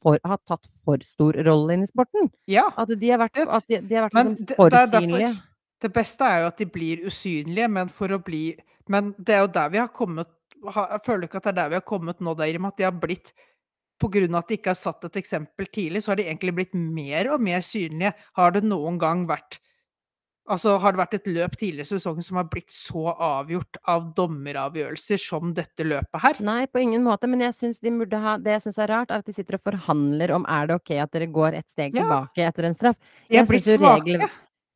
for, 0.00 0.16
har 0.24 0.38
tatt 0.48 0.68
for 0.86 1.02
stor 1.04 1.36
rolle 1.44 1.74
inn 1.76 1.82
i 1.84 1.88
sporten. 1.90 2.30
Ja. 2.48 2.70
At 2.80 2.94
de 2.96 3.10
har 3.10 3.20
vært, 3.20 3.36
de, 3.68 3.80
de 3.84 3.98
har 3.98 4.06
vært 4.06 4.16
liksom 4.16 4.54
for 4.56 4.76
synlige. 4.94 5.34
Det 5.84 5.90
beste 5.92 6.24
er 6.24 6.40
jo 6.40 6.46
at 6.48 6.62
de 6.62 6.68
blir 6.72 7.02
usynlige, 7.04 7.68
men 7.68 7.90
for 7.92 8.14
å 8.14 8.22
bli 8.24 8.46
Men 8.88 9.12
det 9.18 9.34
er 9.36 9.44
jo 9.44 9.52
der 9.52 9.68
vi 9.72 9.80
har 9.80 9.88
kommet 9.92 10.28
Jeg 10.64 11.00
føler 11.04 11.26
ikke 11.26 11.42
at 11.42 11.44
det 11.44 11.52
er 11.52 11.58
der 11.58 11.74
vi 11.74 11.78
har 11.80 11.84
kommet 11.84 12.20
nå, 12.24 12.32
da, 12.38 12.48
at 12.48 12.78
de 12.78 12.86
har 12.86 12.96
blitt 12.96 13.34
Av 14.02 14.38
at 14.40 14.48
de 14.50 14.56
ikke 14.58 14.72
har 14.72 14.78
satt 14.78 15.04
et 15.06 15.16
eksempel 15.16 15.68
tidlig, 15.72 16.02
så 16.02 16.12
har 16.12 16.18
de 16.18 16.26
egentlig 16.26 16.54
blitt 16.56 16.74
mer 16.74 17.30
og 17.32 17.40
mer 17.40 17.62
synlige. 17.64 18.12
Har 18.36 18.50
det 18.52 18.64
noen 18.66 18.98
gang 18.98 19.26
vært 19.30 19.60
Altså, 20.44 20.74
har 20.76 20.92
det 20.92 21.00
vært 21.00 21.14
et 21.16 21.28
løp 21.32 21.54
tidligere 21.56 21.86
i 21.86 21.88
sesongen 21.88 22.24
som 22.24 22.36
har 22.36 22.50
blitt 22.52 22.68
så 22.74 23.14
avgjort 23.14 23.78
av 23.88 24.10
dommeravgjørelser 24.18 25.16
som 25.22 25.54
dette 25.56 25.86
løpet 25.88 26.20
her? 26.20 26.40
Nei, 26.44 26.66
på 26.68 26.82
ingen 26.82 27.00
måte, 27.06 27.30
men 27.32 27.40
jeg 27.46 27.54
synes 27.56 27.78
de 27.80 27.92
burde 27.96 28.20
ha 28.20 28.34
Det 28.36 28.52
jeg 28.58 28.64
syns 28.66 28.80
er 28.84 28.92
rart, 28.92 29.08
er 29.14 29.22
at 29.24 29.30
de 29.30 29.32
sitter 29.32 29.56
og 29.56 29.64
forhandler 29.64 30.34
om 30.36 30.44
er 30.44 30.68
det 30.68 30.76
ok 30.76 30.92
at 31.00 31.14
dere 31.16 31.30
går 31.32 31.56
et 31.62 31.68
steg 31.72 31.96
Ja. 31.96 32.02
tilbake 32.02 32.44
etter 32.50 32.68
en 32.68 32.76
straff. 32.76 32.98
De 33.00 33.38
er 33.38 33.40
Jeg 33.40 33.48
blitt 33.48 33.70
svake. 33.70 34.28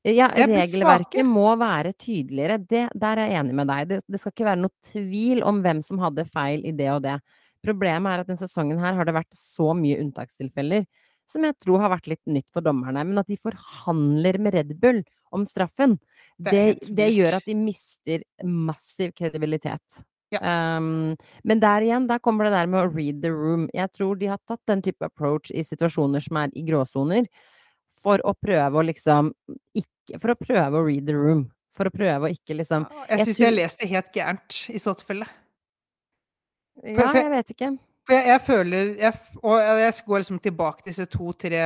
Ja, 0.08 0.30
er 0.32 0.48
regelverket 0.48 1.26
må 1.26 1.50
være 1.58 1.92
tydeligere. 2.00 2.56
Det, 2.64 2.88
der 2.94 3.18
er 3.18 3.28
jeg 3.28 3.40
enig 3.42 3.54
med 3.54 3.68
deg. 3.68 3.88
Det, 3.90 4.00
det 4.08 4.20
skal 4.22 4.32
ikke 4.32 4.48
være 4.48 4.62
noe 4.62 4.72
tvil 4.88 5.42
om 5.44 5.60
hvem 5.60 5.82
som 5.84 5.98
hadde 6.00 6.24
feil 6.24 6.64
i 6.64 6.72
det 6.72 6.88
og 6.94 7.02
det. 7.04 7.18
Problemet 7.64 8.12
er 8.12 8.22
at 8.22 8.28
denne 8.30 8.40
sesongen 8.40 8.78
her 8.82 8.94
har 8.98 9.08
det 9.08 9.16
vært 9.16 9.34
så 9.36 9.72
mye 9.76 9.98
unntakstilfeller 10.02 10.86
som 11.28 11.44
jeg 11.44 11.56
tror 11.60 11.82
har 11.82 11.92
vært 11.92 12.08
litt 12.08 12.22
nytt 12.30 12.46
for 12.54 12.64
dommerne. 12.64 13.02
Men 13.04 13.20
at 13.20 13.28
de 13.28 13.36
forhandler 13.36 14.38
med 14.40 14.54
Red 14.56 14.70
Bull 14.80 15.02
om 15.34 15.44
straffen, 15.48 15.98
Det 16.38 16.78
det, 16.94 17.08
gjør 17.12 17.34
at 17.40 17.44
de 17.44 17.56
mister 17.58 18.22
massiv 18.46 19.10
kredibilitet. 19.18 20.00
Ja. 20.30 20.40
Um, 20.78 21.16
men 21.44 21.60
der 21.60 21.84
igjen, 21.84 22.06
der 22.08 22.20
kommer 22.20 22.46
det 22.46 22.52
der 22.54 22.68
med 22.70 22.80
å 22.84 22.92
read 22.94 23.22
the 23.22 23.30
room. 23.32 23.66
Jeg 23.74 23.90
tror 23.96 24.16
de 24.20 24.28
har 24.30 24.40
tatt 24.46 24.60
den 24.68 24.82
type 24.84 25.04
approach 25.04 25.50
i 25.50 25.64
situasjoner 25.64 26.22
som 26.24 26.36
er 26.36 26.52
i 26.54 26.64
gråsoner, 26.68 27.28
for 27.98 28.22
å 28.24 28.34
prøve 28.38 28.78
å 28.78 28.86
liksom 28.86 29.32
ikke 29.74 30.20
For 30.22 30.32
å 30.32 30.38
prøve 30.40 30.78
å 30.78 30.84
read 30.86 31.04
the 31.08 31.16
room. 31.16 31.50
For 31.76 31.88
å 31.88 31.92
prøve 31.92 32.28
å 32.28 32.32
ikke 32.32 32.54
liksom 32.56 32.86
Jeg 32.88 33.18
jeg 33.18 33.26
syns 33.26 33.38
jeg, 33.38 33.44
tror- 33.44 33.56
lest 33.58 33.80
det 33.82 33.88
helt 33.90 34.12
gærent 34.14 34.58
i 34.72 34.78
så 34.80 34.94
tilfelle. 34.96 35.26
Ja, 36.84 37.10
jeg 37.16 37.30
vet 37.32 37.52
ikke. 37.54 37.72
Jeg, 38.08 38.24
jeg 38.30 38.40
føler 38.46 38.94
jeg, 38.96 39.12
Og 39.42 39.58
jeg 39.60 39.96
går 40.06 40.22
liksom 40.22 40.38
tilbake 40.40 40.82
til 40.82 40.92
disse 40.92 41.08
to-tre 41.12 41.60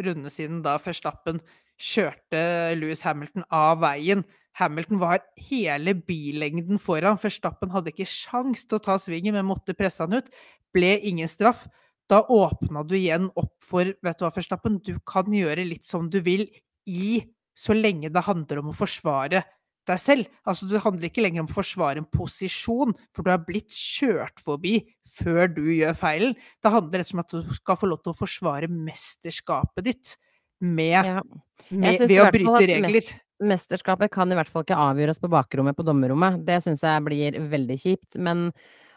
rundene 0.00 0.32
siden 0.32 0.62
da 0.64 0.76
Verstappen 0.82 1.38
kjørte 1.76 2.40
Louis 2.80 3.02
Hamilton 3.04 3.44
av 3.52 3.80
veien. 3.84 4.24
Hamilton 4.56 5.00
var 5.02 5.20
hele 5.50 5.92
billengden 6.08 6.80
foran. 6.80 7.18
Verstappen 7.20 7.72
hadde 7.74 7.92
ikke 7.92 8.08
sjans 8.08 8.64
til 8.64 8.78
å 8.78 8.84
ta 8.86 8.96
svingen, 9.00 9.36
men 9.36 9.48
måtte 9.48 9.76
presse 9.76 10.00
han 10.04 10.16
ut. 10.16 10.30
Ble 10.74 10.94
ingen 11.04 11.28
straff. 11.28 11.66
Da 12.08 12.22
åpna 12.32 12.84
du 12.86 12.94
igjen 12.96 13.28
opp 13.34 13.52
for 13.66 13.84
Vet 13.84 14.18
du 14.18 14.24
hva, 14.24 14.32
Verstappen, 14.32 14.78
du 14.80 14.96
kan 15.06 15.28
gjøre 15.32 15.66
litt 15.66 15.84
som 15.86 16.08
du 16.10 16.20
vil 16.24 16.46
i 16.86 17.20
så 17.56 17.74
lenge 17.76 18.12
det 18.12 18.22
handler 18.24 18.60
om 18.60 18.70
å 18.70 18.76
forsvare 18.76 19.42
deg 19.90 20.00
selv. 20.02 20.28
Altså, 20.48 20.68
det 20.70 20.82
handler 20.84 21.08
ikke 21.10 21.24
lenger 21.24 21.44
om 21.44 21.50
å 21.50 21.56
forsvare 21.56 22.02
en 22.02 22.08
posisjon, 22.12 22.94
for 23.14 23.26
du 23.26 23.32
er 23.32 23.42
blitt 23.46 23.74
kjørt 23.74 24.40
forbi 24.42 24.78
før 25.16 25.50
du 25.56 25.62
gjør 25.74 25.96
feilen. 25.98 26.34
Det 26.62 26.72
handler 26.74 27.02
rett 27.02 27.10
og 27.10 27.12
slett 27.12 27.18
om 27.18 27.24
at 27.24 27.50
du 27.50 27.58
skal 27.58 27.80
få 27.80 27.90
lov 27.90 28.02
til 28.04 28.14
å 28.14 28.20
forsvare 28.20 28.70
mesterskapet 28.72 29.86
ditt 29.86 30.16
med, 30.60 31.04
Ja. 31.04 31.22
med, 31.70 32.00
ved 32.06 32.18
å 32.22 32.30
bryte 32.32 32.66
regler. 32.72 33.12
Mesterskapet 33.42 34.10
kan 34.10 34.32
i 34.32 34.36
hvert 34.38 34.48
fall 34.48 34.64
ikke 34.64 34.78
avgjøres 34.80 35.20
på 35.20 35.28
bakrommet 35.28 35.76
på 35.76 35.84
dommerrommet. 35.84 36.44
Det 36.46 36.62
syns 36.64 36.80
jeg 36.80 37.04
blir 37.04 37.36
veldig 37.52 37.76
kjipt. 37.82 38.16
Men 38.16 38.46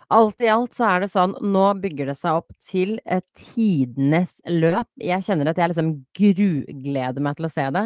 alt 0.10 0.40
i 0.42 0.48
alt 0.48 0.78
så 0.78 0.88
er 0.88 1.04
det 1.04 1.12
sånn, 1.12 1.36
nå 1.44 1.66
bygger 1.84 2.08
det 2.10 2.16
seg 2.18 2.40
opp 2.40 2.48
til 2.66 2.96
et 3.06 3.26
tidenes 3.36 4.32
løp. 4.48 4.88
Jeg 4.98 5.26
kjenner 5.28 5.52
at 5.52 5.60
jeg 5.60 5.74
liksom 5.74 5.92
grugleder 6.16 7.22
meg 7.22 7.36
til 7.36 7.50
å 7.50 7.52
se 7.52 7.68
det. 7.76 7.84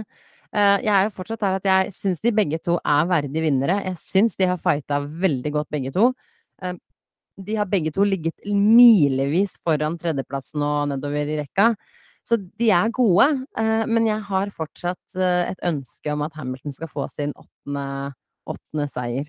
Eh, 0.53 0.79
Jeg 0.85 0.93
er 0.93 1.07
jo 1.07 1.15
fortsatt 1.15 1.41
der 1.41 1.57
at 1.57 1.65
jeg 1.65 1.93
syns 1.97 2.21
de 2.21 2.31
begge 2.35 2.59
to 2.61 2.77
er 2.77 3.09
verdige 3.09 3.41
vinnere. 3.47 3.79
Jeg 3.87 3.97
syns 3.97 4.37
de 4.37 4.47
har 4.49 4.61
fighta 4.61 4.99
veldig 5.01 5.51
godt, 5.55 5.69
begge 5.73 5.93
to. 5.95 6.11
Eh, 6.61 6.75
De 7.43 7.55
har 7.57 7.65
begge 7.65 7.89
to 7.89 8.03
ligget 8.05 8.45
milevis 8.45 9.55
foran 9.65 9.97
tredjeplassen 9.97 10.61
og 10.61 10.89
nedover 10.91 11.25
i 11.25 11.39
rekka. 11.39 11.71
Så 12.23 12.37
de 12.37 12.69
er 12.69 12.91
gode, 12.93 13.25
eh, 13.57 13.85
men 13.89 14.05
jeg 14.05 14.21
har 14.21 14.51
fortsatt 14.53 15.17
et 15.17 15.57
ønske 15.63 16.13
om 16.13 16.21
at 16.21 16.33
Hamilton 16.33 16.71
skal 16.71 16.87
få 16.87 17.07
sin 17.09 17.33
åttende, 17.33 18.13
åttende 18.47 18.87
seier. 18.93 19.25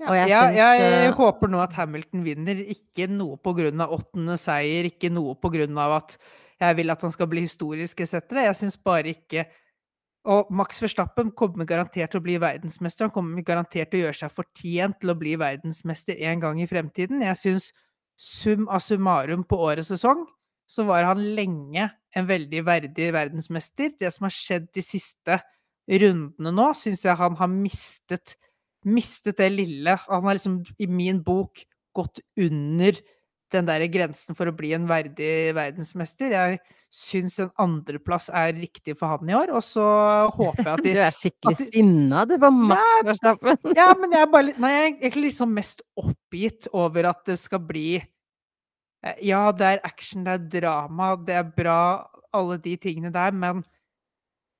Jeg 0.00 0.28
ja, 0.32 0.48
jeg, 0.50 1.12
håper 1.14 1.46
nå 1.46 1.60
at 1.62 1.72
Hamilton 1.76 2.24
vinner, 2.24 2.56
ikke 2.56 3.06
noe 3.06 3.36
av 3.38 3.92
åttende 3.92 4.38
seier, 4.40 4.88
ikke 4.88 5.12
noe 5.12 5.36
av 5.36 5.92
at 6.00 6.16
jeg 6.58 6.76
vil 6.76 6.90
at 6.90 7.02
han 7.02 7.12
skal 7.12 7.28
bli 7.28 7.44
historisk 7.44 8.00
etc. 8.00 8.22
Jeg 8.32 8.56
syns 8.56 8.76
bare 8.76 9.14
ikke 9.14 9.46
Og 10.30 10.50
Max 10.54 10.78
Verstappen 10.82 11.32
kommer 11.34 11.66
garantert 11.66 12.12
til 12.12 12.20
å 12.20 12.24
bli 12.24 12.36
verdensmester. 12.42 13.08
Han 13.08 13.14
kommer 13.14 13.46
garantert 13.46 13.90
til 13.90 14.00
å 14.00 14.04
gjøre 14.04 14.18
seg 14.20 14.34
fortjent 14.36 15.00
til 15.02 15.10
å 15.10 15.18
bli 15.18 15.32
verdensmester 15.40 16.20
en 16.30 16.44
gang 16.44 16.60
i 16.62 16.68
fremtiden. 16.70 17.24
Jeg 17.26 17.40
syns 17.40 17.72
sum 18.20 18.68
av 18.70 18.84
summarum 18.84 19.42
på 19.48 19.58
årets 19.66 19.90
sesong, 19.90 20.22
så 20.70 20.86
var 20.86 21.08
han 21.08 21.24
lenge 21.36 21.88
en 22.14 22.28
veldig 22.28 22.62
verdig 22.68 23.08
verdensmester. 23.16 23.96
Det 23.98 24.12
som 24.14 24.28
har 24.28 24.36
skjedd 24.36 24.70
de 24.76 24.84
siste 24.86 25.40
rundene 25.90 26.54
nå, 26.54 26.68
syns 26.78 27.02
jeg 27.02 27.18
han 27.18 27.34
har 27.40 27.50
mistet 27.50 28.36
mistet 28.84 29.38
det 29.38 29.50
lille. 29.52 29.96
Han 30.08 30.26
har 30.26 30.38
liksom, 30.38 30.60
i 30.78 30.88
min 30.90 31.22
bok, 31.24 31.64
gått 31.94 32.22
under 32.40 32.96
den 33.52 33.66
der 33.68 33.82
grensen 33.92 34.36
for 34.38 34.48
å 34.50 34.54
bli 34.56 34.72
en 34.76 34.86
verdig 34.90 35.52
verdensmester. 35.56 36.32
Jeg 36.34 36.60
syns 36.92 37.38
en 37.40 37.50
andreplass 37.62 38.26
er 38.28 38.52
riktig 38.56 38.94
for 39.00 39.14
han 39.14 39.28
i 39.30 39.36
år, 39.36 39.52
og 39.56 39.62
så 39.64 39.84
håper 40.36 40.62
jeg 40.64 40.72
at 40.72 40.82
Du 40.86 40.90
er 41.06 41.16
skikkelig 41.16 41.56
de- 41.60 41.68
sinna 41.72 42.24
du 42.28 42.34
på 42.42 42.50
Max 42.52 43.04
Verstappen. 43.08 43.60
Ja, 43.78 43.90
men 43.98 44.12
jeg 44.12 44.24
er 44.26 44.32
bare 44.32 44.56
Nei, 44.60 44.72
jeg 44.74 44.82
er 44.82 44.90
egentlig 44.94 45.26
liksom 45.30 45.54
mest 45.56 45.84
oppgitt 46.00 46.68
over 46.72 47.08
at 47.12 47.22
det 47.28 47.38
skal 47.40 47.62
bli 47.68 47.86
eh, 48.00 49.20
Ja, 49.28 49.46
det 49.56 49.70
er 49.76 49.84
action, 49.88 50.24
det 50.28 50.34
er 50.38 50.48
drama, 50.60 51.14
det 51.16 51.38
er 51.40 51.48
bra, 51.56 51.78
alle 52.32 52.58
de 52.64 52.76
tingene 52.80 53.12
der, 53.14 53.32
men 53.36 53.64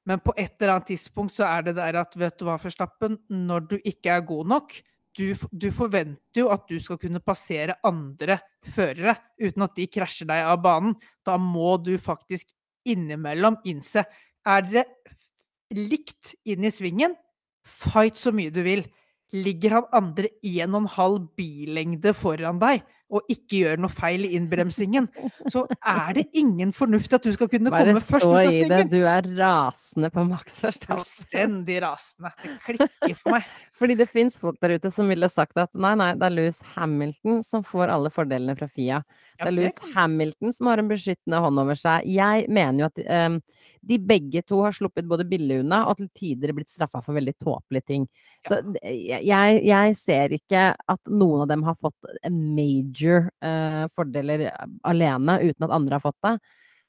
men 0.02 0.18
på 0.18 0.32
et 0.34 0.56
eller 0.58 0.72
annet 0.80 0.88
tidspunkt 0.90 1.30
så 1.30 1.44
er 1.46 1.60
det 1.68 1.76
der 1.76 1.94
at 2.00 2.16
vet 2.18 2.34
du 2.40 2.48
hva, 2.48 2.56
Forstappen, 2.58 3.20
når 3.30 3.68
du 3.70 3.74
ikke 3.86 4.10
er 4.16 4.24
god 4.26 4.48
nok 4.50 4.72
du, 5.16 5.32
du 5.52 5.68
forventer 5.74 6.42
jo 6.42 6.48
at 6.54 6.64
du 6.70 6.78
skal 6.80 6.98
kunne 7.00 7.22
passere 7.24 7.76
andre 7.86 8.38
førere 8.64 9.16
uten 9.40 9.66
at 9.66 9.76
de 9.76 9.88
krasjer 9.90 10.28
deg 10.30 10.48
av 10.48 10.60
banen. 10.64 10.96
Da 11.26 11.36
må 11.40 11.76
du 11.82 11.94
faktisk 12.00 12.52
innimellom 12.88 13.60
innse 13.68 14.04
Er 14.42 14.64
dere 14.66 14.86
likt 15.72 16.34
inn 16.44 16.64
i 16.66 16.72
svingen, 16.74 17.14
fight 17.62 18.18
så 18.18 18.32
mye 18.34 18.52
du 18.52 18.60
vil. 18.66 18.82
Ligger 19.32 19.78
han 19.78 19.92
andre 19.96 20.28
en 20.42 20.74
og 20.74 20.82
en 20.82 20.90
halv 20.96 21.28
billengde 21.38 22.12
foran 22.16 22.58
deg, 22.60 22.82
og 23.12 23.28
ikke 23.32 23.60
gjør 23.62 23.82
noe 23.84 23.92
feil 23.92 24.24
i 24.24 24.32
innbremsingen, 24.38 25.08
så 25.52 25.66
er 25.78 26.14
det 26.16 26.24
ingen 26.38 26.72
fornuft 26.76 27.12
at 27.12 27.26
du 27.26 27.32
skal 27.34 27.50
kunne 27.52 27.72
Bare 27.72 27.92
komme 27.92 28.04
først 28.04 28.26
ut 28.26 28.32
av 28.32 28.40
i 28.42 28.46
det. 28.46 28.54
svingen. 28.56 28.92
Du 28.92 29.00
er 29.04 29.28
rasende 29.38 30.10
på 30.14 30.24
Max 30.28 30.56
Verstappen. 30.62 31.02
Fullstendig 31.02 31.80
rasende. 31.84 32.32
Det 32.42 32.78
klikker 32.78 33.18
for 33.20 33.36
meg. 33.36 33.50
Fordi 33.82 33.98
det 33.98 34.08
fins 34.10 34.38
folk 34.40 34.56
der 34.62 34.76
ute 34.78 34.92
som 34.94 35.10
ville 35.12 35.28
sagt 35.32 35.58
at 35.60 35.72
nei, 35.76 35.92
nei, 36.00 36.12
det 36.16 36.28
er 36.28 36.36
Louis 36.36 36.64
Hamilton 36.76 37.42
som 37.46 37.66
får 37.66 37.92
alle 37.92 38.12
fordelene 38.14 38.56
fra 38.58 38.70
Fia. 38.70 39.02
Det 39.42 39.50
er 39.50 39.56
Louis 39.56 39.94
Hamilton 39.94 40.54
som 40.54 40.70
har 40.70 40.80
en 40.80 40.90
beskyttende 40.90 41.40
hånd 41.44 41.60
over 41.62 41.78
seg. 41.78 42.06
Jeg 42.10 42.46
mener 42.52 42.84
jo 42.84 42.88
at 42.88 43.02
um, 43.28 43.38
de 43.82 43.98
begge 43.98 44.42
to 44.46 44.60
har 44.62 44.74
sluppet 44.76 45.08
både 45.10 45.26
billig 45.28 45.60
unna 45.64 45.82
og 45.90 45.98
til 45.98 46.08
tider 46.18 46.54
blitt 46.54 46.70
straffa 46.70 47.02
for 47.02 47.18
veldig 47.18 47.34
tåpelige 47.42 47.88
ting. 47.90 48.06
Så 48.46 48.60
jeg, 48.82 49.60
jeg 49.66 49.98
ser 49.98 50.36
ikke 50.38 50.64
at 50.74 51.10
noen 51.10 51.44
av 51.44 51.52
dem 51.52 51.66
har 51.66 51.78
fått 51.80 52.10
en 52.22 52.40
major 52.56 53.28
uh, 53.44 53.84
fordeler 53.96 54.48
alene 54.88 55.38
uten 55.42 55.68
at 55.68 55.76
andre 55.78 55.98
har 55.98 56.06
fått 56.06 56.20
det. 56.28 56.36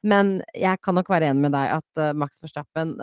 Men 0.03 0.35
jeg 0.57 0.81
kan 0.83 0.99
nok 0.99 1.09
være 1.09 1.31
enig 1.31 1.47
med 1.47 1.55
deg 1.55 1.77
at 1.79 2.01
uh, 2.03 2.15
Max 2.17 2.41
Verstappen 2.43 2.97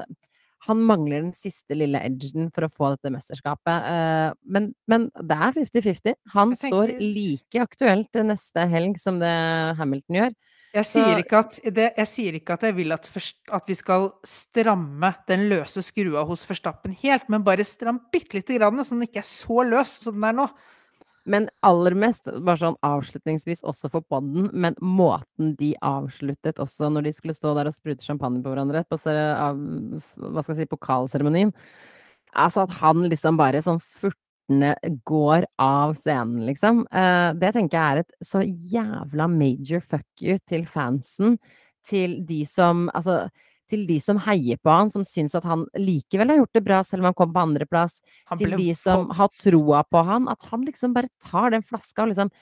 han 0.67 0.83
mangler 0.85 1.25
den 1.25 1.33
siste 1.37 1.77
lille 1.79 2.03
edgen 2.05 2.51
for 2.55 2.67
å 2.67 2.73
få 2.73 2.93
dette 2.95 3.13
mesterskapet. 3.15 3.89
eh, 3.91 4.29
men, 4.45 4.71
men 4.91 5.09
det 5.17 5.37
er 5.37 5.57
50-50. 5.57 6.17
Han 6.35 6.55
tenker... 6.55 6.93
står 6.93 6.95
like 7.01 7.65
aktuelt 7.65 8.23
neste 8.29 8.67
helg 8.71 9.01
som 9.01 9.21
det 9.23 9.35
Hamilton 9.81 10.21
gjør. 10.21 10.39
Jeg 10.71 10.87
sier, 10.87 11.19
at, 11.35 11.57
det, 11.75 11.87
jeg 11.99 12.07
sier 12.07 12.37
ikke 12.39 12.55
at 12.55 12.65
jeg 12.69 12.77
vil 12.77 12.95
at, 12.95 13.09
at 13.51 13.65
vi 13.67 13.75
skal 13.75 14.05
stramme 14.23 15.09
den 15.27 15.49
løse 15.51 15.83
skrua 15.83 16.23
hos 16.29 16.45
Forstappen 16.47 16.95
helt, 17.01 17.27
men 17.33 17.43
bare 17.47 17.67
stram 17.67 17.99
bitte 18.13 18.39
lite 18.39 18.55
grann, 18.61 18.79
så 18.87 18.95
den 18.95 19.09
ikke 19.09 19.19
er 19.25 19.27
så 19.27 19.65
løs 19.67 19.97
som 20.05 20.15
den 20.15 20.29
er 20.29 20.37
nå. 20.39 20.47
Men 21.29 21.49
aller 21.67 21.95
mest, 21.99 22.25
bare 22.25 22.57
sånn 22.61 22.79
avslutningsvis 22.87 23.61
også 23.69 23.91
for 23.93 24.05
podden, 24.09 24.49
men 24.57 24.77
måten 24.81 25.53
de 25.59 25.75
avsluttet 25.85 26.61
også 26.63 26.89
når 26.93 27.09
de 27.09 27.13
skulle 27.17 27.37
stå 27.37 27.53
der 27.59 27.69
og 27.69 27.77
sprute 27.77 28.05
champagne 28.07 28.41
på 28.45 28.53
hverandre 28.53 28.83
på 28.89 28.97
hva 29.01 30.43
skal 30.43 30.55
jeg 30.55 30.63
si, 30.63 30.71
pokalseremonien. 30.71 31.53
Altså 32.39 32.65
at 32.65 32.75
han 32.81 33.05
liksom 33.11 33.39
bare 33.41 33.61
sånn 33.65 33.81
furtende 33.83 34.73
går 35.09 35.47
av 35.63 35.97
scenen, 36.01 36.45
liksom. 36.49 36.85
Eh, 36.91 37.31
det 37.39 37.53
tenker 37.57 37.77
jeg 37.79 37.91
er 38.01 38.03
et 38.05 38.27
så 38.27 38.43
jævla 38.47 39.29
major 39.31 39.83
fuck 39.85 40.25
you 40.25 40.39
til 40.49 40.65
fansen. 40.71 41.37
Til 41.89 42.21
de 42.29 42.43
som 42.47 42.91
Altså 42.95 43.23
til 43.71 43.87
de 43.89 43.97
som 44.03 44.21
heier 44.27 44.59
på 44.61 44.73
han, 44.73 44.91
som 44.93 45.05
syns 45.09 45.37
at 45.39 45.47
han 45.49 45.65
likevel 45.79 46.33
har 46.33 46.41
gjort 46.43 46.59
det 46.59 46.65
bra, 46.67 46.81
selv 46.87 47.05
om 47.05 47.11
han 47.11 47.19
kom 47.19 47.35
på 47.35 47.45
andreplass 47.45 48.01
til 48.41 48.57
de 48.59 48.71
som 48.79 49.11
har 49.17 49.31
troa 49.37 49.85
på 49.87 50.05
han, 50.07 50.29
at 50.33 50.51
han 50.51 50.67
liksom 50.67 50.97
bare 50.97 51.13
tar 51.31 51.55
den 51.55 51.67
flaska 51.67 52.05
og 52.05 52.13
liksom 52.13 52.33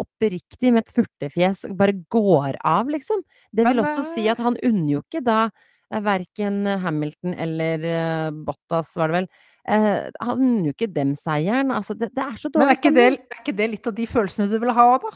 oppriktig 0.00 0.72
med 0.72 0.86
et 0.86 0.94
furtefjes 0.96 1.66
bare 1.76 1.96
går 2.12 2.58
av, 2.64 2.90
liksom. 2.92 3.22
Det 3.52 3.66
vil 3.66 3.80
Men, 3.80 3.84
også 3.84 4.14
si 4.14 4.26
eh, 4.26 4.32
at 4.32 4.40
han 4.42 4.56
unner 4.64 4.94
jo 4.94 5.02
ikke 5.02 5.22
da 5.24 5.40
eh, 5.48 6.02
verken 6.04 6.62
Hamilton 6.84 7.34
eller 7.36 7.88
eh, 7.88 8.28
Bottas, 8.46 8.94
var 8.96 9.12
det 9.12 9.22
vel. 9.22 9.32
Uh, 9.62 10.08
han 10.18 10.40
unner 10.40 10.64
jo 10.66 10.74
ikke 10.74 10.88
dem 10.90 11.12
seieren. 11.14 11.68
Altså, 11.70 11.94
det, 11.94 12.08
det 12.16 12.24
er 12.24 12.38
så 12.40 12.48
Men 12.50 12.64
dårlig 12.64 12.72
er 12.72 12.80
ikke, 12.80 12.94
det, 12.96 13.04
er 13.06 13.42
ikke 13.44 13.58
det 13.60 13.68
litt 13.76 13.86
av 13.86 13.94
de 13.94 14.06
følelsene 14.10 14.48
du 14.50 14.56
vil 14.58 14.74
ha, 14.74 14.88
da? 15.04 15.12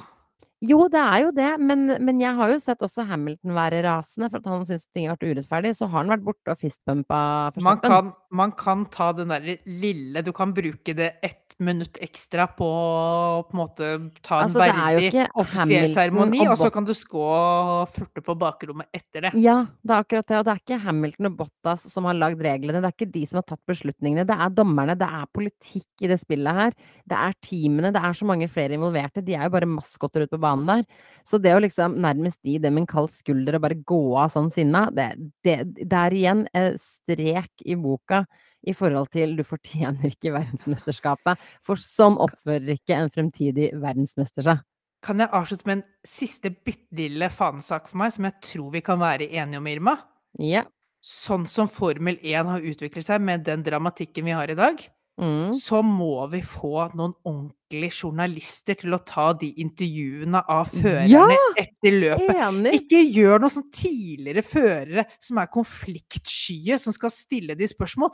Jo, 0.65 0.87
det 0.89 1.01
er 1.01 1.19
jo 1.21 1.33
det, 1.37 1.49
men, 1.61 1.85
men 2.01 2.21
jeg 2.23 2.33
har 2.39 2.49
jo 2.49 2.61
sett 2.63 2.81
også 2.85 3.05
Hamilton 3.05 3.53
være 3.57 3.83
rasende 3.85 4.31
for 4.33 4.41
at 4.41 4.47
han 4.49 4.65
syns 4.69 4.87
ting 4.89 5.05
har 5.05 5.19
vært 5.19 5.29
urettferdig. 5.29 5.75
Så 5.77 5.89
har 5.91 6.01
han 6.01 6.13
vært 6.15 6.25
borte 6.25 6.55
og 6.55 6.63
fistbumpa 6.63 7.19
Man 7.61 7.83
kan, 7.85 8.15
man 8.33 8.55
kan 8.57 8.87
ta 8.93 9.11
den 9.17 9.35
der 9.35 9.59
lille 9.69 10.25
Du 10.25 10.33
kan 10.37 10.55
bruke 10.57 10.97
det 10.97 11.11
ett 11.27 11.46
minutt 11.63 11.97
ekstra 12.05 12.45
på 12.53 12.67
å 12.67 13.45
på 13.49 13.55
en 13.55 13.61
måte 13.61 13.87
ta 14.21 14.43
en 14.43 14.51
Altså, 14.51 14.61
er 14.61 14.75
verdig 14.77 15.23
offisiell 15.41 15.89
seremoni, 15.89 16.43
og 16.45 16.53
og 16.53 16.61
så 16.61 16.69
kan 16.73 16.85
du 16.85 16.93
gå 16.93 17.23
og 17.23 17.89
furte 17.93 18.23
på 18.25 18.37
bakrommet 18.39 18.89
etter 18.95 19.27
det. 19.27 19.33
Ja, 19.41 19.59
det 19.81 19.95
er 19.95 20.05
akkurat 20.05 20.29
det. 20.29 20.39
Og 20.39 20.47
det 20.47 20.53
er 20.53 20.63
ikke 20.63 20.81
Hamilton 20.85 21.31
og 21.31 21.39
Bottas 21.41 21.87
som 21.93 22.09
har 22.09 22.19
lagd 22.19 22.45
reglene. 22.45 22.83
Det 22.83 22.91
er 22.91 22.97
ikke 22.97 23.15
de 23.15 23.25
som 23.29 23.41
har 23.41 23.47
tatt 23.49 23.63
beslutningene. 23.69 24.27
Det 24.29 24.37
er 24.37 24.55
dommerne. 24.57 24.97
Det 25.01 25.09
er 25.21 25.31
politikk 25.37 26.05
i 26.05 26.11
det 26.13 26.21
spillet 26.23 26.61
her. 26.61 26.77
Det 27.09 27.21
er 27.21 27.37
teamene. 27.49 27.93
Det 27.95 28.03
er 28.05 28.19
så 28.21 28.29
mange 28.29 28.51
flere 28.53 28.77
involverte. 28.77 29.25
De 29.25 29.37
er 29.37 29.47
jo 29.49 29.55
bare 29.57 29.71
maskotter 29.71 30.27
ute 30.27 30.35
på 30.37 30.43
banen 30.45 30.69
der. 30.69 30.85
Så 31.27 31.41
det 31.43 31.57
å 31.57 31.63
liksom 31.65 31.97
nærmest 32.05 32.41
gi 32.45 32.59
dem 32.63 32.81
en 32.81 32.89
kald 32.91 33.13
skulder 33.15 33.57
og 33.57 33.65
bare 33.65 33.81
gå 33.81 34.03
av 34.21 34.35
sånn 34.35 34.53
sinna, 34.55 34.87
det, 34.95 35.13
det, 35.47 35.63
det 35.81 36.03
er 36.03 36.17
igjen 36.21 36.45
strek 36.81 37.65
i 37.65 37.79
boka 37.81 38.25
i 38.67 38.73
forhold 38.75 39.11
til 39.15 39.37
du 39.39 39.43
fortjener 39.47 40.09
ikke 40.11 40.33
verdensmesterskapet. 40.35 41.39
For 41.67 41.77
sånn 41.81 42.17
oppfører 42.23 42.73
ikke 42.77 42.97
en 42.99 43.13
fremtidig 43.15 43.73
verdensmester 43.83 44.43
seg. 44.47 44.65
Kan 45.07 45.21
jeg 45.23 45.29
avslutte 45.37 45.69
med 45.69 45.79
en 45.83 45.85
siste 46.09 46.51
bitte 46.65 46.97
lille 46.99 47.29
fanesak 47.31 47.87
for 47.91 48.01
meg, 48.01 48.15
som 48.17 48.25
jeg 48.27 48.41
tror 48.43 48.73
vi 48.73 48.81
kan 48.83 48.99
være 48.99 49.29
enige 49.29 49.61
om, 49.61 49.67
Irma? 49.71 49.97
Ja. 50.43 50.65
Sånn 51.07 51.45
som 51.47 51.69
Formel 51.71 52.17
1 52.23 52.49
har 52.51 52.65
utviklet 52.67 53.05
seg 53.07 53.21
med 53.23 53.45
den 53.47 53.63
dramatikken 53.63 54.25
vi 54.27 54.35
har 54.35 54.51
i 54.51 54.59
dag, 54.59 54.87
Mm. 55.17 55.55
så 55.57 55.79
må 55.81 56.27
vi 56.29 56.43
få 56.45 56.91
noen 56.93 57.15
ordentlige 57.25 58.03
journalister 58.03 58.77
til 58.77 58.93
å 58.93 58.99
ta 59.03 59.31
de 59.33 59.49
intervjuene 59.63 60.43
av 60.47 60.69
førerne 60.69 61.09
Ja! 61.09 61.47
etter 61.57 61.95
løpet. 62.03 62.35
Enig. 62.37 62.75
Ikke 62.83 63.01
gjør 63.01 63.41
noe 63.41 63.49
sånn 63.55 63.71
tidligere 63.73 64.43
førere 64.45 65.07
som 65.19 65.39
er 65.41 65.47
konfliktskye, 65.47 66.77
som 66.79 66.93
skal 66.93 67.09
stille 67.15 67.57
de 67.57 67.65
spørsmål. 67.71 68.13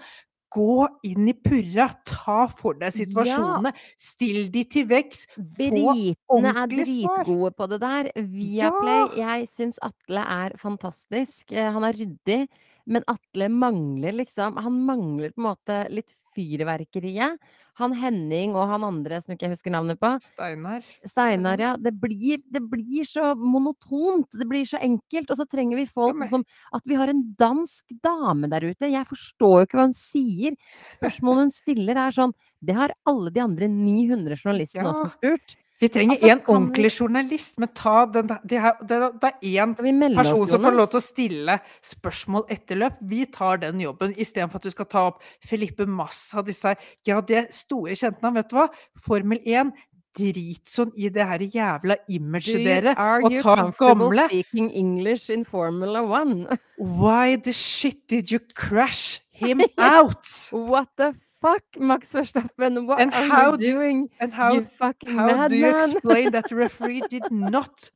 Gå 0.53 0.87
inn 1.09 1.29
i 1.31 1.33
purra, 1.33 1.87
ta 2.05 2.43
for 2.53 2.77
deg 2.81 2.93
situasjonene, 2.93 3.73
still 3.97 4.51
de 4.53 4.65
til 4.69 4.85
vekks. 4.91 5.23
Få 5.33 5.41
Britene 5.71 6.53
er 6.53 6.69
ordentlig 6.69 6.87
svar. 6.91 7.23
dritgode 7.25 7.53
på 7.57 7.69
det 7.73 7.79
der. 7.81 8.11
Viaplay, 8.35 9.07
jeg 9.23 9.49
syns 9.49 9.81
Atle 9.83 10.25
er 10.37 10.57
fantastisk. 10.61 11.47
Eh, 11.53 11.71
Han 11.73 11.85
er 11.89 11.97
ryddig, 11.97 12.41
men 12.87 13.05
Atle 13.09 13.49
mangler 13.49 14.13
liksom 14.13 14.57
Han 14.61 14.81
mangler 14.85 15.33
på 15.33 15.41
en 15.41 15.49
måte 15.55 15.81
litt 15.91 16.11
fyrverkeriet. 16.37 17.39
Han 17.81 17.95
Henning 17.97 18.53
og 18.55 18.69
han 18.69 18.85
andre 18.85 19.21
som 19.23 19.33
ikke 19.33 19.47
jeg 19.49 19.55
husker 19.57 19.73
navnet 19.73 19.99
på. 20.01 20.11
Steinar. 20.21 20.83
Steinar, 21.09 21.59
ja. 21.59 21.71
Det 21.81 21.95
blir, 22.01 22.43
det 22.53 22.61
blir 22.69 23.05
så 23.09 23.33
monotont. 23.39 24.29
Det 24.37 24.47
blir 24.49 24.67
så 24.69 24.77
enkelt. 24.83 25.31
Og 25.33 25.39
så 25.41 25.47
trenger 25.49 25.77
vi 25.81 25.87
folk 25.89 26.17
men- 26.17 26.29
som 26.29 26.45
At 26.75 26.83
vi 26.85 26.95
har 26.95 27.09
en 27.09 27.35
dansk 27.39 27.85
dame 28.05 28.49
der 28.51 28.61
ute. 28.61 28.91
Jeg 28.93 29.07
forstår 29.09 29.57
jo 29.63 29.67
ikke 29.67 29.79
hva 29.81 29.87
hun 29.89 29.95
sier. 29.97 30.57
Spørsmålet 31.01 31.47
hun 31.49 31.51
stiller 31.51 31.97
er 31.97 32.11
sånn 32.11 32.33
Det 32.63 32.75
har 32.77 32.93
alle 33.07 33.31
de 33.33 33.41
andre 33.41 33.67
900 33.69 34.37
journalistene 34.37 34.85
Ja. 34.85 34.93
også 34.93 35.17
spurt. 35.17 35.57
Vi 35.83 35.89
trenger 35.91 36.15
Altså, 36.15 36.29
en 36.31 36.41
ordentlig 36.47 36.53
ordentlig 36.63 36.91
journalist, 37.01 37.59
men 37.59 37.71
ta 37.75 38.07
den 38.07 38.29
Det 38.49 38.59
er, 38.59 38.77
det 38.87 38.99
det 39.23 39.31
er 39.31 39.65
én 39.65 39.75
vi 39.83 39.93
person 40.15 40.49
som 40.49 40.63
får 40.63 40.77
lov 40.79 40.91
til 40.93 41.01
å 41.01 41.03
stille 41.03 41.57
spørsmål 41.83 42.45
etter 42.49 42.79
løp. 42.79 43.01
Vi 43.03 43.25
tar 43.27 43.59
den 43.65 43.81
jobben, 43.81 44.15
istedenfor 44.15 44.61
at 44.61 44.69
du 44.69 44.71
skal 44.71 44.87
ta 44.87 45.07
opp 45.11 45.23
Felipe 45.43 45.87
Massa, 45.87 46.43
disse 46.43 46.69
her 46.69 46.77
Ja, 47.07 47.21
det 47.21 47.37
er 47.37 47.49
store 47.51 47.97
kjente 47.99 48.23
navn, 48.23 48.39
vet 48.39 48.51
du 48.51 48.57
hva? 48.61 48.69
Formel 48.95 49.43
1, 49.43 49.73
drit 50.15 50.69
sånn 50.69 50.93
i 50.95 51.09
det 51.09 51.25
her 51.27 51.41
jævla 51.41 51.97
imaget 52.13 52.63
dere, 52.67 52.95
og 53.25 53.35
ta 53.43 53.57
gamle 53.81 54.29
speaking 54.29 54.71
English 54.71 55.31
in 55.33 55.45
Formula 55.45 56.03
One? 56.05 56.59
Why 56.79 57.37
the 57.37 57.53
shit 57.53 58.07
did 58.09 58.31
you 58.31 58.39
crash 58.55 59.21
him 59.33 59.63
out? 59.79 60.27
What 60.53 60.93
the 60.97 61.15
fuck, 61.43 61.65
Max 61.79 62.13
Verstappen? 62.13 62.87
What 62.87 63.01
And 63.01 63.13
are 63.13 63.29
how 63.29 63.51
you 63.53 63.59
do- 63.59 63.73
doing? 63.73 64.09
And 64.21 64.33
how, 64.33 64.55
you 64.55 64.65
fucking 64.79 65.19
how 65.19 65.49
do 65.49 65.57
you 65.57 65.67
madman! 65.67 65.91
explain 65.91 66.31
that 66.33 66.49
the 66.49 66.57
referee 66.65 67.03
did 67.11 67.29
not 67.31 67.91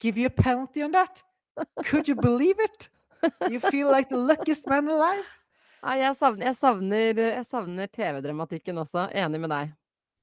give 0.00 0.16
you 0.16 0.26
a 0.26 0.30
penalty 0.30 0.82
on 0.82 0.92
that? 0.92 1.22
Could 1.84 2.08
you 2.08 2.14
believe 2.14 2.56
it? 2.58 2.88
Do 3.46 3.52
you 3.52 3.60
feel 3.60 3.90
like 3.90 4.08
the 4.08 4.16
luckiest 4.16 4.66
man 4.66 4.88
alive? 4.88 5.24
Nei, 5.82 5.96
jeg 5.98 6.14
savner, 6.16 6.46
jeg 6.46 6.56
savner, 6.56 7.18
jeg 7.36 7.46
savner 7.50 7.88
TV-dramatikken 7.90 8.78
også. 8.78 9.08
Enig 9.18 9.40
med 9.42 9.50
deg. 9.50 9.72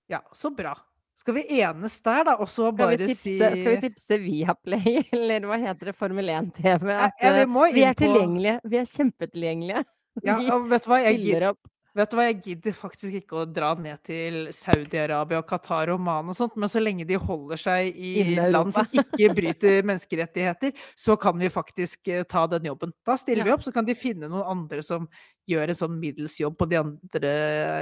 Ja, 0.09 0.21
så 0.33 0.49
bra. 0.55 0.73
Skal 1.19 1.35
vi 1.35 1.43
enes 1.59 1.97
der, 1.99 2.23
da, 2.23 2.37
og 2.39 2.47
så 2.47 2.69
Skal 2.71 2.93
vi 2.93 2.97
tipse, 3.09 3.15
si 3.19 3.33
skal 3.37 3.65
vi 3.65 3.79
tipse 3.83 4.19
Viaplay, 4.23 5.01
eller 5.17 5.47
hva 5.49 5.57
heter 5.59 5.91
det, 5.91 5.95
Formel 5.99 6.31
1-TV? 6.31 6.93
Ja, 6.95 7.09
vi 7.35 7.41
eh, 7.43 7.73
vi 7.75 7.83
er 7.83 7.97
tilgjengelige. 7.99 8.53
Vi 8.71 8.79
er 8.79 8.87
kjempetilgjengelige. 8.87 9.83
Ja, 10.23 10.37
og 10.55 10.69
vet 10.71 10.87
du 10.87 10.91
hva? 10.93 11.01
Jeg. 11.03 11.51
Vet 11.97 12.11
du 12.11 12.17
hva? 12.17 12.25
jeg 12.29 12.39
gidder 12.43 12.75
faktisk 12.77 13.15
ikke 13.21 13.41
å 13.41 13.45
dra 13.49 13.71
ned 13.79 14.01
til 14.05 14.49
Saudi-Arabia 14.55 15.41
og 15.41 15.47
Qatar 15.49 15.91
og 15.93 15.99
Oman 15.99 16.31
og 16.31 16.37
sånt, 16.37 16.57
men 16.59 16.71
så 16.71 16.81
lenge 16.83 17.07
de 17.09 17.17
holder 17.19 17.61
seg 17.61 17.95
i 17.95 18.35
land 18.37 18.75
som 18.75 18.87
ikke 18.91 19.31
bryter 19.39 19.81
menneskerettigheter, 19.87 20.75
så 20.97 21.17
kan 21.19 21.39
vi 21.39 21.51
faktisk 21.53 22.11
eh, 22.13 22.25
ta 22.29 22.45
den 22.51 22.69
jobben. 22.69 22.93
Da 23.07 23.17
stiller 23.19 23.47
vi 23.47 23.55
opp, 23.55 23.65
så 23.65 23.73
kan 23.75 23.87
de 23.87 23.97
finne 23.97 24.29
noen 24.29 24.45
andre 24.57 24.83
som 24.85 25.07
gjør 25.49 25.71
en 25.71 25.81
sånn 25.81 25.97
middels 26.01 26.37
jobb 26.41 26.59
på 26.59 26.69
de 26.69 26.79
andre 26.81 27.33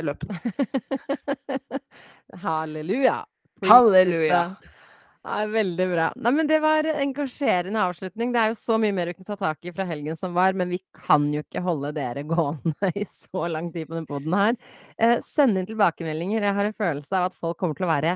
løpene. 0.07 0.39
Halleluja. 2.45 3.21
Halleluja. 3.67 4.41
Ja, 5.27 5.41
veldig 5.51 5.85
bra. 5.91 6.05
Nei, 6.23 6.31
men 6.31 6.47
Det 6.47 6.57
var 6.63 6.87
en 6.87 7.01
engasjerende 7.03 7.81
avslutning. 7.83 8.31
Det 8.31 8.39
er 8.39 8.51
jo 8.53 8.59
så 8.61 8.77
mye 8.79 8.95
mer 8.95 9.09
vi 9.11 9.17
kunne 9.17 9.27
ta 9.27 9.35
tak 9.41 9.65
i 9.67 9.73
fra 9.75 9.83
helgen 9.89 10.15
som 10.15 10.31
var, 10.37 10.55
men 10.55 10.69
vi 10.71 10.79
kan 10.95 11.25
jo 11.33 11.41
ikke 11.43 11.63
holde 11.65 11.91
dere 11.97 12.23
gående 12.23 12.91
i 12.95 13.03
så 13.11 13.49
lang 13.51 13.67
tid 13.73 13.89
på 13.89 13.97
den 13.97 14.07
poden 14.07 14.35
her. 14.37 14.55
Eh, 14.95 15.17
send 15.27 15.59
inn 15.59 15.67
tilbakemeldinger. 15.67 16.47
Jeg 16.47 16.55
har 16.59 16.69
en 16.69 16.77
følelse 16.77 17.19
av 17.19 17.27
at 17.27 17.35
folk 17.35 17.59
kommer 17.59 17.75
til 17.75 17.89
å 17.89 17.91
være 17.91 18.15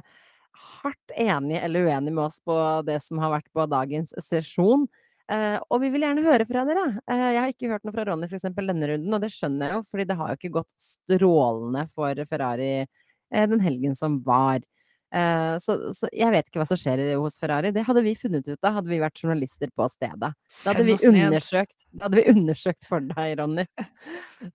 hardt 0.81 1.13
enige 1.19 1.61
eller 1.65 1.89
uenige 1.89 2.15
med 2.15 2.23
oss 2.29 2.39
på 2.47 2.57
det 2.87 3.01
som 3.03 3.19
har 3.21 3.35
vært 3.35 3.51
på 3.51 3.67
dagens 3.69 4.15
sesjon. 4.29 4.87
Eh, 5.31 5.57
og 5.67 5.83
vi 5.83 5.91
vil 5.91 6.07
gjerne 6.07 6.23
høre 6.25 6.47
fra 6.47 6.63
dere. 6.67 6.87
Eh, 7.11 7.27
jeg 7.35 7.41
har 7.41 7.53
ikke 7.53 7.71
hørt 7.73 7.85
noe 7.87 7.95
fra 7.95 8.07
Ronny 8.07 8.31
eksempel 8.31 8.71
denne 8.71 8.87
runden, 8.93 9.13
og 9.15 9.23
det 9.23 9.33
skjønner 9.35 9.67
jeg 9.67 9.79
jo, 9.81 9.85
fordi 9.91 10.07
det 10.07 10.17
har 10.19 10.31
jo 10.31 10.39
ikke 10.39 10.55
gått 10.61 10.71
strålende 10.87 11.85
for 11.95 12.23
Ferrari 12.31 12.73
eh, 12.81 13.47
den 13.51 13.63
helgen 13.63 13.99
som 13.99 14.21
var. 14.23 14.63
Eh, 15.11 15.55
så, 15.59 15.75
så, 15.97 16.07
jeg 16.15 16.31
vet 16.31 16.47
ikke 16.47 16.61
hva 16.61 16.67
som 16.69 16.79
skjer 16.79 17.03
hos 17.19 17.35
Ferrari. 17.39 17.73
Det 17.75 17.83
hadde 17.87 18.03
vi 18.05 18.15
funnet 18.19 18.47
ut 18.47 18.57
av, 18.63 18.77
hadde 18.79 18.91
vi 18.91 19.01
vært 19.01 19.19
journalister 19.19 19.71
på 19.75 19.87
stedet. 19.91 20.31
Da 20.31 20.71
hadde 20.71 20.87
vi 20.87 20.97
undersøkt, 21.09 21.77
hadde 22.01 22.21
vi 22.21 22.25
undersøkt 22.35 22.87
for 22.89 23.11
deg, 23.11 23.35
Ronny. 23.41 23.67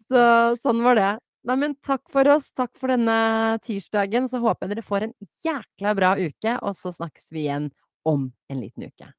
Så 0.09 0.27
sånn 0.65 0.83
var 0.87 1.01
det. 1.01 1.13
Nei, 1.47 1.59
men 1.61 1.77
takk 1.87 2.03
for 2.11 2.27
oss. 2.33 2.49
Takk 2.59 2.73
for 2.81 2.91
denne 2.91 3.61
tirsdagen. 3.67 4.27
Så 4.33 4.43
håper 4.43 4.67
jeg 4.67 4.75
dere 4.77 4.87
får 4.87 5.07
en 5.07 5.17
jækla 5.47 5.95
bra 5.99 6.17
uke, 6.19 6.59
og 6.59 6.75
så 6.81 6.95
snakkes 6.97 7.29
vi 7.31 7.47
igjen 7.47 7.71
om 8.07 8.31
en 8.51 8.63
liten 8.63 8.89
uke. 8.89 9.13